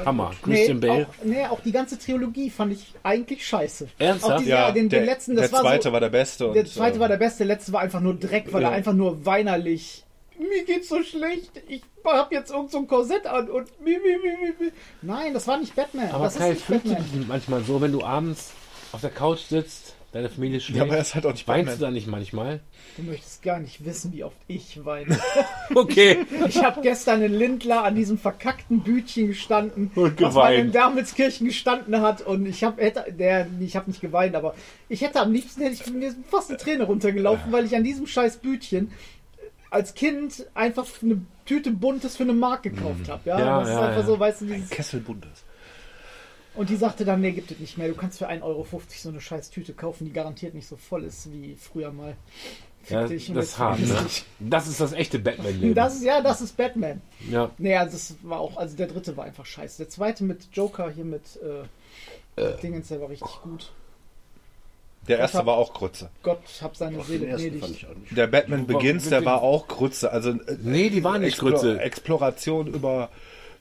[0.05, 0.31] Hammer.
[0.41, 0.53] gut.
[0.53, 1.07] Christian nee, Bale.
[1.07, 3.87] Auch, nee, auch die ganze Trilogie fand ich eigentlich scheiße.
[3.99, 4.33] Ernsthaft?
[4.33, 6.51] Auch diese, Ja, den, der, den letzten, das der war zweite so, war der beste.
[6.51, 8.69] Der und, zweite äh, war der beste, der letzte war einfach nur Dreck, weil Ja.
[8.69, 10.03] er einfach nur weinerlich.
[10.37, 13.97] Mir geht's so schlecht, ich hab jetzt irgend so ein Korsett an und mi, mi,
[13.97, 14.71] mi, mi, mi.
[15.01, 16.09] Nein, das war nicht Batman.
[16.11, 17.25] Aber das Kai, ist nicht Batman.
[17.27, 18.51] manchmal so, wenn du abends
[18.93, 20.77] auf der Couch sitzt Deine Familie schläft.
[20.77, 21.79] Ja, aber er ist halt auch nicht Weinst Batman.
[21.79, 22.61] du da nicht manchmal?
[22.97, 25.19] Du möchtest gar nicht wissen, wie oft ich weine.
[25.75, 26.25] Okay.
[26.47, 30.75] Ich habe gestern in Lindlar an diesem verkackten Bütchen gestanden, Und was man in geweint.
[30.75, 34.55] Darmelskirchen gestanden hat und ich habe hätte der ich habe nicht geweint, aber
[34.89, 37.83] ich hätte am liebsten hätte ich mir ist fast eine Träne runtergelaufen, weil ich an
[37.83, 38.91] diesem scheiß Bütchen
[39.69, 43.21] als Kind einfach eine Tüte Buntes für eine Mark gekauft habe.
[43.25, 44.05] Ja, Ja, das ist ja, einfach ja.
[44.07, 45.43] so, weißt du, dieses Kessel Bundes.
[46.59, 47.87] Und die sagte dann, nee, gibt es nicht mehr.
[47.87, 51.05] Du kannst für 1,50 Euro so eine scheiß Tüte kaufen, die garantiert nicht so voll
[51.05, 52.17] ist wie früher mal.
[52.89, 53.95] Ja, das ist hart, ne?
[54.41, 55.73] Das ist das echte Batman-Leben.
[55.73, 57.01] Das ist, ja, das ist Batman.
[57.31, 57.49] Ja.
[57.57, 59.77] Nee, also das war auch, also der dritte war einfach scheiße.
[59.77, 61.21] Der zweite mit Joker hier mit
[62.35, 63.71] äh, Dingens, der war richtig gut.
[65.07, 66.09] Der erste war auch Grütze.
[66.23, 67.87] Gott hab seine Auch Seele ersten ich.
[68.11, 70.11] Der Batman Begins, der war auch Grütze.
[70.11, 71.79] Also, äh, Nee, die waren nicht Explo Grütze.
[71.79, 73.09] Exploration über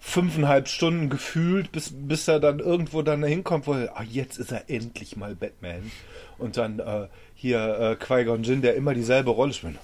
[0.01, 4.53] fünfeinhalb Stunden gefühlt, bis, bis er dann irgendwo dann hinkommt, wo er, ah, jetzt ist
[4.53, 5.91] er endlich mal Batman.
[6.39, 9.77] Und dann äh, hier äh, Qui-Gon Jinn, der immer dieselbe Rolle spielt.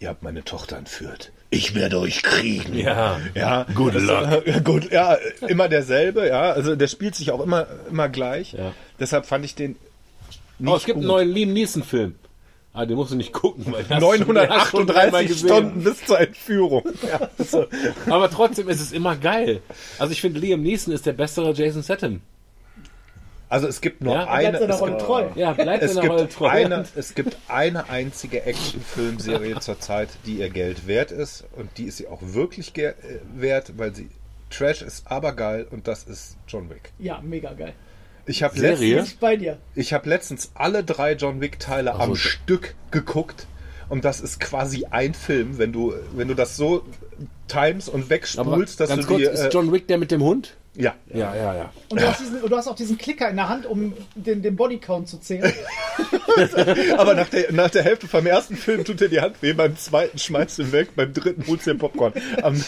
[0.00, 1.32] Ihr habt meine Tochter entführt.
[1.50, 2.76] Ich werde euch kriegen.
[2.76, 3.18] Ja.
[3.34, 4.46] Ja, Good das, luck.
[4.46, 5.16] äh, gut, ja,
[5.48, 6.52] immer derselbe, ja.
[6.52, 8.52] Also der spielt sich auch immer, immer gleich.
[8.52, 8.74] Ja.
[9.00, 9.76] Deshalb fand ich den
[10.58, 11.04] nicht Oh, es gibt gut.
[11.04, 12.16] einen neuen Liam Neeson-Film.
[12.80, 14.86] Ah, den musst du nicht gucken, weil den hast du schon- den hast du schon
[14.86, 15.48] dreimal 938 gesehen.
[15.48, 16.82] Stunden bis zur Entführung.
[17.08, 17.66] Ja, also,
[18.08, 19.62] Aber trotzdem ist es immer geil.
[19.98, 22.20] Also ich finde, Liam Neeson ist der bessere Jason Statham.
[23.48, 24.72] also es gibt nur Ja, Bleibt eine.
[24.72, 25.36] Es gibt.
[25.36, 31.10] Ja, bleibt es, gibt eine, es gibt eine einzige Actionfilmserie zurzeit, die ihr Geld wert
[31.10, 31.46] ist.
[31.56, 32.94] Und die ist sie auch wirklich äh,
[33.34, 34.08] wert, weil sie
[34.50, 35.66] Trash ist, aber geil.
[35.70, 36.92] Und das ist John Wick.
[36.98, 37.72] Ja, mega geil.
[38.28, 39.58] Ich habe letztens, bei dir.
[39.74, 42.14] ich hab letztens alle drei John Wick-Teile am so.
[42.16, 43.46] Stück geguckt.
[43.88, 46.84] Und das ist quasi ein Film, wenn du, wenn du das so
[47.48, 49.28] times und Aber wegspulst, dass ganz du kurz, die.
[49.28, 50.56] ist Äh, John Wick der mit dem Hund?
[50.78, 51.72] Ja, Ja, ja, ja.
[51.88, 54.54] Und du, hast diesen, du hast auch diesen Klicker in der Hand, um den, den
[54.54, 55.52] Bodycount zu zählen.
[56.96, 59.76] Aber nach der, nach der Hälfte vom ersten Film tut er die Hand weh, beim
[59.76, 62.12] zweiten schmeißt du ihn weg, beim dritten holst du den Popcorn.
[62.42, 62.62] Ähm,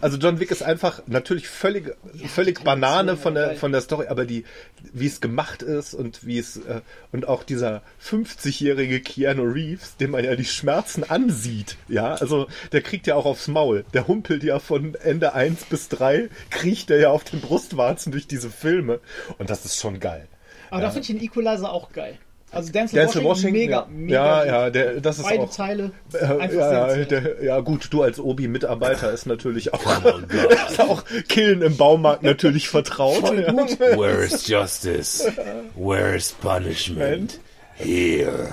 [0.00, 1.94] also John Wick ist einfach natürlich völlig,
[2.26, 4.44] völlig Banane von der, von der Story, aber die,
[4.92, 6.80] wie es gemacht ist und wie es, äh,
[7.12, 12.80] und auch dieser 50-jährige Keanu Reeves, dem man ja die Schmerzen ansieht, ja, also der
[12.80, 13.84] kriegt ja auch aufs Maul.
[13.92, 18.26] Der humpelt ja von Ende 1 bis 3, kriecht er ja auf den Brustwarzen durch
[18.26, 19.00] diese Filme
[19.38, 20.26] und das ist schon geil.
[20.70, 22.16] Aber da finde ich den Equalizer auch geil.
[22.52, 24.46] Also Denzel, Denzel Washington, Washington, mega, ja, mega ja, gut.
[24.52, 28.02] ja, der, das ist Beide auch, Teile Äh, einfach ja, ja, der, ja, gut, du
[28.02, 29.80] als Obi-Mitarbeiter ist natürlich auch,
[30.70, 33.22] ist auch Killen im Baumarkt natürlich vertraut.
[33.36, 33.52] Ja.
[33.96, 35.30] Where's justice?
[35.76, 37.38] Where's punishment?
[37.76, 38.48] Here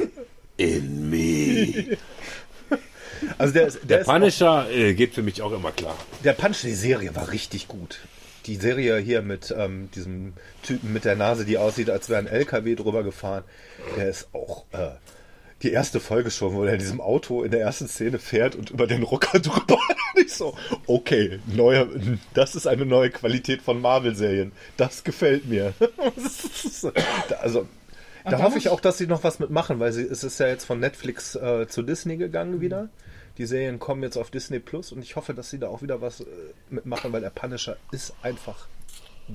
[0.57, 1.97] in me.
[3.39, 5.95] Also der, ist- der, Der ist auch, Punisher äh, geht für mich auch immer klar.
[6.23, 7.99] der Punch, die Serie war richtig gut.
[8.47, 12.27] Die Serie hier mit ähm, diesem Typen mit der Nase, die aussieht, als wäre ein
[12.27, 13.43] LKW drüber gefahren,
[13.97, 14.91] der ist auch äh,
[15.63, 18.69] die erste Folge schon, wo er in diesem Auto in der ersten Szene fährt und
[18.69, 19.79] über den Rucker drüber.
[20.15, 20.55] Ich so,
[20.87, 21.89] okay, neue,
[22.33, 24.51] das ist eine neue Qualität von Marvel-Serien.
[24.77, 25.73] Das gefällt mir.
[27.41, 27.67] also,
[28.23, 30.47] da da hoffe ich auch, dass sie noch was mitmachen, weil sie, es ist ja
[30.47, 32.89] jetzt von Netflix äh, zu Disney gegangen wieder.
[33.37, 36.01] Die Serien kommen jetzt auf Disney Plus und ich hoffe, dass sie da auch wieder
[36.01, 36.25] was äh,
[36.69, 38.67] mitmachen, weil der Punisher ist einfach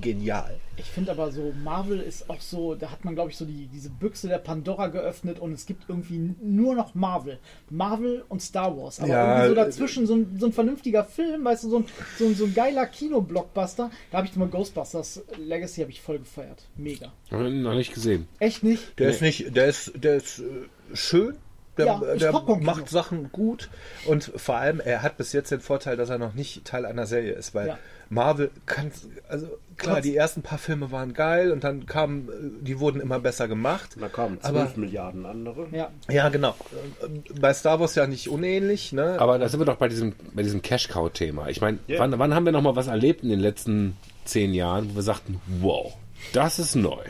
[0.01, 0.59] genial.
[0.77, 3.67] Ich finde aber so, Marvel ist auch so, da hat man, glaube ich, so die,
[3.67, 7.37] diese Büchse der Pandora geöffnet und es gibt irgendwie nur noch Marvel.
[7.69, 8.99] Marvel und Star Wars.
[8.99, 11.77] Aber Ja, irgendwie so äh, dazwischen so ein, so ein vernünftiger Film, weißt du, so
[11.77, 11.85] ein,
[12.17, 13.91] so ein, so ein geiler Kino-Blockbuster.
[14.11, 16.67] Da habe ich mal Ghostbusters Legacy habe ich voll gefeiert.
[16.75, 17.13] Mega.
[17.29, 18.27] Noch nicht gesehen.
[18.39, 18.99] Echt nicht?
[18.99, 21.37] Der ist nicht, der ist, der ist äh, schön.
[21.77, 23.69] Der, Ja, ist der macht Sachen gut
[24.05, 27.07] und vor allem, er hat bis jetzt den Vorteil, dass er noch nicht Teil einer
[27.07, 27.77] Serie ist, weil Ja.
[28.09, 28.91] Marvel kann,
[29.27, 33.19] also klar, die ersten paar Filme waren geil und dann kamen, äh, die wurden immer
[33.19, 33.95] besser gemacht.
[33.99, 35.67] Da kamen 12 Aber- Milliarden andere.
[35.71, 35.89] Ja.
[36.11, 36.55] Ja, genau.
[37.01, 39.15] Äh, Bei Star Wars ja nicht unähnlich, ne?
[39.19, 41.47] Aber da sind wir doch bei diesem, bei diesem Cash-Cow-Thema.
[41.49, 44.91] Ich meine, wann, wann haben wir noch mal was erlebt in den letzten zehn Jahren,
[44.91, 45.91] wo wir sagten, wow,
[46.33, 47.01] das ist neu.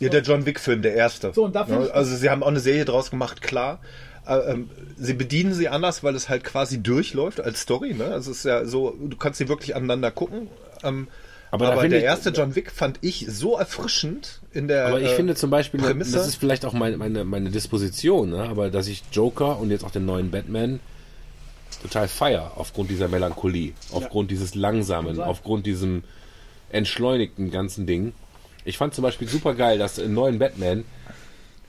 [0.00, 1.32] Ja, der John Wick-Film, der erste.
[1.34, 1.86] So, und da find Ne?
[1.86, 3.80] ich- also sie haben auch eine Serie draus gemacht, klar.
[4.26, 7.94] Äh, ähm, sie bedienen sie anders, weil es halt quasi durchläuft als Story.
[7.94, 8.04] Ne?
[8.04, 10.48] Also es ist ja so, du kannst sie wirklich aneinander gucken.
[10.84, 11.08] Ähm,
[11.50, 14.86] Aber aber der ich- erste John Wick fand ich so erfrischend in der.
[14.86, 16.12] Aber ich äh, finde zum Beispiel, Prämisse.
[16.12, 18.42] das ist vielleicht auch meine, meine, meine Disposition, ne?
[18.44, 20.78] aber dass ich Joker und jetzt auch den neuen Batman
[21.82, 26.04] total feier aufgrund dieser Melancholie, aufgrund dieses Langsamen, aufgrund diesem
[26.70, 28.12] entschleunigten ganzen Ding.
[28.68, 30.84] Ich fand zum Beispiel super geil, dass im neuen Batman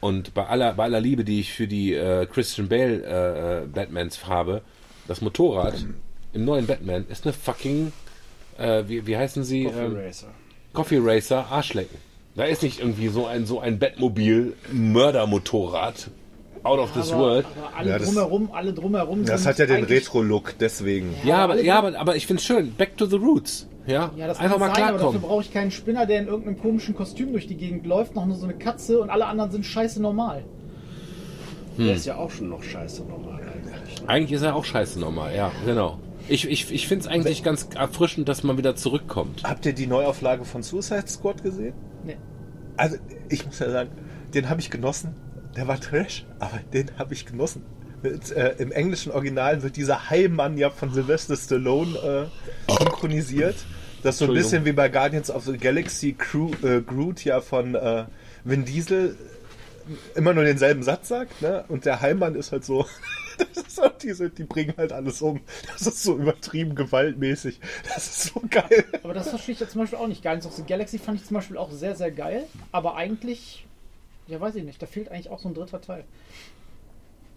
[0.02, 3.68] und bei aller, bei aller Liebe, die ich für die äh, Christian Bale äh, äh,
[3.68, 4.64] Batmans habe,
[5.08, 5.76] das Motorrad
[6.34, 7.94] im neuen Batman ist eine fucking,
[8.58, 9.64] äh, wie, wie heißen sie?
[9.64, 10.28] Coffee Ähm, Racer.
[10.74, 11.98] Coffee Racer Arschlecken.
[12.36, 16.10] Da ist nicht irgendwie so ein, so ein Bettmobil, Mördermotorrad,
[16.64, 17.46] out of this aber, world.
[17.58, 21.16] aber alle Ja, das- drumherum, alle drumherum Das sind hat ja den Retro-Look, deswegen.
[21.24, 22.74] Ja, aber, alle- ja, aber, aber ich finde es schön.
[22.76, 23.68] Back to the roots.
[23.88, 25.22] Ja, Ja, das einfach kann mal sein, aber dafür klarkommen.
[25.22, 28.36] brauche ich keinen Spinner, der in irgendeinem komischen Kostüm durch die Gegend läuft, noch nur
[28.36, 30.44] so eine Katze und alle anderen sind scheiße normal.
[31.78, 34.02] Der ist ja auch schon noch scheiße normal eigentlich.
[34.02, 34.10] Ne?
[34.10, 35.98] Eigentlich ist er auch scheiße normal, ja, genau.
[36.28, 39.44] Ich, ich, ich finde es eigentlich ganz erfrischend, dass man wieder zurückkommt.
[39.44, 41.74] Habt ihr die Neuauflage von Suicide Squad gesehen?
[42.06, 42.18] Nee.
[42.78, 42.98] Also,
[43.30, 43.90] ich muss ja sagen,
[44.34, 45.16] den habe ich genossen.
[45.56, 47.64] Der war Trash, aber den habe ich genossen.
[48.02, 52.30] Mit, äh, Im englischen Original wird dieser Heilmann ja von Sylvester Stallone
[52.68, 53.56] äh, synchronisiert.
[54.04, 57.42] Das ist so ein bisschen wie bei Guardians of the Galaxy Crew, äh, Groot ja
[57.42, 58.06] von äh,
[58.46, 59.18] Vin Diesel
[60.16, 61.66] immer nur denselben Satz sagt, ne?
[61.68, 62.86] Und der Heilmann ist halt so,
[63.38, 65.42] das ist halt diese, die bringen halt alles um.
[65.68, 67.60] Das ist so übertrieben gewaltmäßig.
[67.94, 68.86] Das ist so geil.
[69.04, 70.22] Aber das verstehe ich ja zum Beispiel auch nicht.
[70.22, 72.46] Guardians of the Galaxy fand ich zum Beispiel auch sehr, sehr geil.
[72.72, 73.66] Aber eigentlich,
[74.28, 76.04] ja weiß ich nicht, da fehlt eigentlich auch so ein dritter Teil.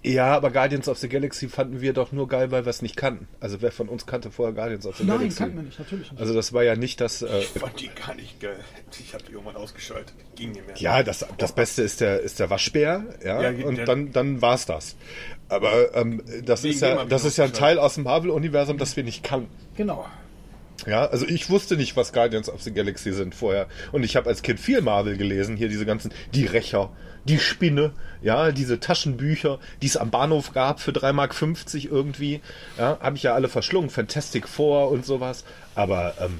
[0.04, 2.96] Ja, aber Guardians of the Galaxy fanden wir doch nur geil, weil wir es nicht
[2.96, 3.28] kannten.
[3.38, 5.38] Also wer von uns kannte vorher Guardians of the Nein, Galaxy?
[5.38, 6.20] kannten wir nicht, natürlich nicht.
[6.20, 7.22] Also das war ja nicht das.
[7.22, 8.56] Äh, Ich fand die gar nicht geil.
[8.98, 10.12] Ich habe die irgendwann ausgeschaltet.
[10.34, 10.76] Ging nicht mehr.
[10.76, 14.42] ja, das, das Beste ist der, ist der Waschbär, ja, Ja, und der- dann, dann
[14.42, 14.96] war's das.
[15.48, 17.52] Aber ähm, das ist ja, das ist ja ein.
[17.52, 19.50] Teil aus dem Marvel-Universum, das wir nicht kannten.
[19.76, 20.04] genau.
[20.84, 23.68] Ja, also ich wusste nicht, was Guardians of the Galaxy sind vorher.
[23.92, 26.90] Und ich habe als Kind viel Marvel gelesen, hier diese ganzen, die Rächer,
[27.24, 31.34] die Spinne, ja, diese Taschenbücher, die es am Bahnhof gab für 3,50 Mark
[31.84, 32.40] irgendwie.
[32.78, 35.44] Ja, habe ich ja alle verschlungen, Fantastic Four und sowas.
[35.74, 36.38] Aber ähm,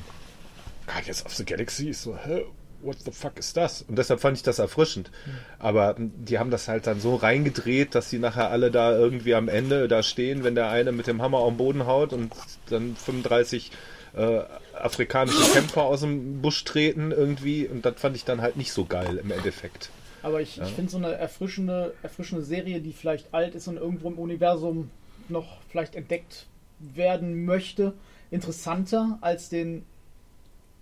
[0.87, 2.45] Guardians of the Galaxy ist so, hä,
[2.83, 3.83] what the fuck ist das?
[3.83, 5.11] Und deshalb fand ich das erfrischend.
[5.59, 9.35] Aber ähm, die haben das halt dann so reingedreht, dass sie nachher alle da irgendwie
[9.35, 12.33] am Ende da stehen, wenn der eine mit dem Hammer am Boden haut und
[12.69, 13.71] dann 35
[14.15, 14.41] äh,
[14.75, 17.67] afrikanische Kämpfer aus dem Busch treten irgendwie.
[17.67, 19.91] Und das fand ich dann halt nicht so geil im Endeffekt.
[20.23, 24.09] Aber ich, ich finde so eine erfrischende, erfrischende Serie, die vielleicht alt ist und irgendwo
[24.09, 24.91] im Universum
[25.29, 26.47] noch vielleicht entdeckt
[26.79, 27.95] werden möchte,
[28.31, 29.85] interessanter als den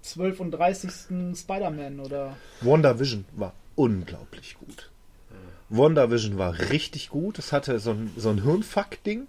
[0.02, 0.90] 12 und 30.
[1.36, 2.36] Spider-Man oder.
[2.60, 4.90] WandaVision war unglaublich gut.
[5.68, 7.38] WandaVision war richtig gut.
[7.38, 9.26] Es hatte so ein, so ein Hirnfuck-Ding.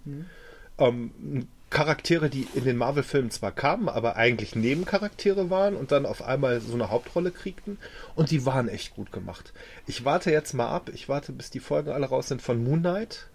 [0.78, 6.22] Ähm, Charaktere, die in den Marvel-Filmen zwar kamen, aber eigentlich Nebencharaktere waren und dann auf
[6.22, 7.78] einmal so eine Hauptrolle kriegten.
[8.14, 9.52] Und die waren echt gut gemacht.
[9.86, 10.90] Ich warte jetzt mal ab.
[10.94, 13.26] Ich warte, bis die Folgen alle raus sind von Moon Knight.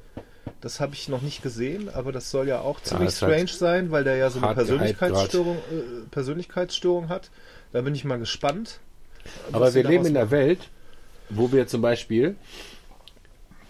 [0.62, 3.92] Das habe ich noch nicht gesehen, aber das soll ja auch ziemlich halt strange sein,
[3.92, 7.32] weil der ja so eine Persönlichkeitsstörung, äh, Persönlichkeitsstörung hat.
[7.74, 8.80] Da bin ich mal gespannt.
[9.52, 10.70] Aber wir leben in einer Welt,
[11.30, 12.36] wo wir zum Beispiel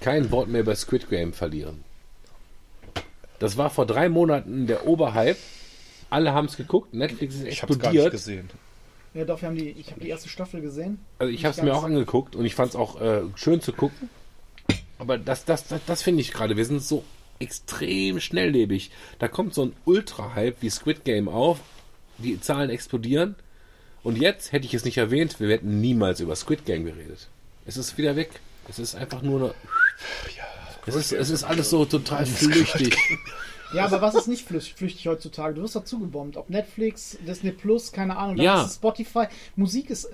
[0.01, 1.83] kein Wort mehr über Squid Game verlieren.
[3.39, 5.37] Das war vor drei Monaten der Oberhype.
[6.09, 6.93] Alle haben es geguckt.
[6.93, 8.11] Netflix ist Ich habe es gar nicht explodiert.
[8.11, 8.49] gesehen.
[9.13, 10.99] Ja, doch, wir haben die, ich habe die erste Staffel gesehen.
[11.19, 13.73] Also ich habe es mir auch angeguckt und ich fand es auch äh, schön zu
[13.73, 14.09] gucken.
[14.99, 16.57] Aber das, das, das, das finde ich gerade.
[16.57, 17.03] Wir sind so
[17.39, 18.91] extrem schnelllebig.
[19.19, 21.59] Da kommt so ein Ultra-Hype wie Squid Game auf.
[22.17, 23.35] Die Zahlen explodieren.
[24.03, 27.27] Und jetzt hätte ich es nicht erwähnt, wir hätten niemals über Squid Game geredet.
[27.65, 28.39] Es ist wieder weg.
[28.69, 29.53] Es ist einfach nur eine.
[30.87, 32.97] Es ist, es ist alles so total flüchtig.
[33.73, 35.55] Ja, aber was ist nicht flüchtig, flüchtig heutzutage?
[35.55, 36.37] Du wirst dazu gebombt.
[36.37, 38.67] Ob Netflix, Disney Plus, keine Ahnung, Ja.
[38.67, 39.25] Spotify.
[39.55, 40.09] Musik ist.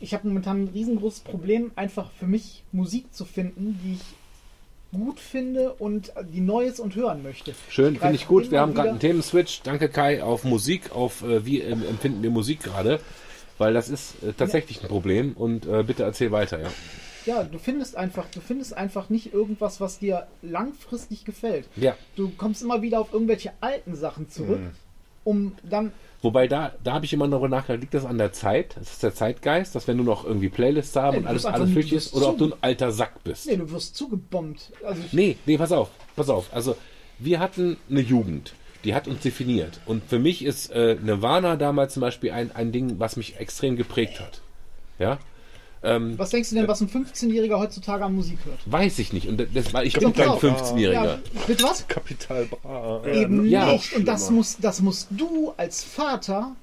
[0.00, 5.20] Ich habe momentan ein riesengroßes Problem, einfach für mich Musik zu finden, die ich gut
[5.20, 7.54] finde und die Neues und hören möchte.
[7.68, 8.50] Schön, finde ich gut.
[8.50, 9.60] Wir haben gerade einen Themenswitch.
[9.62, 12.98] Danke Kai auf Musik, auf äh, wie ähm, empfinden wir Musik gerade.
[13.58, 15.34] Weil das ist äh, tatsächlich ein Problem.
[15.34, 16.70] Und äh, bitte erzähl weiter, ja.
[17.30, 21.68] Ja, du findest einfach, du findest einfach nicht irgendwas, was dir langfristig gefällt.
[21.76, 21.94] Ja.
[22.16, 24.58] Du kommst immer wieder auf irgendwelche alten Sachen zurück,
[25.22, 25.92] um dann
[26.22, 28.74] Wobei da, da habe ich immer darüber nachgedacht, liegt das an der Zeit?
[28.76, 31.70] Das ist der Zeitgeist, dass wenn du noch irgendwie Playlists haben Nee, und alles, alles
[31.70, 33.46] flüchtig ist, oder ob du ein alter Sack bist.
[33.46, 34.72] Nee, du wirst zugebombt.
[34.84, 36.52] Also Nee, nee, pass auf, pass auf.
[36.52, 36.76] Also,
[37.20, 39.80] wir hatten eine Jugend, die hat uns definiert.
[39.86, 43.76] Und für mich ist äh, Nirvana damals zum Beispiel ein, ein Ding, was mich extrem
[43.76, 44.42] geprägt hat.
[44.98, 45.20] Ja?
[45.82, 48.58] Ähm, was denkst du denn, was ein 15-Jähriger heutzutage an Musik hört?
[48.66, 49.28] weiß ich nicht.
[49.28, 50.42] Und das, weil ich bin kein doch.
[50.42, 50.92] 15-Jähriger.
[51.04, 51.88] Ja, bitte was?
[51.88, 53.02] Kapital Bra.
[53.06, 53.72] Eben Ja.
[53.72, 53.94] nicht.
[53.96, 56.54] Und das musst, das musst du als Vater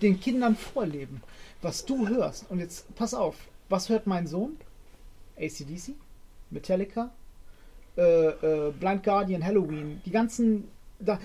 [0.00, 1.22] den Kindern vorleben,
[1.62, 2.44] was du hörst.
[2.48, 3.34] Und jetzt pass auf,
[3.68, 4.56] was hört mein Sohn?
[5.38, 5.94] ACDC,
[6.50, 7.10] Metallica,
[7.96, 10.68] äh, äh, Blind Guardian, Halloween, die ganzen.
[11.00, 11.18] Da,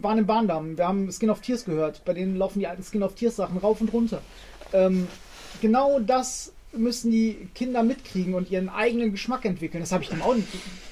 [0.00, 3.02] waren im Bahndamm, wir haben Skin of Tears gehört, bei denen laufen die alten Skin
[3.02, 4.20] of Tears Sachen rauf und runter.
[4.72, 5.06] Ähm,
[5.60, 9.80] genau das müssen die Kinder mitkriegen und ihren eigenen Geschmack entwickeln.
[9.82, 10.48] Das habe ich dem auch nicht.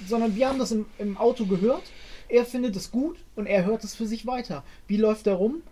[0.09, 1.83] Sondern wir haben das im, im Auto gehört.
[2.29, 4.65] Er findet es gut und er hört es für sich weiter.
[4.87, 5.63] Wie läuft er rum?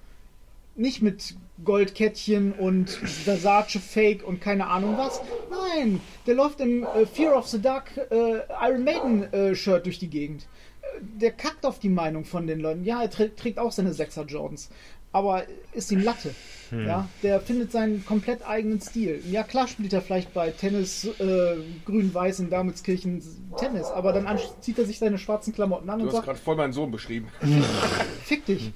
[0.74, 1.34] nicht mit
[1.66, 5.20] Goldkettchen und Versace Fake und keine Ahnung was.
[5.50, 9.98] Nein, der läuft im äh, Fear of the Dark äh, Iron Maiden äh, Shirt durch
[9.98, 10.46] die Gegend.
[10.80, 10.86] Äh,
[11.20, 12.84] Der kackt auf die Meinung von den Leuten.
[12.84, 14.70] Ja, er trä- trägt auch seine Sechser Jordans.
[15.12, 15.42] Aber
[15.74, 16.34] ist ihm Latte.
[16.72, 19.22] Ja, der findet seinen komplett eigenen Stil.
[19.30, 23.22] Ja, klar spielt er vielleicht bei Tennis äh, Grün-Weiß in Damitskirchen
[23.58, 24.26] Tennis, aber dann
[24.60, 26.90] zieht er sich seine schwarzen Klamotten an Du und hast sagt, gerade voll meinen Sohn
[26.90, 27.28] beschrieben.
[28.24, 28.72] fick dich.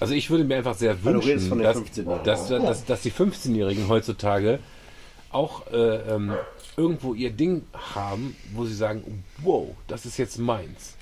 [0.00, 2.24] Also ich würde mir einfach sehr du wünschen, dass, 15-Jährigen.
[2.24, 4.58] dass, dass, dass die 15-Jährigen heutzutage
[5.30, 6.34] auch äh, ähm,
[6.76, 10.96] irgendwo ihr Ding haben, wo sie sagen, wow, das ist jetzt meins.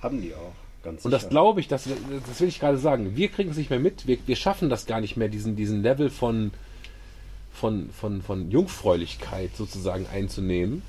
[0.00, 0.61] Haben die auch.
[0.82, 1.84] Ganz Und das glaube ich, das,
[2.26, 3.16] das will ich gerade sagen.
[3.16, 4.06] Wir kriegen es nicht mehr mit.
[4.06, 6.50] Wir, wir schaffen das gar nicht mehr, diesen, diesen Level von,
[7.52, 10.82] von, von, von Jungfräulichkeit sozusagen einzunehmen.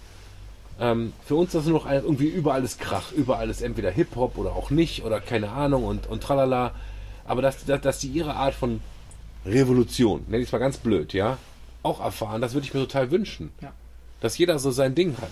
[0.79, 4.37] Ähm, für uns ist das nur noch irgendwie überall ist Krach, überall ist entweder Hip-Hop
[4.37, 6.73] oder auch nicht oder keine Ahnung und, und tralala.
[7.25, 8.81] Aber dass, dass, dass die ihre Art von
[9.45, 11.37] Revolution, nenne ich es mal ganz blöd, ja,
[11.83, 13.51] auch erfahren, das würde ich mir total wünschen.
[13.61, 13.71] Ja.
[14.21, 15.31] Dass jeder so sein Ding hat.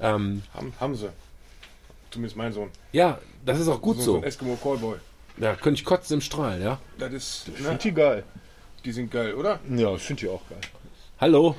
[0.00, 1.08] Ähm, Haben, haben sie.
[2.12, 2.70] Zumindest mein Sohn.
[2.92, 4.02] ja, das ist auch gut so.
[4.02, 4.16] so.
[4.18, 4.98] ein Eskimo Callboy.
[5.38, 6.78] Ja, könnte ich kotzen im Strahl, ja.
[6.98, 7.48] Das ist.
[7.48, 7.64] Ich Ne?
[7.68, 8.24] finde die geil.
[8.84, 9.58] Die sind geil, oder?
[9.74, 10.58] Ja, ich finde die auch geil.
[11.20, 11.56] Hallo?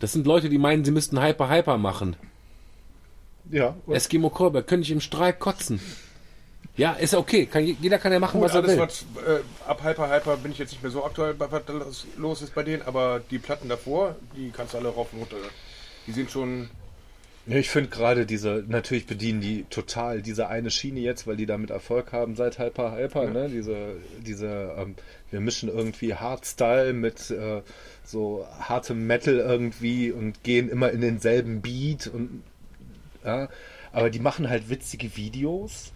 [0.00, 2.16] Das sind Leute, die meinen, sie müssten Hyper Hyper machen.
[3.50, 5.80] Ja, und Eskimo Callback, könnte ich im Strahl kotzen.
[6.76, 7.46] Ja, ist okay.
[7.46, 8.78] Kann, jeder kann ja machen, Gut, was er alles will.
[8.78, 9.04] was
[9.40, 11.72] äh, ab Hyper Hyper bin ich jetzt nicht mehr so aktuell, bei was da
[12.16, 15.36] los- ist bei denen, aber die Platten davor, die kannst du alle rauf und runter.
[16.06, 16.70] Die sind schon.
[17.50, 21.46] Ja, ich finde gerade diese, natürlich bedienen die total diese eine Schiene jetzt, weil die
[21.46, 23.48] damit Erfolg haben seit Hyper Hyper, ne?
[23.48, 24.94] Diese, diese, ähm,
[25.32, 27.62] wir mischen irgendwie Hardstyle mit äh,
[28.04, 32.44] so hartem Metal irgendwie und gehen immer in denselben Beat und
[33.24, 33.48] ja,
[33.90, 35.90] aber die machen halt witzige Videos.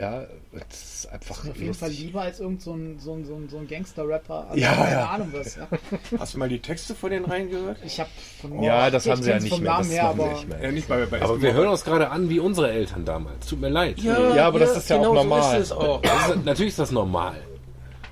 [0.00, 3.34] Ja, das ist einfach Auf jeden Fall lieber als irgend so ein, so ein, so
[3.34, 4.48] ein, so ein Gangster-Rapper.
[4.48, 5.08] Also Ja, keine ja.
[5.10, 5.56] Ahnung was.
[5.56, 5.68] Ja.
[6.18, 7.76] Hast du mal die Texte von denen reingehört?
[7.84, 8.08] Ich habe
[8.40, 9.72] von Ja, das haben sie ja nicht vom mehr.
[9.72, 10.62] Namen Das her, aber nicht mehr.
[10.62, 13.46] Ja, nicht bei, bei Aber wir hören uns gerade an wie unsere Eltern damals.
[13.46, 13.98] Tut mir leid.
[13.98, 15.56] Ja, aber das ist ja auch genau normal.
[15.56, 16.00] So ist auch.
[16.00, 17.36] Das ist, natürlich ist das normal.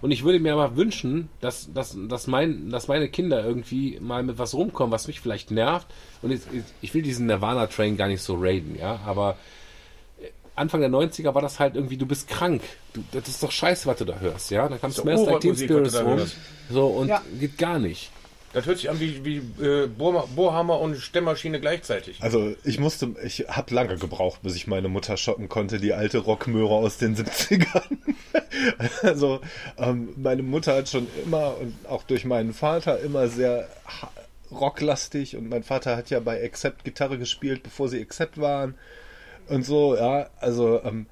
[0.03, 4.23] Und ich würde mir aber wünschen, dass, dass, dass, mein, dass meine Kinder irgendwie mal
[4.23, 5.87] mit was rumkommen, was mich vielleicht nervt.
[6.23, 6.43] Und ich,
[6.83, 9.01] ich will diesen Nirvana-Train gar nicht so raiden, ja.
[9.07, 9.58] Aber äh,
[10.59, 12.63] Anfang der 90er war das halt irgendwie, du bist krank.
[12.93, 14.69] Du, das ist doch scheiße, was du da hörst, ja.
[14.69, 16.21] Dann kam doch Smash Like Teen Spirits rum.
[16.71, 17.23] So, und Ja.
[17.39, 18.11] geht gar nicht.
[18.53, 22.23] Das hört sich an wie, wie äh, Bohrhammer und Stemmmaschine gleichzeitig.
[22.23, 26.19] Also ich musste, ich habe lange gebraucht, bis ich meine Mutter schocken konnte, die alte
[26.19, 27.99] Rockmöhre aus den 70ern.
[29.03, 29.41] also
[29.77, 33.69] ähm, meine Mutter hat schon immer und auch durch meinen Vater immer sehr
[34.51, 38.77] rocklastig und mein Vater hat ja bei Accept Gitarre gespielt, bevor sie Accept waren
[39.49, 41.07] und so, ja, also ähm,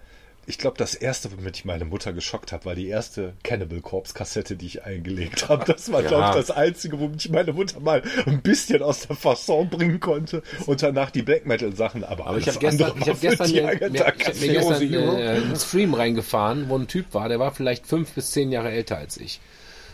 [0.48, 4.14] ich glaube, das erste, womit ich meine Mutter geschockt habe, war die erste Cannibal Corpse
[4.14, 5.64] Kassette, die ich eingelegt habe.
[5.64, 9.16] Das war, glaube ich, das einzige, womit ich meine Mutter mal ein bisschen aus der
[9.16, 10.42] Fasson bringen konnte.
[10.66, 13.62] Und danach die Black Metal Sachen, aber, Aber ich habe gestern, ich hab gestern, mir,
[13.62, 17.52] mir, ich hab mir gestern äh, einen Stream reingefahren, wo ein Typ war, der war
[17.52, 19.40] vielleicht fünf bis zehn Jahre älter als ich.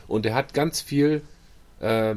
[0.07, 1.23] Und der hat ganz viel,
[1.81, 2.15] äh,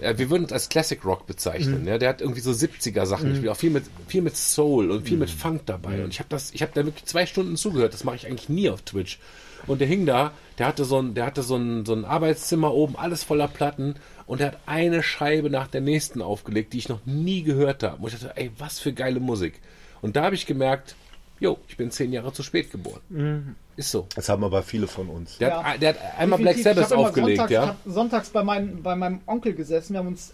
[0.00, 1.86] ja, wir würden es als Classic Rock bezeichnen.
[1.86, 5.06] Ja, der hat irgendwie so 70er Sachen gespielt, auch viel mit, viel mit Soul und
[5.06, 6.04] viel mit Funk dabei.
[6.04, 7.94] Und ich habe das, ich habe da wirklich zwei Stunden zugehört.
[7.94, 9.18] Das mache ich eigentlich nie auf Twitch.
[9.66, 12.72] Und der hing da, der hatte so ein, der hatte so ein, so ein Arbeitszimmer
[12.72, 13.94] oben, alles voller Platten.
[14.26, 18.02] Und er hat eine Scheibe nach der nächsten aufgelegt, die ich noch nie gehört habe.
[18.02, 19.60] Und ich dachte, ey, was für geile Musik.
[20.02, 20.94] Und da habe ich gemerkt,
[21.40, 23.56] jo, ich bin zehn Jahre zu spät geboren.
[23.76, 24.06] Ist so.
[24.14, 25.38] Das haben aber viele von uns.
[25.38, 25.62] Der, Ja.
[25.64, 26.86] hat, der hat einmal Black Definitiv.
[26.88, 27.62] Sabbath Ich hab immer aufgelegt, sonntags, ja.
[27.62, 29.92] Ich hab sonntags bei, mein, bei meinem Onkel gesessen.
[29.94, 30.32] Wir haben uns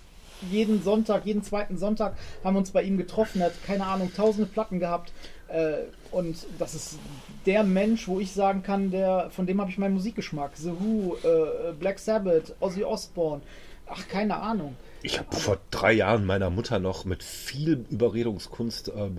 [0.51, 3.41] jeden Sonntag, jeden zweiten Sonntag haben wir uns bei ihm getroffen.
[3.41, 5.13] Er hat, keine Ahnung, tausende Platten gehabt.
[5.49, 5.75] Äh,
[6.11, 6.99] und das ist
[7.47, 10.53] der Mensch, wo ich sagen kann, der, von dem habe ich meinen Musikgeschmack.
[10.57, 13.43] The Who, äh, Black Sabbath, Ozzy Osbourne.
[13.87, 14.77] Ach, keine Ahnung.
[15.03, 19.19] Ich habe vor drei Jahren meiner Mutter noch mit viel Überredungskunst, ähm,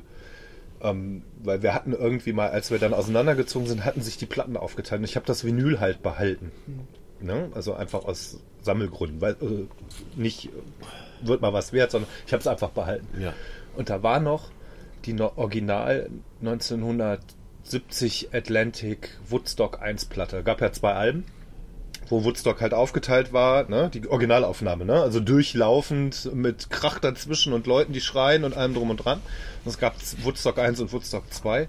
[0.83, 4.57] ähm, weil wir hatten irgendwie mal, als wir dann auseinandergezogen sind, hatten sich die Platten
[4.57, 4.99] aufgeteilt.
[4.99, 6.51] Und ich habe das Vinyl halt behalten.
[7.19, 7.49] Ne?
[7.53, 9.65] Also einfach aus Sammelgründen, weil äh,
[10.15, 10.49] nicht
[11.21, 13.07] wird mal was wert, sondern ich habe es einfach behalten.
[13.19, 13.33] Ja.
[13.75, 14.51] Und da war noch
[15.05, 16.09] die no Original
[16.41, 20.43] 1970 Atlantic Woodstock 1 Platte.
[20.43, 21.25] Gab ja zwei Alben
[22.09, 27.67] wo Woodstock halt aufgeteilt war, ne, die Originalaufnahme, ne, also durchlaufend mit Krach dazwischen und
[27.67, 29.21] Leuten, die schreien und allem drum und dran.
[29.63, 31.67] Und es gab Woodstock 1 und Woodstock 2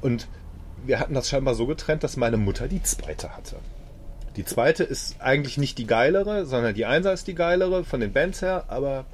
[0.00, 0.28] und
[0.84, 3.56] wir hatten das scheinbar so getrennt, dass meine Mutter die zweite hatte.
[4.36, 8.12] Die zweite ist eigentlich nicht die geilere, sondern die Einser ist die geilere von den
[8.12, 9.04] Bands her, aber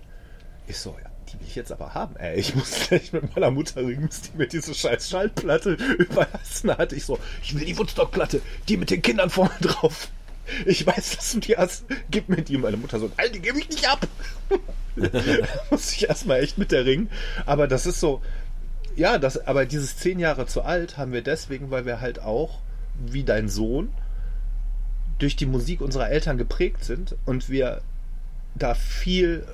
[0.68, 2.16] ich so, ja, die will ich jetzt aber haben.
[2.16, 6.92] Ey, ich muss gleich mit meiner Mutter bis die mir diese scheiß Schallplatte überlassen hat.
[6.92, 10.08] Ich so, ich will die Woodstock-Platte, die mit den Kindern vorne drauf.
[10.64, 11.84] Ich weiß, dass du die hast.
[12.10, 12.56] Gib mir die.
[12.56, 14.06] Meine Mutter so, nein, die gebe ich nicht ab.
[14.96, 15.08] da
[15.70, 17.10] muss ich erstmal echt mit der ringen.
[17.44, 18.22] Aber das ist so,
[18.96, 22.60] ja, das, aber dieses zehn Jahre zu alt haben wir deswegen, weil wir halt auch,
[22.98, 23.90] wie dein Sohn,
[25.18, 27.82] durch die Musik unserer Eltern geprägt sind und wir
[28.54, 29.46] da viel,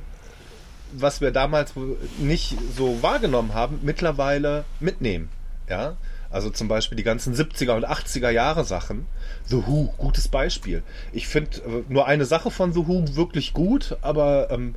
[0.92, 1.72] was wir damals
[2.18, 5.28] nicht so wahrgenommen haben, mittlerweile mitnehmen.
[5.68, 5.96] Ja,
[6.32, 9.06] also zum Beispiel die ganzen 70er und 80er Jahre Sachen.
[9.46, 10.82] The Who, gutes Beispiel.
[11.12, 14.74] Ich finde äh, nur eine Sache von The Who wirklich gut, aber ähm,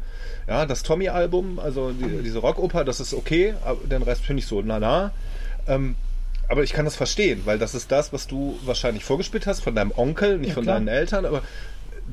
[0.48, 4.48] ja, das Tommy-Album, also die, diese Rockoper, das ist okay, aber den Rest finde ich
[4.48, 5.12] so, na na.
[5.68, 5.96] Ähm,
[6.48, 9.74] aber ich kann das verstehen, weil das ist das, was du wahrscheinlich vorgespielt hast von
[9.74, 10.76] deinem Onkel, nicht Ja, von klar.
[10.76, 11.42] deinen Eltern, aber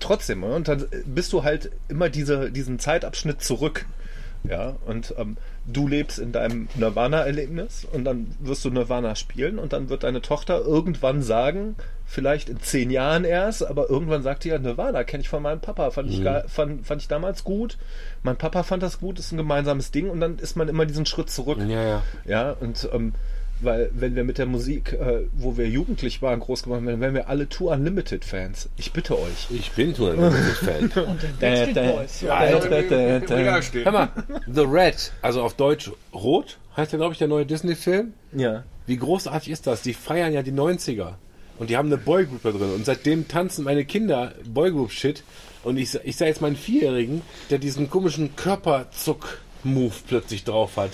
[0.01, 0.41] trotzdem.
[0.41, 0.55] ne?
[0.55, 3.85] Und dann bist du halt immer diese, diesen Zeitabschnitt zurück.
[4.45, 9.73] Ja, und ähm, du lebst in deinem Nirvana-Erlebnis und dann wirst du Nirvana spielen und
[9.73, 14.49] dann wird deine Tochter irgendwann sagen, vielleicht in zehn Jahren erst, aber irgendwann sagt die
[14.49, 17.79] ja, Nirvana kenne ich von meinem Papa, fand ich, geil, fand, fand ich damals gut,
[18.23, 21.07] mein Papa fand das gut, ist ein gemeinsames Ding und dann ist man immer diesen
[21.07, 21.59] Schritt zurück.
[21.61, 22.03] Ja, ja.
[22.25, 23.15] Ja, und ähm,
[23.63, 27.15] weil wenn wir mit der Musik, äh, wo wir jugendlich waren, groß geworden wären, wären
[27.15, 28.69] wir alle Two Unlimited Fans.
[28.77, 29.49] Ich bitte euch.
[29.51, 30.91] Ich bin Tour Fan.
[31.07, 32.23] Und den Boys.
[33.85, 34.09] Hör mal,
[34.47, 38.13] The Red, also auf Deutsch Rot, heißt ja, glaube ich, der neue Disney-Film.
[38.33, 38.65] Ja.
[38.87, 39.83] Wie großartig ist das?
[39.83, 41.15] Die feiern ja die 90er.
[41.59, 42.73] Und die haben eine Boygroup da drin.
[42.75, 45.23] Und seitdem tanzen meine Kinder Boygroup-Shit.
[45.63, 50.91] Und ich, ich sah jetzt meinen Vierjährigen, der diesen komischen Körperzuck-Move plötzlich drauf hat.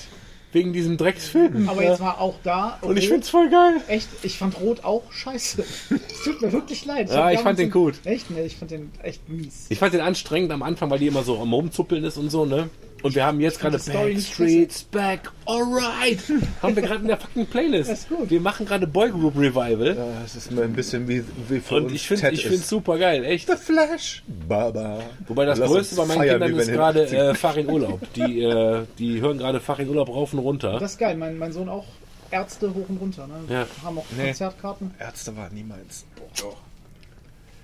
[0.52, 1.68] Wegen diesem Drecksfilm.
[1.68, 2.78] aber jetzt war auch da.
[2.80, 3.82] Und ich find's voll geil.
[3.88, 5.62] Echt, ich fand Rot auch scheiße.
[5.62, 7.10] Es tut mir wirklich leid.
[7.10, 7.94] Ja, hab ich fand den gut.
[8.04, 9.66] Echt, ne, ich fand den echt mies.
[9.68, 12.46] Ich fand den anstrengend am Anfang, weil die immer so am Rumzuppeln ist und so,
[12.46, 12.70] ne?
[13.02, 16.18] Und wir haben jetzt gerade Backstreet's Back, alright!
[16.62, 17.90] haben wir gerade in der fucking Playlist.
[17.90, 18.30] Das ist gut.
[18.30, 19.96] Wir machen gerade Boygroup Revival.
[19.96, 22.98] Ja, das ist mir ein bisschen wie, wie für Und uns ich finde find's super
[22.98, 23.48] geil, echt.
[23.48, 24.22] The Flash.
[24.48, 25.00] Baba.
[25.26, 28.00] Wobei das Lass Größte bei meinen feiern, Kindern ist gerade äh, Farin Urlaub.
[28.14, 30.78] Die, äh, die hören gerade Farin Urlaub rauf und runter.
[30.78, 31.16] Das ist geil.
[31.16, 31.86] Mein, mein Sohn auch
[32.30, 33.26] Ärzte hoch und runter.
[33.26, 33.34] Ne?
[33.48, 33.66] Ja.
[33.82, 34.26] Haben auch Nee.
[34.26, 34.90] Konzertkarten.
[34.98, 36.04] Ärzte war niemals.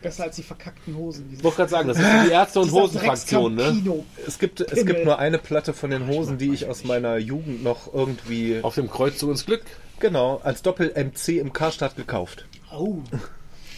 [0.05, 1.28] Besser als die verkackten Hosen.
[1.36, 4.05] Ich wollte gerade sagen, das ist die Ärzte- und Hosenfraktion, ne?
[4.26, 7.65] Es gibt, es gibt nur eine Platte von den Hosen, die ich aus meiner Jugend
[7.65, 9.62] noch irgendwie, Auf dem Kreuzzug ins Glück.
[9.99, 12.44] genau, als Doppel-MC im Karstadt gekauft.
[12.73, 12.99] Oh,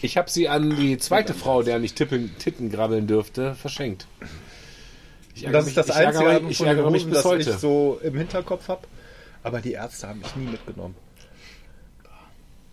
[0.03, 4.07] Ich habe sie an die zweite Frau, der nicht Tippen, Titten grabbeln dürfte, verschenkt.
[5.35, 7.23] Ich ärgere Das mich- ist das ich ärgere einzige mich- ich ärgere mich Hosen, bis
[7.23, 7.51] das heute.
[7.51, 8.83] ich so im Hinterkopf habe.
[9.43, 10.97] Aber die Ärzte haben mich nie mitgenommen.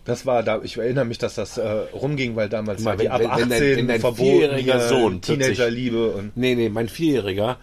[0.06, 3.24] Das war da, ich erinnere mich, dass das äh, rumging, weil damals Mal, ja die
[3.24, 6.68] wenn- ab wenn- wenn dein- 18 wenn dein vierjähriger hier Sohn Teenagerliebe und Nee, nee,
[6.70, 7.58] mein Vierjähriger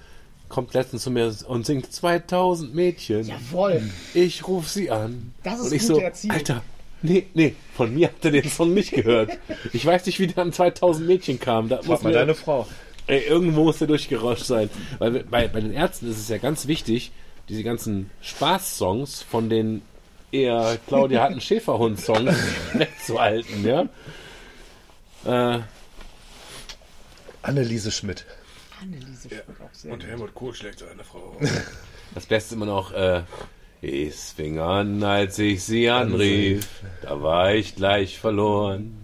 [0.49, 3.27] kommt letztens zu mir und singt 2000 Mädchen.
[3.27, 3.83] jawohl.
[4.15, 5.33] Ich ruf sie an.
[5.45, 6.35] Das ist und ich gute so, Erziehung.
[6.37, 6.63] Alter,
[7.03, 9.31] nee, nee, von mir hat er den Song nicht gehört.
[9.75, 11.69] Ich weiß nicht, wie der an 2000 Mädchen kam.
[11.69, 12.67] Da muss frag mal mir, deine Frau.
[13.07, 14.71] ey, irgendwo muss der durchgerauscht sein.
[14.99, 17.13] Weil bei, bei den Ärzten ist es ja ganz wichtig,
[17.51, 19.83] diese ganzen Spaßsongs von den
[20.33, 22.37] eher Claudia hat einen Schäferhund-Songs
[22.75, 23.89] wegzuhalten, ja.
[25.25, 25.61] Äh,
[27.43, 28.27] Anneliese Schmidt.
[28.81, 29.41] Anneliese ja.
[29.65, 29.93] auch sehr.
[29.93, 31.37] Und Helmut Kohl schlägt seine Frau.
[32.13, 33.23] Das Beste immer noch, äh,
[33.83, 36.69] es fing an, als ich sie anrief,
[37.03, 39.00] da war ich gleich verloren.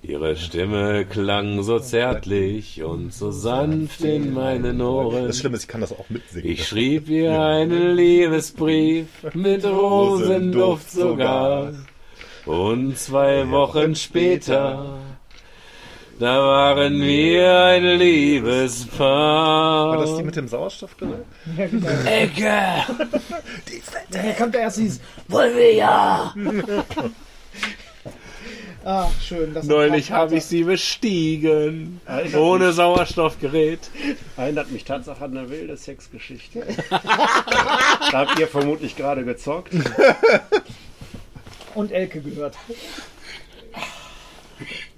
[0.00, 5.26] Ihre Stimme klang so zärtlich und so sanft in meinen Ohren.
[5.26, 6.48] Das Schlimme ist, ich kann das auch mitsingen.
[6.48, 11.72] Ich schrieb ihr einen Liebesbrief mit Rosenduft sogar.
[12.46, 15.00] Und zwei Wochen später,
[16.20, 19.88] da waren wir ein Liebespaar.
[19.88, 21.24] War das die mit dem Sauerstoffgerät?
[21.56, 21.88] Ja, genau.
[22.06, 22.52] Ecke!
[24.12, 26.32] Daher kommt der erst dieses Wollen wir ja!
[28.84, 29.52] Ah, schön.
[29.54, 32.00] Das Neulich habe ich sie bestiegen.
[32.36, 33.90] Ohne Sauerstoffgerät.
[34.36, 36.64] Erinnert mich tatsächlich an eine wilde Sexgeschichte.
[36.90, 39.72] da habt ihr vermutlich gerade gezockt.
[41.74, 42.56] Und Elke gehört.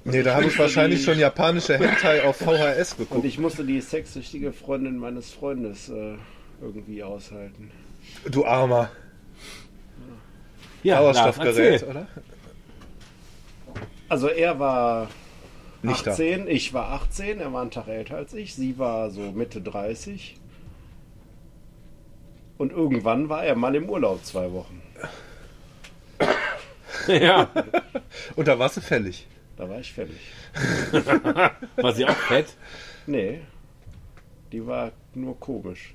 [0.04, 3.24] Nee, da habe ich wahrscheinlich schon japanische Hentai auf VHS Und geguckt.
[3.26, 6.14] ich musste die sexsüchtige Freundin meines Freundes äh,
[6.62, 7.70] irgendwie aushalten.
[8.30, 8.90] Du Armer.
[10.82, 12.06] Ja, Sauerstoffgerät, oder?
[14.10, 15.08] Also er war
[15.82, 16.10] Nicht da.
[16.10, 19.62] 18, ich war 18, er war einen Tag älter als ich, sie war so Mitte
[19.62, 20.36] 30.
[22.58, 24.82] Und irgendwann war er mal im Urlaub zwei Wochen.
[27.06, 27.48] Ja,
[28.36, 29.26] Und da warst du fällig.
[29.56, 30.16] Da war ich fertig.
[31.76, 32.54] war sie auch fett?
[33.06, 33.40] Nee,
[34.52, 35.94] die war nur komisch.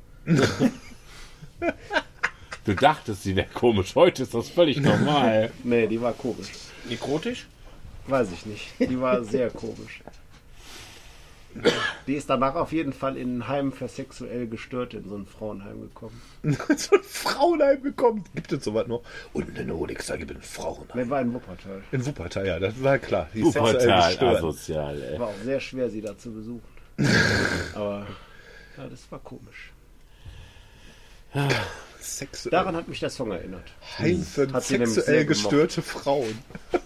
[2.65, 3.93] Du dachtest, sie wäre komisch.
[3.93, 5.51] Heute ist das völlig normal.
[5.63, 6.49] Nee, die war komisch.
[6.89, 7.45] Nekrotisch?
[8.07, 8.73] Weiß ich nicht.
[8.79, 10.01] Die war sehr komisch.
[12.05, 15.25] Die ist danach auf jeden Fall in ein Heim für sexuell Gestörte in so ein
[15.25, 16.21] Frauenheim gekommen.
[16.75, 18.25] so ein Frauenheim gekommen.
[18.35, 19.03] Gibt es sowas noch?
[19.31, 20.97] Und in Honigster gibt es ein Frauenheim.
[20.97, 21.81] Der war in Wuppertal.
[21.93, 23.29] In Wuppertal, ja, das war klar.
[23.33, 24.35] Die Wuppertal, gestört.
[24.35, 25.19] asozial, ey.
[25.19, 26.63] War auch sehr schwer, sie da zu besuchen.
[27.73, 28.05] Aber
[28.77, 29.71] ja, das war komisch.
[31.99, 32.51] Sexuell.
[32.51, 33.71] Daran hat mich der Song erinnert.
[33.97, 36.37] Heim für sexuell gestörte Frauen.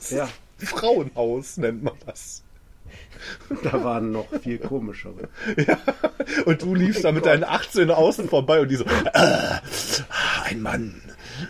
[0.09, 0.29] Ja,
[0.65, 2.43] Frauenhaus nennt man das.
[3.63, 5.27] da waren noch viel komischere.
[6.45, 9.59] Und du liefst da mit deinen 18 außen vorbei und die so, äh,
[10.45, 11.01] ein Mann.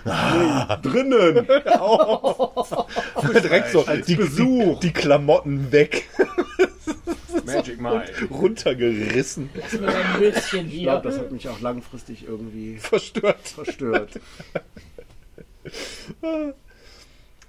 [0.05, 1.35] Ah, drinnen.
[3.43, 6.07] Direkt so, die, die, die Klamotten weg,
[7.45, 8.27] Magic Mike.
[8.29, 10.83] runtergerissen, mir dein Höschen Ich hier.
[10.83, 13.47] glaube, das hat mich auch langfristig irgendwie verstört.
[13.47, 14.19] verstört.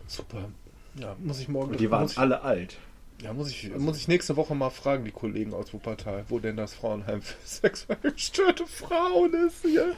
[0.06, 0.48] Super.
[0.96, 1.72] Ja, muss ich morgen.
[1.72, 2.78] Und die waren alle alt.
[3.22, 6.56] ja, muss ich, muss ich nächste Woche mal fragen, die Kollegen aus Wuppertal, wo denn
[6.56, 9.94] das Frauenheim für sexuell gestörte Frauen ist hier.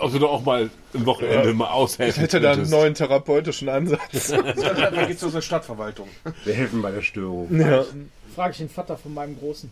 [0.00, 3.68] Ob du doch auch mal ein Wochenende mal aushelfen Ich hätte da einen neuen therapeutischen
[3.68, 4.28] Ansatz.
[4.32, 6.08] Da geht's zur Stadtverwaltung.
[6.44, 7.58] Wir helfen bei der Störung.
[7.58, 7.84] ja.
[8.34, 9.70] Frage ich den Vater von meinem Großen.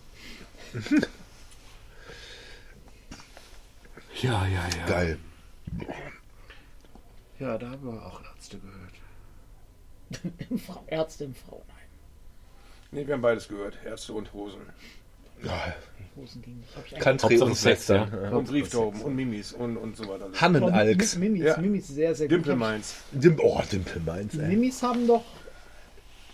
[4.23, 4.87] Ja, ja, ja.
[4.87, 5.19] Geil.
[7.39, 8.84] Ja, da haben wir auch Ärzte gehört.
[10.87, 11.69] Ärzte im Frauenheim.
[12.93, 13.79] Nee, wir haben beides gehört.
[13.85, 14.61] Ärzte und Hosen.
[15.43, 15.75] Ja,
[16.17, 17.01] Hosen ging nicht.
[17.01, 18.05] Country und Sex, ja.
[18.31, 20.31] Und Brieftauben und Mimis und, und so weiter.
[20.41, 21.17] Hannenalks.
[21.17, 21.57] Mimis, Ja.
[21.59, 22.37] Mimis sehr, sehr gut.
[22.39, 22.95] Dimpelmeins.
[23.13, 24.49] Dim oh, Dimpelmeins, ey.
[24.49, 25.25] Mimis haben doch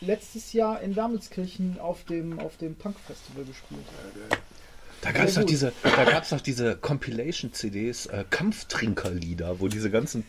[0.01, 3.85] letztes Jahr in Wermelskirchen auf dem, auf dem Punk-Festival gespielt.
[5.03, 10.25] Da gab es doch diese, da gab's doch diese Compilation-CDs, äh, Kampftrinkerlieder, wo diese ganzen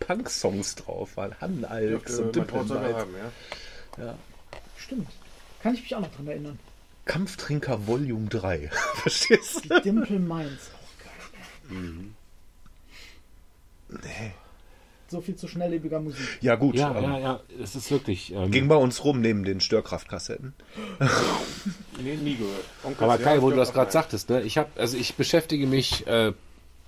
[0.00, 1.34] Punk-Songs drauf waren.
[1.40, 2.96] Und Dürfte mein Trauzeuge Dimpelmeins.
[2.96, 3.14] haben,
[3.98, 4.14] ja.
[4.76, 5.08] Stimmt.
[5.62, 6.58] Kann ich mich auch noch dran erinnern.
[7.06, 8.70] Kampftrinker Volume 3.
[8.94, 9.80] Verstehst du?
[9.80, 10.70] Dimple Mainz.
[10.74, 11.82] Auch geil.
[13.88, 14.32] Nee.
[15.08, 16.38] So viel zu schnelllebiger Musik.
[16.40, 16.74] Ja, gut.
[16.74, 18.32] Ja, ähm, ja, ja, es ist wirklich.
[18.32, 20.52] Ähm, Ging bei uns rum neben den Störkraftkassetten.
[22.02, 22.64] Nee, nie gehört.
[22.82, 24.42] Onkel, aber ja, Kai, wo du das gerade sagtest, ne?
[24.42, 26.32] Ich habe, also ich beschäftige mich äh,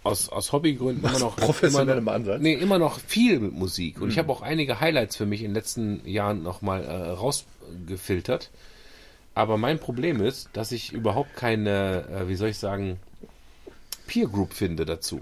[0.02, 2.40] aus, aus Hobbygründen immer noch immer noch, Ansatz?
[2.40, 4.00] Nee, immer noch viel mit Musik.
[4.00, 8.50] Und ich habe auch einige Highlights für mich in den letzten Jahren nochmal äh, rausgefiltert.
[9.34, 12.98] Aber mein Problem ist, dass ich überhaupt keine, äh, wie soll ich sagen,
[14.06, 15.20] Peer Group finde dazu.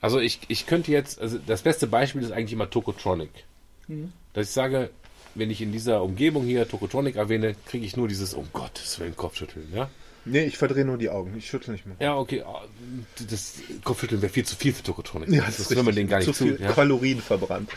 [0.00, 3.30] Also ich, ich könnte jetzt, also das beste Beispiel ist eigentlich immer Tokotronic.
[4.32, 4.90] Dass ich sage,
[5.34, 9.16] wenn ich in dieser Umgebung hier Tokotronic erwähne, kriege ich nur dieses, um Gottes Willen,
[9.16, 9.90] Kopfschütteln, ja?
[10.26, 11.34] Nee, ich verdrehe nur die Augen.
[11.38, 11.96] Ich schüttel nicht mehr.
[12.00, 12.62] Ja, okay, ah,
[13.30, 15.28] das Kopfschütteln wäre viel zu viel für Tokotronic.
[15.30, 16.44] Ja, das will man denen gar nicht zu zu.
[16.44, 16.72] viel ja?
[16.72, 17.70] Kalorien verbrannt.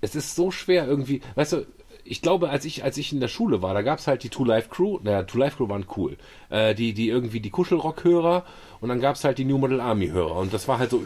[0.00, 1.66] Es ist so schwer irgendwie, weißt du,
[2.04, 4.30] ich glaube, als ich, als ich in der Schule war, da gab es halt die
[4.30, 6.16] Two Life Crew, naja, Two Life Crew waren cool.
[6.48, 8.44] Äh, die, die irgendwie die Kuschelrock-Hörer
[8.80, 10.36] und dann gab es halt die New Model Army-Hörer.
[10.36, 11.04] Und das war halt so,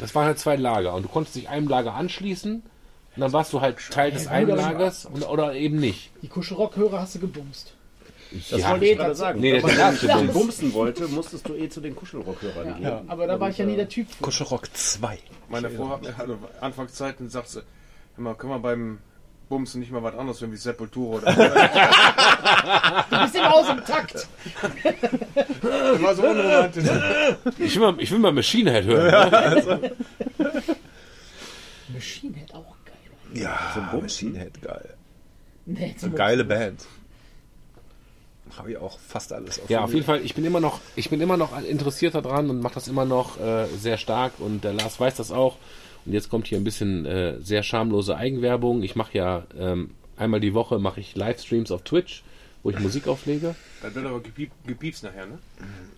[0.00, 0.94] das waren halt zwei Lager.
[0.94, 2.62] Und du konntest dich einem Lager anschließen
[3.16, 6.10] und dann warst du halt Teil des einen Lagers und, oder eben nicht.
[6.22, 7.74] Die Kuschelrock-Hörer hast du gebumst.
[8.50, 9.40] Das wollte ich gerade sagen.
[9.40, 10.32] Nee, Wenn man nicht.
[10.34, 12.82] bumsen wollte, musstest du eh zu den Kuschelrockhörern gehen.
[12.82, 14.06] Ja, aber da war ich ja nie der Typ.
[14.20, 15.18] Kuschelrock 2.
[15.48, 17.62] Meine Frau hat mir also Anfangszeiten sagt sie,
[18.16, 18.98] hör mal, können wir beim
[19.48, 21.32] Bumsen nicht mal was anderes hören wie Sepultura oder
[23.10, 24.28] Du bist immer aus dem Takt.
[25.62, 26.84] Das war so unromantisch.
[27.58, 29.10] Ich will mal, ich will mal Machine Head hören.
[29.64, 29.92] ne?
[31.94, 33.42] Machine Head auch geil.
[33.42, 34.94] Ja, Machine Head, geil.
[35.64, 36.84] Nee, zum Geile Band.
[38.56, 40.20] Habe ich auch fast alles auf Ja, auf jeden Fall.
[40.24, 43.38] Ich bin immer noch, ich bin immer noch interessiert daran und mache das immer noch
[43.40, 45.56] äh, sehr stark und der Lars weiß das auch.
[46.06, 48.82] Und jetzt kommt hier ein bisschen äh, sehr schamlose Eigenwerbung.
[48.82, 52.22] Ich mache ja ähm, einmal die Woche mache ich Livestreams auf Twitch,
[52.62, 53.54] wo ich Musik auflege.
[53.82, 55.38] Das wird aber gepiep, gepiepst nachher, ne?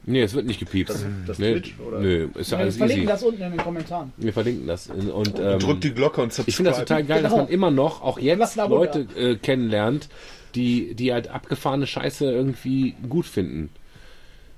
[0.05, 0.95] Nee, es wird nicht gepiepst.
[0.95, 2.01] Das- das nee, Twitch, oder?
[2.01, 3.12] Nö, ist ja Wir alles verlinken easy.
[3.12, 4.12] das unten in den Kommentaren.
[4.17, 4.89] Wir verlinken das.
[4.89, 6.49] Und ähm, Drückt die Glocke und subscribe.
[6.51, 7.45] ich finde das total geil, dass Genau.
[7.45, 10.09] man immer noch, auch jetzt, Leute äh, kennenlernt,
[10.55, 13.70] die, die halt abgefahrene Scheiße irgendwie gut finden.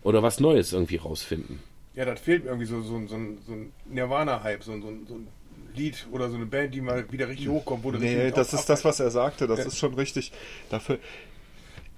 [0.03, 1.61] Oder was Neues irgendwie rausfinden.
[1.95, 4.89] Ja, das fehlt mir irgendwie so, so, ein- so, so ein Nirvana-Hype, so, ein- so,
[4.89, 5.29] ein- so ein
[5.75, 7.85] Lied oder so eine Band, die mal wieder richtig hochkommt.
[7.85, 9.47] Wo du Nee, das ist das, was er sagte.
[9.47, 9.67] Das Ja.
[9.67, 10.33] ist schon richtig.
[10.71, 10.99] Dafür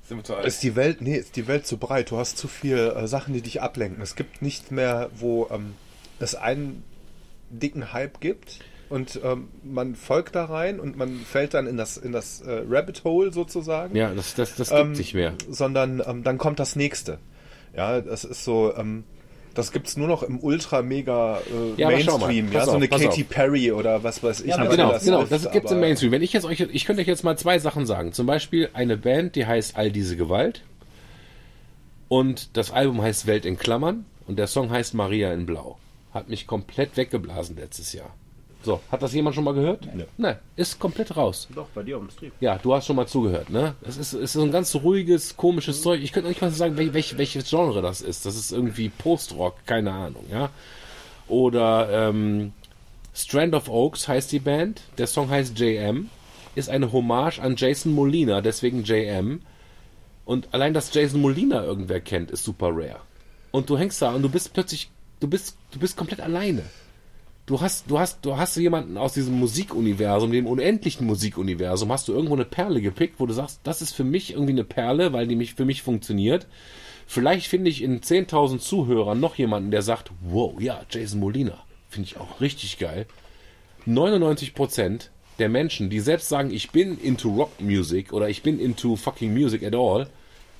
[0.07, 0.47] Sind wir zu alt.
[0.47, 2.11] ist die Welt, nee, ist die Welt zu breit.
[2.11, 4.03] Du hast zu viel äh, Sachen, die dich ablenken.
[4.03, 5.75] Es gibt nicht mehr, wo ähm,
[6.21, 6.85] es einen
[7.51, 11.97] dicken Hype gibt und ähm, man folgt da rein und man fällt dann in das
[11.97, 13.97] in das äh, Rabbit Hole sozusagen.
[13.97, 15.35] Ja, das, das, das gibt Ähm, nicht mehr.
[15.49, 17.19] Sondern ähm, dann kommt das nächste.
[17.77, 18.75] Ja, das ist so.
[18.77, 19.05] Ähm,
[19.55, 23.07] Das gibt's nur noch im ultra mega äh, Ja, Mainstream, ja, so auf, eine Katy
[23.23, 23.29] auf.
[23.29, 24.49] Perry oder was weiß ich.
[24.49, 26.11] Ja, was Genau, das genau, das gibt's im aber- Mainstream.
[26.13, 28.13] Wenn ich jetzt euch, ich könnte euch jetzt mal zwei Sachen sagen.
[28.13, 30.63] Zum Beispiel eine Band, die heißt All diese Gewalt.
[32.09, 34.05] Und das Album heißt Welt in Klammern.
[34.27, 35.79] Und der Song heißt Maria in Blau.
[36.13, 38.15] Hat mich komplett weggeblasen letztes Jahr.
[38.65, 39.87] So, hat das jemand schon mal gehört?
[39.95, 40.07] Nee.
[40.17, 41.49] Nein, ist komplett raus.
[41.55, 42.33] Doch, bei dir auf dem Stream.
[42.41, 43.75] Ja, du hast schon mal zugehört, ne?
[43.83, 46.01] Es ist, es ist so ein ganz ruhiges, komisches Zeug.
[46.03, 48.25] Ich könnte nicht mal sagen, wel, welch, welches Genre das ist.
[48.25, 50.49] Das ist irgendwie Post-Rock, keine Ahnung, ja?
[51.29, 52.53] Oder ähm,
[53.15, 54.81] Strand of Oaks heißt die Band.
[54.99, 56.09] Der Song heißt JM.
[56.55, 59.43] Ist eine Hommage an Jason Molina, deswegen JM.
[60.25, 63.01] Und allein, dass Jason Molina irgendwer kennt, ist super rare.
[63.51, 66.63] Und du hängst da und du bist plötzlich, du bist, du bist komplett alleine.
[67.47, 72.15] Du hast, du hast, du hast jemanden aus diesem Musikuniversum, dem unendlichen Musikuniversum, hast du
[72.15, 75.27] irgendwo eine Perle gepickt, wo du sagst, das ist für mich irgendwie eine Perle, weil
[75.27, 76.47] die mich für mich funktioniert.
[77.07, 82.09] Vielleicht finde ich in 10.000 Zuhörern noch jemanden, der sagt, wow, ja, Jason Molina, finde
[82.09, 83.07] ich auch richtig geil.
[83.87, 88.97] 99% der Menschen, die selbst sagen, ich bin into Rock Music oder ich bin into
[88.97, 90.09] fucking music at all,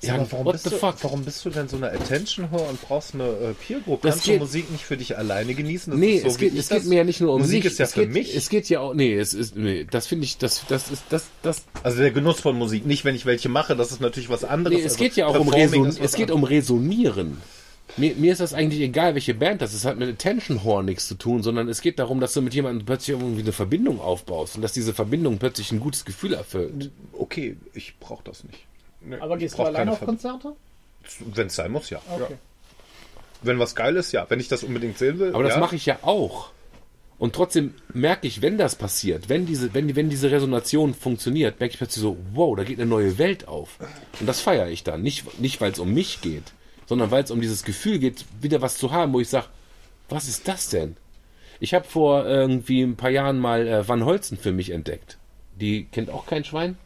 [0.01, 0.95] Ja, aber warum what bist, the du, fuck?
[1.01, 4.01] warum bist du denn so eine Attention Whore und brauchst eine äh, Peer Group?
[4.01, 5.91] Das Kannst geht- du Musik nicht für dich alleine genießen?
[5.91, 7.71] Das Nee, so, es geht, es geht mir ja nicht nur um Musik sich.
[7.71, 8.35] ist ja es für geht, mich.
[8.35, 11.25] Es geht ja auch, nee, es ist, nee, das finde ich, das, das ist, das,
[11.41, 14.43] das, also der Genuss von Musik, nicht wenn ich welche mache, das ist natürlich was
[14.43, 14.77] anderes.
[14.77, 17.37] Nee, es also geht ja auch um, Reson es geht um Resonieren.
[17.97, 19.79] Mir, mir ist das eigentlich egal, welche Band das ist.
[19.79, 22.53] Es hat mit Attention Whore nichts zu tun, sondern es geht darum, dass du mit
[22.53, 26.91] jemandem plötzlich irgendwie eine Verbindung aufbaust und dass diese Verbindung plötzlich ein gutes Gefühl erfüllt.
[27.13, 28.65] Okay, ich brauche das nicht.
[29.19, 30.55] Aber gehst du alleine auf Konzerte?
[31.19, 32.01] Wenn es sein muss, ja.
[32.09, 32.35] Okay.
[33.41, 34.25] Wenn was geil ist, ja.
[34.29, 35.33] Wenn ich das unbedingt sehen will.
[35.33, 35.59] Aber das ja.
[35.59, 36.51] mache ich ja auch.
[37.17, 41.73] Und trotzdem merke ich, wenn das passiert, wenn diese, wenn, wenn diese Resonation funktioniert, merke
[41.73, 43.77] ich plötzlich so, wow, da geht eine neue Welt auf.
[44.19, 45.01] Und das feiere ich dann.
[45.01, 46.53] Nicht, nicht weil es um mich geht,
[46.87, 49.47] sondern weil es um dieses Gefühl geht, wieder was zu haben, wo ich sage,
[50.09, 50.97] was ist das denn?
[51.59, 55.17] Ich habe vor irgendwie ein paar Jahren mal äh, Van Holzen für mich entdeckt.
[55.55, 56.77] Die kennt auch kein Schwein?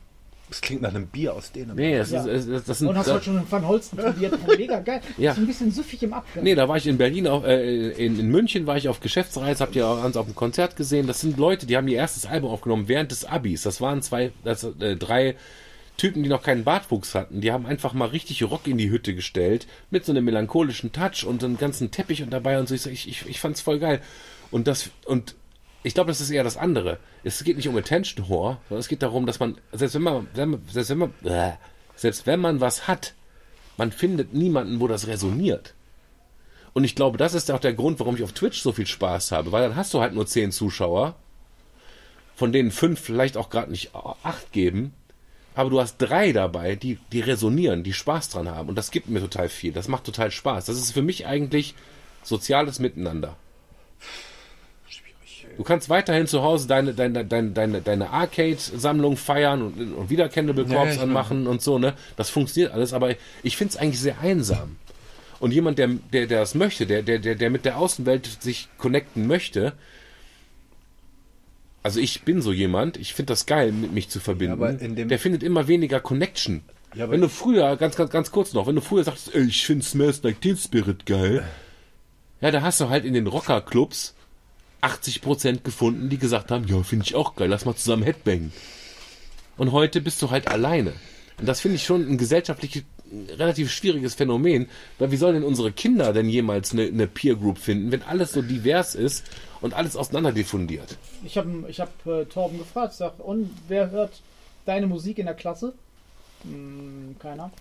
[0.50, 1.78] Das klingt nach einem Bier aus Dänemark.
[1.78, 2.26] Nee, das, Ja.
[2.26, 2.88] ist, das, das sind.
[2.88, 4.34] Und hast da- heute schon Van Holsten probiert?
[4.58, 5.02] Mega geil.
[5.18, 5.32] Ja.
[5.34, 6.44] Ist ein bisschen süffig im Abgang.
[6.44, 9.62] Nee, da war ich in Berlin, auf, äh, in, in München war ich auf Geschäftsreise,
[9.64, 11.06] habt ihr auch uns auf dem Konzert gesehen.
[11.08, 13.62] Das sind Leute, die haben ihr erstes Album aufgenommen während des Abis.
[13.62, 15.36] Das waren zwei, das, äh, drei
[15.98, 17.42] Typen, die noch keinen Bartwuchs hatten.
[17.42, 21.26] Die haben einfach mal richtig Rock in die Hütte gestellt, mit so einem melancholischen Touch
[21.26, 22.76] und einem ganzen Teppich und dabei und so.
[22.76, 24.02] Ich, so, ich, ich, ich fand's voll geil.
[24.50, 25.36] Und das, und
[25.84, 27.00] ich glaube, das ist eher das andere.
[27.24, 30.28] Es geht nicht um Attention Whore, sondern es geht darum, dass man, selbst wenn man,
[30.34, 31.54] selbst wenn man, äh,
[31.96, 33.14] selbst wenn man was hat,
[33.78, 35.74] man findet niemanden, wo das resoniert.
[36.74, 39.32] Und ich glaube, das ist auch der Grund, warum ich auf Twitch so viel Spaß
[39.32, 41.16] habe, weil dann hast du halt nur zehn Zuschauer,
[42.36, 44.94] von denen fünf vielleicht auch gerade nicht acht geben,
[45.56, 48.70] aber du hast drei dabei, die, die resonieren, die Spaß dran haben.
[48.70, 49.74] Und das gibt mir total viel.
[49.74, 50.66] Das macht total Spaß.
[50.66, 51.76] Das ist für mich eigentlich
[52.24, 53.36] soziales Miteinander.
[55.60, 60.30] Du kannst weiterhin zu Hause deine, deine, deine, deine, deine Arcade-Sammlung feiern und, und wieder
[60.30, 61.96] Cannibal Ja, Corpse ich anmachen und so, ne?
[62.16, 63.14] Das funktioniert alles, aber
[63.44, 64.78] ich finde es eigentlich sehr einsam.
[65.42, 68.70] Und jemand, der, der, der das möchte, der, der, der, der mit der Außenwelt sich
[68.78, 69.74] connecten möchte,
[71.84, 74.54] also ich bin so jemand, ich finde das geil, mit mich zu verbinden.
[74.54, 76.62] aber in dem- der findet immer weniger Connection.
[76.96, 79.66] Ja, wenn du früher, ganz, ganz, ganz kurz noch, wenn du früher sagst, ey, ich
[79.66, 81.44] finde Smells Like Teen Spirit geil,
[82.40, 84.16] ja, da hast du halt in den Rockerclubs
[84.82, 88.52] 80% gefunden, die gesagt haben, ja, finde ich auch geil, lass mal zusammen Headbangen.
[89.58, 90.94] Und heute bist du halt alleine.
[91.38, 92.84] Und das finde ich schon ein gesellschaftlich
[93.38, 97.58] relativ schwieriges Phänomen, weil wie sollen denn unsere Kinder denn jemals eine, eine Peer Group
[97.58, 99.26] finden, wenn alles so divers ist
[99.62, 100.98] und alles auseinander diffundiert?
[101.24, 104.22] Ich habe ich hab, äh, Torben gefragt, sag, und wer hört
[104.66, 105.74] deine Musik in der Klasse?
[106.44, 107.52] Hm, keiner.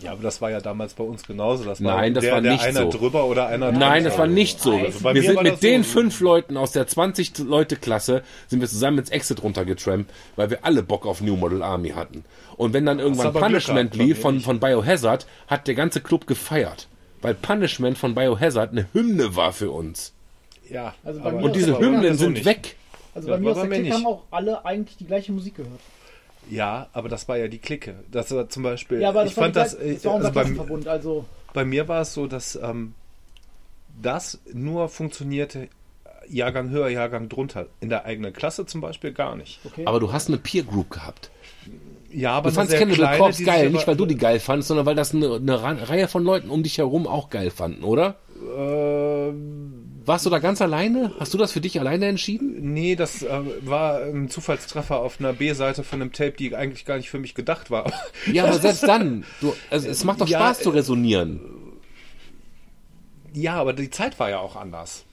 [0.00, 1.64] Ja, aber das war ja damals bei uns genauso.
[1.64, 2.98] Das war Nein, das der, war der nicht einer so.
[2.98, 4.72] drüber oder einer Nein, das war nicht so.
[4.76, 5.88] Also wir sind mit das den so.
[5.90, 11.06] fünf Leuten aus der 20-Leute-Klasse sind wir zusammen ins Exit runtergetrampt, weil wir alle Bock
[11.06, 12.24] auf New Model Army hatten.
[12.56, 16.88] Und wenn dann irgendwann Punishment gehabt, lief von, von Biohazard, hat der ganze Club gefeiert.
[17.22, 20.12] Weil Punishment von Biohazard eine Hymne war für uns.
[20.68, 22.44] Ja, Also bei aber- mir Und diese Hymnen sind nicht.
[22.44, 22.76] weg.
[23.14, 25.80] Also Ja, bei mir aus der Clique haben auch alle eigentlich die gleiche Musik gehört.
[26.50, 27.94] Ja, aber das war ja die Clique.
[28.10, 29.00] Das war zum Beispiel.
[29.00, 29.76] Ja, aber das ich war, fand das.
[29.76, 32.94] gleich- äh, das unser also bei, also bei mir war es so, dass ähm,
[34.00, 35.68] das nur funktionierte.
[36.26, 37.66] Jahrgang höher, Jahrgang drunter.
[37.80, 39.60] In der eigenen Klasse zum Beispiel gar nicht.
[39.64, 39.84] okay.
[39.86, 41.30] Aber du hast eine Peer Group gehabt.
[42.10, 44.86] Ja, aber Du fandst Cannibal Corpse die geil, nicht weil du die geil fandest, sondern
[44.86, 48.14] weil das eine, eine Reihe von Leuten um dich herum auch geil fanden, oder?
[48.56, 51.12] Ähm, Warst du da ganz alleine?
[51.18, 52.72] Hast du das für dich alleine entschieden?
[52.74, 56.96] nee, das äh, war ein Zufallstreffer auf einer B-Seite von einem Tape, die eigentlich gar
[56.96, 57.90] nicht für mich gedacht war.
[58.30, 61.40] Ja, aber selbst dann, du, also es macht doch Ja, Spaß zu äh, resonieren.
[63.32, 65.04] Ja, aber die Zeit war ja auch anders.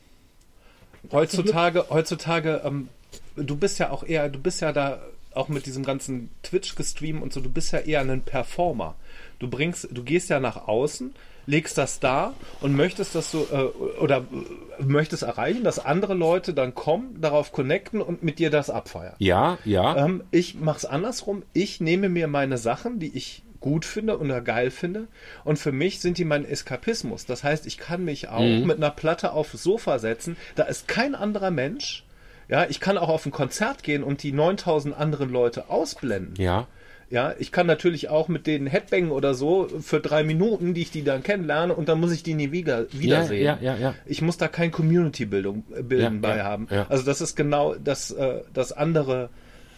[1.12, 2.90] Heutzutage, heutzutage, ähm,
[3.36, 5.02] du bist ja auch eher, du bist ja da
[5.34, 8.96] auch mit diesem ganzen Twitch-Gestream und so, du bist ja eher ein Performer.
[9.40, 14.00] Du bringst, du gehst ja nach außen, legst das da und möchtest das so äh,
[14.00, 18.70] oder äh, möchtest erreichen, dass andere Leute dann kommen, darauf connecten und mit dir das
[18.70, 19.16] abfeiern.
[19.20, 20.06] Ja, ja.
[20.06, 21.44] Ähm, ich mach's andersrum.
[21.54, 25.08] Ich nehme mir meine Sachen, die ich gut finde oder geil finde.
[25.44, 27.26] Und für mich sind die mein Eskapismus.
[27.26, 30.36] Das heißt, ich kann mich auch mit einer Platte aufs Sofa setzen.
[30.56, 32.04] Da ist kein anderer Mensch.
[32.50, 36.36] Ja, ich kann auch auf ein Konzert gehen und die 9000 anderen Leute ausblenden.
[36.44, 36.68] ja.
[37.12, 40.92] Ja, ich kann natürlich auch mit denen Headbangen oder so für drei Minuten, die ich
[40.92, 43.44] die dann kennenlerne, und dann muss ich die nie wieder, wiedersehen.
[43.44, 43.96] Ja, ja, ja.
[44.06, 46.68] Ich muss da kein Community-Bildung bilden Ja, bei ja, haben.
[46.72, 46.86] ja.
[46.88, 49.30] Also das ist genau das, äh, das andere,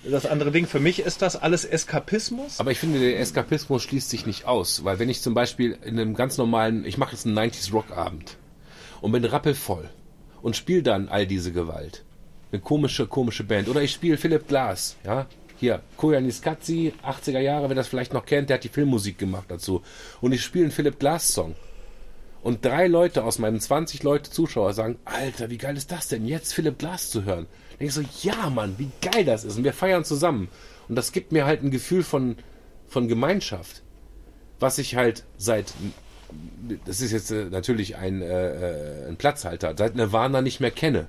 [0.03, 0.67] das andere Ding.
[0.67, 2.59] Für mich ist das alles Eskapismus.
[2.59, 5.99] Aber ich finde, der Eskapismus schließt sich nicht aus, weil wenn ich zum Beispiel in
[5.99, 8.37] einem ganz normalen, ich mache jetzt einen 90s Rock Abend
[9.01, 9.89] und bin rappelvoll
[10.43, 12.03] und spiele dann all diese Gewalt,
[12.51, 15.25] eine komische, komische Band, oder ich spiele Philipp Glass, ja,
[15.63, 19.45] hier, Koyan Niskatsi, 80er Jahre, wer das vielleicht noch kennt, der hat die Filmmusik gemacht
[19.47, 19.81] dazu.
[20.19, 21.55] Und ich spiele einen Philipp Glass Song.
[22.41, 26.27] Und drei Leute aus meinen 20 Leute Zuschauer sagen, Alter, wie geil ist das denn,
[26.27, 27.47] jetzt Philipp Glass zu hören?
[27.79, 29.55] Denke ich so, ja Mann, wie geil das ist.
[29.55, 30.49] Und wir feiern zusammen.
[30.89, 32.35] Und das gibt mir halt ein Gefühl von,
[32.89, 33.83] von Gemeinschaft,
[34.59, 35.73] was ich halt seit,
[36.85, 41.07] das ist jetzt äh, natürlich ein, äh, äh, ein Platzhalter, seit Nirvana nicht mehr kenne.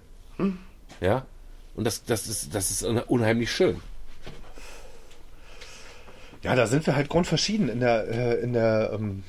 [1.00, 1.26] Ja,
[1.74, 3.80] und das, das, ist, das ist unheimlich schön.
[6.44, 9.22] Ja, da sind wir halt grundverschieden in der, äh, in der, ähm,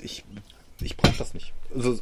[0.00, 0.24] ich,
[0.80, 1.52] ich brauche das nicht.
[1.74, 2.00] Also,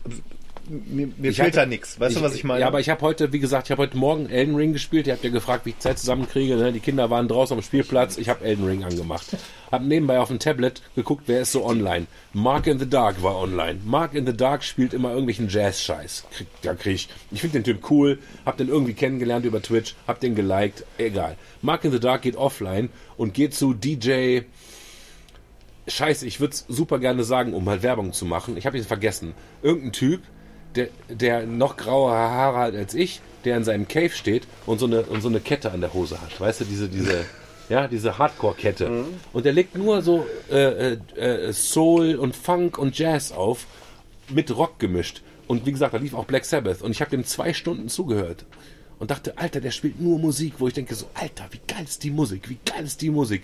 [0.69, 1.99] mir, mir Ich fehlt hatte- da nichts.
[2.01, 2.61] Weißt du, was ich meine?
[2.61, 5.07] Ja, aber ich habe heute, wie gesagt, ich habe heute Morgen Elden Ring gespielt.
[5.07, 6.57] Ihr habt ja gefragt, wie ich Zeit zusammenkriege.
[6.57, 6.73] Ne?
[6.73, 8.17] Die Kinder waren draußen am Spielplatz.
[8.19, 9.37] Ich habe Elden Ring angemacht.
[9.71, 12.07] Hab nebenbei auf dem Tablet geguckt, wer ist so online.
[12.33, 13.81] Mark in the Dark war online.
[13.85, 16.25] Mark in the Dark spielt immer irgendwelchen Jazz-Scheiß.
[16.33, 17.09] Krieg, da krieg ich.
[17.31, 18.19] Ich finde den Typ cool.
[18.47, 19.95] Hab den irgendwie kennengelernt über Twitch.
[20.07, 20.85] Hab den geliked.
[20.99, 21.37] Egal.
[21.63, 24.41] Mark in the Dark geht offline und geht zu DJ.
[25.87, 28.57] Scheiße, ich würde es super gerne sagen, um halt Werbung zu machen.
[28.57, 29.35] Ich habe ihn vergessen.
[29.63, 30.23] Irgendein Typ,
[30.77, 34.87] der, der noch graue Haare hat als ich, der in seinem Cave steht und so
[34.87, 36.41] eine, und so eine Kette an der Hose hat.
[36.41, 37.25] Weißt du, diese, diese,
[37.69, 39.05] ja, diese Hardcore-Kette.
[39.33, 43.67] Und der legt nur so äh, äh, äh, Soul und Funk und Jazz auf,
[44.29, 45.23] mit Rock gemischt.
[45.47, 46.83] Und wie gesagt, da lief auch Black Sabbath.
[46.83, 48.47] Und ich habe dem zwei Stunden zugehört.
[48.99, 52.05] Und dachte, Alter, der spielt nur Musik, wo ich denke so, Alter, wie geil ist
[52.05, 53.43] die Musik, wie geil ist die Musik.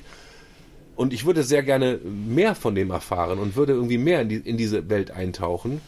[0.97, 4.37] Und ich würde sehr gerne mehr von dem erfahren und würde irgendwie mehr in, die,
[4.37, 5.81] in diese Welt eintauchen.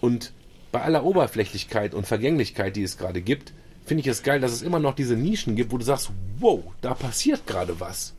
[0.00, 0.32] Und
[0.72, 3.52] bei aller Oberflächlichkeit und Vergänglichkeit, die es gerade gibt,
[3.86, 6.62] finde ich es geil, dass es immer noch diese Nischen gibt, wo du sagst, wow,
[6.80, 8.14] da passiert gerade was.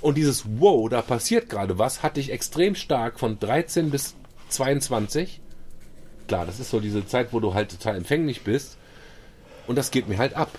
[0.00, 4.14] Und dieses wow, da passiert gerade was, hatte ich extrem stark von 13 bis
[4.50, 5.40] 22.
[6.28, 8.76] Klar, das ist so diese Zeit, wo du halt total empfänglich bist.
[9.66, 10.58] Und das geht mir halt ab.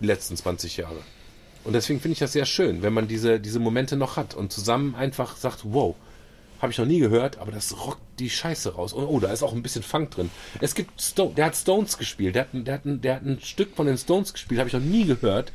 [0.00, 0.98] Die letzten 20 Jahre.
[1.64, 4.52] Und deswegen finde ich das sehr schön, wenn man diese, diese Momente noch hat und
[4.52, 5.96] zusammen einfach sagt, wow,
[6.60, 8.92] habe ich noch nie gehört, aber das rockt die Scheiße raus.
[8.92, 10.30] Und, oh, da ist auch ein bisschen Funk drin.
[10.60, 13.40] Es gibt Stone, der hat Stones gespielt, der hat, ein- der hat, der hat ein
[13.40, 15.52] Stück von den Stones gespielt, habe ich noch nie gehört,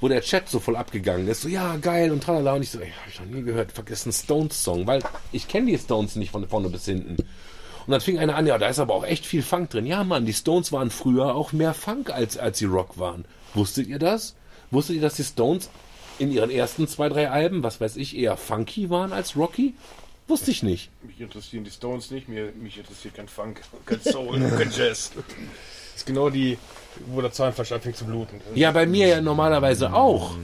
[0.00, 1.42] wo der Chat so voll abgegangen ist.
[1.42, 2.54] So, ja, geil und tralala.
[2.54, 5.02] Und ich so, ey, habe ich noch nie gehört, vergessen Stones-Song, weil
[5.32, 7.16] ich kenne die Stones nicht von vorne bis hinten.
[7.16, 9.86] Und dann fing einer an, ja, da ist aber auch echt viel Funk drin.
[9.86, 13.24] Ja, Mann, die Stones waren früher auch mehr Funk, als, als sie Rock waren.
[13.54, 14.34] Wusstet ihr das?
[14.70, 15.68] Wusstet ihr, dass die Stones
[16.18, 19.74] in ihren ersten zwei, drei Alben, was weiß ich, eher funky waren als rocky?
[20.28, 20.90] Wusste ich nicht.
[21.02, 25.10] Mich interessieren die Stones nicht, mir, mich interessiert kein Funk, kein Soul, kein Jazz.
[25.14, 26.58] Das ist genau die,
[27.06, 28.40] wo der Zahnfleisch anfängt zu bluten.
[28.54, 30.36] Ja, bei mir ja normalerweise auch.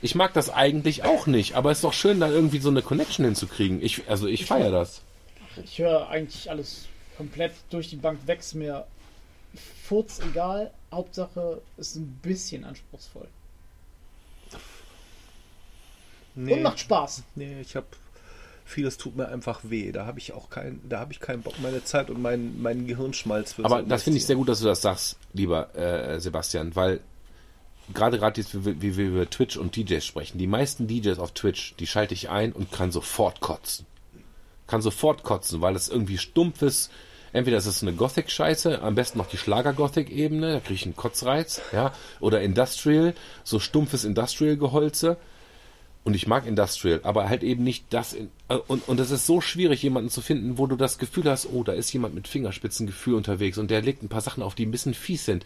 [0.00, 2.82] Ich mag das eigentlich auch nicht, aber es ist doch schön, da irgendwie so eine
[2.82, 3.82] Connection hinzukriegen.
[3.82, 5.02] Ich, also ich feiere das.
[5.64, 8.40] Ich höre eigentlich alles komplett durch die Bank weg.
[8.40, 8.86] Ist mir
[9.84, 10.70] furz egal.
[10.92, 13.28] Hauptsache ist ein bisschen anspruchsvoll.
[16.34, 17.22] nee, Und macht Spaß.
[17.34, 17.86] nee, ich habe
[18.64, 19.92] vieles tut mir einfach weh.
[19.92, 22.86] Da habe ich auch kein, da habe ich keinen Bock, meine Zeit und meinen meinen
[22.86, 26.74] Gehirnschmalz für Aber das finde ich sehr gut, dass du das sagst, lieber äh, Sebastian,
[26.76, 27.00] weil
[27.94, 31.74] gerade gerade jetzt, wie, wir- über Twitch und DJs sprechen, die meisten DJs auf Twitch,
[31.78, 33.86] die schalte ich ein und kann sofort kotzen.
[34.66, 36.90] Kann sofort kotzen, weil es irgendwie stumpf ist.
[37.34, 41.62] Entweder ist es eine Gothic-Scheiße, am besten noch die Schlager-Gothic-Ebene, da kriege ich einen Kotzreiz,
[41.72, 45.16] ja, oder Industrial, so stumpfes Industrial-Geholze.
[46.04, 48.12] Und ich mag Industrial, aber halt eben nicht das.
[48.12, 51.30] In, äh, und, und es ist so schwierig, jemanden zu finden, wo du das Gefühl
[51.30, 54.56] hast, oh, da ist jemand mit Fingerspitzengefühl unterwegs und der legt ein paar Sachen auf,
[54.56, 55.44] die ein bisschen fies sind.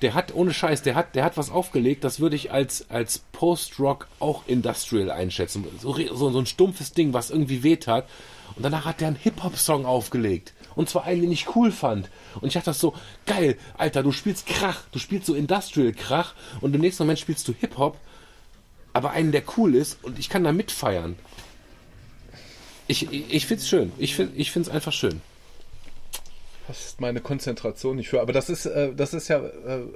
[0.00, 3.20] Der hat, ohne Scheiß, der hat, der hat was aufgelegt, das würde ich als, als
[3.30, 5.64] Post-Rock auch Industrial einschätzen.
[5.80, 8.08] So, so, so ein stumpfes Ding, was irgendwie wehtat.
[8.56, 10.52] Und danach hat der einen Hip-Hop-Song aufgelegt.
[10.74, 12.10] Und zwar einen, den ich cool fand.
[12.40, 16.74] Und ich dachte das so, geil, Alter, du spielst Krach, du spielst so Industrial-Krach und
[16.74, 17.98] im nächsten Moment spielst du Hip-Hop
[18.92, 21.16] aber einen, der cool ist und ich kann da mitfeiern.
[22.88, 23.92] Ich, ich, ich finde es schön.
[23.98, 25.20] Ich finde ich es einfach schön.
[26.68, 28.20] Das ist meine Konzentration nicht für.
[28.20, 29.86] Aber das ist, äh, das ist ja, äh,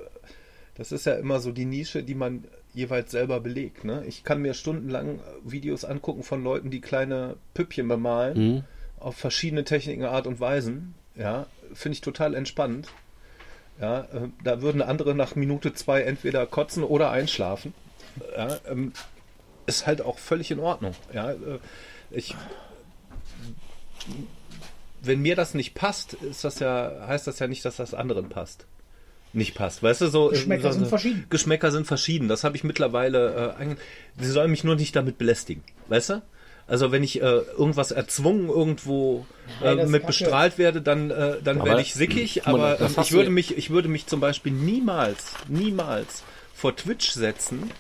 [0.76, 2.44] das ist ja immer so die Nische, die man
[2.75, 3.84] jeweils selber belegt.
[3.84, 4.05] Ne?
[4.07, 8.65] Ich kann mir stundenlang Videos angucken von Leuten, die kleine Püppchen bemalen mhm.
[8.99, 10.94] auf verschiedene Techniken, Art und Weisen.
[11.16, 12.89] Ja, finde ich total entspannend.
[13.81, 17.75] Ja, äh, da würden andere nach Minute zwei entweder kotzen oder einschlafen
[18.36, 18.93] ja, ähm,
[19.67, 20.95] ist halt auch völlig in Ordnung.
[21.12, 21.59] Ja, äh,
[22.11, 22.35] ich,
[25.03, 28.28] wenn mir das nicht passt, ist das ja, heißt das ja nicht, dass das anderen
[28.28, 28.67] passt.
[29.33, 29.83] Nicht passt.
[29.83, 30.28] Weißt du, so.
[30.28, 31.27] Geschmäcker so, sind verschieden.
[31.28, 32.28] Geschmäcker sind verschieden.
[32.28, 33.57] Das habe ich mittlerweile.
[33.59, 33.77] Äh,
[34.19, 35.62] sie sollen mich nur nicht damit belästigen.
[35.89, 36.23] Weißt du?
[36.69, 37.25] Also wenn ich äh,
[37.57, 39.27] irgendwas erzwungen irgendwo
[39.62, 42.47] äh, Nein, mit bestrahlt werde, dann, äh, dann werde ich sickig.
[42.47, 47.70] Aber ähm, ich würde mich, ich würde mich zum Beispiel niemals, niemals vor Twitch setzen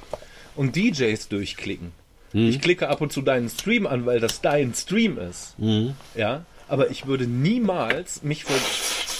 [0.56, 1.92] und DJs durchklicken.
[2.32, 2.48] Mhm.
[2.48, 5.58] Ich klicke ab und zu deinen Stream an, weil das dein Stream ist.
[5.58, 5.94] Mhm.
[6.14, 8.56] Ja, aber ich würde niemals mich vor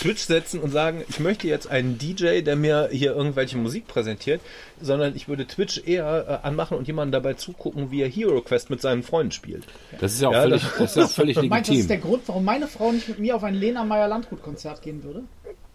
[0.00, 4.40] Twitch setzen und sagen, ich möchte jetzt einen DJ, der mir hier irgendwelche Musik präsentiert,
[4.80, 8.70] sondern ich würde Twitch eher äh, anmachen und jemanden dabei zugucken, wie er Hero Quest
[8.70, 9.64] mit seinen Freunden spielt.
[10.00, 11.50] Das ist ja auch ja, völlig, das, das ist auch völlig legitim.
[11.50, 14.08] Meinst, das ist der Grund, warum meine Frau nicht mit mir auf ein Lena Meyer
[14.08, 15.22] Landrut Konzert gehen würde?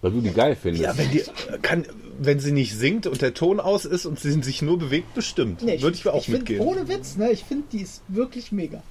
[0.02, 0.84] Weil du die geil findest.
[0.84, 1.24] Ja, wenn, die,
[1.62, 1.86] kann,
[2.20, 5.62] wenn sie nicht singt und der Ton aus ist und sie sich nur bewegt, bestimmt.
[5.62, 6.60] Nee, Würde ich auch ich mitgehen.
[6.60, 7.32] Find, ohne Witz, ne?
[7.32, 8.82] Ich finde, die ist wirklich mega.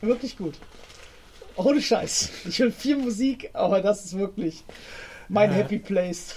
[0.00, 0.54] Wirklich gut.
[1.56, 2.30] Ohne Scheiß.
[2.48, 4.64] Ich will viel Musik, aber das ist wirklich
[5.28, 5.58] mein ja.
[5.58, 6.34] Happy Place.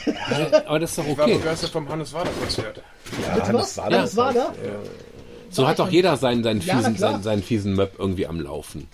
[0.65, 1.11] aber das ist doch okay.
[1.11, 2.81] Ich war begeistert vom Hannes Wader Konzert.
[3.21, 3.97] Ja, Bitte Hannes Wader.
[3.97, 4.53] Hannes Wader?
[4.63, 4.79] Ja.
[5.49, 8.87] So hat doch jeder seinen, seinen, fiesen, ja, seinen, seinen fiesen Möb irgendwie am Laufen.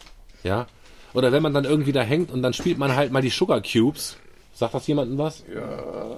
[0.43, 0.67] Ja?
[1.13, 3.61] Oder wenn man dann irgendwie da hängt und dann spielt man halt mal die Sugar
[3.61, 4.17] Cubes
[4.53, 5.43] Sagt das jemandem was?
[5.53, 6.17] Ja.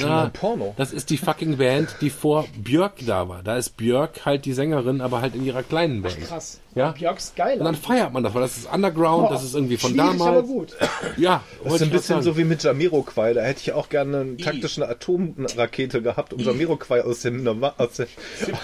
[0.00, 0.74] Ja, Porno.
[0.76, 3.42] Das ist die fucking Band, die vor Björk da war.
[3.42, 6.16] Da ist Björk halt die Sängerin, aber halt in ihrer kleinen Band.
[6.22, 6.60] Ach, krass.
[6.74, 6.92] Ja?
[6.92, 7.58] Björk ist geil.
[7.58, 10.22] Und dann feiert man das, weil das ist Underground, oh, das ist irgendwie von damals.
[10.22, 10.76] aber gut.
[11.16, 13.34] Ja, das ist ein bisschen so wie mit Jamiroquai.
[13.34, 17.46] Da hätte ich auch gerne eine taktische Atomrakete gehabt, um Jamiroquai aus dem...
[17.46, 18.06] Aus dem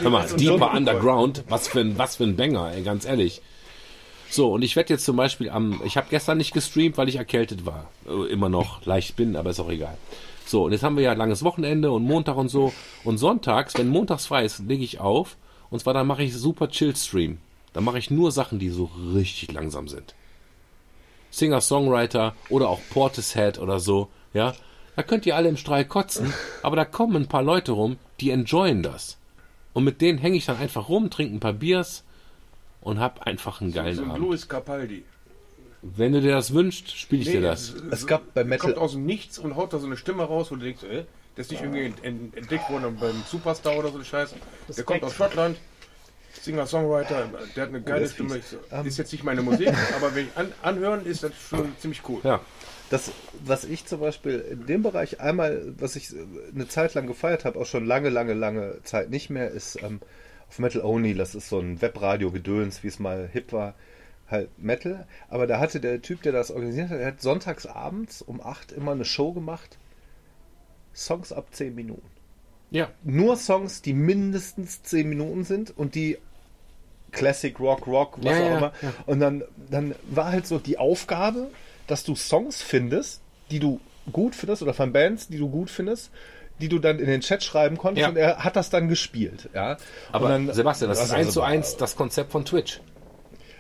[0.01, 3.43] Hör mal, Deeper Underground, was für ein, was für ein Banger, ey, ganz ehrlich.
[4.31, 7.17] So, und ich werde jetzt zum Beispiel am, ich habe gestern nicht gestreamt, weil ich
[7.17, 7.91] erkältet war.
[8.07, 9.97] Äh, immer noch leicht bin, aber ist auch egal.
[10.49, 12.73] So, und jetzt haben wir ja langes Wochenende und Montag und so.
[13.05, 15.37] Und sonntags, wenn montags frei ist, lege ich auf.
[15.69, 17.37] Und zwar dann mache ich super Chill Stream.
[17.75, 20.15] Dann mache ich nur Sachen, die so richtig langsam sind.
[21.31, 24.55] Singer-Songwriter oder auch Portishead oder so, ja.
[24.97, 28.31] Da könnt ihr alle im Strahl kotzen, aber da kommen ein paar Leute rum, die
[28.31, 29.19] enjoyen das.
[29.75, 32.05] Und mit denen hänge ich dann einfach rum, trinke ein paar Biers,
[32.81, 34.23] und hab einfach einen geilen so, so Abend.
[34.25, 35.05] Louis Capaldi.
[35.83, 37.75] Wenn du dir das wünschst, spiele ich nee, dir das.
[37.91, 38.73] Es, gab bei Metal.
[38.73, 41.05] Kommt aus dem Nichts und haut da so eine Stimme raus, wo du denkst, äh,
[41.37, 44.35] der ist nicht irgendwie entdeckt worden beim Superstar oder so Scheiße.
[44.77, 45.57] Der kommt aus Schottland.
[46.41, 48.37] Singer-Songwriter, der hat eine geile oh, Stimme.
[48.37, 51.73] Ist, um, ist jetzt nicht meine Musik, aber wenn ich an, anhören, ist das schon
[51.79, 52.21] ziemlich cool.
[52.23, 52.41] Ja.
[52.91, 53.11] Das,
[53.45, 56.11] was ich zum Beispiel in dem Bereich einmal, was ich
[56.55, 60.01] eine Zeit lang gefeiert habe, auch schon lange, lange, lange Zeit nicht mehr, ist ähm,
[60.49, 63.75] auf Metal Only, das ist so ein Webradio-Gedöns, wie es mal hip war,
[64.31, 65.07] halt Metal.
[65.29, 68.73] Aber da hatte der Typ, der das organisiert hat, der hat sonntags abends um 8
[68.73, 69.79] immer eine Show gemacht.
[70.95, 72.07] Songs ab 10 Minuten.
[72.71, 72.91] Ja.
[73.03, 76.19] Nur Songs, die mindestens 10 Minuten sind und die
[77.13, 78.73] Classic Rock, Rock, was ja, auch immer.
[78.83, 78.93] Ja.
[79.07, 81.49] Und dann, dann war halt so die Aufgabe,
[81.87, 83.81] dass du Songs findest, die du
[84.13, 86.11] gut findest oder von Bands, die du gut findest
[86.61, 88.09] die du dann in den Chat schreiben konntest ja.
[88.09, 89.49] und er hat das dann gespielt.
[89.55, 89.77] Ja.
[90.13, 92.81] Aber dann, Sebastian, das ist eins zu eins das Konzept von Twitch.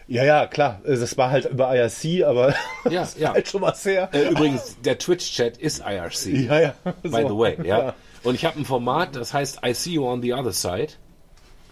[0.09, 0.81] Ja, ja, klar.
[0.85, 2.55] Das war halt über IRC, aber
[2.85, 3.35] ja, das ja.
[3.35, 4.09] halt schon was her.
[4.13, 6.27] Äh, übrigens, der Twitch-Chat ist IRC.
[6.49, 6.75] Ja, ja.
[7.03, 7.29] By so.
[7.29, 7.79] the way, ja.
[7.79, 7.95] ja.
[8.25, 10.95] Und ich habe ein Format, das heißt I See You on the Other Side,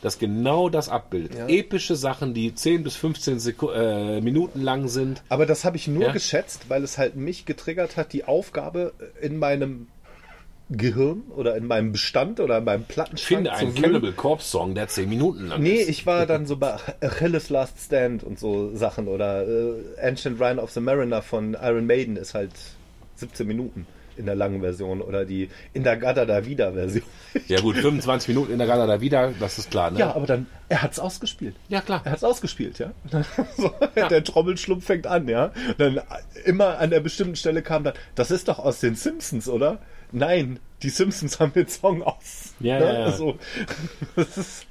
[0.02, 1.34] das genau das abbildet.
[1.36, 1.48] Ja.
[1.48, 5.22] Epische Sachen, die 10 bis 15 Seku äh, Minuten lang sind.
[5.30, 9.38] Aber das habe ich nur geschätzt, weil es halt mich getriggert hat, die Aufgabe in
[9.38, 9.88] meinem
[10.68, 13.18] Gehirn oder in meinem Bestand oder in meinem Plattenschrank.
[13.18, 15.86] Ich finde einen Cannibal Corpse Song, der zehn Minuten lang nee, ist.
[15.86, 20.40] Nee, ich war dann so bei Achilles Last Stand und so Sachen oder äh, Ancient
[20.40, 22.50] Rhine of the Mariner von Iron Maiden ist halt
[23.16, 23.86] 17 Minuten.
[24.16, 27.04] in der langen Version oder die in der Gada da Vida Version.
[27.48, 29.98] Ja gut, 25 Minuten in der Gala da wieder, das ist klar, ne?
[29.98, 31.54] Ja, aber dann, er hat's ausgespielt.
[31.68, 32.00] ja klar.
[32.04, 32.92] Er hat's ausgespielt, ja.
[33.58, 35.52] so, Der Trommelschlumpf fängt an, ja.
[35.76, 36.00] Dann
[36.46, 39.80] immer an der bestimmten Stelle kam dann, das ist doch aus den Simpsons, oder?
[40.12, 42.54] Nein, die Simpsons haben den Song aus.
[42.60, 42.84] Ja, ne?
[42.86, 43.12] ja, ja.
[43.12, 43.38] So,
[44.16, 44.66] das ist,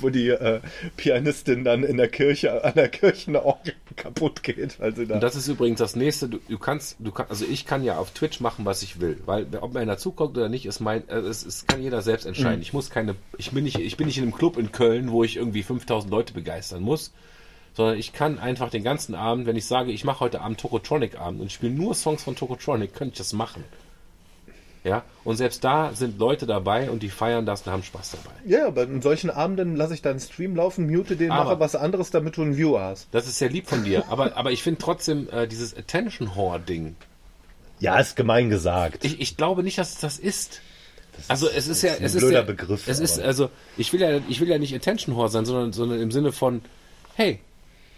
[0.00, 0.60] wo die äh,
[0.96, 5.14] Pianistin dann in der Kirche, an der Kirchenorgel kaputt geht, sie da.
[5.14, 6.28] Und das ist übrigens das nächste.
[6.28, 9.18] Du, du kannst, du kannst, also ich kann ja auf Twitch machen, was ich will,
[9.26, 12.26] weil ob mir einer zuguckt oder nicht, ist mein, äh, es, es kann jeder selbst
[12.26, 12.62] entscheiden.
[12.62, 15.24] Ich muss keine, ich bin nicht, ich bin nicht in einem Club in Köln, wo
[15.24, 17.12] ich irgendwie 5000 Leute begeistern muss,
[17.74, 21.18] sondern ich kann einfach den ganzen Abend, wenn ich sage, ich mache heute Abend Tokotronic
[21.18, 23.64] Abend und spiele nur Songs von Tokotronic, könnte ich das machen.
[24.84, 28.34] Ja, und selbst da sind Leute dabei und die feiern das und haben Spaß dabei.
[28.46, 31.74] ja, aber in solchen Abenden lasse ich deinen Stream laufen, mute den, Aber- mache was
[31.74, 33.08] anderes, damit du einen Viewer hast.
[33.10, 36.60] Das ist sehr lieb von dir, aber, aber ich finde trotzdem äh, dieses Attention Whore
[36.60, 36.94] Ding,
[37.80, 39.04] Ja, ist gemein gesagt.
[39.04, 40.60] Ich, ich glaube nicht, dass es das ist.
[41.26, 44.00] Also es ist ja, ein es ist blöder ja, Begriff, Es ist also, ich will
[44.00, 46.62] ja, ich will ja nicht Attention Whore sein, sondern, sondern im Sinne von,
[47.16, 47.40] hey,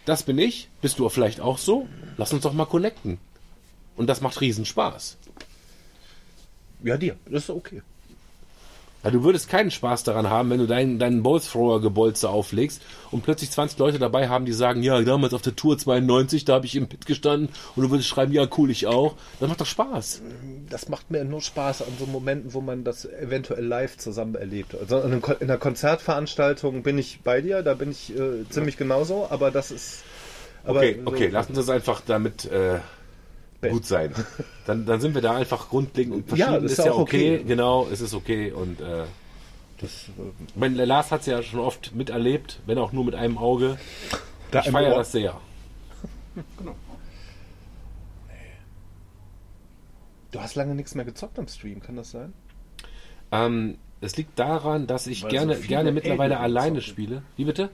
[0.05, 1.87] das bin ich, bist du vielleicht auch so?
[2.17, 3.19] Lass uns doch mal connecten.
[3.95, 5.17] Und das macht riesen Spaß.
[6.83, 7.15] Ja, dir.
[7.29, 7.81] Das ist okay.
[9.03, 13.49] Weil du würdest keinen Spaß daran haben, wenn du deinen, deinen Ballthrower-Gebolze auflegst und plötzlich
[13.49, 16.75] 20 Leute dabei haben, die sagen, ja, damals auf der Tour 92, da habe ich
[16.75, 19.15] im Pit gestanden und du würdest schreiben, ja, cool, ich auch.
[19.39, 20.21] Das macht doch Spaß.
[20.69, 24.75] Das macht mir nur Spaß an so Momenten, wo man das eventuell live zusammen erlebt.
[24.79, 29.49] Also in einer Konzertveranstaltung bin ich bei dir, da bin ich äh, ziemlich genauso, aber
[29.49, 30.03] das ist.
[30.63, 32.77] Aber Okay, so- okay, lass uns das einfach damit äh,
[33.69, 34.13] gut sein.
[34.65, 36.63] Dann, dann sind wir da einfach grundlegend und Ja, verschieden.
[36.63, 37.35] das ist, ist ja auch okay.
[37.35, 37.43] okay.
[37.47, 38.51] Genau, es ist okay.
[38.51, 39.03] Und äh,
[39.79, 40.05] Das,
[40.55, 43.77] meine, der Lars hat es ja schon oft miterlebt, wenn auch nur mit einem Auge.
[44.51, 45.39] da Ich feiere das sehr.
[50.31, 52.33] Du hast lange nichts mehr gezockt am Stream, kann das sein?
[53.31, 56.81] Ähm, es liegt daran, dass ich Weil gerne, so gerne mittlerweile alleine zocken.
[56.89, 57.23] spiele.
[57.35, 57.69] Wie bitte?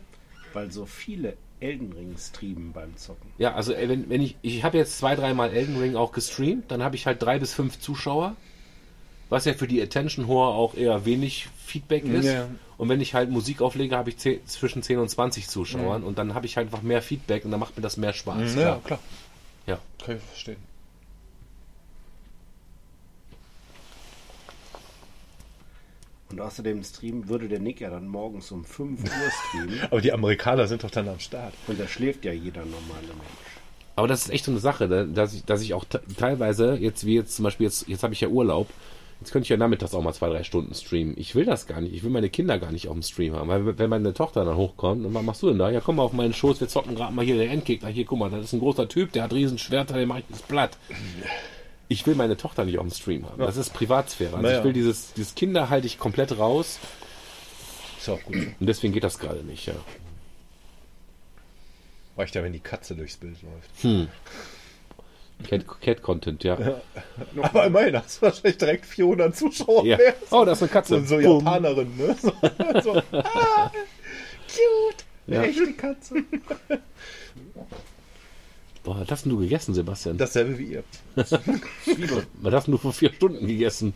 [0.54, 3.32] Weil so viele Elden Ring streamen beim Zocken.
[3.38, 6.72] Ja, also äh, wenn, wenn ich, ich habe jetzt zwei, dreimal Elden Ring auch gestreamt,
[6.72, 8.36] dann habe ich halt drei bis fünf Zuschauer,
[9.30, 12.26] was ja für die Attention Whore auch eher wenig Feedback ist.
[12.26, 12.48] Ja.
[12.78, 16.18] Und wenn ich halt Musik auflege, habe ich 10, zwischen 10 und 20 Zuschauern und
[16.18, 18.56] dann habe ich halt einfach mehr Feedback und dann macht mir das mehr Spaß.
[18.56, 19.00] Ja, klar.
[19.66, 19.80] Ja.
[20.04, 20.58] Kann ich verstehen.
[26.32, 29.10] Und außerdem streamen würde der Nick ja dann morgens um 5 Uhr
[29.50, 29.80] streamen.
[29.92, 31.54] Aber die Amerikaner sind doch dann am Start.
[31.68, 33.58] Und da schläft ja jeder normale Mensch.
[33.96, 36.76] Aber das ist echt so eine Sache, ne, dass ich, dass ich auch te- teilweise,
[36.76, 38.68] jetzt wie jetzt zum Beispiel, jetzt, jetzt habe ich ja Urlaub,
[39.22, 41.16] jetzt könnte ich ja nachmittags auch mal zwei, drei Stunden streamen.
[41.18, 43.48] Ich will das gar nicht, ich will meine Kinder gar nicht auf dem Stream haben,
[43.50, 45.72] weil wenn meine Tochter dann hochkommt, und was machst du denn da?
[45.72, 48.20] Ja, komm mal auf meinen Schoß, wir zocken gerade mal hier den Endgegner, hier, guck
[48.20, 50.78] mal, das ist ein großer Typ, der hat riesen Schwerter, den mach ich ins Blatt.
[51.90, 53.40] Ich will meine Tochter nicht auf dem Stream haben.
[53.40, 54.32] Das ist Privatsphäre.
[54.36, 54.60] Also Naja.
[54.60, 56.80] ich will dieses, dieses Kinder halte ich komplett raus
[57.98, 58.36] Ist ja auch gut.
[58.36, 59.74] und deswegen geht das gerade nicht, ja.
[62.18, 64.08] Reicht ja, wenn die Katze durchs Bild läuft.
[65.48, 66.58] Cat, Cat Content, ja.
[67.42, 69.98] Aber immerhin hast du wahrscheinlich direkt 400 Zuschauer ja.
[69.98, 70.16] mehr.
[70.32, 71.00] Oh, da ist eine Katze.
[71.02, 71.46] So, so Bumm.
[71.46, 72.16] Japanerin, ne?
[72.20, 72.32] So,
[72.82, 73.72] so, ah,
[74.48, 75.06] cute.
[75.28, 75.44] Ja.
[75.44, 76.24] Echt die Katze.
[78.88, 80.18] Boah, was hast denn du gegessen, Sebastian?
[80.18, 80.84] Dasselbe wie ihr.
[81.16, 83.94] Was hast denn du vor vier Stunden gegessen?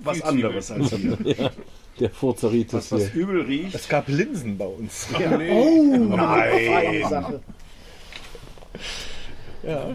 [0.00, 1.16] Was anderes als hier.
[1.38, 1.50] Ja,
[1.98, 3.22] der Furzeritis Was, was hier.
[3.22, 3.74] übel riecht.
[3.74, 5.06] Es gab Linsen bei uns.
[5.06, 7.40] Feine Sache.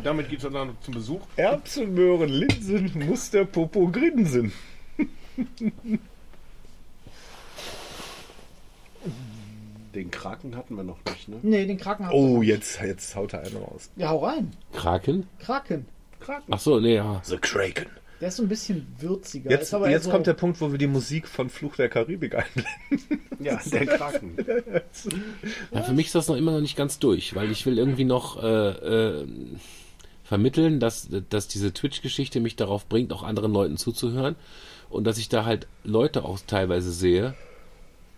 [0.03, 1.21] Damit geht es dann zum Besuch.
[1.35, 4.51] Erbsen, Möhren, Linsen, Muster, Popo, Grinsen.
[9.95, 11.37] Den Kraken hatten wir noch nicht, ne?
[11.41, 13.89] Nee, den Kraken hat Oh, jetzt, jetzt haut er einen raus.
[13.95, 14.51] Ja, hau rein.
[14.73, 15.25] Kraken?
[15.39, 15.85] Kraken.
[16.19, 16.51] Kraken.
[16.51, 17.21] Ach so, nee, ja.
[17.23, 17.87] The Kraken.
[18.19, 19.49] Der ist so ein bisschen würziger.
[19.49, 21.77] Jetzt, ist aber eher jetzt so, kommt der Punkt, wo wir die Musik von Fluch
[21.77, 23.21] der Karibik einblenden.
[23.39, 24.35] Ja, der Kraken.
[25.71, 25.83] ja.
[25.83, 28.41] Für mich ist das noch immer noch nicht ganz durch, weil ich will irgendwie noch
[28.43, 29.27] äh, äh,
[30.23, 34.35] vermitteln, dass, dass diese Twitch-Geschichte mich darauf bringt, auch anderen Leuten zuzuhören.
[34.89, 37.33] Und dass ich da halt Leute auch teilweise sehe,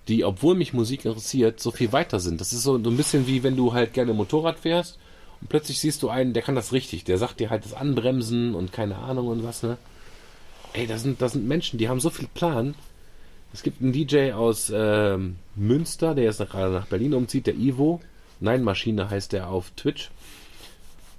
[0.08, 2.42] die, obwohl mich Musik interessiert, so viel weiter sind.
[2.42, 4.98] Das ist so, so ein bisschen wie wenn du halt gerne Motorrad fährst
[5.42, 7.04] und plötzlich siehst du einen, der kann das richtig.
[7.04, 9.78] Der sagt dir halt das Anbremsen und keine Ahnung und was, ne?
[10.74, 12.76] Ey, das sind, das sind Menschen, die haben so viel Plan.
[13.54, 18.02] Es gibt einen DJ aus ähm, Münster, der jetzt gerade nach Berlin umzieht, der Ivo.
[18.40, 20.12] Nein, Maschine heißt der auf Twitch.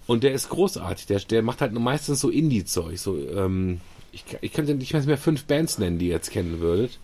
[0.06, 1.06] Und der ist großartig.
[1.06, 2.98] Der, der macht halt meistens so Indie-Zeug.
[2.98, 3.80] So, ähm,
[4.12, 6.98] ich, ich könnte nicht mehr fünf Bands nennen, die ihr jetzt kennen würdet.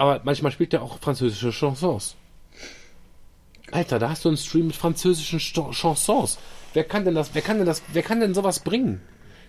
[0.00, 2.16] Aber manchmal spielt er auch französische Chansons.
[3.70, 6.38] Alter, da hast du einen Stream mit französischen Chansons.
[6.72, 9.02] Wer kann denn das, wer kann denn das, wer kann denn sowas bringen?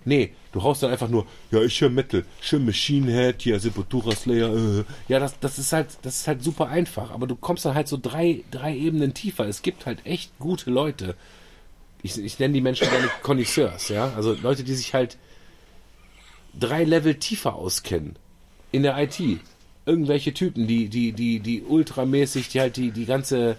[0.03, 4.13] Nee, du haust dann einfach nur, ja, ich höre Metal, schön Machine Head, hier Sepultura
[4.13, 4.83] Slayer, äh.
[5.07, 7.87] Ja, das, das ist halt, das ist halt super einfach, aber du kommst dann halt
[7.87, 9.45] so drei, drei Ebenen tiefer.
[9.45, 11.15] Es gibt halt echt gute Leute.
[12.03, 14.11] Ich, ich nenne die Menschen gerne Connoisseurs, ja.
[14.17, 15.17] Also Leute, die sich halt
[16.59, 18.17] drei Level tiefer auskennen.
[18.73, 19.39] In der IT.
[19.91, 23.57] Irgendwelche Typen, die, die, die, die ultramäßig, die halt die, die ganze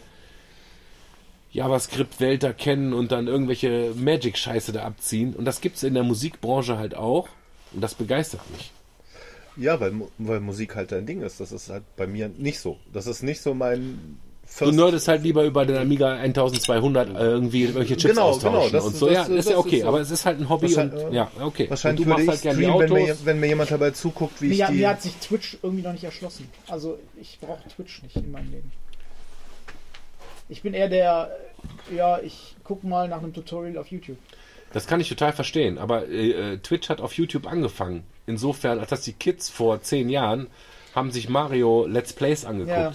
[1.52, 5.34] JavaScript-Welt da kennen und dann irgendwelche Magic-Scheiße da abziehen.
[5.34, 7.28] Und das gibt's in der Musikbranche halt auch.
[7.72, 8.72] Und das begeistert mich.
[9.56, 11.38] Ja, weil, weil Musik halt dein Ding ist.
[11.38, 12.78] Das ist halt bei mir nicht so.
[12.94, 14.18] Das ist nicht so mein
[14.58, 18.68] Du nerdest halt lieber über den Amiga 1200 äh, irgendwie irgendwelche Chips Genau, austauschen genau,
[18.70, 19.06] das- und so.
[19.06, 19.88] das- ja, ist ja das okay, ist so.
[19.88, 21.70] aber es ist halt ein Hobby und ja, okay.
[21.70, 23.24] Wahrscheinlich und du würde machst ich halt gerne wenn mir, Autos.
[23.26, 24.72] wenn mir jemand dabei zuguckt, wie Mir, ich die...
[24.74, 26.48] mir hat sich Twitch irgendwie noch nicht erschlossen.
[26.68, 28.72] Also ich brauche Twitch nicht in meinem Leben.
[30.48, 31.30] Ich bin eher der,
[31.94, 34.18] ja, ich guck mal nach einem Tutorial auf YouTube.
[34.72, 38.04] Das kann ich total verstehen, aber äh, äh, Twitch hat auf YouTube angefangen.
[38.26, 40.46] Insofern, als dass die Kids vor zehn Jahren
[40.94, 42.76] haben sich Mario Let's Plays angeguckt.
[42.76, 42.92] Ja,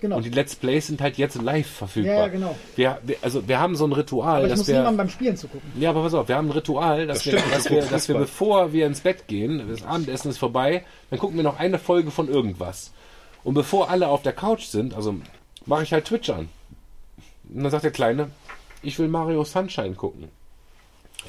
[0.00, 0.16] genau.
[0.16, 2.14] Und die Let's Plays sind halt jetzt live verfügbar.
[2.14, 2.56] Ja, ja, genau.
[2.76, 4.76] Wir, wir, also wir haben so ein Ritual, Aber ich dass muss wir.
[4.76, 5.70] niemandem beim Spielen zugucken.
[5.78, 7.82] Ja, aber pass auf, wir haben ein Ritual, dass, Das wir, stimmt, dass, das wir,
[7.82, 11.58] dass wir, bevor wir ins Bett gehen, das Abendessen ist vorbei, dann gucken wir noch
[11.58, 12.92] eine Folge von irgendwas.
[13.44, 15.14] Und bevor alle auf der Couch sind, also
[15.66, 16.48] mache ich halt Twitch an.
[17.52, 18.30] Und dann sagt der Kleine,
[18.82, 20.28] ich will Mario Sunshine gucken.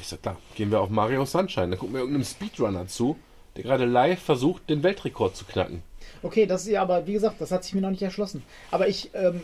[0.00, 1.68] Ich sag, klar, gehen wir auf Mario Sunshine.
[1.70, 3.16] Dann gucken wir irgendeinem Speedrunner zu,
[3.56, 5.82] der gerade live versucht, den Weltrekord zu knacken.
[6.22, 8.42] Okay, das ist ja aber, wie gesagt, das hat sich mir noch nicht erschlossen.
[8.70, 9.42] Aber ich, ähm,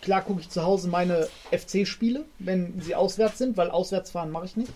[0.00, 4.46] klar gucke ich zu Hause meine FC-Spiele, wenn sie auswärts sind, weil auswärts fahren mache
[4.46, 4.72] ich nicht.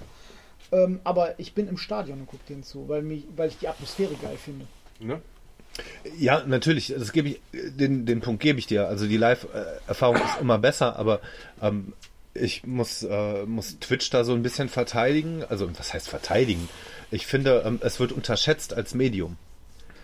[0.73, 3.69] Ähm, aber ich bin im Stadion und gucke denen zu, weil, mich, weil ich die
[3.69, 4.67] Atmosphäre geil finde.
[5.01, 5.21] Ne?
[6.19, 8.89] Ja, natürlich, das gebe ich, den, den Punkt gebe ich dir.
[8.89, 11.21] Also die Live-Erfahrung ist immer besser, aber
[11.63, 11.93] ähm,
[12.35, 15.45] ich muss, äh, muss Twitch da so ein bisschen verteidigen.
[15.49, 16.69] Also was heißt verteidigen?
[17.11, 19.37] Ich finde, ähm, es wird unterschätzt als Medium.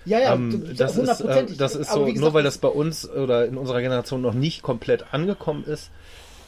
[0.07, 2.68] Ja, ja, Ähm, das ist, äh, das ist so, wie nur gesagt, weil das bei
[2.68, 5.91] uns oder in unserer Generation noch nicht komplett angekommen ist.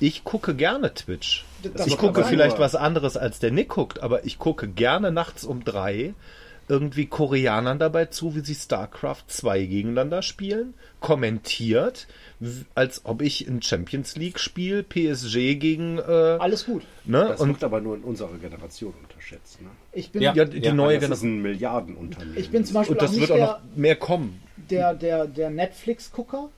[0.01, 1.45] Ich gucke gerne Twitch.
[1.85, 5.65] Ich gucke vielleicht was anderes als der Nick guckt, aber ich gucke gerne nachts um
[5.65, 6.15] drei
[6.69, 12.07] irgendwie Koreanern dabei zu, wie sie StarCraft 2 gegeneinander spielen, kommentiert,
[12.75, 16.03] als ob ich ein Champions League Spiel PSG gegen äh,
[16.39, 16.83] Alles gut.
[17.05, 19.61] ne Das und wird aber nur in unserer Generation unterschätzt.
[19.63, 19.69] Ne?
[19.99, 20.33] Ich bin, Ja.
[20.35, 22.37] ja, die Ja, neue Das ist ein Milliardenunternehmen.
[22.39, 24.41] ich bin zum Beispiel und auch das nicht wird auch der, noch mehr kommen.
[24.71, 26.51] der, der, der Netflix-Gucker.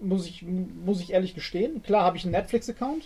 [0.00, 1.82] Muss ich, muss ich ehrlich gestehen.
[1.84, 3.04] Klar habe ich einen Netflix-Account.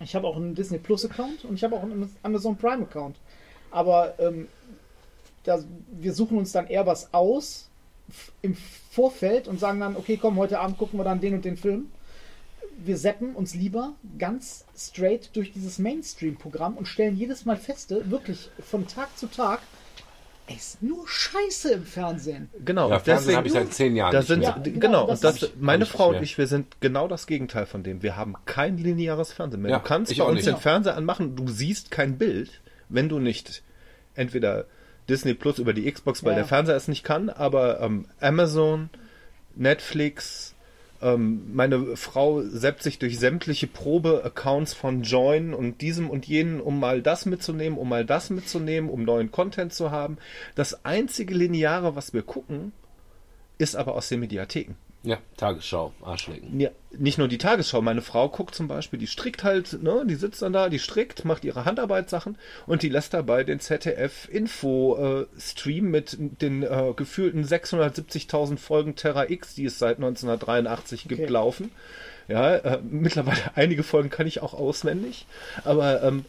[0.00, 3.16] Ich habe auch einen Disney Plus-Account und ich habe auch einen Amazon Prime-Account.
[3.70, 4.48] Aber ähm,
[5.44, 5.62] da,
[5.92, 7.68] wir suchen uns dann eher was aus
[8.42, 8.56] im
[8.90, 11.92] Vorfeld und sagen dann, okay, komm, heute Abend gucken wir dann den und den Film.
[12.84, 18.50] Wir seppen uns lieber ganz straight durch dieses Mainstream-Programm und stellen jedes Mal feste, wirklich
[18.60, 19.60] von Tag zu Tag,
[20.48, 22.50] ey, ist nur Scheiße im Fernsehen.
[22.64, 24.48] Genau, Ja, Fernsehen deswegen- habe ich seit zehn Jahren sind, mehr.
[24.50, 27.26] Ja, genau, genau, das und das, ich- meine Frau und ich, wir sind genau das
[27.26, 28.02] Gegenteil von dem.
[28.02, 29.70] Wir haben kein lineares Fernsehen mehr.
[29.70, 30.48] Ja, du kannst bei auch uns nicht.
[30.48, 30.56] den.
[30.58, 33.62] Fernseher anmachen, du siehst kein Bild, wenn du nicht
[34.14, 34.66] entweder
[35.08, 36.36] Disney Plus über die Xbox, weil Ja.
[36.40, 38.90] der Fernseher es nicht kann, aber ähm, Amazon,
[39.56, 40.53] Netflix,
[41.04, 46.80] ähm, meine Frau seppt sich durch sämtliche Probe-Accounts von Join und diesem und jenen, um
[46.80, 50.16] mal das mitzunehmen, um mal das mitzunehmen, um neuen Content zu haben.
[50.54, 52.72] Das einzige Lineare, was wir gucken,
[53.58, 54.76] ist aber aus den Mediatheken.
[55.04, 56.58] Ja, Tagesschau, Arschlecken.
[56.58, 57.82] Ja, nicht nur die Tagesschau.
[57.82, 61.26] Meine Frau guckt zum Beispiel, die strickt halt, ne, die sitzt dann da, die strickt,
[61.26, 68.96] macht ihre Handarbeitssachen und die lässt dabei den ZDF-Info-Stream mit den äh, gefühlten 670.000 Folgen
[68.96, 71.30] Terra X, die es seit 1983 gibt, Okay.
[71.32, 71.70] laufen.
[72.26, 75.26] Ja, äh, mittlerweile einige Folgen kann ich auch auswendig,
[75.64, 76.24] aber ähm,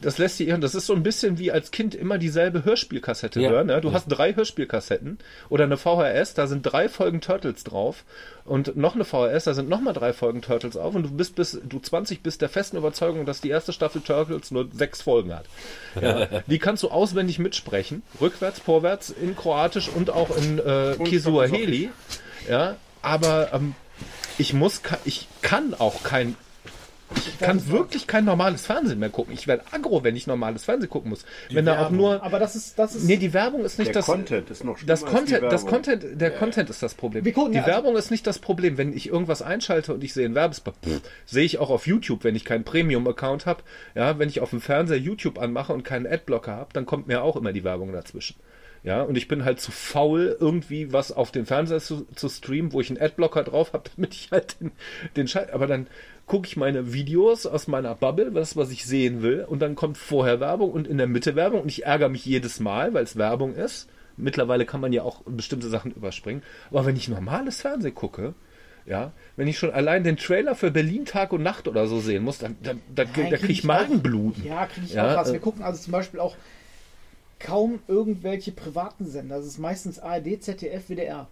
[0.00, 3.48] das lässt ihren, das ist so ein bisschen wie als Kind immer dieselbe Hörspielkassette Ja.
[3.50, 3.68] hören.
[3.68, 3.80] Ne?
[3.80, 3.94] Du Ja.
[3.94, 5.18] hast drei Hörspielkassetten
[5.48, 8.04] oder eine VHS, da sind drei Folgen Turtles drauf
[8.44, 11.58] und noch eine VHS, da sind nochmal drei Folgen Turtles auf und du bist bis
[11.64, 15.46] du 20 bist der festen Überzeugung, dass die erste Staffel Turtles nur sechs Folgen hat.
[16.00, 16.26] Ja.
[16.46, 21.90] die kannst du auswendig mitsprechen, rückwärts, vorwärts, in Kroatisch und auch in äh, Kisuaheli.
[22.48, 23.74] Ja, aber ähm,
[24.38, 26.36] ich muss, ich kann auch kein
[27.14, 29.32] ich kann wirklich kein normales Fernsehen mehr gucken.
[29.32, 31.24] Ich werde aggro, wenn ich normales Fernsehen gucken muss.
[31.50, 31.96] wenn da auch Werbung.
[31.96, 32.22] nur.
[32.22, 33.04] Aber das ist, das ist.
[33.04, 34.06] Nee, die Werbung ist nicht Der das.
[34.06, 35.70] Content ist noch Das als die Content, das Werbung.
[35.70, 37.24] Content, der Content ist das Problem.
[37.24, 38.76] Wir gucken die ja, also- Werbung ist nicht das Problem.
[38.76, 40.74] Wenn ich irgendwas einschalte und ich sehe einen Werbespot,
[41.26, 43.62] sehe ich auch auf YouTube, wenn ich keinen Premium-Account habe.
[43.94, 47.22] Ja, wenn ich auf dem Fernseher YouTube anmache und keinen Adblocker habe, dann kommt mir
[47.22, 48.36] auch immer die Werbung dazwischen.
[48.82, 52.72] Ja, und ich bin halt zu faul, irgendwie was auf den Fernseher zu, zu streamen,
[52.72, 54.70] wo ich einen Adblocker drauf habe, damit ich halt den,
[55.16, 55.50] den Scheiß.
[55.52, 55.88] Aber dann
[56.26, 59.96] gucke ich meine Videos aus meiner Bubble, das, was ich sehen will, und dann kommt
[59.96, 63.16] vorher Werbung und in der Mitte Werbung und ich ärgere mich jedes Mal, weil es
[63.16, 63.88] Werbung ist.
[64.16, 66.42] Mittlerweile kann man ja auch bestimmte Sachen überspringen.
[66.70, 68.34] Aber wenn ich normales Fernsehen gucke,
[68.86, 72.24] ja, wenn ich schon allein den Trailer für Berlin Tag und Nacht oder so sehen
[72.24, 73.64] muss, dann, dann, dann, Nein, da kriege ich.
[73.64, 74.44] Magenbluten.
[74.44, 75.28] Ja, kriege ich Ja, auch was.
[75.30, 76.36] äh, Wir gucken also zum Beispiel auch
[77.38, 79.36] kaum irgendwelche privaten Sender.
[79.36, 81.28] Das ist meistens ARD, ZDF, WDR.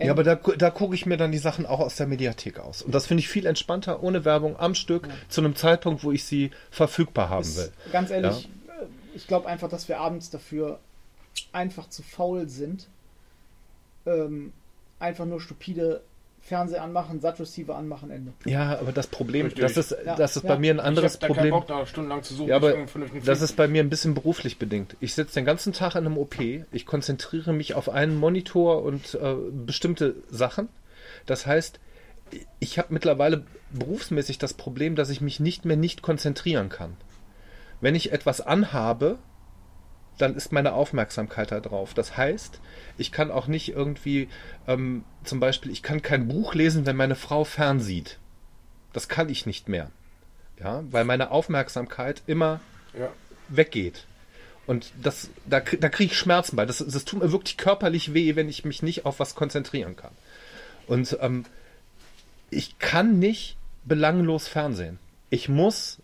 [0.00, 2.82] Ja, aber da, da gucke ich mir dann die Sachen auch aus der Mediathek aus.
[2.82, 6.24] Und das finde ich viel entspannter, ohne Werbung, am Stück, zu einem Zeitpunkt, wo ich
[6.24, 7.64] sie verfügbar haben will.
[7.64, 10.78] Ist, ganz ehrlich, äh, ich glaube einfach, dass wir abends dafür
[11.52, 12.88] einfach zu faul sind.
[14.06, 14.52] Ähm,
[14.98, 16.02] einfach nur stupide
[16.40, 18.32] Fernseher anmachen, Sat-Receiver anmachen, Ende.
[18.44, 19.62] Ja, aber das Problem, Richtig.
[19.62, 20.48] das ist, Ja, das ist ja.
[20.48, 21.50] bei mir ein Ich anderes keinen Problem.
[21.50, 22.48] Bock, da stundenlang zu suchen.
[22.48, 22.74] Ja, aber
[23.24, 24.96] das ist bei mir ein bisschen beruflich bedingt.
[25.00, 29.14] Ich sitze den ganzen Tag in einem OP, ich konzentriere mich auf einen Monitor und
[29.14, 30.68] äh, bestimmte Sachen.
[31.26, 31.78] Das heißt,
[32.58, 36.96] ich habe mittlerweile berufsmäßig das Problem, dass ich mich nicht mehr nicht konzentrieren kann.
[37.80, 39.18] Wenn ich etwas anhabe,
[40.20, 41.94] dann ist meine Aufmerksamkeit da drauf.
[41.94, 42.60] Das heißt,
[42.98, 44.28] ich kann auch nicht irgendwie,
[44.66, 48.18] ähm, zum Beispiel, ich kann kein Buch lesen, wenn meine Frau fernsieht.
[48.92, 49.90] Das kann ich nicht mehr.
[50.58, 52.60] Ja, weil meine Aufmerksamkeit immer
[52.98, 53.08] Ja.
[53.48, 54.06] weggeht.
[54.66, 56.66] Und das, da, da kriege ich Schmerzen bei.
[56.66, 60.12] Das, das tut mir wirklich körperlich weh, wenn ich mich nicht auf was konzentrieren kann.
[60.86, 61.44] Und ähm,
[62.50, 64.98] ich kann nicht belanglos fernsehen.
[65.30, 65.98] Ich muss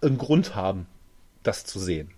[0.00, 0.86] einen Grund haben,
[1.42, 2.10] das zu sehen.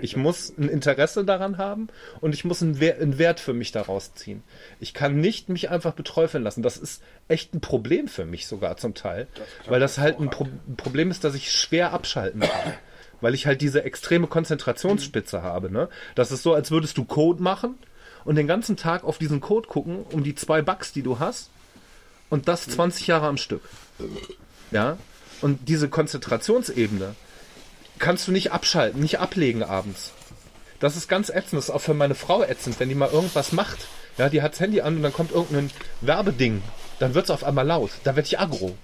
[0.00, 1.88] Ich muss ein Interesse daran haben
[2.20, 4.42] und ich muss einen Wert, einen Wert für mich daraus ziehen.
[4.80, 6.62] Ich kann nicht mich einfach beträufeln lassen.
[6.62, 9.26] Das ist echt ein Problem für mich sogar zum Teil,
[9.66, 12.74] weil das halt ein, Pro ein Problem ist, dass ich schwer abschalten kann.
[13.20, 15.70] Weil ich halt diese extreme Konzentrationsspitze habe.
[15.70, 15.88] Ne?
[16.16, 17.76] Das ist so, als würdest du Code machen
[18.24, 21.50] und den ganzen Tag auf diesen Code gucken, um die zwei Bugs, die du hast,
[22.30, 23.62] und das 20 Jahre am Stück.
[24.70, 24.96] Ja?
[25.40, 27.14] Und diese Konzentrationsebene,
[28.02, 30.12] kannst du nicht abschalten, nicht ablegen abends.
[30.80, 31.54] Das ist ganz ätzend.
[31.54, 33.86] Das ist auch für meine Frau ätzend, wenn die mal irgendwas macht.
[34.18, 36.62] Ja, die hat das Handy an und dann kommt irgendein Werbeding.
[36.98, 37.92] Dann wird es auf einmal laut.
[38.04, 38.76] Da werde ich aggro.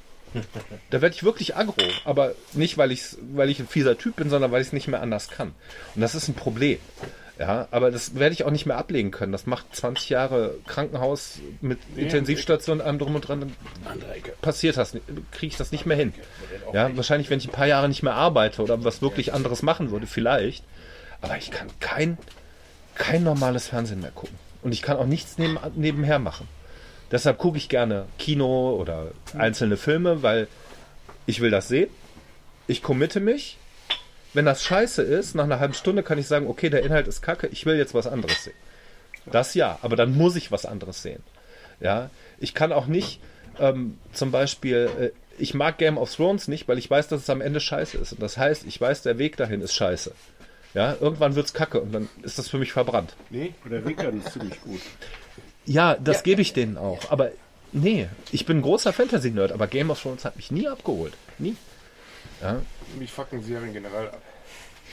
[0.90, 1.82] Da werde ich wirklich aggro.
[2.04, 4.86] Aber nicht, weil, ich's, weil ich ein fieser Typ bin, sondern weil ich es nicht
[4.86, 5.54] mehr anders kann.
[5.94, 6.78] Und das ist ein Problem.
[7.38, 9.30] Ja, aber das werde ich auch nicht mehr ablegen können.
[9.30, 13.54] Das macht 20 Jahre Krankenhaus mit Intensivstation, allem drum und dran.
[14.42, 14.96] Passiert das,
[15.30, 16.12] kriege ich das nicht mehr hin.
[16.72, 19.92] Ja, wahrscheinlich, wenn ich ein paar Jahre nicht mehr arbeite oder was wirklich anderes machen
[19.92, 20.64] würde, vielleicht.
[21.20, 22.18] Aber ich kann kein,
[22.96, 24.36] kein normales Fernsehen mehr gucken.
[24.62, 26.48] Und ich kann auch nichts neben, nebenher machen.
[27.12, 30.48] Deshalb gucke ich gerne Kino oder einzelne Filme, weil
[31.26, 31.88] ich will das sehen.
[32.66, 33.58] Ich committe mich.
[34.34, 37.22] Wenn das scheiße ist, nach einer halben Stunde kann ich sagen, okay, der Inhalt ist
[37.22, 38.56] kacke, ich will jetzt was anderes sehen.
[39.26, 41.22] Das ja, aber dann muss ich was anderes sehen.
[41.80, 43.20] Ja, ich kann auch nicht
[43.60, 47.30] ähm, zum Beispiel, äh, ich mag Game of Thrones nicht, weil ich weiß, dass es
[47.30, 48.12] am Ende scheiße ist.
[48.12, 50.12] Und das heißt, ich weiß, der Weg dahin ist scheiße.
[50.74, 53.16] Ja, irgendwann wird's kacke und dann ist das für mich verbrannt.
[53.30, 54.80] Nee, Der Rickern ist ziemlich gut.
[55.64, 57.10] Ja, das gebe ich denen auch.
[57.10, 57.30] Aber
[57.72, 61.14] nee, ich bin ein großer Fantasy-Nerd, aber Game of Thrones hat mich nie abgeholt.
[61.38, 61.56] Nie.
[62.40, 62.62] Ja.
[62.98, 64.22] mich fucken Serien generell ab.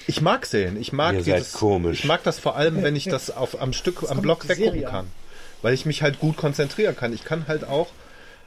[0.07, 0.79] Ich mag sehen.
[0.79, 1.99] Ich mag Ihr seid dieses, komisch.
[1.99, 4.83] Ich mag das vor allem, wenn ich das auf, am Stück, am kommt Block weggucken
[4.83, 4.95] kann.
[4.95, 5.11] an.
[5.61, 7.13] Weil ich mich halt gut konzentrieren kann.
[7.13, 7.87] Ich kann halt auch,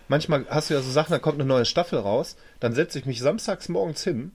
[0.08, 3.06] manchmal hast du ja so Sachen, da kommt eine neue Staffel raus, dann setze ich
[3.06, 4.32] mich samstags morgens hin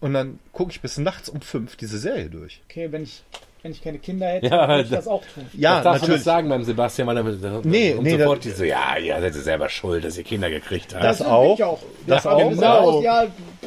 [0.00, 2.60] und dann gucke ich bis nachts um fünf diese Serie durch.
[2.68, 3.22] Okay, wenn ich,
[3.62, 5.46] wenn ich keine Kinder hätte, Ja, würde ich da- das auch tun.
[5.52, 6.18] Ja, das darfst du natürlich.
[6.20, 7.22] nicht sagen beim Sebastian, weil er
[7.64, 10.48] Nee, und nee, sofort das- die so, ja, ihr seid selber schuld, dass ihr Kinder
[10.50, 11.04] gekriegt habt.
[11.04, 11.54] Das bin auch.
[11.58, 11.78] Ich auch.
[12.06, 12.50] Das ja, auch.
[12.50, 13.26] du sagst, ja,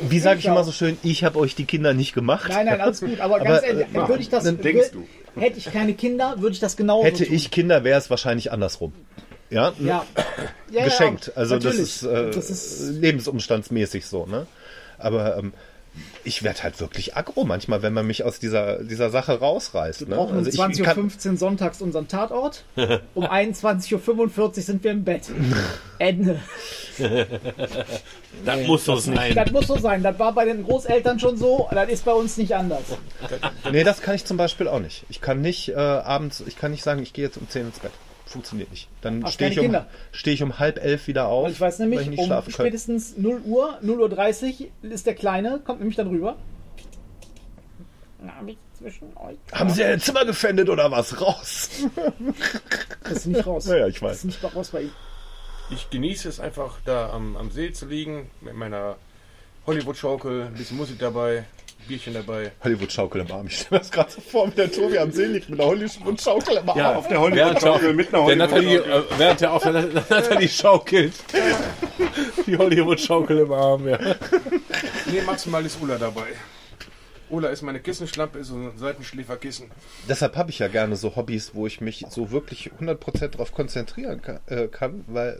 [0.10, 0.54] Wie sage ich auch.
[0.54, 2.50] immer so schön, ich habe euch die Kinder nicht gemacht.
[2.50, 3.20] Nein, nein, alles gut.
[3.20, 4.44] Aber, Aber, ganz ehrlich, äh, würde ich das.
[4.44, 7.34] dann denkst wür- Hätte ich keine Kinder, würde ich das genauso Hätte tun.
[7.36, 8.94] ich Kinder, wäre es wahrscheinlich andersrum.
[9.50, 10.06] Ja, Ja.
[10.72, 11.28] ja geschenkt.
[11.28, 14.46] Ja, also das ist, äh, das ist lebensumstandsmäßig so, ne?
[15.00, 15.54] Aber ähm,
[16.24, 20.08] ich werde halt wirklich aggro manchmal, wenn man mich aus dieser, dieser Sache rausreißt.
[20.08, 20.18] Ne?
[20.18, 22.64] auch um Also ich 20.15 Uhr sonntags unseren Tatort.
[23.14, 25.30] Um 21.45 Uhr sind wir im Bett.
[26.00, 26.40] Ende.
[28.46, 29.36] das muss so sein.
[29.36, 30.02] Das muss so sein.
[30.04, 31.68] Das war bei den Großeltern schon so.
[31.72, 32.84] Das ist bei uns nicht anders.
[33.72, 35.06] nee, das kann ich zum Beispiel auch nicht.
[35.10, 37.80] Ich kann nicht äh, abends, ich kann nicht sagen, ich gehe jetzt um 10 ins
[37.80, 37.92] Bett.
[38.34, 38.90] Funktioniert nicht.
[39.02, 39.78] Dann stehe ich, um,
[40.12, 41.46] steh ich um halb elf wieder auf.
[41.46, 45.06] Und ich weiß weil nämlich, ich nicht um spätestens 0 Uhr, 0 Uhr 30 ist
[45.06, 46.36] der Kleine, kommt nämlich dann rüber.
[48.26, 49.38] Hab ich zwischen euch.
[49.52, 51.22] Haben Sie ein Zimmer gefändet oder was?
[51.22, 51.70] Raus!
[53.04, 53.66] Das ist nicht raus.
[53.68, 54.18] Naja, ich Das weiß.
[54.18, 54.92] ist nicht raus bei ihm.
[55.70, 58.96] Ich genieße es einfach, da am, am See zu liegen, mit meiner
[59.68, 61.46] Hollywood-Schaukel, ein bisschen Musik dabei,
[61.84, 62.52] Bierchen dabei.
[62.64, 63.48] Hollywood-Schaukel im Arm.
[63.48, 65.70] Ich stelle mir das gerade so vor, wie der Tobi am See liegt mit einer
[65.70, 66.78] Hollywood-Schaukel im Arm.
[66.78, 69.16] Ja, Auf der der, Hollywood-Schaukel mit einer der Nathalie, Hollywood-Schaukel.
[69.16, 69.72] äh, während der auf der
[70.10, 71.14] Nathalie schaukelt.
[72.48, 73.98] Die Hollywood-Schaukel im Arm, ja.
[75.12, 76.28] Nee, maximal ist Ulla dabei.
[77.30, 79.72] Ulla ist meine Kissenschlampe, ist so ein Seitenschläferkissen.
[80.08, 84.22] Deshalb habe ich ja gerne so Hobbys, wo ich mich so wirklich 100% darauf konzentrieren
[84.22, 85.40] kann, äh, kann weil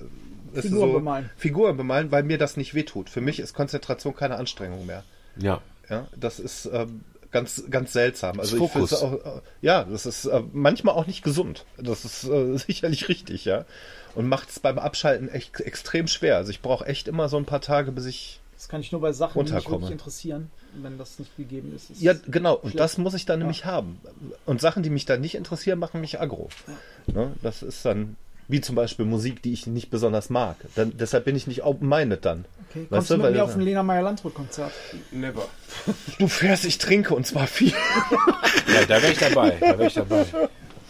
[0.56, 1.30] es Figuren so, bemalen.
[1.36, 3.10] Figuren bemalen, weil mir das nicht wehtut.
[3.10, 5.04] Für mich ist Konzentration keine Anstrengung mehr.
[5.38, 5.62] Ja.
[5.90, 7.02] Ja, das ist ähm,
[7.34, 8.40] ganz, ganz seltsam.
[8.40, 8.90] Also ich Fokus.
[8.90, 11.66] find's auch, äh, ja, das ist äh, manchmal auch nicht gesund.
[11.78, 13.66] Das ist äh, sicherlich richtig, ja.
[14.16, 16.38] Und macht es beim Abschalten echt extrem schwer.
[16.38, 18.40] Also ich brauche echt immer so ein paar Tage, bis ich.
[18.56, 20.50] Das kann ich nur bei Sachen, die mich wirklich interessieren,
[20.82, 21.90] wenn das nicht gegeben ist.
[21.90, 22.54] ist Ja, genau.
[22.54, 22.80] Und schlecht.
[22.80, 24.00] das muss ich dann nämlich haben.
[24.46, 26.48] Und Sachen, die mich dann nicht interessieren, machen mich aggro.
[27.08, 27.34] Ne?
[27.42, 28.16] Das ist dann,
[28.48, 30.56] wie zum Beispiel Musik, die ich nicht besonders mag.
[30.76, 32.46] Dann, deshalb bin ich nicht open-minded dann.
[32.76, 34.72] Okay, Weißt kommst du, du mit mir auf ein Lena Meyer-Landrut-Konzert?
[35.12, 35.44] Never.
[36.20, 37.70] Du fährst, ich trinke und zwar viel.
[37.72, 39.52] ja, da wäre ich dabei.
[39.60, 40.26] Da wäre ich dabei.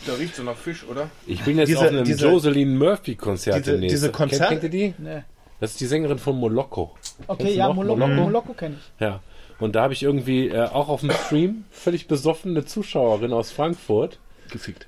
[0.06, 1.10] Da riecht so nach Fisch, oder?
[1.26, 3.96] Ich bin jetzt Diese- auf einem diese- Jocelyn Murphy-Konzert diese- demnächst.
[3.96, 4.94] diese Kennt, Konzerte- kennt ihr die?
[4.98, 5.24] Nee.
[5.60, 6.96] Das ist die Sängerin von Moloko.
[7.28, 7.72] Okay, ja?
[7.72, 8.22] Moloko, Moloko?
[8.22, 9.02] Moloko kenne ich.
[9.02, 9.22] Ja.
[9.60, 14.20] Und da habe ich irgendwie äh, auch auf dem Stream völlig besoffene Zuschauerin aus Frankfurt.
[14.52, 14.88] Gefickt.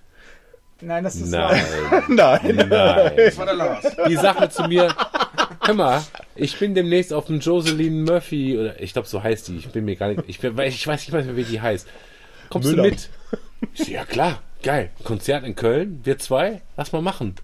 [0.82, 1.64] Nein, das ist Nein,
[2.10, 2.56] Nein.
[2.70, 3.12] nein.
[3.16, 3.86] Das war der Lars.
[4.10, 4.94] Die sagte zu mir,
[5.64, 6.04] hör mal,
[6.36, 9.58] ich bin demnächst auf dem Jocelyn Murphy, oder ich glaube, so heißt die.
[9.58, 11.88] Ich bin mir gar nicht, ich, bin- ich weiß nicht mehr, wie die heißt.
[12.50, 12.84] Kommst Müller.
[12.84, 13.10] du mit?
[13.74, 14.92] Ich so, ja klar, geil.
[15.04, 17.36] Konzert in Köln, wir zwei, lass mal machen.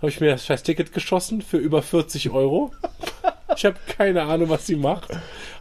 [0.00, 2.72] Habe ich mir das scheiß Ticket geschossen für über 40 Euro.
[3.56, 5.08] Ich habe keine Ahnung, was sie macht.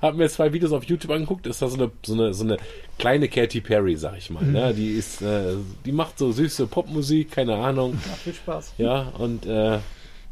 [0.01, 1.47] Habe mir zwei Videos auf YouTube angeguckt.
[1.47, 2.57] Ist da so eine, so eine, so eine
[2.99, 4.43] kleine Katy Perry, sag ich mal.
[4.43, 4.73] Ne?
[4.73, 5.53] Die ist, äh,
[5.85, 7.93] die macht so süße Popmusik, keine Ahnung.
[8.05, 8.73] Ja, viel Spaß.
[8.79, 9.77] Ja, und äh,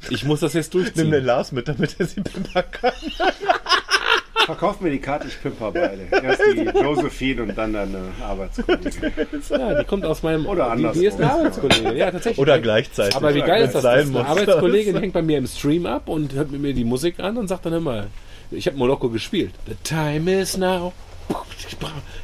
[0.09, 1.25] ich muss das jetzt Nimm den durchziehen.
[1.25, 2.93] Lars mit, damit er sie pimpern kann.
[4.45, 6.07] Verkauf mir die Karte, ich pimper beide.
[6.11, 9.13] Erst die Josephine und dann deine Arbeitskollegin.
[9.49, 10.45] Ja, die kommt aus meinem.
[10.45, 11.65] Oder die, die ist eine andersrum.
[11.65, 11.97] Arbeitskollegin.
[11.97, 12.39] Ja, tatsächlich.
[12.39, 13.15] Oder gleichzeitig.
[13.15, 13.83] Aber wie geil ist das?
[13.83, 14.25] Das ist eine.
[14.25, 17.47] Arbeitskollegin hängt bei mir im Stream ab und hört mit mir die Musik an und
[17.47, 18.07] sagt dann immer,
[18.49, 19.53] ich habe Moloko gespielt.
[19.67, 20.91] The time is now.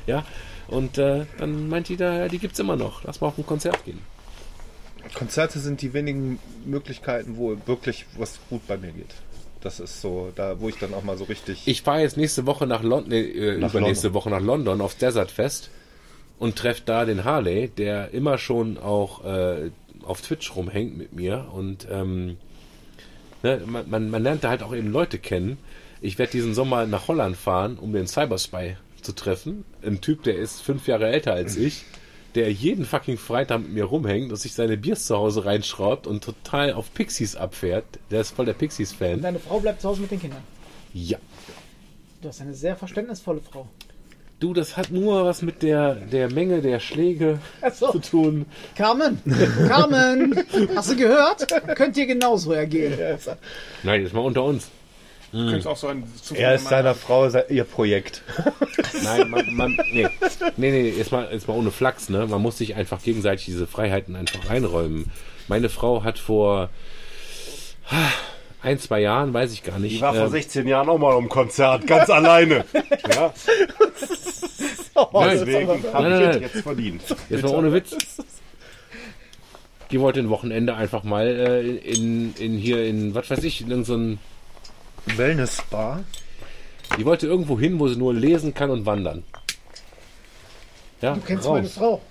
[0.07, 0.25] Ja,
[0.67, 3.03] und äh, dann meint die da, die gibt's immer noch.
[3.03, 3.99] Lass mal auf ein Konzert gehen.
[5.14, 9.14] Konzerte sind die wenigen Möglichkeiten, wo wirklich was gut bei mir geht.
[9.61, 11.64] Das ist so, da wo ich dann auch mal so richtig.
[11.66, 15.32] Ich fahre jetzt nächste Woche nach London, äh, Nach übernächste Woche nach London aufs Desert
[15.32, 15.69] Fest
[16.40, 19.72] und treffe da den Harley, der immer schon auch äh,
[20.03, 22.38] auf Twitch rumhängt mit mir und ähm,
[23.44, 25.58] ne, man, man, man lernt da halt auch eben Leute kennen.
[26.02, 29.66] Ich werde diesen Sommer nach Holland fahren, um den Cyberspy zu treffen.
[29.82, 31.86] Ein Typ, der ist fünf Jahre älter als ich,
[32.38, 36.24] der jeden fucking Freitag mit mir rumhängt und sich seine Biers zu Hause reinschraubt und
[36.24, 37.83] total auf Pixies abfährt.
[38.11, 39.24] Der ist voll der Pixies-Fan.
[39.24, 40.43] Deine Frau bleibt zu Hause mit den Kindern.
[40.93, 41.17] Ja.
[42.22, 43.67] Du hast eine sehr verständnisvolle Frau.
[44.40, 47.91] Du, das hat nur was mit der, der Menge der Schläge Achso.
[47.91, 48.45] zu tun.
[48.75, 49.19] Carmen!
[49.67, 50.45] Carmen!
[50.75, 51.48] Hast du gehört?
[51.75, 52.93] Könnt ihr genauso ergehen.
[53.82, 54.69] Nein, jetzt mal unter uns.
[55.31, 58.22] Du könntest auch so ein er ist seiner Frau se- ihr Projekt.
[59.03, 60.07] Nein, man, man, nee.
[60.56, 62.25] nee, nee, jetzt mal, jetzt mal ohne Flachs, ne?
[62.27, 65.11] Man muss sich einfach gegenseitig diese Freiheiten einfach einräumen.
[65.47, 66.69] Meine Frau hat vor
[68.61, 69.93] ein, zwei Jahren, weiß ich gar nicht.
[69.95, 72.65] Ich war vor ähm, 16 Jahren auch mal am Konzert, ganz alleine.
[73.14, 73.33] Ja,
[75.14, 76.22] nein, deswegen habe ich nein.
[76.22, 77.01] das jetzt verdient.
[77.30, 77.95] Jetzt mal ohne Witz.
[79.91, 83.83] Die wollte ein Wochenende einfach mal äh, in, in hier in, was weiß ich, in
[83.83, 84.19] so ein,
[85.16, 86.03] Wellness-Spa.
[86.98, 89.24] die wollte irgendwo hin, wo sie nur lesen kann und wandern.
[91.02, 91.53] Ja, Du kennst raus.
[91.53, 92.02] meine Frau.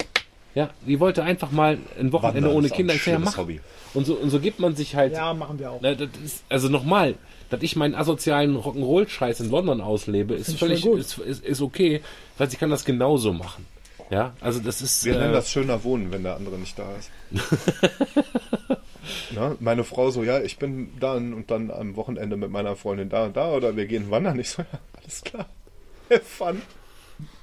[0.55, 2.95] Ja, die wollte einfach mal ein Wochenende Wandern ohne Kinder.
[2.95, 3.37] ein Ich ja, schönes mach.
[3.37, 3.61] Hobby.
[3.93, 5.13] Und so, und so gibt man sich halt.
[5.13, 5.81] Ja, machen wir auch.
[5.83, 7.17] Na, das ist, also nochmal,
[7.51, 12.01] dass ich meinen asozialen Rock'n'Roll-Scheiß in London auslebe, ist ich völlig ist, ist, ist okay,
[12.39, 13.67] weil sie kann das genauso machen.
[14.09, 15.05] Ja, also das ist.
[15.05, 17.11] Wir nennen äh, das schöner Wohnen, wenn der andere nicht da ist.
[19.35, 23.09] Na, meine Frau so, ja, ich bin dann und dann am Wochenende mit meiner Freundin
[23.09, 24.39] da und da oder wir gehen wandern.
[24.39, 25.47] Ich so, ja, alles klar.
[26.11, 26.63] Have fun.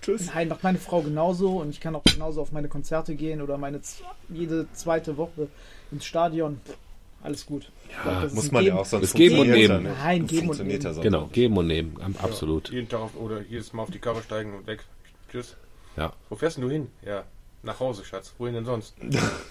[0.01, 0.27] Tschüss.
[0.33, 3.57] Nein, macht meine Frau genauso und ich kann auch genauso auf meine Konzerte gehen oder
[3.57, 3.79] meine
[4.29, 5.47] jede zweite Woche
[5.91, 6.61] ins Stadion.
[7.23, 7.71] Alles gut.
[7.89, 9.85] Ich glaub, Muss man ja Geben- auch sonst Das Geben und Nehmen.
[9.85, 9.93] ja.
[10.03, 10.81] Nein, Geben und Nehmen.
[10.81, 12.69] ja sonst Genau, geben und nehmen, absolut.
[12.69, 14.83] Jeden Tag auf, oder jedes Mal auf die Karre steigen und weg.
[15.31, 15.55] Tschüss.
[15.95, 16.11] Ja.
[16.29, 16.87] Wo fährst denn du hin?
[17.05, 17.23] Ja,
[17.63, 18.33] nach Hause, Schatz.
[18.37, 18.95] Wohin denn sonst?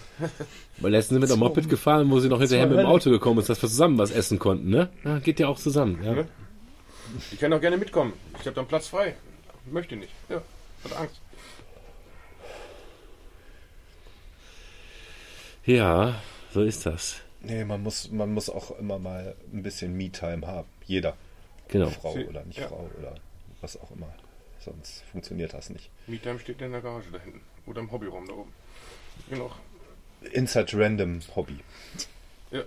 [0.79, 2.87] Weil letztens sind wir doch Moped gefahren, wo sie noch hinterher mit dem.
[2.87, 4.91] Auto gekommen ist, dass wir zusammen was essen konnten, ne?
[5.05, 6.03] Ja, geht ja auch zusammen.
[6.05, 6.13] Ja.
[6.13, 6.29] Ne?
[7.31, 8.13] Ich kann auch gerne mitkommen.
[8.39, 9.15] Ich habe dann Platz frei.
[9.71, 10.13] Möchte nicht.
[10.29, 10.43] Ja,
[10.85, 11.21] hat Angst.
[15.65, 16.21] ja,
[16.53, 17.21] so ist das.
[17.41, 20.69] Nee, man muss, man muss auch immer mal ein bisschen Me-Time haben.
[20.87, 21.17] Jeder.
[21.69, 21.89] Genau.
[21.91, 22.69] Frau Sie- oder nicht ja.
[22.69, 23.15] Frau oder
[23.61, 24.13] was auch immer.
[24.61, 25.91] Sonst funktioniert das nicht.
[26.07, 27.41] Meetime steht in der Garage da hinten.
[27.67, 28.53] Oder im Hobbyraum da oben.
[29.31, 29.51] Genau.
[30.33, 31.59] Inside Random Hobby.
[32.51, 32.63] Ja.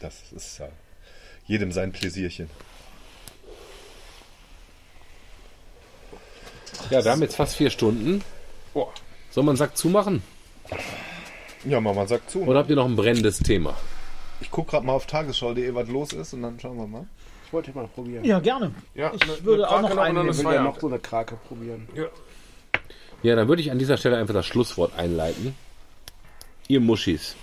[0.00, 0.68] Das ist ja
[1.46, 2.50] jedem sein Pläsierchen.
[6.90, 8.22] Ja, wir haben jetzt fast vier Stunden.
[8.74, 8.92] Boah.
[9.30, 10.22] Soll man einen Sack zumachen?
[11.64, 12.42] Ja, Mama sagt zu.
[12.42, 13.76] Oder habt ihr noch ein brennendes Thema?
[14.40, 17.06] Ich gucke gerade mal auf tagesschau.de, was los ist und dann schauen wir mal.
[17.46, 18.24] Ich wollte mal probieren.
[18.24, 18.74] Ja, gerne.
[18.94, 20.98] Ja, Ich eine- würde eine auch noch und Ich eine will ja noch so eine
[20.98, 21.88] Krake probieren.
[21.94, 22.06] Ja.
[23.22, 25.54] Ja, dann würde ich an dieser Stelle einfach das Schlusswort einleiten.
[26.68, 27.36] Ihr Muschis.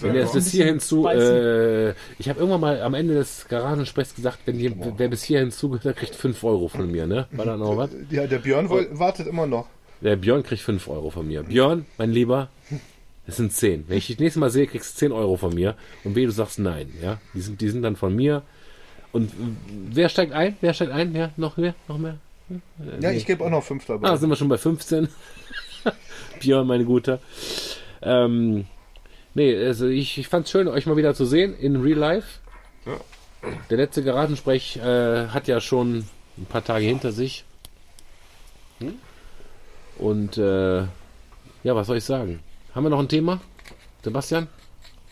[0.00, 4.14] Wenn ihr es bis hierhin zu, äh, ich habe irgendwann mal am Ende des Garagensprechs
[4.14, 7.26] gesagt, wenn die, wer bis hierhin zugehört, hat, kriegt 5 Euro von mir, ne?
[7.30, 7.90] War da noch was?
[8.10, 9.66] Ja, der Björn woll- wartet immer noch.
[10.02, 11.42] Der Björn kriegt 5 Euro von mir.
[11.44, 12.48] Björn, mein Lieber,
[13.26, 13.84] es sind 10.
[13.88, 15.76] Wenn ich dich das nächste Mal sehe, kriegst du 10 Euro von mir.
[16.04, 17.18] Und wehe, du sagst nein, ja?
[17.32, 18.42] Die sind, die sind dann von mir.
[19.12, 19.34] Und äh,
[19.92, 20.56] wer steigt ein?
[20.60, 21.14] Wer steigt ein?
[21.14, 21.74] Ja, noch mehr?
[21.88, 22.16] Noch mehr?
[23.00, 24.08] Ja, ich gebe auch noch fünf dabei.
[24.08, 25.08] Ah, sind wir schon bei 15.
[26.40, 27.20] Björn, meine Gute.
[28.02, 28.66] Ähm,
[29.34, 32.40] nee, also ich, ich fand es schön, euch mal wieder zu sehen in Real Life.
[33.70, 36.06] Der letzte Garagensprech äh, hat ja schon
[36.38, 37.44] ein paar Tage hinter sich.
[39.98, 42.40] Und äh, ja, was soll ich sagen?
[42.74, 43.40] Haben wir noch ein Thema?
[44.02, 44.48] Sebastian?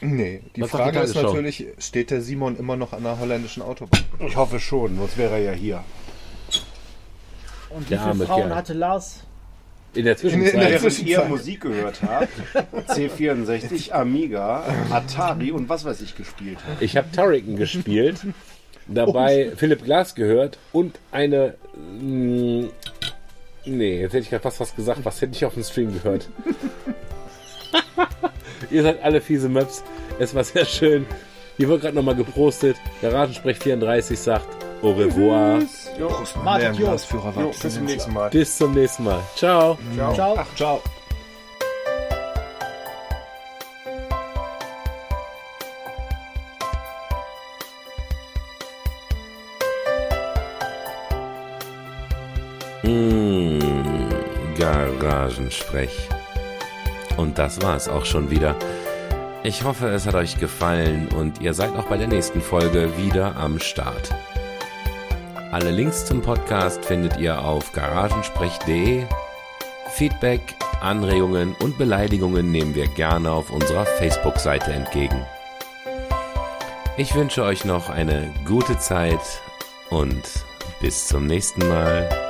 [0.00, 3.18] nee, die Was sagt die Frage ist natürlich, steht der Simon immer noch an der
[3.18, 4.04] holländischen Autobahn?
[4.20, 5.84] Ich hoffe schon, sonst wäre er ja hier.
[7.74, 8.54] Und wie Der viele Frauen Kerl.
[8.54, 9.20] hatte Lars?
[9.94, 10.54] In der in Zwischenzeit.
[10.54, 11.28] der- Während ihr Zwischenzeit.
[11.28, 12.28] Musik gehört habt,
[12.88, 16.82] C64, Amiga, Atari und was weiß ich gespielt habt.
[16.82, 18.16] Ich habe Turrican gespielt,
[18.88, 21.54] dabei Philipp Glass gehört und eine.
[22.00, 22.68] Mh,
[23.66, 26.28] nee, jetzt hätte ich gerade fast was gesagt, was hätte ich auf dem Stream gehört.
[28.70, 29.82] Ihr seid alle fiese Möps.
[30.18, 31.06] Es war sehr schön.
[31.56, 32.76] Hier wird gerade nochmal geprostet.
[33.00, 34.46] Garagensprech 34 sagt
[34.82, 35.60] Au revoir.
[35.98, 36.10] Jo,
[36.42, 36.96] Martin Jo.
[37.36, 38.30] Jo, bis zum nächsten Mal.
[38.30, 39.20] Bis zum nächsten Mal.
[39.36, 39.78] Ciao.
[40.14, 40.46] Ciao.
[40.56, 40.82] Ciao.
[52.82, 53.60] Mmh,
[54.58, 56.08] Garagensprech.
[57.16, 58.56] Und das war's auch schon wieder.
[59.44, 63.36] Ich hoffe, es hat euch gefallen und ihr seid auch bei der nächsten Folge wieder
[63.36, 64.10] am Start.
[65.54, 69.04] Alle Links zum Podcast findet ihr auf garagensprech.de.
[69.88, 70.40] Feedback,
[70.80, 75.24] Anregungen und Beleidigungen nehmen wir gerne auf unserer Facebook-Seite entgegen.
[76.96, 79.20] Ich wünsche euch noch eine gute Zeit
[79.90, 80.24] und
[80.80, 82.23] bis zum nächsten Mal.